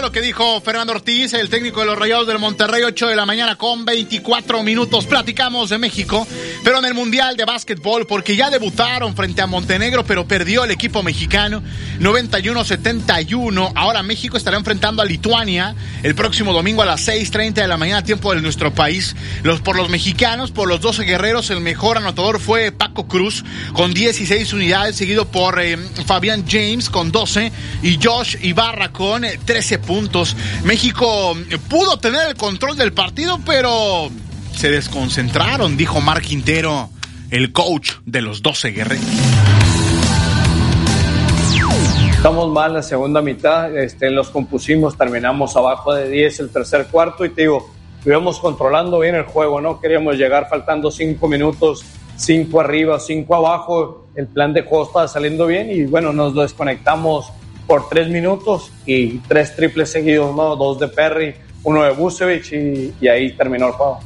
lo 0.00 0.12
que 0.12 0.20
dijo 0.20 0.60
Fernando 0.60 0.92
Ortiz, 0.92 1.32
el 1.32 1.48
técnico 1.48 1.80
de 1.80 1.86
los 1.86 1.98
Rayados 1.98 2.26
del 2.26 2.38
Monterrey, 2.38 2.84
8 2.84 3.08
de 3.08 3.16
la 3.16 3.26
mañana 3.26 3.56
con 3.56 3.84
24 3.84 4.62
minutos. 4.62 5.06
Platicamos 5.06 5.70
de 5.70 5.78
México, 5.78 6.26
pero 6.62 6.78
en 6.78 6.84
el 6.84 6.94
Mundial 6.94 7.36
de 7.36 7.44
Básquetbol, 7.44 8.06
porque 8.06 8.36
ya 8.36 8.48
debutaron 8.48 9.16
frente 9.16 9.42
a 9.42 9.46
Montenegro, 9.46 10.04
pero 10.04 10.26
perdió 10.28 10.64
el 10.64 10.70
equipo 10.70 11.02
mexicano 11.02 11.62
91-71. 12.00 13.72
Ahora 13.74 14.02
México 14.02 14.36
estará 14.36 14.56
enfrentando 14.56 15.02
a 15.02 15.04
Lituania 15.04 15.74
el 16.04 16.14
próximo 16.14 16.52
domingo 16.52 16.82
a 16.82 16.86
las 16.86 17.08
6:30 17.08 17.54
de 17.54 17.68
la 17.68 17.76
mañana, 17.76 18.04
tiempo 18.04 18.32
de 18.34 18.40
nuestro 18.40 18.72
país. 18.72 19.16
Los, 19.42 19.60
por 19.60 19.76
los 19.76 19.88
mexicanos, 19.88 20.52
por 20.52 20.68
los 20.68 20.80
12 20.80 21.04
guerreros, 21.04 21.50
el 21.50 21.60
mejor 21.60 21.96
anotador 21.96 22.38
fue 22.38 22.70
Paco 22.70 23.08
Cruz 23.08 23.44
con 23.72 23.94
16 23.94 24.52
unidades, 24.52 24.96
seguido 24.96 25.26
por 25.26 25.60
eh, 25.60 25.76
Fabián 26.06 26.44
James 26.48 26.88
con 26.88 27.10
12 27.10 27.50
y 27.82 27.98
Josh 28.02 28.36
Ibarra 28.42 28.92
con 28.92 29.24
13 29.44 29.78
puntos. 29.88 30.36
México 30.64 31.34
pudo 31.70 31.96
tener 31.96 32.28
el 32.28 32.36
control 32.36 32.76
del 32.76 32.92
partido, 32.92 33.40
pero 33.46 34.10
se 34.54 34.70
desconcentraron, 34.70 35.78
dijo 35.78 36.02
Mark 36.02 36.22
Quintero, 36.22 36.90
el 37.30 37.52
coach 37.52 37.92
de 38.04 38.20
los 38.20 38.42
12 38.42 38.70
guerreros. 38.72 39.06
Estamos 42.12 42.50
mal 42.50 42.74
la 42.74 42.82
segunda 42.82 43.22
mitad, 43.22 43.74
este, 43.78 44.10
los 44.10 44.28
compusimos, 44.28 44.98
terminamos 44.98 45.56
abajo 45.56 45.94
de 45.94 46.10
10 46.10 46.40
el 46.40 46.50
tercer 46.50 46.88
cuarto 46.88 47.24
y 47.24 47.30
te 47.30 47.42
digo, 47.42 47.70
íbamos 48.04 48.40
controlando 48.40 48.98
bien 48.98 49.14
el 49.14 49.22
juego, 49.22 49.60
no 49.60 49.80
queríamos 49.80 50.16
llegar 50.16 50.48
faltando 50.50 50.90
5 50.90 51.26
minutos, 51.28 51.84
5 52.16 52.60
arriba, 52.60 53.00
5 53.00 53.34
abajo, 53.34 54.08
el 54.16 54.26
plan 54.26 54.52
de 54.52 54.62
juego 54.62 54.84
estaba 54.84 55.08
saliendo 55.08 55.46
bien 55.46 55.70
y 55.70 55.84
bueno, 55.84 56.12
nos 56.12 56.34
desconectamos 56.34 57.32
por 57.68 57.88
3 57.88 58.08
minutos 58.08 58.72
y 58.86 59.18
tres 59.18 59.54
triples 59.54 59.90
seguidos, 59.90 60.34
¿no? 60.34 60.56
dos 60.56 60.80
de 60.80 60.88
Perry, 60.88 61.34
uno 61.62 61.84
de 61.84 61.90
Busevich 61.90 62.52
y, 62.52 62.94
y 62.98 63.08
ahí 63.08 63.32
terminó 63.36 63.66
el 63.66 63.72
juego. 63.74 64.00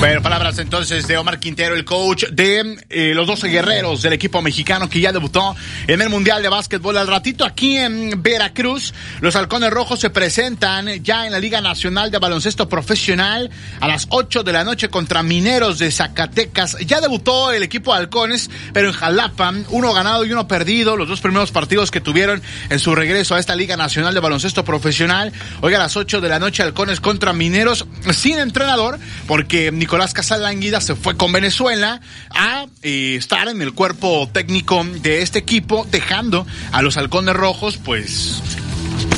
Bueno, 0.00 0.22
palabras 0.22 0.58
entonces 0.58 1.06
de 1.06 1.18
Omar 1.18 1.38
Quintero, 1.38 1.74
el 1.74 1.84
coach 1.84 2.24
de 2.32 2.78
eh, 2.88 3.12
los 3.14 3.26
12 3.26 3.48
guerreros 3.48 4.00
del 4.00 4.14
equipo 4.14 4.40
mexicano 4.40 4.88
que 4.88 4.98
ya 4.98 5.12
debutó 5.12 5.54
en 5.86 6.00
el 6.00 6.08
Mundial 6.08 6.42
de 6.42 6.48
Básquetbol. 6.48 6.96
Al 6.96 7.06
ratito 7.06 7.44
aquí 7.44 7.76
en 7.76 8.22
Veracruz, 8.22 8.94
los 9.20 9.36
halcones 9.36 9.68
rojos 9.68 10.00
se 10.00 10.08
presentan 10.08 10.88
ya 11.04 11.26
en 11.26 11.32
la 11.32 11.38
Liga 11.38 11.60
Nacional 11.60 12.10
de 12.10 12.16
Baloncesto 12.16 12.66
Profesional 12.66 13.50
a 13.78 13.88
las 13.88 14.06
8 14.08 14.42
de 14.42 14.52
la 14.54 14.64
noche 14.64 14.88
contra 14.88 15.22
Mineros 15.22 15.78
de 15.78 15.90
Zacatecas. 15.90 16.78
Ya 16.86 17.02
debutó 17.02 17.52
el 17.52 17.62
equipo 17.62 17.92
de 17.92 17.98
halcones, 17.98 18.48
pero 18.72 18.88
en 18.88 18.94
Jalapa, 18.94 19.52
uno 19.68 19.92
ganado 19.92 20.24
y 20.24 20.32
uno 20.32 20.48
perdido, 20.48 20.96
los 20.96 21.08
dos 21.08 21.20
primeros 21.20 21.50
partidos 21.50 21.90
que 21.90 22.00
tuvieron 22.00 22.40
en 22.70 22.78
su 22.78 22.94
regreso 22.94 23.34
a 23.34 23.38
esta 23.38 23.54
Liga 23.54 23.76
Nacional 23.76 24.14
de 24.14 24.20
Baloncesto 24.20 24.64
Profesional. 24.64 25.30
Hoy 25.60 25.74
a 25.74 25.78
las 25.78 25.94
8 25.94 26.22
de 26.22 26.28
la 26.30 26.38
noche, 26.38 26.62
halcones 26.62 27.00
contra 27.00 27.34
Mineros 27.34 27.86
sin 28.14 28.38
entrenador, 28.38 28.98
porque 29.26 29.70
Nicolás 29.70 29.89
Casalanguida 29.98 30.80
se 30.80 30.94
fue 30.94 31.16
con 31.16 31.32
Venezuela 31.32 32.00
a 32.30 32.66
eh, 32.82 33.16
estar 33.18 33.48
en 33.48 33.60
el 33.60 33.72
cuerpo 33.72 34.28
técnico 34.32 34.84
de 34.84 35.22
este 35.22 35.40
equipo, 35.40 35.84
dejando 35.90 36.46
a 36.70 36.80
los 36.80 36.96
halcones 36.96 37.34
rojos, 37.34 37.76
pues, 37.76 38.40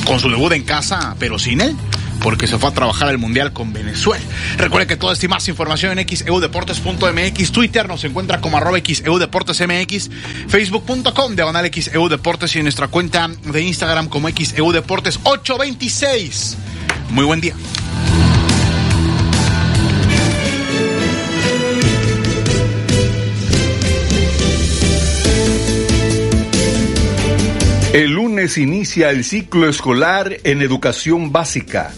con 0.06 0.18
su 0.18 0.30
debut 0.30 0.52
en 0.52 0.64
casa, 0.64 1.14
pero 1.18 1.38
sin 1.38 1.60
él 1.60 1.76
porque 2.22 2.46
se 2.46 2.56
fue 2.56 2.70
a 2.70 2.72
trabajar 2.72 3.08
al 3.08 3.18
Mundial 3.18 3.52
con 3.52 3.72
Venezuela. 3.72 4.24
Recuerde 4.56 4.86
que 4.86 4.96
toda 4.96 5.12
esta 5.12 5.26
y 5.26 5.28
más 5.28 5.48
información 5.48 5.98
en 5.98 6.08
xeudeportes.mx, 6.08 7.52
Twitter 7.52 7.88
nos 7.88 8.04
encuentra 8.04 8.40
como 8.40 8.56
arroba 8.56 8.78
xeudeportesmx, 8.78 10.08
facebook.com 10.46 11.34
diagonal 11.34 11.68
xeudeportes 11.72 12.54
y 12.54 12.58
en 12.58 12.64
nuestra 12.64 12.86
cuenta 12.86 13.28
de 13.28 13.62
Instagram 13.62 14.08
como 14.08 14.28
xeudeportes 14.28 15.18
826. 15.24 16.56
Muy 17.10 17.24
buen 17.24 17.40
día. 17.40 17.54
El 27.93 28.12
lunes 28.12 28.56
inicia 28.56 29.10
el 29.10 29.23
ciclo 29.23 29.69
escolar 29.69 30.39
en 30.44 30.62
educación 30.62 31.31
básica. 31.31 31.93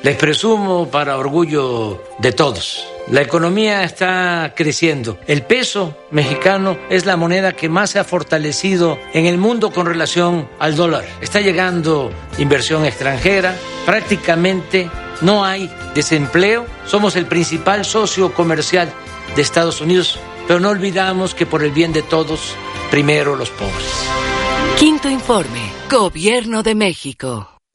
Les 0.05 0.15
presumo 0.15 0.89
para 0.89 1.19
orgullo 1.19 2.01
de 2.21 2.31
todos. 2.31 2.87
La 3.11 3.23
economía 3.23 3.83
está 3.83 4.53
creciendo. 4.55 5.19
El 5.27 5.43
peso 5.43 5.99
mexicano 6.13 6.79
es 6.91 7.07
la 7.07 7.17
moneda 7.17 7.57
que 7.57 7.69
más 7.69 7.91
se 7.91 7.99
ha 7.99 8.05
fortalecido 8.05 9.01
en 9.15 9.27
el 9.27 9.39
mundo 9.39 9.73
con 9.73 9.87
relación 9.87 10.49
al 10.61 10.77
dólar. 10.77 11.05
Está 11.21 11.41
llegando 11.41 12.13
inversión 12.39 12.85
extranjera. 12.85 13.57
Prácticamente 13.85 14.89
no 15.23 15.45
hay 15.45 15.69
desempleo. 15.97 16.67
Somos 16.87 17.17
el 17.17 17.27
principal 17.27 17.85
socio 17.85 18.33
comercial 18.33 18.93
de 19.35 19.43
Estados 19.43 19.81
Unidos 19.81 20.21
pero 20.47 20.61
no 20.61 20.71
olvidamos 20.71 21.35
que 21.35 21.47
por 21.47 21.63
el 21.63 21.71
bien 21.71 21.93
de 21.93 22.03
todos, 22.03 22.55
primero 22.91 23.37
los 23.37 23.51
pobres. 23.51 24.09
Quinto 24.79 25.09
informe, 25.09 25.61
Gobierno 25.91 26.63
de 26.63 26.75
México. 26.75 27.52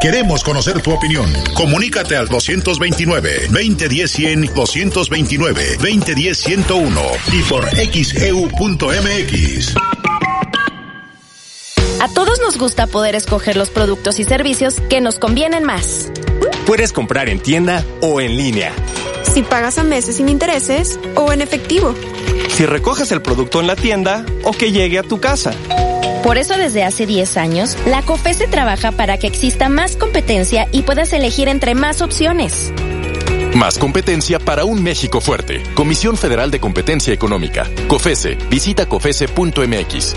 Queremos 0.00 0.42
conocer 0.44 0.80
tu 0.82 0.92
opinión. 0.92 1.32
Comunícate 1.54 2.16
al 2.16 2.28
229-2010-100, 2.28 4.52
229-2010-101 4.52 7.00
y 7.32 7.42
por 7.42 7.66
xeu.mx. 7.74 9.74
A 11.98 12.08
todos 12.08 12.38
nos 12.40 12.58
gusta 12.58 12.86
poder 12.86 13.14
escoger 13.14 13.56
los 13.56 13.70
productos 13.70 14.18
y 14.18 14.24
servicios 14.24 14.74
que 14.90 15.00
nos 15.00 15.18
convienen 15.18 15.64
más. 15.64 16.12
Puedes 16.66 16.92
comprar 16.92 17.30
en 17.30 17.40
tienda 17.40 17.82
o 18.02 18.20
en 18.20 18.36
línea. 18.36 18.74
Si 19.32 19.42
pagas 19.42 19.78
a 19.78 19.82
meses 19.82 20.16
sin 20.16 20.28
intereses 20.28 21.00
o 21.14 21.32
en 21.32 21.40
efectivo. 21.40 21.94
Si 22.50 22.66
recoges 22.66 23.12
el 23.12 23.22
producto 23.22 23.60
en 23.60 23.66
la 23.66 23.76
tienda 23.76 24.26
o 24.44 24.52
que 24.52 24.72
llegue 24.72 24.98
a 24.98 25.02
tu 25.02 25.20
casa. 25.20 25.54
Por 26.26 26.38
eso 26.38 26.56
desde 26.56 26.82
hace 26.82 27.06
10 27.06 27.36
años, 27.36 27.78
la 27.86 28.02
COFESE 28.02 28.48
trabaja 28.48 28.90
para 28.90 29.16
que 29.16 29.28
exista 29.28 29.68
más 29.68 29.94
competencia 29.94 30.66
y 30.72 30.82
puedas 30.82 31.12
elegir 31.12 31.46
entre 31.46 31.76
más 31.76 32.02
opciones. 32.02 32.72
Más 33.54 33.78
competencia 33.78 34.40
para 34.40 34.64
un 34.64 34.82
México 34.82 35.20
fuerte. 35.20 35.62
Comisión 35.74 36.16
Federal 36.16 36.50
de 36.50 36.58
Competencia 36.58 37.14
Económica. 37.14 37.70
COFESE. 37.86 38.38
Visita 38.50 38.86
COFESE.mx. 38.86 40.16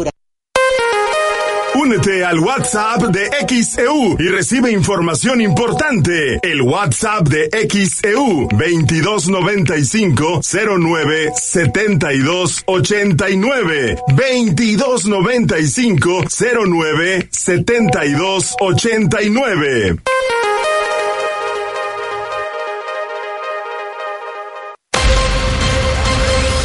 Únete 1.75 2.25
al 2.25 2.39
WhatsApp 2.39 3.03
de 3.03 3.29
XEU 3.47 4.17
y 4.19 4.27
recibe 4.27 4.69
información 4.71 5.39
importante. 5.39 6.39
El 6.43 6.61
WhatsApp 6.61 7.29
de 7.29 7.49
XEU 7.69 8.49
2295 8.51 10.41
09 10.43 11.31
72 11.35 12.63
89 12.65 13.97
2295 14.09 16.23
09 16.67 17.29
72 17.31 18.55
89. 18.59 19.95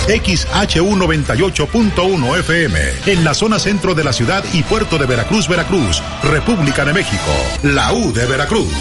XHU98.1 0.09 2.39
FM, 2.39 2.81
en 3.07 3.25
la 3.25 3.35
zona 3.35 3.59
centro 3.59 3.95
de 3.95 4.05
la 4.05 4.13
ciudad 4.13 4.45
y 4.53 4.63
puerto 4.63 4.99
de 4.99 5.07
Veracruz, 5.07 5.49
Veracruz, 5.49 6.01
República 6.23 6.85
de 6.85 6.93
México, 6.93 7.33
la 7.63 7.93
U 7.93 8.13
de 8.13 8.27
Veracruz. 8.27 8.73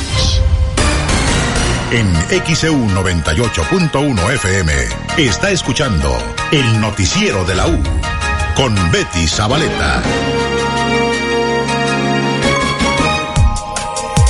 En 1.92 2.14
XEU 2.46 2.88
98.1 2.90 4.34
FM 4.34 4.74
está 5.18 5.52
escuchando 5.52 6.16
el 6.52 6.80
noticiero 6.80 7.44
de 7.46 7.56
la 7.56 7.68
U 7.68 7.82
con 8.56 8.76
Betty 8.92 9.28
Zabaleta. 9.28 10.04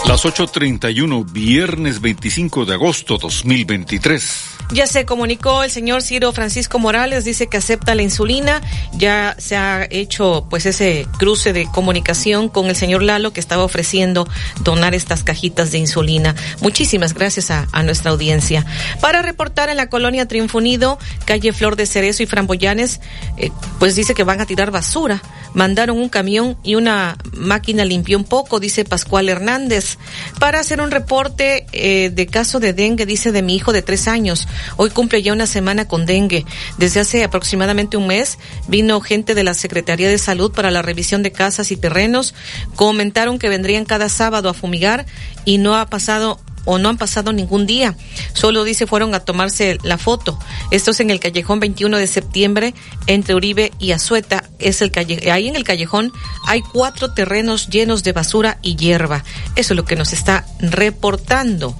Las 0.08 0.24
8.31, 0.24 1.32
viernes 1.32 2.00
25 2.00 2.66
de 2.66 2.76
agosto 2.76 3.18
2023. 3.18 4.55
Ya 4.72 4.88
se 4.88 5.06
comunicó 5.06 5.64
el 5.64 5.70
señor 5.70 6.02
Ciro 6.02 6.32
Francisco 6.32 6.80
Morales, 6.80 7.24
dice 7.24 7.48
que 7.48 7.58
acepta 7.58 7.94
la 7.94 8.02
insulina. 8.02 8.62
Ya 8.94 9.36
se 9.38 9.56
ha 9.56 9.88
hecho 9.90 10.48
pues 10.50 10.66
ese 10.66 11.08
cruce 11.20 11.54
de 11.54 11.66
comunicación 11.66 12.50
con 12.50 12.66
el 12.68 12.76
señor 12.76 13.04
Lalo 13.04 13.32
que 13.32 13.40
estaba 13.40 13.64
ofreciendo 13.64 14.28
donar 14.62 14.96
estas 14.96 15.24
cajitas 15.24 15.72
de 15.72 15.78
insulina. 15.78 16.36
Muchísimas 16.62 17.14
gracias 17.14 17.52
a, 17.52 17.68
nuestra 17.84 18.10
audiencia. 18.12 18.66
Para 19.00 19.22
reportar 19.22 19.70
en 19.70 19.78
la 19.78 19.90
colonia 19.90 20.28
Triunfo 20.28 20.58
Unido, 20.58 20.98
calle 21.26 21.54
Flor 21.54 21.76
de 21.76 21.86
Cerezo 21.86 22.24
y 22.24 22.26
Framboyanes, 22.26 23.00
eh, 23.38 23.52
pues 23.78 23.96
dice 23.96 24.16
que 24.16 24.24
van 24.24 24.42
a 24.42 24.48
tirar 24.48 24.72
basura. 24.72 25.22
Mandaron 25.54 25.98
un 25.98 26.10
camión 26.10 26.58
y 26.64 26.76
una 26.76 27.18
máquina 27.34 27.86
limpió 27.86 28.18
un 28.18 28.24
poco, 28.24 28.60
dice 28.60 28.84
Pascual 28.84 29.30
Hernández. 29.30 29.98
Para 30.40 30.60
hacer 30.60 30.82
un 30.82 30.90
reporte 30.90 31.68
eh, 31.72 32.10
de 32.10 32.28
caso 32.28 32.60
de 32.60 32.74
dengue, 32.74 33.06
dice 33.06 33.32
de 33.32 33.42
mi 33.42 33.56
hijo 33.56 33.72
de 33.72 33.84
tres 33.84 34.08
años. 34.08 34.48
Hoy 34.78 34.90
cumple 34.90 35.22
ya 35.22 35.34
una 35.34 35.48
semana 35.48 35.88
con 35.88 36.06
dengue. 36.06 36.46
Desde 36.78 37.00
hace 37.00 37.24
aproximadamente 37.24 37.98
un 37.98 38.08
mes 38.08 38.38
vino 38.68 39.02
gente 39.02 39.36
de 39.36 39.44
la 39.44 39.54
Secretaría 39.54 40.10
de 40.10 40.18
Salud 40.18 40.52
para 40.52 40.72
la 40.72 40.82
revisión 40.82 41.24
de 41.24 41.32
casas 41.32 41.72
y 41.72 41.78
terrenos. 41.78 42.34
Comentaron 42.76 43.40
que 43.40 43.50
vendrían 43.50 43.86
cada 43.86 44.10
sábado 44.10 44.50
a 44.50 44.54
fumigar 44.54 45.06
y 45.46 45.58
no 45.58 45.76
ha 45.76 45.86
pasado 45.88 46.40
o 46.66 46.80
no 46.80 46.90
han 46.90 46.98
pasado 46.98 47.32
ningún 47.32 47.66
día. 47.66 47.96
Solo 48.34 48.64
dice 48.64 48.88
fueron 48.88 49.14
a 49.16 49.22
tomarse 49.22 49.78
la 49.84 49.98
foto. 49.98 50.38
Esto 50.72 50.92
es 50.92 51.00
en 51.00 51.12
el 51.12 51.20
callejón 51.20 51.60
21 51.60 51.98
de 51.98 52.08
septiembre 52.08 52.74
entre 53.08 53.36
Uribe 53.36 53.72
y 53.80 53.92
Azueta. 53.92 54.44
Es 54.60 54.82
el 54.82 54.92
calle, 54.92 55.32
ahí 55.32 55.48
en 55.48 55.56
el 55.56 55.64
callejón 55.64 56.12
hay 56.46 56.62
cuatro 56.62 57.14
terrenos 57.14 57.70
llenos 57.70 58.04
de 58.04 58.12
basura 58.12 58.58
y 58.62 58.76
hierba. 58.76 59.24
Eso 59.56 59.74
es 59.74 59.78
lo 59.78 59.86
que 59.86 59.96
nos 59.96 60.12
está 60.12 60.46
reportando. 60.60 61.78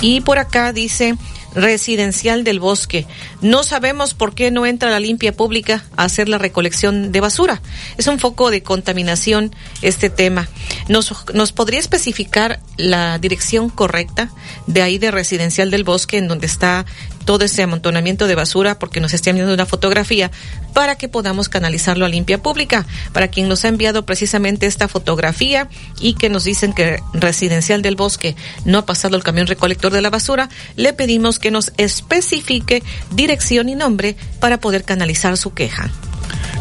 Y 0.00 0.20
por 0.20 0.38
acá 0.38 0.72
dice 0.72 1.16
residencial 1.54 2.44
del 2.44 2.60
bosque. 2.60 3.06
No 3.40 3.62
sabemos 3.62 4.14
por 4.14 4.34
qué 4.34 4.50
no 4.50 4.66
entra 4.66 4.90
la 4.90 5.00
limpia 5.00 5.32
pública 5.32 5.84
a 5.96 6.04
hacer 6.04 6.28
la 6.28 6.38
recolección 6.38 7.12
de 7.12 7.20
basura. 7.20 7.62
Es 7.98 8.06
un 8.06 8.18
foco 8.18 8.50
de 8.50 8.62
contaminación 8.62 9.54
este 9.82 10.10
tema. 10.10 10.48
¿Nos, 10.88 11.12
nos 11.34 11.52
podría 11.52 11.80
especificar 11.80 12.60
la 12.76 13.18
dirección 13.18 13.70
correcta 13.70 14.30
de 14.66 14.82
ahí 14.82 14.98
de 14.98 15.10
residencial 15.10 15.70
del 15.70 15.84
bosque 15.84 16.18
en 16.18 16.28
donde 16.28 16.46
está 16.46 16.86
todo 17.26 17.44
ese 17.44 17.62
amontonamiento 17.62 18.26
de 18.26 18.34
basura 18.34 18.78
porque 18.78 19.00
nos 19.00 19.12
está 19.12 19.28
enviando 19.28 19.52
una 19.52 19.66
fotografía 19.66 20.30
para 20.72 20.96
que 20.96 21.08
podamos 21.08 21.50
canalizarlo 21.50 22.06
a 22.06 22.08
limpia 22.08 22.42
pública. 22.42 22.86
Para 23.12 23.28
quien 23.28 23.48
nos 23.48 23.66
ha 23.66 23.68
enviado 23.68 24.06
precisamente 24.06 24.64
esta 24.64 24.88
fotografía 24.88 25.68
y 26.00 26.14
que 26.14 26.30
nos 26.30 26.44
dicen 26.44 26.72
que 26.72 27.00
Residencial 27.12 27.82
del 27.82 27.96
Bosque 27.96 28.36
no 28.64 28.78
ha 28.78 28.86
pasado 28.86 29.16
el 29.16 29.22
camión 29.22 29.46
recolector 29.46 29.92
de 29.92 30.00
la 30.00 30.08
basura, 30.08 30.48
le 30.76 30.94
pedimos 30.94 31.38
que 31.38 31.50
nos 31.50 31.72
especifique 31.76 32.82
dirección 33.10 33.68
y 33.68 33.74
nombre 33.74 34.16
para 34.40 34.58
poder 34.60 34.84
canalizar 34.84 35.36
su 35.36 35.52
queja. 35.52 35.90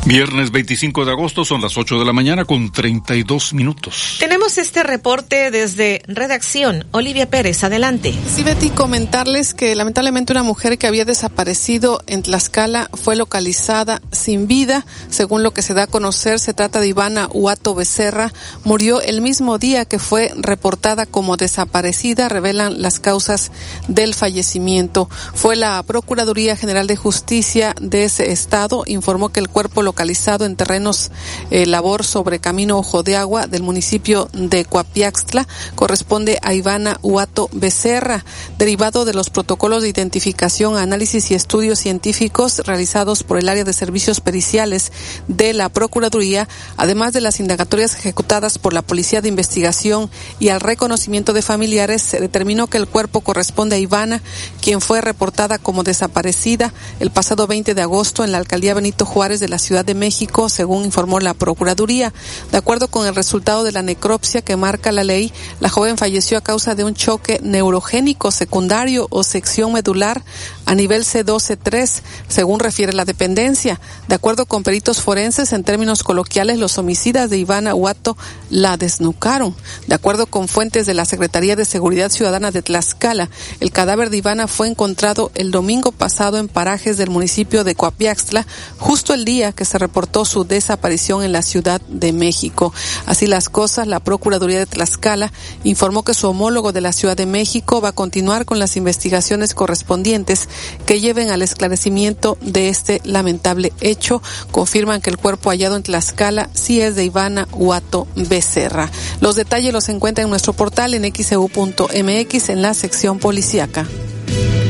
Viernes 0.08 0.52
25 0.52 1.04
de 1.04 1.12
agosto 1.14 1.46
son 1.46 1.62
las 1.62 1.80
8 1.80 1.98
de 1.98 2.06
la 2.06 2.14
mañana 2.14 2.46
con 2.46 2.72
32 2.72 3.56
minutos. 3.56 4.18
Tenemos 4.20 4.60
este 4.60 4.84
reporte 4.84 5.50
desde 5.50 6.04
redacción. 6.06 6.86
Olivia 6.92 7.28
Pérez, 7.28 7.64
adelante. 7.64 8.14
Sí, 8.32 8.44
Betty, 8.44 8.70
comentarles 8.70 9.56
que 9.56 9.74
lamentablemente 9.74 10.32
una 10.32 10.44
mujer 10.44 10.78
que 10.78 10.86
había 10.86 11.06
desaparecido 11.06 12.04
en 12.06 12.22
Tlaxcala 12.22 12.88
fue 12.94 13.16
localizada 13.16 14.00
sin 14.12 14.46
vida. 14.46 14.86
Según 15.10 15.42
lo 15.42 15.56
que 15.56 15.64
se 15.64 15.74
da 15.74 15.84
a 15.84 15.88
conocer, 15.88 16.40
se 16.40 16.54
trata 16.54 16.80
de 16.82 16.88
Ivana 16.88 17.28
Huato 17.34 17.74
Becerra. 17.74 18.32
Murió 18.64 19.02
el 19.02 19.22
mismo 19.22 19.58
día 19.58 19.86
que 19.86 19.98
fue 19.98 20.32
reportada 20.38 21.08
como 21.08 21.36
desaparecida. 21.36 22.30
Revelan 22.30 22.80
las 22.80 23.00
causas 23.00 23.52
del 23.88 24.14
fallecimiento. 24.14 25.10
Fue 25.34 25.56
la 25.56 25.82
Procuraduría 25.82 26.56
General 26.56 26.86
de 26.86 26.96
Justicia 26.96 27.74
de 27.82 28.04
ese 28.04 28.32
estado. 28.32 28.84
Informó 28.86 29.30
que 29.30 29.40
el 29.40 29.50
cuerpo 29.50 29.82
localizado 29.96 30.44
en 30.44 30.58
terrenos 30.58 31.10
eh, 31.52 31.66
labor 31.66 32.04
sobre 32.04 32.40
Camino 32.40 32.78
Ojo 32.78 33.02
de 33.02 33.16
Agua 33.16 33.48
del 33.48 33.64
municipio 33.64 34.28
de 34.34 34.66
Coapiaxtla 34.66 35.48
corresponde 35.76 36.38
a 36.42 36.54
Ivana 36.54 37.00
Huato 37.02 37.50
Becerra, 37.54 38.26
derivado 38.58 39.06
de 39.06 39.14
los 39.14 39.30
protocolos 39.30 39.84
de 39.84 39.88
identificación, 39.90 40.76
análisis 40.76 41.32
y 41.32 41.34
estudios 41.34 41.80
científicos 41.80 42.60
realizados 42.66 43.24
por 43.24 43.38
el 43.38 43.48
área 43.48 43.64
de 43.64 43.72
servicios 43.72 44.20
periciales 44.20 44.92
de 45.30 45.54
la 45.54 45.70
Procuraduría, 45.70 46.50
además 46.76 47.14
de 47.14 47.22
las 47.22 47.40
indagatorias 47.40 47.96
ejecutadas 47.96 48.58
por 48.58 48.74
la 48.74 48.82
Policía 48.82 49.22
de 49.22 49.30
Investigación 49.30 50.10
y 50.40 50.50
al 50.50 50.60
reconocimiento 50.60 51.32
de 51.32 51.42
familiares, 51.42 52.02
se 52.02 52.20
determinó 52.20 52.68
que 52.68 52.80
el 52.80 52.88
cuerpo 52.88 53.22
corresponde 53.22 53.78
a 53.78 53.80
Ivana, 53.80 54.22
quien 54.62 54.82
fue 54.82 55.00
reportada 55.00 55.58
como 55.58 55.84
desaparecida 55.84 56.74
el 57.00 57.12
pasado 57.12 57.48
20 57.48 57.74
de 57.74 57.82
agosto 57.82 58.26
en 58.26 58.34
la 58.34 58.40
alcaldía 58.40 58.74
Benito 58.74 59.06
Juárez 59.06 59.40
de 59.40 59.48
la 59.48 59.58
Ciudad 59.58 59.85
de 59.86 59.96
México, 59.96 60.50
según 60.50 60.86
informó 60.86 61.20
la 61.20 61.34
Procuraduría. 61.34 62.14
De 62.52 62.58
acuerdo 62.58 62.88
con 62.88 63.08
el 63.08 63.16
resultado 63.16 63.64
de 63.64 63.72
la 63.72 63.82
necropsia 63.82 64.42
que 64.42 64.56
marca 64.56 64.92
la 64.92 65.04
ley, 65.04 65.32
la 65.60 65.70
joven 65.70 65.98
falleció 65.98 66.38
a 66.38 66.42
causa 66.42 66.76
de 66.76 66.84
un 66.84 66.94
choque 66.94 67.40
neurogénico 67.44 68.32
secundario 68.32 69.08
o 69.10 69.24
sección 69.24 69.74
medular 69.74 70.24
a 70.66 70.76
nivel 70.76 71.04
C12-3, 71.04 72.02
según 72.28 72.60
refiere 72.60 72.94
la 72.94 73.06
dependencia. 73.06 73.80
De 74.08 74.16
acuerdo 74.16 74.46
con 74.46 74.64
peritos 74.64 75.02
forenses, 75.02 75.54
en 75.54 75.64
términos 75.64 76.04
coloquiales, 76.04 76.58
los 76.58 76.78
homicidas 76.78 77.30
de 77.30 77.38
Ivana 77.38 77.76
Huato 77.76 78.18
la 78.50 78.78
desnucaron. 78.78 79.56
De 79.88 79.96
acuerdo 79.96 80.26
con 80.26 80.48
fuentes 80.48 80.86
de 80.86 80.94
la 80.94 81.06
Secretaría 81.06 81.56
de 81.56 81.66
Seguridad 81.66 82.10
Ciudadana 82.10 82.52
de 82.52 82.62
Tlaxcala, 82.62 83.30
el 83.60 83.72
cadáver 83.72 84.10
de 84.10 84.18
Ivana 84.18 84.48
fue 84.48 84.68
encontrado 84.68 85.32
el 85.36 85.52
domingo 85.52 85.92
pasado 85.92 86.38
en 86.38 86.48
parajes 86.48 86.98
del 86.98 87.10
municipio 87.10 87.64
de 87.64 87.76
Coapiaxtla, 87.76 88.48
justo 88.78 89.14
el 89.14 89.26
día 89.26 89.52
que 89.52 89.66
se 89.66 89.75
reportó 89.78 90.26
su 90.26 90.46
desaparición 90.46 91.24
en 91.24 91.32
la 91.32 91.42
Ciudad 91.42 91.82
de 91.88 92.14
México. 92.14 92.74
Así 93.06 93.28
las 93.28 93.50
cosas, 93.50 93.88
la 93.88 94.00
Procuraduría 94.00 94.60
de 94.60 94.66
Tlaxcala 94.66 95.32
informó 95.64 96.04
que 96.04 96.14
su 96.14 96.28
homólogo 96.28 96.72
de 96.72 96.82
la 96.82 96.92
Ciudad 96.92 97.18
de 97.18 97.26
México 97.26 97.82
va 97.82 97.90
a 97.90 97.94
continuar 97.94 98.46
con 98.46 98.60
las 98.60 98.78
investigaciones 98.78 99.54
correspondientes 99.54 100.48
que 100.86 101.00
lleven 101.00 101.30
al 101.30 101.42
esclarecimiento 101.42 102.38
de 102.42 102.70
este 102.70 103.02
lamentable 103.04 103.74
hecho. 103.82 104.22
Confirman 104.52 105.02
que 105.02 105.10
el 105.10 105.18
cuerpo 105.18 105.50
hallado 105.50 105.76
en 105.76 105.84
Tlaxcala 105.84 106.50
sí 106.54 106.82
es 106.82 106.96
de 106.96 107.06
Ivana 107.06 107.48
Huato 107.52 108.08
Becerra. 108.16 108.92
Los 109.22 109.36
detalles 109.36 109.74
los 109.74 109.90
encuentran 109.90 110.26
en 110.26 110.30
nuestro 110.32 110.54
portal 110.54 110.94
en 110.94 111.04
xeu.mx 111.14 112.50
en 112.50 112.62
la 112.62 112.74
sección 112.74 113.20
policíaca. 113.20 113.88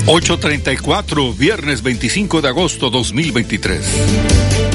834, 0.07 1.33
viernes 1.33 1.81
25 1.81 2.41
de 2.41 2.47
agosto 2.47 2.89
2023. 2.91 4.74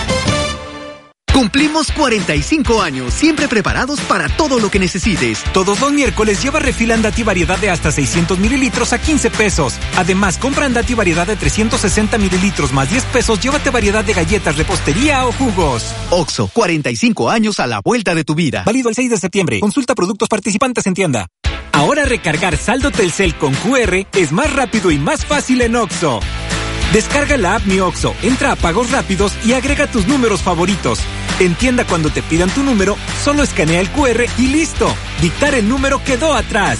Cumplimos 1.33 1.91
45 1.93 2.81
años, 2.81 3.13
siempre 3.13 3.47
preparados 3.47 4.01
para 4.01 4.27
todo 4.27 4.59
lo 4.59 4.69
que 4.69 4.79
necesites. 4.79 5.41
Todos 5.53 5.79
los 5.79 5.91
miércoles 5.93 6.43
lleva 6.43 6.59
refil 6.59 6.91
Andati 6.91 7.23
variedad 7.23 7.57
de 7.57 7.69
hasta 7.69 7.89
600 7.89 8.37
mililitros 8.37 8.91
a 8.91 8.99
15 8.99 9.31
pesos. 9.31 9.75
Además, 9.95 10.37
compra 10.37 10.65
Andati 10.65 10.93
variedad 10.93 11.25
de 11.25 11.37
360 11.37 12.17
mililitros 12.17 12.73
más 12.73 12.89
10 12.89 13.05
pesos, 13.05 13.39
llévate 13.39 13.69
variedad 13.69 14.03
de 14.03 14.13
galletas, 14.13 14.57
repostería 14.57 15.25
o 15.25 15.31
jugos. 15.31 15.93
Oxo, 16.09 16.49
45 16.53 17.29
años 17.29 17.61
a 17.61 17.67
la 17.67 17.79
vuelta 17.79 18.13
de 18.13 18.25
tu 18.25 18.35
vida. 18.35 18.63
Válido 18.65 18.89
el 18.89 18.95
6 18.95 19.09
de 19.11 19.17
septiembre. 19.17 19.59
Consulta 19.61 19.95
productos 19.95 20.27
participantes 20.27 20.85
en 20.85 20.93
tienda. 20.93 21.27
Ahora 21.71 22.03
recargar 22.03 22.57
saldo 22.57 22.91
Telcel 22.91 23.35
con 23.35 23.53
QR 23.55 24.05
es 24.13 24.33
más 24.33 24.53
rápido 24.53 24.91
y 24.91 24.99
más 24.99 25.25
fácil 25.25 25.61
en 25.61 25.77
Oxo. 25.77 26.19
Descarga 26.93 27.37
la 27.37 27.55
app 27.55 27.65
Mi 27.65 27.79
Oxo, 27.79 28.13
entra 28.21 28.51
a 28.51 28.55
pagos 28.57 28.91
rápidos 28.91 29.33
y 29.45 29.53
agrega 29.53 29.87
tus 29.87 30.07
números 30.07 30.41
favoritos. 30.41 30.99
Entienda 31.41 31.87
cuando 31.87 32.11
te 32.11 32.21
pidan 32.21 32.51
tu 32.51 32.61
número, 32.61 32.95
solo 33.23 33.41
escanea 33.41 33.81
el 33.81 33.89
QR 33.89 34.25
y 34.37 34.45
listo. 34.45 34.87
Dictar 35.23 35.55
el 35.55 35.67
número 35.67 35.99
quedó 36.03 36.35
atrás. 36.35 36.77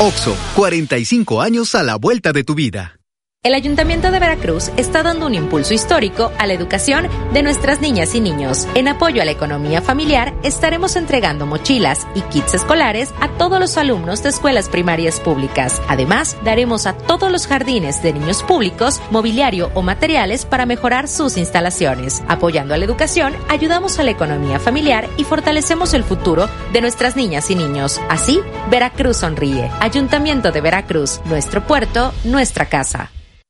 Oxo, 0.00 0.34
45 0.56 1.42
años 1.42 1.74
a 1.74 1.82
la 1.82 1.96
vuelta 1.96 2.32
de 2.32 2.44
tu 2.44 2.54
vida. 2.54 2.99
El 3.42 3.54
Ayuntamiento 3.54 4.10
de 4.10 4.18
Veracruz 4.18 4.70
está 4.76 5.02
dando 5.02 5.24
un 5.24 5.34
impulso 5.34 5.72
histórico 5.72 6.30
a 6.36 6.46
la 6.46 6.52
educación 6.52 7.08
de 7.32 7.42
nuestras 7.42 7.80
niñas 7.80 8.14
y 8.14 8.20
niños. 8.20 8.68
En 8.74 8.86
apoyo 8.86 9.22
a 9.22 9.24
la 9.24 9.30
economía 9.30 9.80
familiar, 9.80 10.34
estaremos 10.42 10.94
entregando 10.94 11.46
mochilas 11.46 12.06
y 12.14 12.20
kits 12.20 12.52
escolares 12.52 13.14
a 13.18 13.28
todos 13.38 13.58
los 13.58 13.78
alumnos 13.78 14.22
de 14.22 14.28
escuelas 14.28 14.68
primarias 14.68 15.20
públicas. 15.20 15.80
Además, 15.88 16.36
daremos 16.44 16.86
a 16.86 16.92
todos 16.92 17.32
los 17.32 17.46
jardines 17.46 18.02
de 18.02 18.12
niños 18.12 18.42
públicos 18.42 19.00
mobiliario 19.10 19.70
o 19.72 19.80
materiales 19.80 20.44
para 20.44 20.66
mejorar 20.66 21.08
sus 21.08 21.38
instalaciones. 21.38 22.22
Apoyando 22.28 22.74
a 22.74 22.76
la 22.76 22.84
educación, 22.84 23.32
ayudamos 23.48 23.98
a 23.98 24.02
la 24.02 24.10
economía 24.10 24.60
familiar 24.60 25.08
y 25.16 25.24
fortalecemos 25.24 25.94
el 25.94 26.04
futuro 26.04 26.46
de 26.74 26.82
nuestras 26.82 27.16
niñas 27.16 27.50
y 27.50 27.54
niños. 27.54 28.02
Así, 28.10 28.42
Veracruz 28.70 29.16
sonríe. 29.16 29.70
Ayuntamiento 29.80 30.52
de 30.52 30.60
Veracruz, 30.60 31.22
nuestro 31.24 31.66
puerto, 31.66 32.12
nuestra 32.24 32.66
casa. 32.66 33.10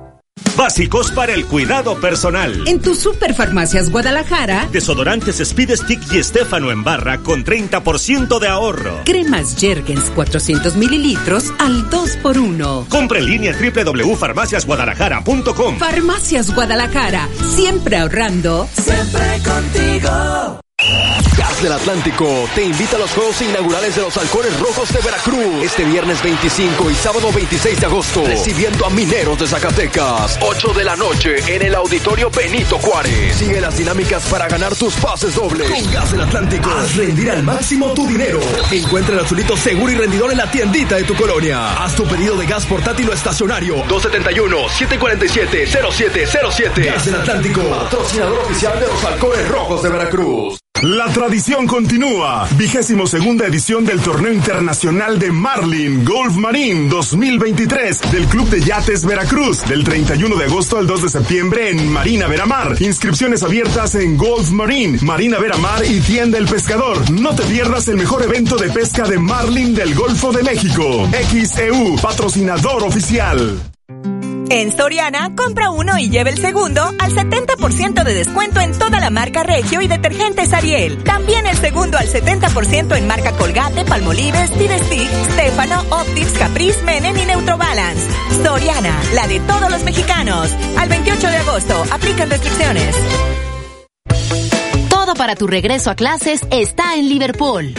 Básicos 0.57 1.11
para 1.13 1.33
el 1.33 1.47
cuidado 1.47 1.99
personal. 2.01 2.67
En 2.69 2.81
tu 2.81 2.95
Superfarmacias 2.95 3.91
Guadalajara. 3.91 4.69
Desodorantes 4.71 5.41
Speed 5.41 5.75
Stick 5.77 6.01
y 6.13 6.19
Estefano 6.19 6.71
en 6.71 6.85
barra 6.85 7.19
con 7.19 7.45
30% 7.45 8.39
de 8.39 8.47
ahorro. 8.49 9.01
Cremas 9.05 9.57
Jergens 9.59 10.13
400 10.15 10.77
mililitros 10.77 11.53
al 11.59 11.89
2x1. 11.91 12.87
Compra 12.89 13.19
en 13.19 13.27
línea 13.27 13.53
www.farmaciasguadalajara.com. 13.53 15.79
Farmacias 15.79 16.55
Guadalajara. 16.55 17.29
Siempre 17.55 17.97
ahorrando. 17.97 18.69
Siempre 18.75 19.41
contigo. 19.45 20.62
Gas 21.37 21.63
del 21.63 21.73
Atlántico 21.73 22.49
te 22.55 22.65
invita 22.65 22.97
a 22.97 22.99
los 22.99 23.11
Juegos 23.13 23.41
Inaugurales 23.41 23.95
de 23.95 24.03
los 24.03 24.17
Halcones 24.17 24.59
Rojos 24.59 24.93
de 24.93 24.99
Veracruz 25.01 25.63
este 25.63 25.85
viernes 25.85 26.21
25 26.23 26.91
y 26.91 26.95
sábado 26.95 27.31
26 27.33 27.81
de 27.81 27.87
agosto, 27.87 28.25
recibiendo 28.27 28.85
a 28.85 28.91
Mineros 28.91 29.39
de 29.39 29.47
Zacatecas, 29.47 30.39
8 30.43 30.73
de 30.75 30.85
la 30.85 30.97
noche 30.97 31.37
en 31.47 31.63
el 31.63 31.75
Auditorio 31.77 32.29
Benito 32.31 32.79
Juárez. 32.79 33.37
Sigue 33.37 33.61
las 33.61 33.79
dinámicas 33.79 34.25
para 34.25 34.49
ganar 34.49 34.75
tus 34.75 34.95
pases 34.95 35.37
dobles. 35.37 35.71
Con 35.71 35.93
Gas 35.93 36.11
del 36.11 36.23
Atlántico, 36.23 36.69
haz 36.71 36.97
rendir 36.97 37.31
al 37.31 37.45
máximo 37.45 37.93
tu 37.95 38.07
dinero. 38.09 38.41
Encuentra 38.71 39.15
el 39.15 39.21
azulito 39.21 39.57
seguro 39.57 39.93
y 39.93 39.95
rendidor 39.95 40.33
en 40.33 40.39
la 40.39 40.51
tiendita 40.51 40.97
de 40.97 41.05
tu 41.05 41.15
colonia. 41.15 41.75
Haz 41.83 41.95
tu 41.95 42.05
pedido 42.05 42.37
de 42.37 42.47
gas 42.47 42.67
portátil 42.67 43.09
o 43.09 43.13
estacionario 43.13 43.85
271-747-0707. 43.87 46.85
Gas 46.85 47.05
del 47.05 47.15
Atlántico, 47.15 47.63
patrocinador 47.63 48.39
oficial 48.41 48.81
de 48.81 48.89
los 48.89 49.05
Halcones 49.05 49.49
Rojos 49.49 49.81
de 49.83 49.89
Veracruz. 49.89 50.59
La 50.81 51.07
tradición 51.13 51.69
continúa. 51.69 52.49
Vigésimo 52.57 53.07
segunda 53.07 53.47
edición 53.47 53.85
del 53.85 54.01
Torneo 54.01 54.33
Internacional 54.33 55.17
de 55.17 55.31
Marlin 55.31 56.05
Golf 56.05 56.35
Marine 56.35 56.89
2023 56.89 58.11
del 58.11 58.27
Club 58.27 58.49
de 58.49 58.63
Yates 58.63 59.05
Veracruz 59.05 59.65
del 59.69 59.85
31 59.85 60.35
de 60.35 60.45
agosto 60.45 60.79
al 60.79 60.89
2 60.89 61.03
de 61.03 61.09
septiembre 61.09 61.71
en 61.71 61.89
Marina 61.93 62.27
Veramar. 62.27 62.83
Inscripciones 62.83 63.45
abiertas 63.45 63.95
en 63.95 64.17
Golf 64.17 64.51
Marine, 64.51 64.99
Marina 65.03 65.39
Veramar 65.39 65.85
y 65.85 66.01
Tienda 66.01 66.37
El 66.39 66.47
Pescador. 66.47 67.09
No 67.13 67.33
te 67.37 67.45
pierdas 67.45 67.87
el 67.87 67.97
mejor 67.97 68.25
evento 68.25 68.57
de 68.57 68.69
pesca 68.71 69.07
de 69.07 69.21
Marlin 69.21 69.77
del 69.77 69.95
Golfo 69.95 70.33
de 70.33 70.43
México. 70.43 71.09
XEU, 71.31 71.97
patrocinador 72.03 72.83
oficial. 72.83 73.72
En 74.55 74.71
Soriana, 74.71 75.35
compra 75.35 75.71
uno 75.71 75.97
y 75.97 76.11
lleve 76.11 76.29
el 76.29 76.37
segundo 76.37 76.83
al 76.83 77.11
70% 77.11 78.05
de 78.05 78.13
descuento 78.13 78.61
en 78.61 78.79
toda 78.79 79.01
la 79.01 79.09
marca 79.09 79.43
Regio 79.43 79.81
y 79.81 79.89
detergentes 79.89 80.53
Ariel. 80.53 81.03
También 81.05 81.47
el 81.47 81.57
segundo 81.57 81.97
al 81.97 82.07
70% 82.07 82.95
en 82.95 83.07
marca 83.07 83.33
Colgate, 83.33 83.87
Palmolive, 83.87 84.47
Steve 84.49 84.79
Stick, 84.81 85.09
Stefano, 85.33 85.83
Optics, 85.89 86.33
Caprice, 86.33 86.83
Menen 86.83 87.19
y 87.19 87.25
Neutrobalance. 87.25 88.07
Soriana, 88.45 88.95
la 89.15 89.27
de 89.27 89.41
todos 89.41 89.71
los 89.71 89.85
mexicanos. 89.85 90.51
Al 90.77 90.91
28 90.91 91.29
de 91.29 91.37
agosto, 91.39 91.85
aplican 91.91 92.29
restricciones. 92.29 92.95
Todo 94.91 95.15
para 95.15 95.35
tu 95.35 95.47
regreso 95.47 95.91
a 95.91 95.95
clases 95.95 96.43
está 96.51 96.97
en 96.97 97.09
Liverpool. 97.09 97.73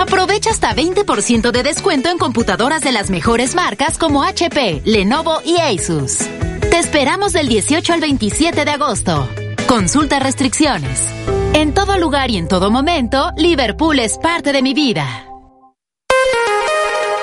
Aprovecha 0.00 0.48
hasta 0.48 0.74
20% 0.74 1.50
de 1.50 1.62
descuento 1.62 2.08
en 2.08 2.16
computadoras 2.16 2.80
de 2.80 2.90
las 2.90 3.10
mejores 3.10 3.54
marcas 3.54 3.98
como 3.98 4.24
HP, 4.24 4.80
Lenovo 4.86 5.42
y 5.44 5.58
Asus. 5.58 6.20
Te 6.70 6.78
esperamos 6.78 7.34
del 7.34 7.48
18 7.48 7.92
al 7.92 8.00
27 8.00 8.64
de 8.64 8.70
agosto. 8.70 9.28
Consulta 9.68 10.18
restricciones. 10.18 11.06
En 11.52 11.74
todo 11.74 11.98
lugar 11.98 12.30
y 12.30 12.38
en 12.38 12.48
todo 12.48 12.70
momento, 12.70 13.30
Liverpool 13.36 13.98
es 13.98 14.16
parte 14.16 14.54
de 14.54 14.62
mi 14.62 14.72
vida. 14.72 15.29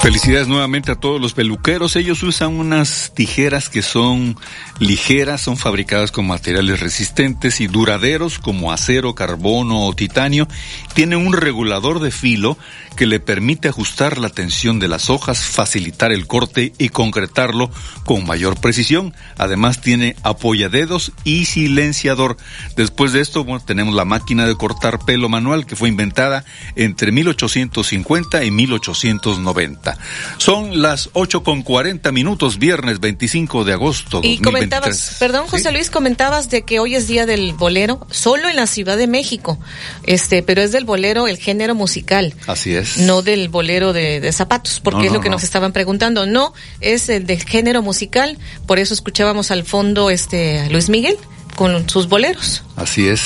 Felicidades 0.00 0.48
nuevamente 0.48 0.90
a 0.90 0.94
todos 0.94 1.20
los 1.20 1.34
peluqueros. 1.34 1.94
Ellos 1.94 2.22
usan 2.22 2.58
unas 2.58 3.12
tijeras 3.14 3.68
que 3.68 3.82
son 3.82 4.34
ligeras, 4.78 5.42
son 5.42 5.58
fabricadas 5.58 6.10
con 6.10 6.26
materiales 6.26 6.80
resistentes 6.80 7.60
y 7.60 7.66
duraderos 7.66 8.38
como 8.38 8.72
acero, 8.72 9.14
carbono 9.14 9.84
o 9.84 9.92
titanio. 9.92 10.48
Tienen 10.94 11.26
un 11.26 11.34
regulador 11.34 12.00
de 12.00 12.10
filo 12.10 12.56
que 12.96 13.06
le 13.06 13.20
permite 13.20 13.68
ajustar 13.68 14.16
la 14.16 14.30
tensión 14.30 14.78
de 14.78 14.88
las 14.88 15.10
hojas, 15.10 15.44
facilitar 15.44 16.12
el 16.12 16.26
corte 16.26 16.72
y 16.78 16.88
concretarlo 16.88 17.70
con 18.06 18.26
mayor 18.26 18.58
precisión. 18.58 19.12
Además 19.36 19.82
tiene 19.82 20.16
apoyadedos 20.22 21.12
y 21.24 21.44
silenciador. 21.44 22.38
Después 22.74 23.12
de 23.12 23.20
esto 23.20 23.46
tenemos 23.66 23.94
la 23.94 24.06
máquina 24.06 24.46
de 24.46 24.56
cortar 24.56 24.98
pelo 25.04 25.28
manual 25.28 25.66
que 25.66 25.76
fue 25.76 25.90
inventada 25.90 26.46
entre 26.74 27.12
1850 27.12 28.44
y 28.44 28.50
1890. 28.50 29.89
Son 30.38 30.82
las 30.82 31.10
8 31.12 31.42
con 31.42 31.62
40 31.62 32.12
minutos, 32.12 32.58
viernes 32.58 33.00
25 33.00 33.64
de 33.64 33.72
agosto. 33.72 34.20
Y 34.22 34.38
comentabas, 34.38 35.16
perdón 35.18 35.46
José 35.46 35.72
Luis, 35.72 35.90
comentabas 35.90 36.50
de 36.50 36.62
que 36.62 36.80
hoy 36.80 36.94
es 36.94 37.06
día 37.08 37.26
del 37.26 37.52
bolero, 37.52 38.06
solo 38.10 38.48
en 38.48 38.56
la 38.56 38.66
Ciudad 38.66 38.96
de 38.96 39.06
México, 39.06 39.58
este, 40.04 40.42
pero 40.42 40.62
es 40.62 40.72
del 40.72 40.84
bolero 40.84 41.28
el 41.28 41.38
género 41.38 41.74
musical. 41.74 42.34
Así 42.46 42.74
es. 42.74 42.98
No 42.98 43.22
del 43.22 43.48
bolero 43.48 43.92
de, 43.92 44.30
zapatos, 44.32 44.80
porque 44.80 45.06
es 45.06 45.12
lo 45.12 45.20
que 45.20 45.30
nos 45.30 45.42
estaban 45.42 45.72
preguntando. 45.72 46.26
No, 46.26 46.54
es 46.80 47.08
el 47.08 47.26
del 47.26 47.42
género 47.42 47.82
musical, 47.82 48.38
por 48.66 48.78
eso 48.78 48.94
escuchábamos 48.94 49.50
al 49.50 49.64
fondo 49.64 50.10
este 50.10 50.68
Luis 50.70 50.88
Miguel 50.88 51.16
con 51.56 51.88
sus 51.88 52.08
boleros. 52.08 52.62
Así 52.76 53.08
es. 53.08 53.22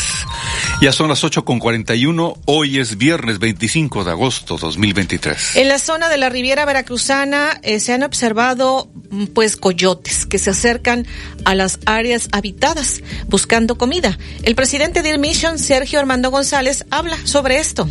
Ya 0.81 0.93
son 0.93 1.09
las 1.09 1.25
8 1.25 1.45
con 1.45 1.59
41. 1.59 2.35
Hoy 2.47 2.79
es 2.79 2.99
viernes 2.99 3.39
25 3.39 4.05
de 4.05 4.11
agosto 4.11 4.57
2023. 4.57 5.57
En 5.57 5.69
la 5.69 5.79
zona 5.79 6.09
de 6.09 6.17
la 6.17 6.29
Riviera 6.29 6.65
Veracruzana 6.65 7.61
eh, 7.63 7.81
se 7.81 7.93
han 7.93 8.03
observado 8.03 8.89
mm, 9.11 9.27
pues 9.27 9.57
coyotes 9.57 10.27
que 10.27 10.39
se 10.39 10.51
acercan 10.51 11.07
a 11.45 11.55
las 11.55 11.79
áreas 11.87 12.29
habitadas 12.33 13.03
buscando 13.29 13.77
comida. 13.79 14.19
El 14.43 14.55
presidente 14.55 15.03
de 15.03 15.17
Mission, 15.19 15.59
Sergio 15.59 16.01
Armando 16.01 16.31
González, 16.31 16.85
habla 16.91 17.17
sobre 17.25 17.59
esto. 17.59 17.89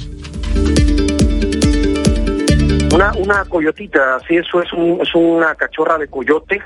Una, 2.93 3.11
una 3.14 3.43
coyotita, 3.45 4.19
sí, 4.27 4.35
eso 4.35 4.61
es, 4.61 4.72
un, 4.73 4.99
es 5.01 5.15
una 5.15 5.55
cachorra 5.55 5.97
de 5.97 6.07
coyote 6.07 6.61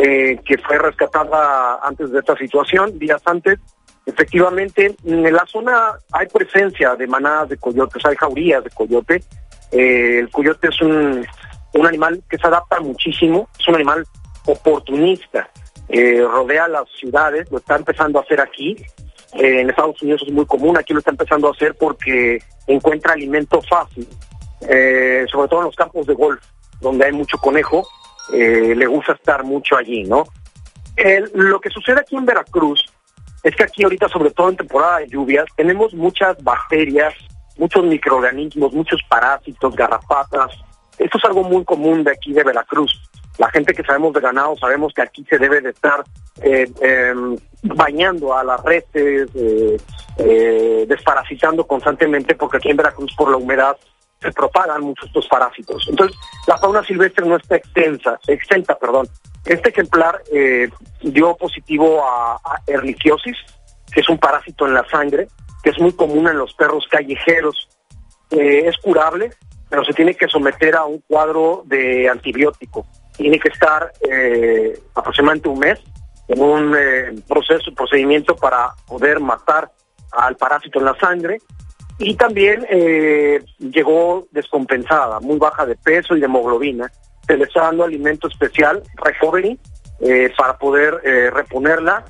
eh, 0.00 0.38
que 0.44 0.56
fue 0.58 0.78
rescatada 0.78 1.80
antes 1.82 2.12
de 2.12 2.20
esta 2.20 2.36
situación, 2.36 2.96
días 3.00 3.20
antes. 3.24 3.58
Efectivamente, 4.06 4.94
en 5.04 5.32
la 5.32 5.44
zona 5.44 5.94
hay 6.12 6.28
presencia 6.28 6.94
de 6.94 7.08
manadas 7.08 7.48
de 7.48 7.56
coyotes, 7.56 8.06
hay 8.06 8.14
jaurías 8.14 8.62
de 8.62 8.70
coyote. 8.70 9.24
Eh, 9.72 10.20
el 10.20 10.30
coyote 10.30 10.68
es 10.68 10.80
un, 10.82 11.26
un 11.74 11.86
animal 11.86 12.22
que 12.30 12.38
se 12.38 12.46
adapta 12.46 12.78
muchísimo, 12.78 13.48
es 13.58 13.66
un 13.66 13.74
animal 13.74 14.06
oportunista, 14.46 15.50
eh, 15.88 16.22
rodea 16.22 16.68
las 16.68 16.88
ciudades, 16.90 17.50
lo 17.50 17.58
está 17.58 17.74
empezando 17.74 18.20
a 18.20 18.22
hacer 18.22 18.40
aquí. 18.40 18.76
en 19.32 19.68
Estados 19.68 20.00
Unidos 20.00 20.22
es 20.24 20.32
muy 20.32 20.46
común, 20.46 20.78
aquí 20.78 20.92
lo 20.92 21.00
está 21.00 21.10
empezando 21.10 21.48
a 21.48 21.50
hacer 21.50 21.74
porque 21.74 22.38
encuentra 22.68 23.14
alimento 23.14 23.60
fácil, 23.62 24.06
sobre 24.60 25.48
todo 25.48 25.58
en 25.58 25.66
los 25.66 25.76
campos 25.76 26.06
de 26.06 26.14
golf, 26.14 26.40
donde 26.80 27.04
hay 27.04 27.12
mucho 27.12 27.36
conejo 27.38 27.84
eh, 28.32 28.74
le 28.74 28.86
gusta 28.86 29.12
estar 29.12 29.44
mucho 29.44 29.76
allí, 29.76 30.04
¿no? 30.04 30.24
lo 31.34 31.60
que 31.60 31.70
sucede 31.70 32.00
aquí 32.00 32.16
en 32.16 32.26
Veracruz 32.26 32.84
es 33.42 33.54
que 33.54 33.62
aquí 33.62 33.84
ahorita, 33.84 34.08
sobre 34.08 34.30
todo 34.30 34.48
en 34.48 34.56
temporada 34.56 34.98
de 34.98 35.08
lluvias, 35.08 35.46
tenemos 35.56 35.94
muchas 35.94 36.42
bacterias, 36.42 37.14
muchos 37.56 37.84
microorganismos, 37.84 38.72
muchos 38.72 39.00
parásitos, 39.08 39.76
garrapatas. 39.76 40.50
Esto 40.98 41.18
es 41.18 41.24
algo 41.24 41.44
muy 41.44 41.64
común 41.64 42.02
de 42.02 42.10
aquí 42.10 42.32
de 42.32 42.42
Veracruz. 42.42 43.00
La 43.38 43.48
gente 43.50 43.72
que 43.72 43.84
sabemos 43.84 44.12
de 44.12 44.20
ganado 44.20 44.56
sabemos 44.56 44.92
que 44.92 45.02
aquí 45.02 45.24
se 45.30 45.38
debe 45.38 45.60
de 45.60 45.70
estar 45.70 46.02
eh, 46.42 46.68
em, 46.80 47.36
bañando 47.62 48.36
a 48.36 48.42
las 48.42 48.60
reses, 48.64 49.30
eh, 49.36 50.84
desparasitando 50.88 51.64
constantemente, 51.64 52.34
porque 52.34 52.56
aquí 52.56 52.70
en 52.70 52.76
Veracruz 52.76 53.14
por 53.16 53.30
la 53.30 53.36
humedad 53.36 53.76
se 54.20 54.32
propagan 54.32 54.82
muchos 54.82 55.06
estos 55.06 55.28
parásitos. 55.28 55.86
Entonces, 55.88 56.16
la 56.46 56.56
fauna 56.58 56.82
silvestre 56.82 57.26
no 57.26 57.36
está 57.36 57.56
extensa, 57.56 58.18
exenta, 58.26 58.76
perdón. 58.76 59.08
Este 59.44 59.70
ejemplar 59.70 60.22
eh, 60.32 60.68
dio 61.02 61.36
positivo 61.36 62.04
a, 62.04 62.34
a 62.34 62.62
erliciosis, 62.66 63.36
que 63.92 64.00
es 64.00 64.08
un 64.08 64.18
parásito 64.18 64.66
en 64.66 64.74
la 64.74 64.86
sangre, 64.88 65.28
que 65.62 65.70
es 65.70 65.78
muy 65.78 65.92
común 65.92 66.28
en 66.28 66.38
los 66.38 66.52
perros 66.54 66.86
callejeros. 66.90 67.68
Eh, 68.30 68.64
es 68.66 68.76
curable, 68.78 69.30
pero 69.70 69.84
se 69.84 69.92
tiene 69.92 70.14
que 70.14 70.28
someter 70.28 70.74
a 70.76 70.84
un 70.84 70.98
cuadro 71.06 71.62
de 71.66 72.08
antibiótico. 72.08 72.86
Tiene 73.16 73.38
que 73.38 73.48
estar 73.48 73.92
eh, 74.08 74.78
aproximadamente 74.94 75.48
un 75.48 75.58
mes 75.58 75.78
en 76.28 76.42
un 76.42 77.24
proceso, 77.26 77.72
procedimiento 77.74 78.36
para 78.36 78.74
poder 78.86 79.18
matar 79.18 79.70
al 80.12 80.36
parásito 80.36 80.78
en 80.78 80.84
la 80.84 80.98
sangre 80.98 81.38
y 81.98 82.14
también 82.14 82.64
eh, 82.70 83.42
llegó 83.58 84.28
descompensada, 84.30 85.20
muy 85.20 85.38
baja 85.38 85.66
de 85.66 85.76
peso 85.76 86.16
y 86.16 86.20
de 86.20 86.26
hemoglobina. 86.26 86.90
Se 87.26 87.36
le 87.36 87.44
está 87.44 87.62
dando 87.62 87.84
alimento 87.84 88.28
especial, 88.28 88.82
recovery, 88.96 89.58
eh, 90.00 90.32
para 90.36 90.56
poder 90.56 91.00
eh, 91.04 91.30
reponerla 91.30 92.04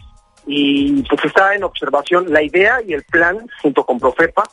y 0.46 1.02
pues 1.02 1.24
está 1.24 1.54
en 1.54 1.64
observación 1.64 2.30
la 2.32 2.42
idea 2.42 2.80
y 2.86 2.92
el 2.92 3.02
plan 3.04 3.38
junto 3.62 3.84
con 3.84 3.98
Profepa 3.98 4.44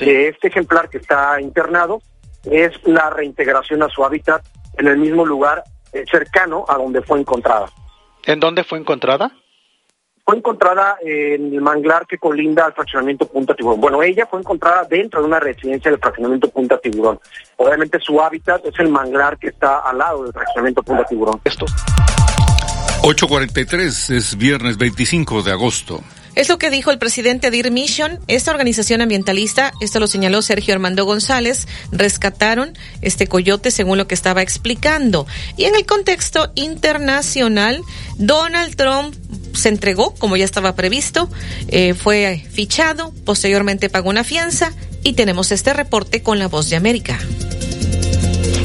de 0.00 0.28
este 0.28 0.48
ejemplar 0.48 0.88
que 0.88 0.98
está 0.98 1.40
internado 1.40 2.00
es 2.44 2.70
la 2.84 3.10
reintegración 3.10 3.82
a 3.82 3.88
su 3.88 4.04
hábitat 4.04 4.44
en 4.78 4.88
el 4.88 4.98
mismo 4.98 5.24
lugar 5.24 5.62
cercano 6.10 6.64
a 6.68 6.76
donde 6.76 7.02
fue 7.02 7.18
encontrada. 7.18 7.66
¿En 8.26 8.38
dónde 8.38 8.62
fue 8.62 8.78
encontrada? 8.78 9.32
Fue 10.30 10.36
encontrada 10.36 10.96
en 11.02 11.52
el 11.52 11.60
manglar 11.60 12.06
que 12.06 12.16
colinda 12.16 12.66
al 12.66 12.72
fraccionamiento 12.72 13.26
Punta 13.26 13.52
Tiburón. 13.52 13.80
Bueno, 13.80 14.00
ella 14.00 14.28
fue 14.30 14.38
encontrada 14.38 14.86
dentro 14.88 15.20
de 15.20 15.26
una 15.26 15.40
residencia 15.40 15.90
del 15.90 15.98
fraccionamiento 15.98 16.48
Punta 16.50 16.78
Tiburón. 16.78 17.18
Obviamente 17.56 17.98
su 17.98 18.20
hábitat 18.20 18.64
es 18.64 18.78
el 18.78 18.90
manglar 18.90 19.36
que 19.38 19.48
está 19.48 19.80
al 19.80 19.98
lado 19.98 20.22
del 20.22 20.32
fraccionamiento 20.32 20.84
Punta 20.84 21.02
Tiburón. 21.02 21.40
Esto. 21.42 21.66
8.43 23.02 24.14
es 24.14 24.36
viernes 24.36 24.78
25 24.78 25.42
de 25.42 25.50
agosto. 25.50 26.00
Es 26.36 26.48
lo 26.48 26.58
que 26.58 26.70
dijo 26.70 26.92
el 26.92 26.98
presidente 26.98 27.50
de 27.50 27.56
IR 27.56 27.72
Mission. 27.72 28.20
Esta 28.28 28.52
organización 28.52 29.00
ambientalista, 29.00 29.72
esto 29.80 29.98
lo 29.98 30.06
señaló 30.06 30.42
Sergio 30.42 30.74
Armando 30.74 31.04
González, 31.04 31.66
rescataron 31.90 32.78
este 33.02 33.26
coyote 33.26 33.72
según 33.72 33.98
lo 33.98 34.06
que 34.06 34.14
estaba 34.14 34.42
explicando. 34.42 35.26
Y 35.56 35.64
en 35.64 35.74
el 35.74 35.86
contexto 35.86 36.52
internacional, 36.54 37.82
Donald 38.16 38.76
Trump 38.76 39.16
se 39.54 39.68
entregó, 39.68 40.14
como 40.14 40.36
ya 40.36 40.44
estaba 40.44 40.74
previsto, 40.74 41.28
eh, 41.68 41.94
fue 41.94 42.44
fichado, 42.50 43.12
posteriormente 43.24 43.88
pagó 43.88 44.10
una 44.10 44.24
fianza 44.24 44.72
y 45.02 45.14
tenemos 45.14 45.52
este 45.52 45.72
reporte 45.72 46.22
con 46.22 46.38
la 46.38 46.48
voz 46.48 46.70
de 46.70 46.76
América. 46.76 47.18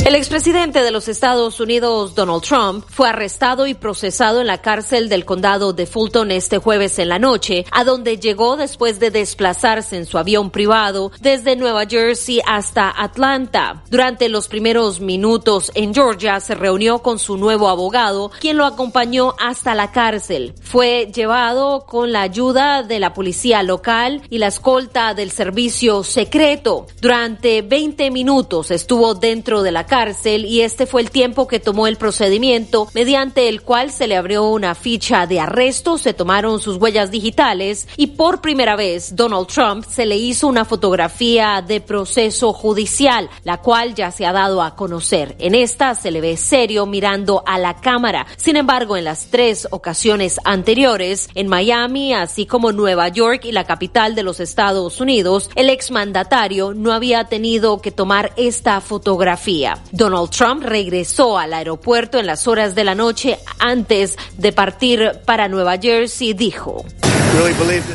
El 0.05 0.13
expresidente 0.13 0.83
de 0.83 0.91
los 0.91 1.07
Estados 1.07 1.59
Unidos, 1.59 2.13
Donald 2.13 2.43
Trump, 2.43 2.85
fue 2.87 3.09
arrestado 3.09 3.65
y 3.65 3.73
procesado 3.73 4.39
en 4.39 4.45
la 4.45 4.61
cárcel 4.61 5.09
del 5.09 5.25
condado 5.25 5.73
de 5.73 5.87
Fulton 5.87 6.29
este 6.29 6.59
jueves 6.59 6.99
en 6.99 7.09
la 7.09 7.17
noche, 7.17 7.65
a 7.71 7.83
donde 7.83 8.17
llegó 8.17 8.55
después 8.55 8.99
de 8.99 9.09
desplazarse 9.09 9.97
en 9.97 10.05
su 10.05 10.19
avión 10.19 10.51
privado 10.51 11.11
desde 11.21 11.55
Nueva 11.55 11.87
Jersey 11.87 12.39
hasta 12.45 12.93
Atlanta. 12.95 13.83
Durante 13.89 14.29
los 14.29 14.47
primeros 14.47 14.99
minutos 14.99 15.71
en 15.73 15.91
Georgia 15.93 16.39
se 16.39 16.53
reunió 16.53 16.99
con 16.99 17.17
su 17.17 17.37
nuevo 17.37 17.67
abogado, 17.67 18.31
quien 18.39 18.57
lo 18.57 18.65
acompañó 18.65 19.33
hasta 19.39 19.73
la 19.73 19.91
cárcel. 19.91 20.53
Fue 20.61 21.11
llevado 21.13 21.87
con 21.87 22.11
la 22.11 22.21
ayuda 22.21 22.83
de 22.83 22.99
la 22.99 23.13
policía 23.15 23.63
local 23.63 24.21
y 24.29 24.37
la 24.37 24.47
escolta 24.47 25.15
del 25.15 25.31
servicio 25.31 26.03
secreto. 26.03 26.85
Durante 27.01 27.63
20 27.63 28.11
minutos 28.11 28.69
estuvo 28.69 29.15
dentro 29.15 29.63
de 29.63 29.71
la 29.75 29.85
cárcel 29.85 30.45
y 30.45 30.61
este 30.61 30.85
fue 30.85 31.01
el 31.01 31.11
tiempo 31.11 31.47
que 31.47 31.59
tomó 31.59 31.85
el 31.85 31.97
procedimiento 31.97 32.87
mediante 32.93 33.49
el 33.49 33.61
cual 33.61 33.91
se 33.91 34.07
le 34.07 34.15
abrió 34.15 34.45
una 34.45 34.73
ficha 34.73 35.27
de 35.27 35.41
arresto, 35.41 35.97
se 35.97 36.13
tomaron 36.13 36.61
sus 36.61 36.77
huellas 36.77 37.11
digitales 37.11 37.89
y 37.97 38.07
por 38.07 38.39
primera 38.39 38.77
vez 38.77 39.17
Donald 39.17 39.47
Trump 39.47 39.85
se 39.85 40.05
le 40.05 40.15
hizo 40.15 40.47
una 40.47 40.63
fotografía 40.63 41.61
de 41.61 41.81
proceso 41.81 42.53
judicial, 42.53 43.29
la 43.43 43.57
cual 43.57 43.95
ya 43.95 44.11
se 44.11 44.25
ha 44.25 44.31
dado 44.31 44.61
a 44.61 44.77
conocer. 44.77 45.35
En 45.39 45.55
esta 45.55 45.93
se 45.93 46.09
le 46.09 46.21
ve 46.21 46.37
serio 46.37 46.85
mirando 46.85 47.43
a 47.45 47.59
la 47.59 47.75
cámara. 47.81 48.27
Sin 48.37 48.55
embargo, 48.55 48.95
en 48.95 49.03
las 49.03 49.29
tres 49.29 49.67
ocasiones 49.71 50.39
anteriores, 50.45 51.27
en 51.35 51.49
Miami, 51.49 52.13
así 52.13 52.45
como 52.45 52.71
Nueva 52.71 53.09
York 53.09 53.43
y 53.43 53.51
la 53.51 53.65
capital 53.65 54.15
de 54.15 54.23
los 54.23 54.39
Estados 54.39 55.01
Unidos, 55.01 55.49
el 55.55 55.69
exmandatario 55.69 56.73
no 56.73 56.93
había 56.93 57.25
tenido 57.25 57.81
que 57.81 57.91
tomar 57.91 58.31
esta 58.37 58.79
fotografía. 58.79 59.64
Donald 59.91 60.29
Trump 60.29 60.63
regresó 60.63 61.37
al 61.37 61.53
aeropuerto 61.53 62.19
en 62.19 62.25
las 62.25 62.47
horas 62.47 62.75
de 62.75 62.83
la 62.83 62.95
noche 62.95 63.39
antes 63.59 64.17
de 64.37 64.51
partir 64.51 65.19
para 65.25 65.47
Nueva 65.47 65.77
Jersey, 65.77 66.33
dijo. 66.33 66.85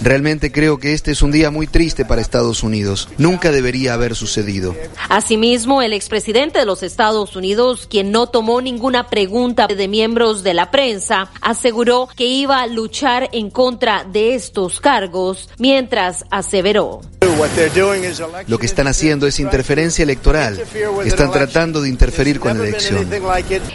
Realmente 0.03 0.53
creo 0.53 0.79
que 0.79 0.93
este 0.93 1.13
es 1.13 1.23
un 1.23 1.31
día 1.31 1.51
muy 1.51 1.67
triste 1.67 2.05
para 2.05 2.21
Estados 2.21 2.63
Unidos. 2.63 3.09
Nunca 3.19 3.51
debería 3.51 3.95
haber 3.95 4.15
sucedido. 4.15 4.75
Asimismo, 5.09 5.83
el 5.83 5.93
expresidente 5.93 6.59
de 6.59 6.67
los 6.67 6.83
Estados 6.83 7.37
Unidos, 7.37 7.87
quien 7.91 8.11
no 8.11 8.27
tomó 8.29 8.61
ninguna 8.61 9.09
pregunta 9.09 9.67
de 9.67 9.89
miembros 9.89 10.43
de 10.43 10.55
la 10.55 10.71
prensa, 10.71 11.31
aseguró 11.41 12.09
que 12.15 12.27
iba 12.27 12.61
a 12.61 12.67
luchar 12.67 13.29
en 13.33 13.51
contra 13.51 14.05
de 14.05 14.35
estos 14.35 14.81
cargos, 14.81 15.49
mientras 15.59 16.25
aseveró. 16.31 17.01
Lo 18.47 18.59
que 18.59 18.67
están 18.67 18.87
haciendo 18.87 19.27
es 19.27 19.41
interferencia 19.41 20.03
electoral. 20.03 20.63
Están 21.05 21.31
tratando 21.31 21.81
de 21.81 21.89
interferir 21.89 22.41
con 22.41 22.59
la 22.59 22.67
elección. 22.67 23.09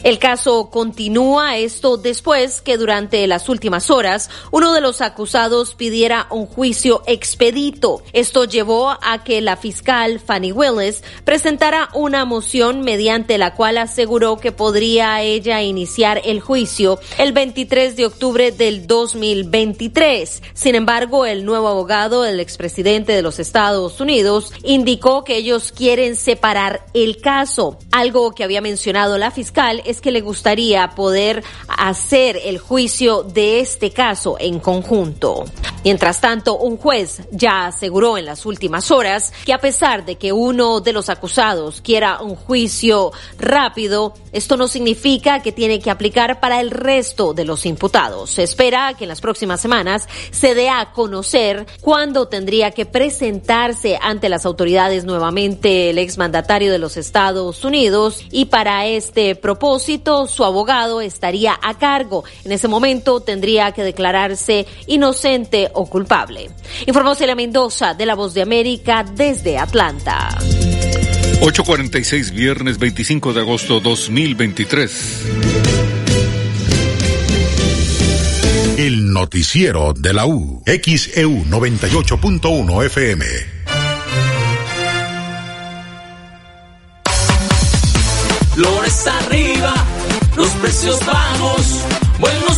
El 0.03 0.19
caso 0.19 0.69
continúa 0.69 1.57
esto 1.57 1.97
después 1.97 2.61
que 2.61 2.77
durante 2.77 3.25
las 3.27 3.49
últimas 3.49 3.89
horas 3.89 4.29
uno 4.51 4.73
de 4.73 4.81
los 4.81 5.01
acusados 5.01 5.54
pidiera 5.63 6.27
un 6.29 6.45
juicio 6.45 7.01
expedito. 7.07 8.03
Esto 8.11 8.43
llevó 8.43 8.89
a 8.89 9.23
que 9.23 9.39
la 9.41 9.55
fiscal 9.55 10.19
Fanny 10.19 10.51
Willis 10.51 11.01
presentara 11.23 11.89
una 11.93 12.25
moción 12.25 12.81
mediante 12.81 13.37
la 13.37 13.55
cual 13.55 13.77
aseguró 13.77 14.37
que 14.37 14.51
podría 14.51 15.21
ella 15.21 15.61
iniciar 15.61 16.21
el 16.25 16.41
juicio 16.41 16.99
el 17.17 17.31
23 17.31 17.95
de 17.95 18.05
octubre 18.05 18.51
del 18.51 18.85
2023. 18.85 20.43
Sin 20.53 20.75
embargo, 20.75 21.25
el 21.25 21.45
nuevo 21.45 21.69
abogado 21.69 22.23
del 22.23 22.39
expresidente 22.39 23.13
de 23.13 23.21
los 23.21 23.39
Estados 23.39 24.01
Unidos 24.01 24.51
indicó 24.63 25.23
que 25.23 25.37
ellos 25.37 25.71
quieren 25.71 26.17
separar 26.17 26.85
el 26.93 27.21
caso. 27.21 27.79
Algo 27.91 28.33
que 28.33 28.43
había 28.43 28.61
mencionado 28.61 29.17
la 29.17 29.31
fiscal 29.31 29.81
es 29.85 30.01
que 30.01 30.11
le 30.11 30.21
gustaría 30.21 30.89
poder 30.89 31.43
hacer 31.67 32.39
el 32.43 32.57
juicio 32.57 33.23
de 33.23 33.61
este 33.61 33.91
caso 33.91 34.35
en 34.39 34.59
conjunto. 34.59 35.44
Mientras 35.83 36.19
tanto, 36.19 36.57
un 36.57 36.77
juez 36.77 37.21
ya 37.29 37.67
aseguró 37.67 38.17
en 38.17 38.25
las 38.25 38.47
últimas 38.47 38.89
horas 38.89 39.31
que 39.45 39.53
a 39.53 39.59
pesar 39.59 40.03
de 40.03 40.15
que 40.15 40.33
uno 40.33 40.81
de 40.81 40.93
los 40.93 41.09
acusados 41.09 41.79
quiera 41.81 42.21
un 42.21 42.35
juicio 42.35 43.11
rápido, 43.37 44.15
esto 44.31 44.57
no 44.57 44.67
significa 44.67 45.43
que 45.43 45.51
tiene 45.51 45.79
que 45.79 45.91
aplicar 45.91 46.39
para 46.39 46.59
el 46.59 46.71
resto 46.71 47.35
de 47.35 47.45
los 47.45 47.67
imputados. 47.67 48.31
Se 48.31 48.41
espera 48.41 48.95
que 48.95 49.03
en 49.03 49.09
las 49.09 49.21
próximas 49.21 49.61
semanas 49.61 50.07
se 50.31 50.55
dé 50.55 50.69
a 50.69 50.91
conocer 50.91 51.67
cuándo 51.81 52.27
tendría 52.29 52.71
que 52.71 52.87
presentarse 52.87 53.99
ante 54.01 54.27
las 54.27 54.47
autoridades 54.47 55.05
nuevamente 55.05 55.91
el 55.91 55.99
exmandatario 55.99 56.71
de 56.71 56.79
los 56.79 56.97
Estados 56.97 57.63
Unidos 57.63 58.23
y 58.31 58.45
para 58.45 58.87
este 58.87 59.35
propósito 59.35 60.25
su 60.25 60.43
abogado 60.43 60.99
estaría 60.99 61.59
a 61.61 61.77
cargo. 61.77 62.23
En 62.43 62.51
ese 62.51 62.67
momento 62.67 63.19
tendría 63.19 63.71
que 63.71 63.83
declararse 63.83 64.65
inocente 64.87 65.24
o 65.73 65.85
culpable. 65.87 66.51
Informó 66.85 67.15
Celia 67.15 67.35
Mendoza 67.35 67.95
de 67.95 68.05
La 68.05 68.13
Voz 68.13 68.35
de 68.35 68.43
América 68.43 69.03
desde 69.03 69.57
Atlanta. 69.57 70.29
846 71.41 72.31
viernes 72.31 72.77
25 72.77 73.33
de 73.33 73.41
agosto 73.41 73.79
2023. 73.79 75.21
El 78.77 79.11
noticiero 79.11 79.93
de 79.93 80.13
la 80.13 80.27
U. 80.27 80.61
XEU 80.65 81.45
98.1 81.45 82.85
FM. 82.85 83.25
Flores 88.53 89.07
arriba, 89.07 89.73
los 90.37 90.49
precios 90.49 91.05
bajos, 91.05 91.81
buenos 92.19 92.54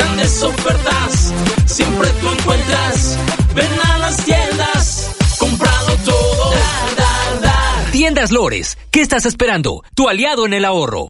grandes 0.00 0.42
ofertas, 0.42 1.32
siempre 1.66 2.08
tú 2.20 2.28
encuentras. 2.28 3.18
Ven 3.54 3.68
a 3.84 3.98
las 3.98 4.16
tiendas, 4.24 5.10
comprado 5.38 5.96
todo. 6.04 6.50
Dar, 6.50 6.96
dar, 6.96 7.40
dar. 7.42 7.90
Tiendas 7.92 8.32
Lores, 8.32 8.78
¿qué 8.90 9.02
estás 9.02 9.26
esperando? 9.26 9.82
Tu 9.94 10.08
aliado 10.08 10.46
en 10.46 10.54
el 10.54 10.64
ahorro. 10.64 11.08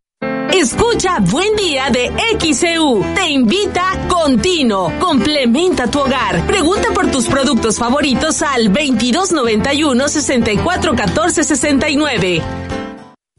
Escucha 0.52 1.18
Buen 1.20 1.54
Día 1.54 1.90
de 1.90 2.10
XEU. 2.40 3.04
Te 3.14 3.28
invita 3.28 4.06
Contino. 4.08 4.92
Complementa 4.98 5.86
tu 5.86 6.00
hogar. 6.00 6.44
Pregunta 6.46 6.88
por 6.92 7.10
tus 7.10 7.26
productos 7.26 7.78
favoritos 7.78 8.42
al 8.42 8.72
2291 8.72 10.08
6414 10.08 11.44
69. 11.44 12.42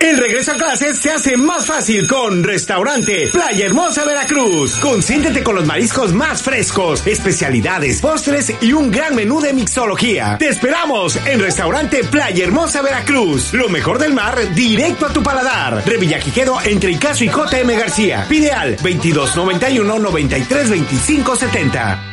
El 0.02 0.18
regreso 0.18 0.54
a 0.54 0.56
clases 0.56 0.98
se 0.98 1.12
hace 1.12 1.38
más 1.38 1.68
fácil 1.68 2.08
con 2.08 2.44
Restaurante 2.44 3.30
Playa 3.32 3.68
Hermosa 3.68 4.04
Veracruz. 4.04 4.80
Consiéntete 4.80 5.44
con 5.44 5.54
los 5.54 5.66
mariscos 5.68 6.12
más 6.12 6.42
frescos, 6.42 7.06
especialidades, 7.06 8.02
postres 8.02 8.52
y 8.62 8.74
un 8.74 8.90
gran 8.90 9.14
menú 9.14 9.40
de 9.40 9.54
mixología. 9.54 10.38
Te 10.40 10.50
esperamos 10.50 11.18
en 11.28 11.40
Restaurante 11.40 12.04
Playa 12.04 12.44
Hermosa 12.44 12.82
Veracruz. 12.82 13.54
Lo 13.54 13.70
mejor 13.70 14.00
del 14.00 14.16
mar 14.16 14.40
directo 14.56 15.06
a 15.06 15.14
tu 15.14 15.22
paladar. 15.22 15.84
Revillaquijedo 15.86 16.60
entre 16.66 16.92
Icaso 16.94 17.24
y 17.24 17.30
JM 17.30 17.68
García. 17.78 18.26
Pide 18.28 18.52
al 18.52 18.78
2291 18.78 20.00
93 20.00 20.70
25 20.72 21.36
70. 21.36 22.12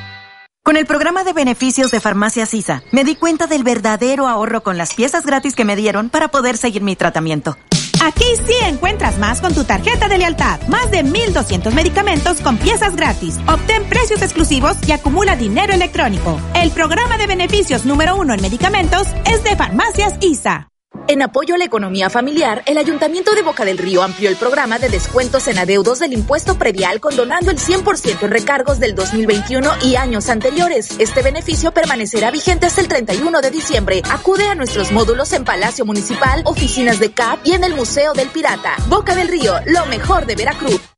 Con 0.63 0.77
el 0.77 0.85
programa 0.85 1.25
de 1.25 1.33
beneficios 1.33 1.91
de 1.91 1.99
Farmacia 1.99 2.45
Sisa, 2.45 2.83
me 2.93 3.03
di 3.03 3.17
cuenta 3.17 3.47
del 3.47 3.65
verdadero 3.65 4.29
ahorro 4.29 4.63
con 4.63 4.77
las 4.77 4.93
piezas 4.93 5.25
gratis 5.25 5.55
que 5.55 5.65
me 5.65 5.77
dieron 5.77 6.11
para 6.11 6.29
poder 6.29 6.59
seguir 6.59 6.83
mi 6.83 6.95
tratamiento. 6.95 7.57
Aquí 8.01 8.25
sí 8.47 8.55
encuentras 8.65 9.19
más 9.19 9.41
con 9.41 9.55
tu 9.55 9.65
tarjeta 9.65 10.09
de 10.09 10.19
lealtad. 10.19 10.61
Más 10.69 10.91
de 10.91 11.05
1.200 11.05 11.73
medicamentos 11.73 12.41
con 12.41 12.57
piezas 12.57 12.95
gratis. 12.95 13.39
Obtén 13.47 13.85
precios 13.85 14.23
exclusivos 14.23 14.77
y 14.87 14.93
acumula 14.93 15.37
dinero 15.37 15.73
electrónico. 15.73 16.39
El 16.55 16.71
programa 16.71 17.19
de 17.19 17.27
beneficios 17.27 17.85
número 17.85 18.17
uno 18.17 18.35
en 18.35 18.43
medicamentos 18.43 19.09
es 19.25 19.43
de 19.43 19.57
Farmacias 19.57 20.15
ISA. 20.21 20.68
En 21.11 21.23
apoyo 21.23 21.55
a 21.55 21.59
la 21.59 21.65
economía 21.65 22.11
familiar, 22.11 22.63
el 22.67 22.77
Ayuntamiento 22.77 23.35
de 23.35 23.41
Boca 23.41 23.65
del 23.65 23.79
Río 23.79 24.03
amplió 24.03 24.29
el 24.29 24.37
programa 24.37 24.79
de 24.79 24.91
descuentos 24.91 25.49
en 25.49 25.59
adeudos 25.59 26.01
del 26.01 26.13
impuesto 26.13 26.59
predial 26.59 27.01
condonando 27.01 27.51
el 27.51 27.57
100% 27.57 28.25
en 28.25 28.31
recargos 28.31 28.79
del 28.79 28.95
2021 28.95 29.71
y 29.85 29.97
años 29.97 30.29
anteriores. 30.29 30.91
Este 30.99 31.23
beneficio 31.23 31.73
permanecerá 31.73 32.31
vigente 32.31 32.67
hasta 32.67 32.83
el 32.83 32.89
31 32.89 33.41
de 33.41 33.51
diciembre. 33.51 34.03
Acude 34.11 34.49
a 34.49 34.55
nuestros 34.55 34.93
módulos 34.93 35.33
en 35.33 35.47
Palacio 35.47 35.87
Municipal, 35.87 36.43
oficinas 36.45 37.01
de 37.01 37.11
CAP 37.11 37.41
y 37.43 37.53
en 37.53 37.65
el 37.65 37.75
Museo 37.75 38.13
del 38.13 38.29
Pirata. 38.29 38.77
Boca 38.91 39.15
del 39.15 39.29
Río, 39.29 39.55
lo 39.65 39.87
mejor 39.87 40.27
de 40.27 40.37
Veracruz. 40.37 40.98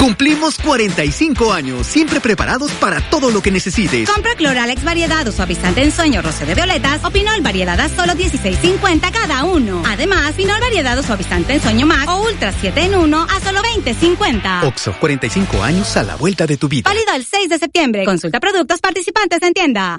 Cumplimos 0.00 0.56
45 0.56 1.52
años, 1.52 1.86
siempre 1.86 2.20
preparados 2.20 2.70
para 2.72 3.02
todo 3.10 3.30
lo 3.30 3.42
que 3.42 3.50
necesites. 3.50 4.08
Compra 4.08 4.34
Cloralex 4.34 4.82
variedad 4.82 5.28
o 5.28 5.30
suavizante 5.30 5.82
en 5.82 5.92
sueño 5.92 6.22
roce 6.22 6.46
de 6.46 6.54
violetas 6.54 7.04
o 7.04 7.10
Pinol 7.10 7.42
variedad 7.42 7.78
a 7.78 7.86
solo 7.90 8.14
16.50 8.14 9.12
cada 9.12 9.44
uno. 9.44 9.82
Además, 9.86 10.32
Pinol 10.32 10.58
variedad 10.58 10.98
o 10.98 11.02
suavizante 11.02 11.52
en 11.52 11.60
sueño 11.60 11.84
Max 11.84 12.08
o 12.08 12.22
Ultra 12.22 12.50
7 12.58 12.80
en 12.80 12.94
1 12.94 13.26
a 13.30 13.40
solo 13.40 13.60
20.50. 13.60 14.64
Oxo, 14.68 14.94
45 14.98 15.62
años 15.62 15.94
a 15.98 16.02
la 16.02 16.16
vuelta 16.16 16.46
de 16.46 16.56
tu 16.56 16.66
vida. 16.66 16.88
Válido 16.88 17.12
el 17.14 17.26
6 17.26 17.50
de 17.50 17.58
septiembre. 17.58 18.04
Consulta 18.06 18.40
productos 18.40 18.80
participantes 18.80 19.42
en 19.42 19.52
tienda. 19.52 19.98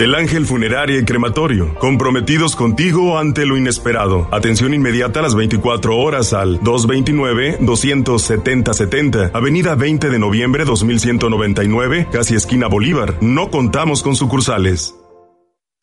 Del 0.00 0.14
Ángel 0.14 0.46
Funeraria 0.46 0.98
y 0.98 1.04
Crematorio, 1.04 1.74
comprometidos 1.74 2.56
contigo 2.56 3.18
ante 3.18 3.44
lo 3.44 3.58
inesperado. 3.58 4.26
Atención 4.30 4.72
inmediata 4.72 5.20
a 5.20 5.22
las 5.22 5.34
24 5.34 5.94
horas 5.94 6.32
al 6.32 6.58
229-270-70, 6.60 9.32
Avenida 9.34 9.74
20 9.74 10.08
de 10.08 10.18
noviembre 10.18 10.64
2199, 10.64 12.08
casi 12.10 12.34
esquina 12.34 12.66
Bolívar. 12.66 13.16
No 13.20 13.50
contamos 13.50 14.02
con 14.02 14.16
sucursales. 14.16 14.94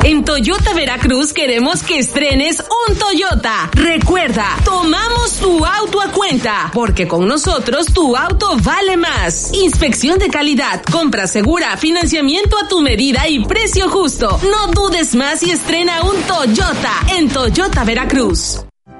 En 0.07 0.23
Toyota 0.23 0.73
Veracruz 0.73 1.34
queremos 1.34 1.84
que 1.84 1.99
estrenes 1.99 2.63
un 2.88 2.95
Toyota. 2.95 3.69
Recuerda, 3.73 4.55
tomamos 4.63 5.34
tu 5.34 5.65
auto 5.65 5.99
a 5.99 6.13
cuenta, 6.13 6.71
porque 6.73 7.09
con 7.09 7.27
nosotros 7.27 7.88
tu 7.88 8.15
auto 8.15 8.55
vale 8.63 8.95
más. 8.95 9.51
Inspección 9.53 10.17
de 10.17 10.29
calidad, 10.29 10.81
compra 10.89 11.27
segura, 11.27 11.75
financiamiento 11.75 12.57
a 12.57 12.69
tu 12.69 12.79
medida 12.79 13.27
y 13.27 13.43
precio 13.43 13.89
justo. 13.89 14.39
No 14.49 14.71
dudes 14.71 15.13
más 15.13 15.43
y 15.43 15.51
estrena 15.51 16.01
un 16.03 16.15
Toyota 16.21 16.93
en 17.17 17.27
Toyota 17.27 17.84
Veracruz. 17.84 18.66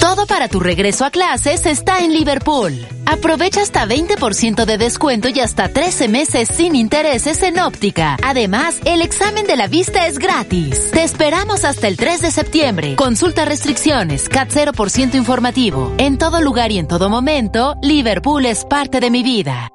Todo 0.00 0.26
para 0.26 0.48
tu 0.48 0.58
regreso 0.58 1.04
a 1.04 1.10
clases 1.10 1.66
está 1.66 2.00
en 2.00 2.12
Liverpool. 2.12 2.74
Aprovecha 3.06 3.62
hasta 3.62 3.86
20% 3.86 4.64
de 4.64 4.76
descuento 4.76 5.28
y 5.28 5.38
hasta 5.38 5.68
13 5.68 6.08
meses 6.08 6.48
sin 6.48 6.74
intereses 6.74 7.42
en 7.44 7.60
óptica. 7.60 8.16
Además, 8.24 8.80
el 8.86 9.02
examen 9.02 9.46
de 9.46 9.56
la 9.56 9.68
vista 9.68 10.08
es 10.08 10.18
gratis. 10.18 10.90
Te 10.90 11.04
esperamos 11.04 11.64
hasta 11.64 11.86
el 11.86 11.96
3 11.96 12.22
de 12.22 12.30
septiembre. 12.30 12.96
Consulta 12.96 13.44
restricciones, 13.44 14.28
CAT 14.28 14.50
0% 14.50 15.14
informativo. 15.14 15.94
En 15.98 16.18
todo 16.18 16.40
lugar 16.40 16.72
y 16.72 16.78
en 16.78 16.88
todo 16.88 17.08
momento, 17.08 17.76
Liverpool 17.80 18.46
es 18.46 18.64
parte 18.64 18.98
de 18.98 19.10
mi 19.10 19.22
vida. 19.22 19.70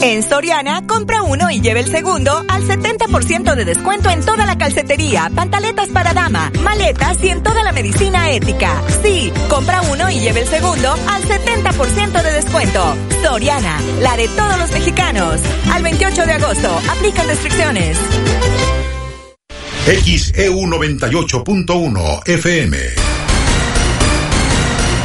En 0.00 0.22
Soriana, 0.22 0.86
compra 0.86 1.22
uno 1.22 1.50
y 1.50 1.60
lleve 1.60 1.80
el 1.80 1.90
segundo 1.90 2.44
al 2.48 2.62
70% 2.62 3.54
de 3.54 3.64
descuento 3.64 4.10
en 4.10 4.24
toda 4.24 4.46
la 4.46 4.56
calcetería, 4.56 5.30
pantaletas 5.34 5.88
para 5.88 6.14
dama, 6.14 6.52
maletas 6.62 7.22
y 7.24 7.30
en 7.30 7.42
toda 7.42 7.64
la 7.64 7.72
medicina 7.72 8.30
ética. 8.30 8.80
Sí, 9.02 9.32
compra 9.48 9.82
uno 9.90 10.08
y 10.08 10.20
lleve 10.20 10.42
el 10.42 10.46
segundo 10.46 10.92
al 10.92 11.22
70% 11.24 12.22
de 12.22 12.32
descuento. 12.32 12.96
Soriana, 13.22 13.80
la 14.00 14.16
de 14.16 14.28
todos 14.28 14.58
los 14.58 14.70
mexicanos. 14.70 15.40
Al 15.72 15.82
28 15.82 16.26
de 16.26 16.32
agosto, 16.32 16.80
aplican 16.90 17.26
restricciones. 17.26 17.98
XEU 19.84 20.54
98.1 20.54 22.28
FM. 22.28 23.17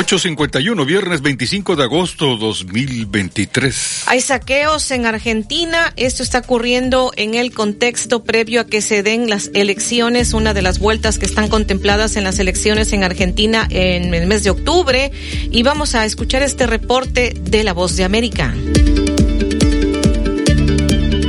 851, 0.00 0.86
viernes 0.86 1.20
25 1.20 1.76
de 1.76 1.82
agosto 1.82 2.38
2023. 2.38 4.04
Hay 4.06 4.22
saqueos 4.22 4.90
en 4.92 5.04
Argentina. 5.04 5.92
Esto 5.96 6.22
está 6.22 6.38
ocurriendo 6.38 7.12
en 7.16 7.34
el 7.34 7.52
contexto 7.52 8.24
previo 8.24 8.62
a 8.62 8.64
que 8.64 8.80
se 8.80 9.02
den 9.02 9.28
las 9.28 9.50
elecciones, 9.52 10.32
una 10.32 10.54
de 10.54 10.62
las 10.62 10.78
vueltas 10.78 11.18
que 11.18 11.26
están 11.26 11.48
contempladas 11.48 12.16
en 12.16 12.24
las 12.24 12.38
elecciones 12.38 12.94
en 12.94 13.04
Argentina 13.04 13.68
en 13.68 14.14
el 14.14 14.26
mes 14.26 14.42
de 14.42 14.48
octubre. 14.48 15.12
Y 15.50 15.62
vamos 15.64 15.94
a 15.94 16.06
escuchar 16.06 16.42
este 16.42 16.66
reporte 16.66 17.34
de 17.38 17.62
La 17.62 17.74
Voz 17.74 17.94
de 17.96 18.04
América. 18.04 18.54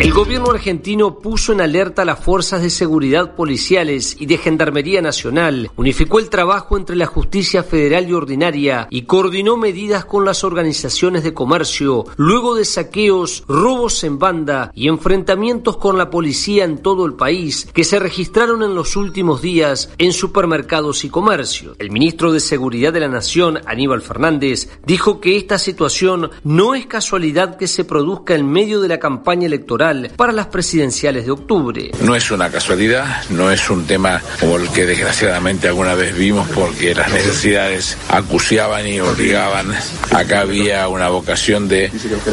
El 0.02 0.14
gobierno 0.14 0.50
argentino 0.50 1.20
puso 1.20 1.54
en 1.54 1.62
alerta 1.62 2.02
a 2.02 2.06
las 2.06 2.18
fuerzas 2.18 2.64
de 2.64 2.72
seguridad 2.72 3.36
policiales 3.36 4.16
y 4.20 4.26
de 4.26 4.40
Gendarmería 4.40 5.00
Nacional, 5.00 5.70
unificó 5.76 6.18
el 6.18 6.32
trabajo 6.32 6.76
entre 6.76 6.96
la 6.96 7.06
justicia 7.06 7.62
federal 7.62 8.10
y 8.10 8.14
ordinaria 8.14 8.88
y 8.90 9.04
coordinó 9.04 9.58
medidas 9.58 10.06
con 10.06 10.26
las 10.26 10.44
organizaciones 10.44 11.24
de 11.24 11.36
comercio, 11.36 12.06
luego 12.18 12.56
de 12.56 12.66
saqueos, 12.66 13.44
robos 13.48 14.04
en 14.04 14.18
banda 14.18 14.72
y 14.74 14.88
enfrentamientos 14.88 15.78
con 15.78 16.00
la 16.00 16.10
policía 16.10 16.64
en 16.64 16.80
todo 16.80 17.06
el 17.06 17.14
país 17.14 17.70
que 17.72 17.84
se 17.84 18.00
registraron 18.00 18.64
en 18.64 18.74
los 18.74 18.96
últimos 18.96 19.44
días 19.44 19.92
en 20.00 20.14
supermercados 20.14 21.06
y 21.06 21.10
comercio. 21.10 21.76
El 21.78 21.92
ministro 21.92 22.32
de 22.32 22.40
Seguridad 22.40 22.92
de 22.92 23.02
la 23.02 23.08
Nación, 23.08 23.60
Aníbal 23.68 24.02
Fernández, 24.02 24.68
dijo 24.84 25.22
que 25.22 25.38
esta 25.38 25.60
situación 25.60 26.32
no 26.44 26.74
es 26.74 26.88
casualidad 26.88 27.58
que 27.58 27.68
se 27.68 27.86
produzca 27.86 28.34
en 28.34 28.52
medio 28.52 28.82
de 28.82 28.88
la 28.88 28.98
campaña 28.98 29.46
electoral 29.46 29.91
para 30.16 30.32
las 30.32 30.48
presidenciales 30.48 31.26
de 31.26 31.32
octubre. 31.32 31.92
No 32.02 32.16
es 32.16 32.32
una 32.32 32.50
casualidad, 32.50 33.24
no 33.30 33.52
es 33.52 33.70
un 33.70 33.86
tema 33.86 34.22
como 34.40 34.58
el 34.58 34.70
que 34.70 34.86
desgraciadamente 34.86 35.68
alguna 35.68 35.96
vez 35.96 36.18
vimos 36.18 36.48
porque 36.50 36.96
las 36.96 37.12
necesidades 37.12 37.98
acuciaban 38.10 38.88
y 38.88 39.00
obligaban. 39.00 39.72
Acá 40.12 40.42
había 40.42 40.88
una 40.88 41.10
vocación 41.10 41.68
de 41.68 41.86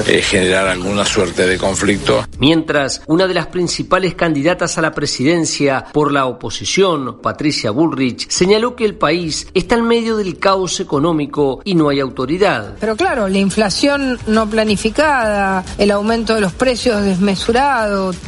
eh, 0.06 0.22
generar 0.22 0.68
alguna 0.68 1.04
suerte 1.04 1.46
de 1.46 1.58
conflicto. 1.58 2.24
Mientras, 2.38 3.02
una 3.06 3.26
de 3.26 3.34
las 3.34 3.46
principales 3.46 4.14
candidatas 4.14 4.78
a 4.78 4.82
la 4.82 4.92
presidencia 4.92 5.84
por 5.92 6.12
la 6.12 6.26
oposición, 6.26 7.20
Patricia 7.20 7.70
Bullrich, 7.70 8.28
señaló 8.28 8.76
que 8.76 8.84
el 8.84 8.94
país 8.94 9.48
está 9.54 9.74
en 9.76 9.84
medio 9.84 10.16
del 10.16 10.38
caos 10.38 10.80
económico 10.80 11.60
y 11.64 11.74
no 11.74 11.88
hay 11.88 12.00
autoridad. 12.00 12.76
Pero 12.80 12.96
claro, 12.96 13.28
la 13.28 13.38
inflación 13.38 14.18
no 14.26 14.48
planificada, 14.48 15.64
el 15.78 15.90
aumento 15.90 16.34
de 16.34 16.40
los 16.40 16.52
precios 16.52 17.02
desmesurados, 17.02 17.37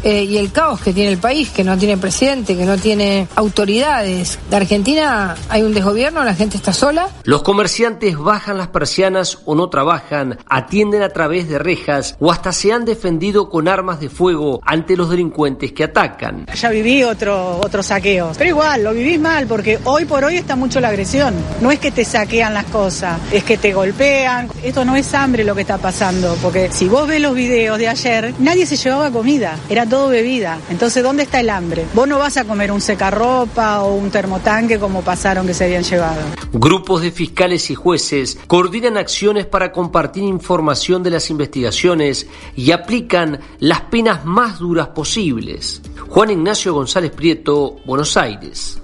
eh, 0.02 0.24
y 0.24 0.38
el 0.38 0.52
caos 0.52 0.80
que 0.80 0.92
tiene 0.92 1.10
el 1.10 1.18
país, 1.18 1.50
que 1.50 1.64
no 1.64 1.76
tiene 1.76 1.96
presidente, 1.96 2.56
que 2.56 2.64
no 2.64 2.76
tiene 2.76 3.28
autoridades. 3.34 4.38
De 4.48 4.56
Argentina 4.56 5.34
hay 5.48 5.62
un 5.62 5.74
desgobierno, 5.74 6.24
la 6.24 6.34
gente 6.34 6.56
está 6.56 6.72
sola. 6.72 7.08
Los 7.24 7.42
comerciantes 7.42 8.16
bajan 8.16 8.58
las 8.58 8.68
persianas 8.68 9.38
o 9.44 9.54
no 9.54 9.68
trabajan, 9.68 10.38
atienden 10.46 11.02
a 11.02 11.10
través 11.10 11.48
de 11.48 11.58
rejas 11.58 12.16
o 12.18 12.30
hasta 12.30 12.52
se 12.52 12.72
han 12.72 12.84
defendido 12.84 13.48
con 13.48 13.68
armas 13.68 14.00
de 14.00 14.08
fuego 14.08 14.60
ante 14.64 14.96
los 14.96 15.10
delincuentes 15.10 15.72
que 15.72 15.84
atacan. 15.84 16.46
Ya 16.54 16.70
viví 16.70 17.02
otro, 17.02 17.58
otro 17.58 17.82
saqueo, 17.82 18.32
pero 18.36 18.50
igual 18.50 18.84
lo 18.84 18.92
viví 18.92 19.18
mal 19.18 19.46
porque 19.46 19.78
hoy 19.84 20.04
por 20.04 20.24
hoy 20.24 20.36
está 20.36 20.56
mucho 20.56 20.80
la 20.80 20.88
agresión. 20.88 21.34
No 21.60 21.70
es 21.70 21.78
que 21.78 21.90
te 21.90 22.04
saquean 22.04 22.54
las 22.54 22.64
cosas, 22.66 23.20
es 23.32 23.44
que 23.44 23.56
te 23.58 23.72
golpean. 23.72 24.48
Esto 24.62 24.84
no 24.84 24.96
es 24.96 25.12
hambre 25.14 25.44
lo 25.44 25.54
que 25.54 25.62
está 25.62 25.78
pasando, 25.78 26.36
porque 26.42 26.70
si 26.72 26.88
vos 26.88 27.06
ves 27.06 27.20
los 27.20 27.34
videos 27.34 27.78
de 27.78 27.88
ayer, 27.88 28.34
nadie 28.38 28.66
se 28.66 28.76
llevaba 28.76 28.99
comida, 29.08 29.58
era 29.70 29.86
todo 29.86 30.08
bebida. 30.08 30.58
Entonces, 30.68 31.02
¿dónde 31.02 31.22
está 31.22 31.40
el 31.40 31.48
hambre? 31.48 31.86
Vos 31.94 32.06
no 32.06 32.18
vas 32.18 32.36
a 32.36 32.44
comer 32.44 32.70
un 32.70 32.82
secarropa 32.82 33.82
o 33.82 33.94
un 33.94 34.10
termotanque 34.10 34.78
como 34.78 35.00
pasaron 35.02 35.46
que 35.46 35.54
se 35.54 35.64
habían 35.64 35.82
llevado. 35.82 36.20
Grupos 36.52 37.00
de 37.00 37.10
fiscales 37.10 37.70
y 37.70 37.74
jueces 37.74 38.38
coordinan 38.46 38.98
acciones 38.98 39.46
para 39.46 39.72
compartir 39.72 40.24
información 40.24 41.02
de 41.02 41.10
las 41.10 41.30
investigaciones 41.30 42.26
y 42.54 42.72
aplican 42.72 43.40
las 43.58 43.80
penas 43.82 44.24
más 44.26 44.58
duras 44.58 44.88
posibles. 44.88 45.80
Juan 46.08 46.30
Ignacio 46.30 46.74
González 46.74 47.12
Prieto, 47.12 47.76
Buenos 47.86 48.16
Aires. 48.18 48.80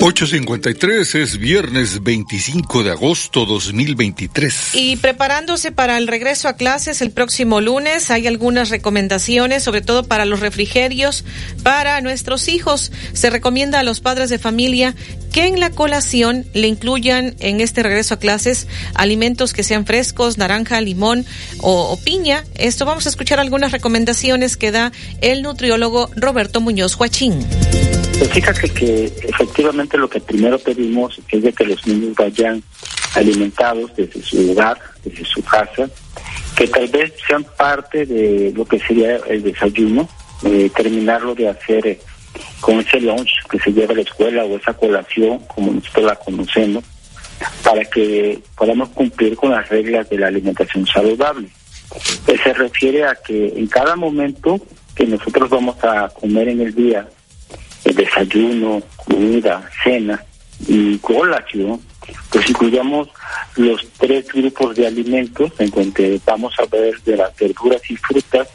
8.53 0.00 1.14
es 1.20 1.36
viernes 1.36 2.02
25 2.02 2.84
de 2.84 2.90
agosto 2.90 3.44
2023. 3.44 4.70
Y 4.72 4.96
preparándose 4.96 5.72
para 5.72 5.98
el 5.98 6.08
regreso 6.08 6.48
a 6.48 6.54
clases 6.54 7.02
el 7.02 7.10
próximo 7.10 7.60
lunes, 7.60 8.10
hay 8.10 8.26
algunas 8.26 8.70
recomendaciones, 8.70 9.62
sobre 9.62 9.82
todo 9.82 10.04
para 10.04 10.24
los 10.24 10.40
refrigerios, 10.40 11.26
para 11.62 12.00
nuestros 12.00 12.48
hijos. 12.48 12.92
Se 13.12 13.28
recomienda 13.28 13.78
a 13.78 13.82
los 13.82 14.00
padres 14.00 14.30
de 14.30 14.38
familia 14.38 14.94
que 15.34 15.44
en 15.46 15.60
la 15.60 15.68
colación 15.68 16.46
le 16.54 16.66
incluyan 16.66 17.36
en 17.40 17.60
este 17.60 17.82
regreso 17.82 18.14
a 18.14 18.18
clases 18.18 18.68
alimentos 18.94 19.52
que 19.52 19.62
sean 19.62 19.84
frescos, 19.84 20.38
naranja, 20.38 20.80
limón 20.80 21.26
o, 21.58 21.94
piña. 22.02 22.46
Esto 22.54 22.86
vamos 22.86 23.04
a 23.04 23.10
escuchar 23.10 23.38
algunas 23.38 23.70
recomendaciones 23.70 24.56
que 24.56 24.70
da 24.70 24.92
el 25.20 25.42
nutriólogo 25.42 26.08
Roberto 26.16 26.62
Muñoz 26.62 26.96
Huachín. 26.98 27.46
Pues 28.20 28.32
fíjate 28.32 28.68
que 28.68 29.06
efectivamente 29.06 29.96
lo 29.96 30.10
que 30.10 30.20
primero 30.20 30.58
pedimos 30.58 31.18
es 31.30 31.42
de 31.42 31.54
que 31.54 31.64
los 31.64 31.86
niños 31.86 32.14
vayan 32.14 32.62
alimentados 33.14 33.96
desde 33.96 34.20
su 34.20 34.50
hogar, 34.50 34.78
desde 35.02 35.24
su 35.24 35.42
casa, 35.42 35.88
que 36.54 36.68
tal 36.68 36.86
vez 36.88 37.14
sean 37.26 37.46
parte 37.56 38.04
de 38.04 38.52
lo 38.54 38.66
que 38.66 38.78
sería 38.78 39.16
el 39.26 39.42
desayuno, 39.42 40.06
eh, 40.44 40.70
terminarlo 40.76 41.34
de 41.34 41.48
hacer 41.48 41.86
eh, 41.86 41.98
con 42.60 42.80
ese 42.80 43.00
lunch 43.00 43.30
que 43.50 43.58
se 43.58 43.72
lleva 43.72 43.94
a 43.94 43.96
la 43.96 44.02
escuela 44.02 44.44
o 44.44 44.54
esa 44.54 44.74
colación, 44.74 45.38
como 45.46 45.72
nosotros 45.72 46.04
la 46.04 46.16
conocemos, 46.16 46.84
para 47.64 47.86
que 47.86 48.38
podamos 48.54 48.90
cumplir 48.90 49.34
con 49.34 49.52
las 49.52 49.66
reglas 49.70 50.10
de 50.10 50.18
la 50.18 50.26
alimentación 50.26 50.86
saludable. 50.86 51.48
Eh, 52.26 52.36
se 52.44 52.52
refiere 52.52 53.06
a 53.06 53.14
que 53.14 53.54
en 53.56 53.66
cada 53.66 53.96
momento 53.96 54.60
que 54.94 55.06
nosotros 55.06 55.48
vamos 55.48 55.82
a 55.82 56.10
comer 56.10 56.50
en 56.50 56.60
el 56.60 56.74
día, 56.74 57.08
el 57.84 57.94
desayuno, 57.94 58.82
comida, 58.96 59.68
cena 59.82 60.22
y 60.66 60.98
colación, 60.98 61.80
pues 62.30 62.48
incluyamos 62.48 63.08
los 63.56 63.86
tres 63.98 64.26
grupos 64.28 64.76
de 64.76 64.86
alimentos 64.86 65.52
en 65.58 65.70
donde 65.70 66.20
vamos 66.24 66.54
a 66.58 66.66
ver 66.66 67.00
de 67.02 67.16
las 67.16 67.34
verduras 67.36 67.82
y 67.90 67.96
frutas 67.96 68.48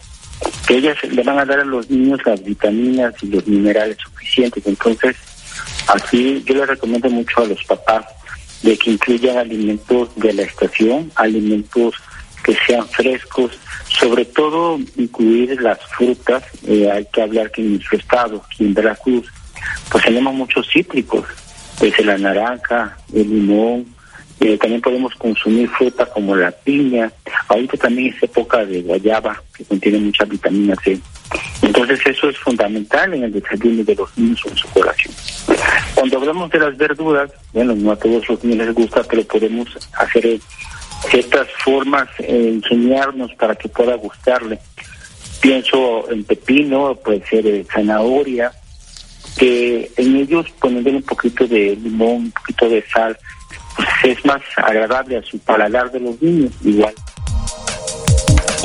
que 0.68 0.78
ellas 0.78 0.98
le 1.04 1.24
van 1.24 1.40
a 1.40 1.46
dar 1.46 1.60
a 1.60 1.66
los 1.66 1.90
niños 1.90 2.20
las 2.26 2.44
vitaminas 2.44 3.14
y 3.22 3.28
los 3.28 3.46
minerales 3.48 3.98
suficientes. 4.04 4.66
Entonces, 4.66 5.16
así 5.88 6.44
yo 6.46 6.56
les 6.56 6.68
recomiendo 6.68 7.10
mucho 7.10 7.42
a 7.42 7.46
los 7.46 7.64
papás 7.66 8.06
de 8.64 8.78
que 8.78 8.92
incluyan 8.92 9.38
alimentos 9.38 10.10
de 10.16 10.34
la 10.34 10.44
estación, 10.44 11.12
alimentos 11.16 11.96
que 12.46 12.56
sean 12.68 12.88
frescos, 12.88 13.58
sobre 13.90 14.24
todo 14.26 14.78
incluir 14.98 15.60
las 15.62 15.80
frutas. 15.98 16.44
Eh, 16.68 16.90
hay 16.92 17.06
que 17.12 17.24
hablar 17.24 17.52
que 17.52 17.62
en 17.62 17.74
nuestro 17.74 17.98
estado, 17.98 18.44
aquí 18.46 18.66
en 18.66 18.74
Veracruz, 18.76 19.28
pues 19.90 20.04
tenemos 20.04 20.34
muchos 20.36 20.70
cítricos, 20.72 21.26
desde 21.80 22.04
la 22.06 22.18
naranja, 22.18 22.98
el 23.14 23.28
limón, 23.28 23.96
eh, 24.40 24.58
también 24.58 24.82
podemos 24.82 25.16
consumir 25.16 25.68
fruta 25.70 26.06
como 26.06 26.36
la 26.36 26.52
piña. 26.52 27.12
Ahorita 27.48 27.78
también 27.78 28.14
es 28.14 28.22
época 28.22 28.64
de 28.64 28.82
guayaba, 28.82 29.42
que 29.56 29.64
contiene 29.66 29.98
mucha 29.98 30.26
vitamina 30.26 30.76
C. 30.84 31.00
Entonces 31.64 32.00
eso 32.06 32.30
es 32.30 32.38
fundamental 32.38 33.14
en 33.14 33.24
el 33.24 33.32
desayuno 33.32 33.84
de 33.84 33.96
los 33.96 34.16
niños 34.18 34.42
en 34.46 34.56
su 34.56 34.68
colación. 34.70 35.14
Cuando 35.96 36.18
hablamos 36.18 36.52
de 36.52 36.60
las 36.60 36.78
verduras, 36.78 37.32
bueno, 37.54 37.74
no 37.74 37.92
a 37.92 37.96
todos 37.96 38.28
los 38.30 38.44
niños 38.44 38.68
les 38.68 38.76
gusta, 38.76 39.02
pero 39.04 39.24
podemos 39.24 39.68
hacer 39.94 40.26
eh, 40.28 40.40
ciertas 41.10 41.48
formas, 41.64 42.08
eh, 42.20 42.52
enseñarnos 42.54 43.34
para 43.36 43.56
que 43.56 43.70
pueda 43.70 43.96
gustarle. 43.96 44.60
Pienso 45.42 46.10
en 46.12 46.24
pepino, 46.24 46.96
puede 46.96 47.26
ser 47.28 47.44
de 47.44 47.66
zanahoria, 47.66 48.52
que 49.38 49.92
en 49.98 50.16
ellos 50.16 50.50
ponerle 50.60 50.92
un 50.92 51.04
poquito 51.04 51.46
de 51.48 51.76
limón, 51.76 52.16
un 52.16 52.32
poquito 52.32 52.70
de 52.70 52.84
sal, 52.88 53.18
pues 53.76 53.88
es 54.04 54.26
más 54.26 54.42
agradable 54.58 55.18
a 55.18 55.24
su 55.24 55.38
paladar 55.40 55.92
de 55.92 56.00
los 56.00 56.22
niños, 56.22 56.52
igual. 56.64 56.94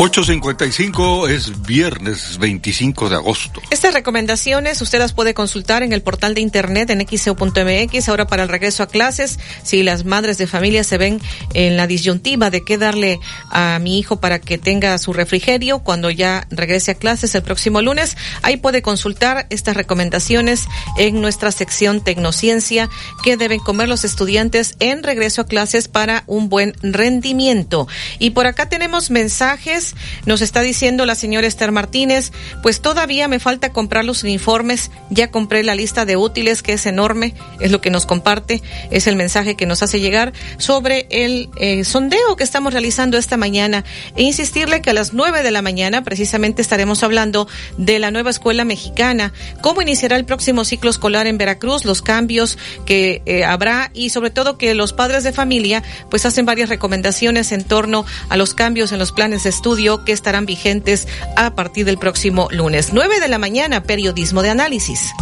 8.55 0.01 1.29
es 1.29 1.61
viernes 1.61 2.39
25 2.39 3.11
de 3.11 3.17
agosto. 3.17 3.61
Estas 3.71 3.93
recomendaciones 3.93 4.81
usted 4.81 4.99
las 4.99 5.13
puede 5.13 5.35
consultar 5.35 5.83
en 5.83 5.93
el 5.93 6.01
portal 6.01 6.33
de 6.33 6.41
internet 6.41 6.89
en 6.89 7.07
xeo.mx. 7.07 8.09
Ahora 8.09 8.27
para 8.27 8.45
el 8.45 8.49
regreso 8.49 8.83
a 8.83 8.87
clases, 8.87 9.39
si 9.63 9.83
las 9.83 10.07
madres 10.07 10.39
de 10.39 10.47
familia 10.47 10.85
se 10.85 10.97
ven 10.97 11.21
en 11.53 11.77
la 11.77 11.87
disyuntiva 11.87 12.49
de 12.49 12.65
qué 12.65 12.79
darle 12.79 13.21
a 13.51 13.79
mi 13.79 13.99
hijo 13.99 14.21
para 14.21 14.39
que 14.39 14.57
tenga 14.57 14.97
su 14.97 15.13
refrigerio 15.13 15.81
cuando 15.81 16.09
ya 16.09 16.47
regrese 16.51 16.93
a 16.93 16.95
clases 16.95 17.35
el 17.35 17.43
próximo 17.43 17.83
lunes, 17.83 18.17
ahí 18.41 18.57
puede 18.57 18.81
consultar 18.81 19.47
estas 19.51 19.77
recomendaciones 19.77 20.65
en 20.97 21.21
nuestra 21.21 21.53
sección 21.53 22.03
Tecnociencia 22.03 22.89
que 23.23 23.37
deben 23.37 23.61
comer 23.61 23.91
los 23.91 24.07
estudiantes 24.07 24.77
en 24.81 25.03
regreso 25.03 25.43
a 25.43 25.47
clases 25.47 25.89
para 25.89 26.25
un 26.27 26.49
buen 26.49 26.73
rendimiento. 26.81 27.87
Y 28.19 28.31
por 28.31 28.47
acá 28.47 28.71
tenemos 28.71 29.11
mensajes 29.11 29.90
nos 30.27 30.41
está 30.41 30.61
diciendo 30.61 31.07
la 31.07 31.15
señora 31.15 31.47
Esther 31.47 31.73
Martínez, 31.73 32.33
pues 32.63 32.81
todavía 32.81 33.29
me 33.29 33.41
falta 33.41 33.73
comprar 33.73 34.05
los 34.05 34.23
uniformes. 34.23 34.91
Ya 35.11 35.31
compré 35.31 35.63
la 35.63 35.75
lista 35.75 36.05
de 36.05 36.17
útiles, 36.17 36.63
que 36.63 36.75
es 36.75 36.87
enorme, 36.87 37.35
es 37.61 37.71
lo 37.71 37.81
que 37.81 37.91
nos 37.91 38.07
comparte, 38.07 38.63
es 38.91 39.07
el 39.07 39.17
mensaje 39.17 39.57
que 39.57 39.67
nos 39.67 39.83
hace 39.83 40.01
llegar 40.01 40.33
sobre 40.59 41.07
el 41.11 41.49
eh, 41.57 41.85
sondeo 41.85 42.37
que 42.37 42.45
estamos 42.45 42.73
realizando 42.73 43.19
esta 43.19 43.37
mañana. 43.37 43.85
E 44.17 44.23
insistirle 44.23 44.83
que 44.83 44.91
a 44.91 44.95
las 44.95 45.13
nueve 45.13 45.43
de 45.43 45.51
la 45.51 45.63
mañana 45.63 46.03
precisamente 46.05 46.63
estaremos 46.63 47.03
hablando 47.03 47.49
de 47.77 47.99
la 47.99 48.11
nueva 48.11 48.31
escuela 48.31 48.65
mexicana, 48.65 49.33
cómo 49.61 49.83
iniciará 49.83 50.17
el 50.17 50.25
próximo 50.25 50.65
ciclo 50.65 50.91
escolar 50.91 51.27
en 51.27 51.39
Veracruz, 51.39 51.85
los 51.85 52.03
cambios 52.03 52.59
que 52.87 53.23
eh, 53.27 53.45
habrá 53.45 53.91
y 53.95 54.11
sobre 54.11 54.31
todo 54.31 54.59
que 54.59 54.75
los 54.75 54.93
padres 54.93 55.25
de 55.25 55.33
familia 55.33 55.83
pues 56.11 56.27
hacen 56.27 56.47
varias 56.47 56.69
recomendaciones 56.69 57.53
en 57.53 57.65
torno 57.65 58.05
a 58.29 58.37
los 58.37 58.55
cambios 58.55 58.93
en 58.93 58.99
los 58.99 59.13
planes 59.13 59.45
de 59.45 59.51
estudio 59.51 59.70
que 60.05 60.11
estarán 60.13 60.47
vigentes 60.47 61.07
a 61.37 61.55
partir 61.55 61.85
del 61.87 61.97
próximo 61.97 62.49
lunes. 62.51 62.91
9 62.93 63.21
de 63.21 63.29
la 63.29 63.39
mañana, 63.39 63.85
periodismo 63.85 64.43
de 64.43 64.51
análisis. 64.51 65.13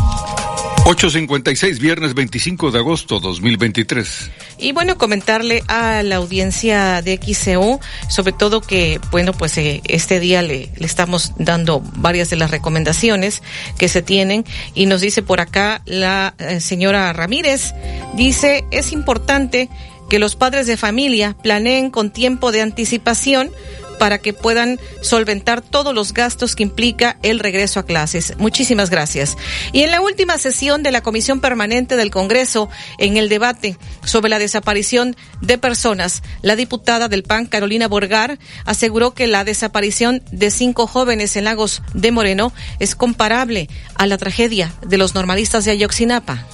8.56, 0.84 1.78
viernes 1.78 2.14
25 2.14 2.70
de 2.70 2.78
agosto 2.78 3.20
2023. 3.20 4.30
Y 4.56 4.72
bueno, 4.72 4.96
comentarle 4.96 5.62
a 5.68 6.02
la 6.02 6.16
audiencia 6.16 7.02
de 7.02 7.20
XCU, 7.22 7.78
sobre 8.08 8.32
todo 8.32 8.62
que, 8.62 8.98
bueno, 9.10 9.34
pues 9.34 9.58
eh, 9.58 9.82
este 9.84 10.18
día 10.18 10.40
le, 10.40 10.70
le, 10.74 10.86
estamos 10.86 11.34
dando 11.36 11.82
varias 11.96 12.30
de 12.30 12.36
las 12.36 12.50
recomendaciones 12.50 13.42
que 13.76 13.88
se 13.88 14.00
tienen 14.00 14.46
y 14.74 14.86
nos 14.86 15.02
dice 15.02 15.22
por 15.22 15.40
acá 15.40 15.82
la 15.84 16.34
eh, 16.38 16.58
señora 16.60 17.12
Ramírez, 17.12 17.74
dice, 18.16 18.64
es 18.70 18.92
importante 18.92 19.68
que 20.08 20.18
los 20.18 20.36
padres 20.36 20.66
de 20.66 20.76
familia 20.76 21.36
planeen 21.42 21.90
con 21.90 22.10
tiempo 22.10 22.50
de 22.50 22.62
anticipación 22.62 23.50
para 23.98 24.18
que 24.18 24.32
puedan 24.32 24.78
solventar 25.02 25.60
todos 25.60 25.94
los 25.94 26.12
gastos 26.14 26.56
que 26.56 26.62
implica 26.62 27.18
el 27.22 27.38
regreso 27.38 27.80
a 27.80 27.84
clases. 27.84 28.34
Muchísimas 28.38 28.90
gracias. 28.90 29.36
Y 29.72 29.82
en 29.82 29.90
la 29.90 30.00
última 30.00 30.38
sesión 30.38 30.82
de 30.82 30.92
la 30.92 31.02
Comisión 31.02 31.40
Permanente 31.40 31.96
del 31.96 32.10
Congreso, 32.10 32.68
en 32.98 33.16
el 33.16 33.28
debate 33.28 33.76
sobre 34.04 34.30
la 34.30 34.38
desaparición 34.38 35.16
de 35.40 35.58
personas, 35.58 36.22
la 36.42 36.56
diputada 36.56 37.08
del 37.08 37.22
PAN, 37.22 37.46
Carolina 37.46 37.88
Borgar, 37.88 38.38
aseguró 38.64 39.14
que 39.14 39.26
la 39.26 39.44
desaparición 39.44 40.22
de 40.30 40.50
cinco 40.50 40.86
jóvenes 40.86 41.36
en 41.36 41.44
Lagos 41.44 41.82
de 41.94 42.12
Moreno 42.12 42.52
es 42.78 42.94
comparable 42.94 43.68
a 43.94 44.06
la 44.06 44.18
tragedia 44.18 44.72
de 44.86 44.98
los 44.98 45.14
normalistas 45.14 45.64
de 45.64 45.72
Ayoxinapa. 45.72 46.46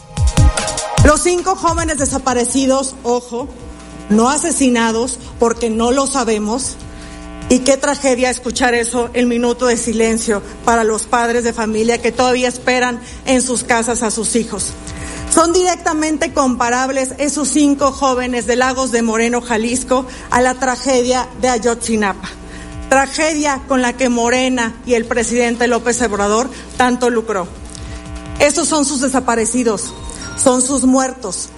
Los 1.04 1.22
cinco 1.22 1.54
jóvenes 1.54 1.98
desaparecidos, 1.98 2.94
ojo, 3.02 3.48
no 4.08 4.30
asesinados 4.30 5.18
porque 5.38 5.70
no 5.70 5.92
lo 5.92 6.06
sabemos, 6.06 6.76
y 7.54 7.60
qué 7.60 7.76
tragedia 7.76 8.30
escuchar 8.30 8.74
eso, 8.74 9.10
el 9.14 9.28
minuto 9.28 9.66
de 9.66 9.76
silencio 9.76 10.42
para 10.64 10.82
los 10.82 11.04
padres 11.04 11.44
de 11.44 11.52
familia 11.52 12.02
que 12.02 12.10
todavía 12.10 12.48
esperan 12.48 13.00
en 13.26 13.42
sus 13.42 13.62
casas 13.62 14.02
a 14.02 14.10
sus 14.10 14.34
hijos. 14.34 14.72
Son 15.32 15.52
directamente 15.52 16.32
comparables 16.32 17.14
esos 17.18 17.46
cinco 17.46 17.92
jóvenes 17.92 18.46
de 18.46 18.56
Lagos 18.56 18.90
de 18.90 19.02
Moreno, 19.02 19.40
Jalisco, 19.40 20.04
a 20.32 20.40
la 20.40 20.54
tragedia 20.54 21.28
de 21.40 21.48
Ayotzinapa. 21.48 22.28
Tragedia 22.88 23.62
con 23.68 23.82
la 23.82 23.92
que 23.92 24.08
Morena 24.08 24.74
y 24.84 24.94
el 24.94 25.04
presidente 25.04 25.68
López 25.68 26.02
Obrador 26.02 26.50
tanto 26.76 27.08
lucró. 27.08 27.46
Esos 28.40 28.66
son 28.66 28.84
sus 28.84 29.00
desaparecidos, 29.00 29.94
son 30.42 30.60
sus 30.60 30.82
muertos. 30.86 31.50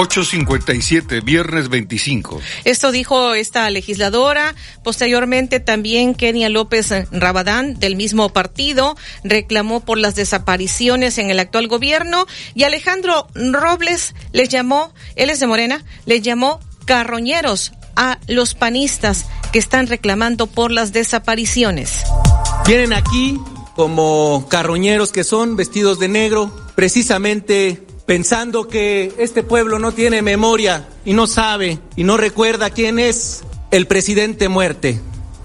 857, 0.00 1.20
viernes 1.20 1.68
25. 1.68 2.40
Esto 2.64 2.90
dijo 2.90 3.34
esta 3.34 3.68
legisladora. 3.68 4.54
Posteriormente 4.82 5.60
también 5.60 6.14
Kenia 6.14 6.48
López 6.48 6.90
Rabadán, 7.10 7.78
del 7.78 7.96
mismo 7.96 8.30
partido, 8.30 8.96
reclamó 9.24 9.80
por 9.80 9.98
las 9.98 10.14
desapariciones 10.14 11.18
en 11.18 11.28
el 11.28 11.38
actual 11.38 11.68
gobierno 11.68 12.26
y 12.54 12.62
Alejandro 12.62 13.26
Robles 13.34 14.14
les 14.32 14.48
llamó, 14.48 14.94
él 15.16 15.28
es 15.28 15.38
de 15.38 15.46
Morena, 15.46 15.84
les 16.06 16.22
llamó 16.22 16.60
carroñeros 16.86 17.72
a 17.94 18.18
los 18.26 18.54
panistas 18.54 19.26
que 19.52 19.58
están 19.58 19.86
reclamando 19.86 20.46
por 20.46 20.70
las 20.70 20.94
desapariciones. 20.94 22.04
Vienen 22.66 22.94
aquí 22.94 23.38
como 23.76 24.46
carroñeros 24.48 25.12
que 25.12 25.24
son 25.24 25.56
vestidos 25.56 25.98
de 25.98 26.08
negro, 26.08 26.54
precisamente 26.74 27.89
pensando 28.06 28.68
que 28.68 29.14
este 29.18 29.42
pueblo 29.42 29.78
no 29.78 29.92
tiene 29.92 30.22
memoria 30.22 30.88
y 31.04 31.12
no 31.12 31.26
sabe 31.26 31.78
y 31.96 32.04
no 32.04 32.16
recuerda 32.16 32.70
quién 32.70 32.98
es 32.98 33.42
el 33.70 33.86
presidente 33.86 34.48
muerte. 34.48 35.00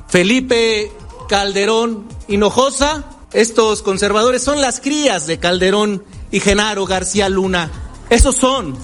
Felipe 0.08 0.92
Calderón 1.28 2.08
Hinojosa, 2.28 3.06
estos 3.34 3.82
conservadores 3.82 4.44
son 4.44 4.62
las 4.62 4.80
crías 4.80 5.28
de 5.28 5.40
Calderón 5.40 6.04
y 6.32 6.40
Genaro 6.40 6.86
García 6.86 7.30
Luna. 7.30 7.72
Esos 8.10 8.36
son. 8.36 8.76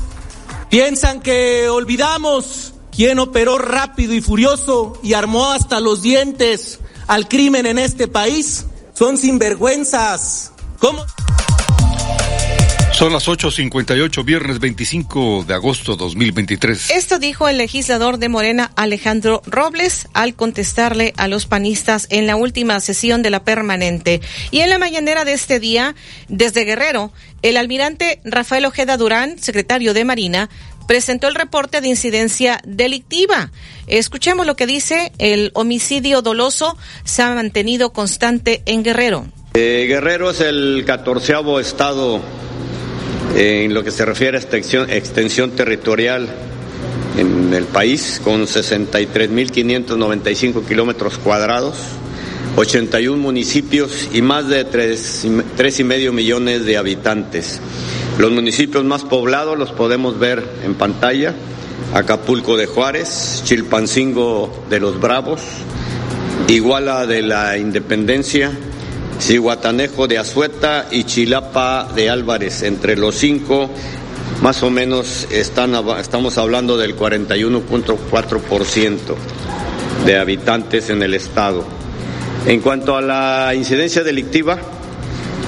Piensan 0.70 1.22
que 1.22 1.70
olvidamos 1.70 2.74
quién 2.96 3.20
operó 3.20 3.58
rápido 3.58 4.14
y 4.14 4.22
furioso 4.22 5.00
y 5.04 5.14
armó 5.14 5.52
hasta 5.52 5.80
los 5.80 6.02
dientes 6.02 6.80
al 7.08 7.28
crimen 7.28 7.66
en 7.66 7.80
este 7.80 8.08
país. 8.08 8.66
Son 8.94 9.18
sinvergüenzas. 9.18 10.52
¿Cómo? 10.80 11.04
Son 13.02 13.14
las 13.14 13.28
8.58, 13.28 14.24
viernes 14.24 14.60
25 14.60 15.46
de 15.48 15.56
agosto 15.56 15.96
2023. 15.96 16.92
Esto 16.92 17.18
dijo 17.18 17.48
el 17.48 17.58
legislador 17.58 18.20
de 18.20 18.30
Morena, 18.30 18.72
Alejandro 18.76 19.42
Robles, 19.48 20.08
al 20.14 20.36
contestarle 20.36 21.12
a 21.18 21.28
los 21.28 21.48
panistas 21.48 22.06
en 22.12 22.28
la 22.28 22.36
última 22.36 22.80
sesión 22.80 23.24
de 23.24 23.32
la 23.32 23.44
permanente. 23.44 24.22
Y 24.52 24.60
en 24.60 24.70
la 24.70 24.78
mañanera 24.78 25.26
de 25.26 25.34
este 25.34 25.60
día, 25.60 25.96
desde 26.28 26.64
Guerrero, 26.64 27.12
el 27.42 27.58
almirante 27.58 28.22
Rafael 28.24 28.66
Ojeda 28.66 28.98
Durán, 28.98 29.40
secretario 29.40 29.96
de 29.96 30.06
Marina, 30.06 30.52
presentó 30.88 31.28
el 31.28 31.34
reporte 31.34 31.82
de 31.82 31.88
incidencia 31.88 32.62
delictiva. 32.68 33.52
Escuchemos 33.88 34.46
lo 34.46 34.56
que 34.56 34.68
dice, 34.68 35.12
el 35.18 35.50
homicidio 35.56 36.22
doloso 36.22 36.78
se 37.04 37.24
ha 37.24 37.34
mantenido 37.34 37.94
constante 37.94 38.62
en 38.68 38.84
Guerrero. 38.84 39.26
Eh, 39.56 39.86
Guerrero 39.88 40.30
es 40.30 40.40
el 40.40 40.84
catorceavo 40.86 41.60
estado 41.60 42.22
en 43.36 43.74
lo 43.74 43.84
que 43.84 43.92
se 43.92 44.06
refiere 44.06 44.38
a 44.38 44.40
extensión, 44.40 44.90
extensión 44.90 45.52
territorial 45.52 46.30
en 47.18 47.54
el 47.54 47.66
país, 47.66 48.22
con 48.24 48.44
63.595 48.44 50.66
kilómetros 50.66 51.18
cuadrados, 51.18 51.76
81 52.56 53.22
municipios 53.22 54.08
y 54.14 54.22
más 54.22 54.48
de 54.48 54.64
3, 54.66 55.26
y 55.80 55.84
medio 55.84 56.14
millones 56.14 56.66
de 56.66 56.78
habitantes. 56.78 57.60
Los 58.18 58.32
municipios 58.32 58.84
más 58.84 59.04
poblados 59.04 59.56
los 59.58 59.72
podemos 59.72 60.20
ver 60.20 60.44
en 60.64 60.76
pantalla, 60.76 61.34
Acapulco 61.94 62.58
de 62.58 62.68
Juárez, 62.68 63.42
Chilpancingo 63.46 64.66
de 64.70 64.80
los 64.80 65.00
Bravos, 65.00 65.42
Iguala 66.48 67.06
de 67.06 67.22
la 67.22 67.58
Independencia, 67.58 68.52
Cihuatanejo 69.22 70.08
de 70.08 70.18
Azueta 70.18 70.88
y 70.90 71.04
Chilapa 71.04 71.88
de 71.96 72.10
Álvarez. 72.10 72.64
Entre 72.64 72.98
los 72.98 73.14
cinco, 73.16 73.70
más 74.42 74.64
o 74.64 74.72
menos 74.72 75.28
están, 75.30 75.76
estamos 76.00 76.40
hablando 76.40 76.76
del 76.76 76.98
41.4% 76.98 78.98
de 80.06 80.18
habitantes 80.18 80.90
en 80.90 81.04
el 81.04 81.14
estado. 81.14 81.64
En 82.48 82.62
cuanto 82.62 82.98
a 82.98 83.02
la 83.02 83.54
incidencia 83.54 84.04
delictiva, 84.04 84.58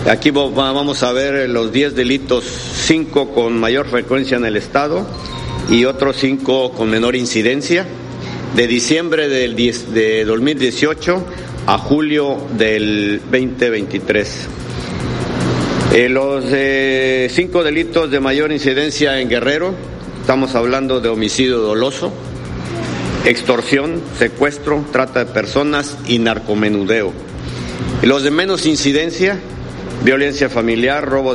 aquí 0.08 0.30
vamos 0.30 1.02
a 1.02 1.12
ver 1.12 1.50
los 1.50 1.74
10 1.74 1.96
delitos, 1.96 2.46
5 2.86 3.32
con 3.32 3.60
mayor 3.60 3.88
frecuencia 3.88 4.38
en 4.38 4.46
el 4.46 4.56
estado 4.56 5.08
y 5.72 5.86
otros 5.86 6.18
5 6.18 6.74
con 6.74 6.92
menor 6.92 7.16
incidencia. 7.16 7.88
De 8.56 8.68
diciembre 8.68 9.30
del 9.30 9.56
de 9.56 10.26
2018 10.26 11.26
a 11.66 11.78
julio 11.78 12.38
del 12.58 13.22
2023. 13.32 14.48
Eh, 15.94 16.10
los 16.10 16.46
eh, 16.50 17.30
cinco 17.32 17.64
delitos 17.64 18.12
de 18.12 18.20
mayor 18.20 18.52
incidencia 18.52 19.20
en 19.22 19.30
Guerrero, 19.30 19.74
estamos 20.20 20.56
hablando 20.56 21.00
de 21.00 21.10
homicidio 21.10 21.60
doloso, 21.60 22.12
extorsión, 23.26 24.02
secuestro, 24.18 24.84
trata 24.92 25.24
de 25.24 25.32
personas 25.32 25.98
y 26.08 26.20
narcomenudeo. 26.20 27.14
los 28.02 28.24
de 28.24 28.32
menos 28.32 28.66
incidencia, 28.66 29.40
violencia 30.04 30.50
familiar, 30.50 31.06
robo 31.06 31.30
de 31.30 31.32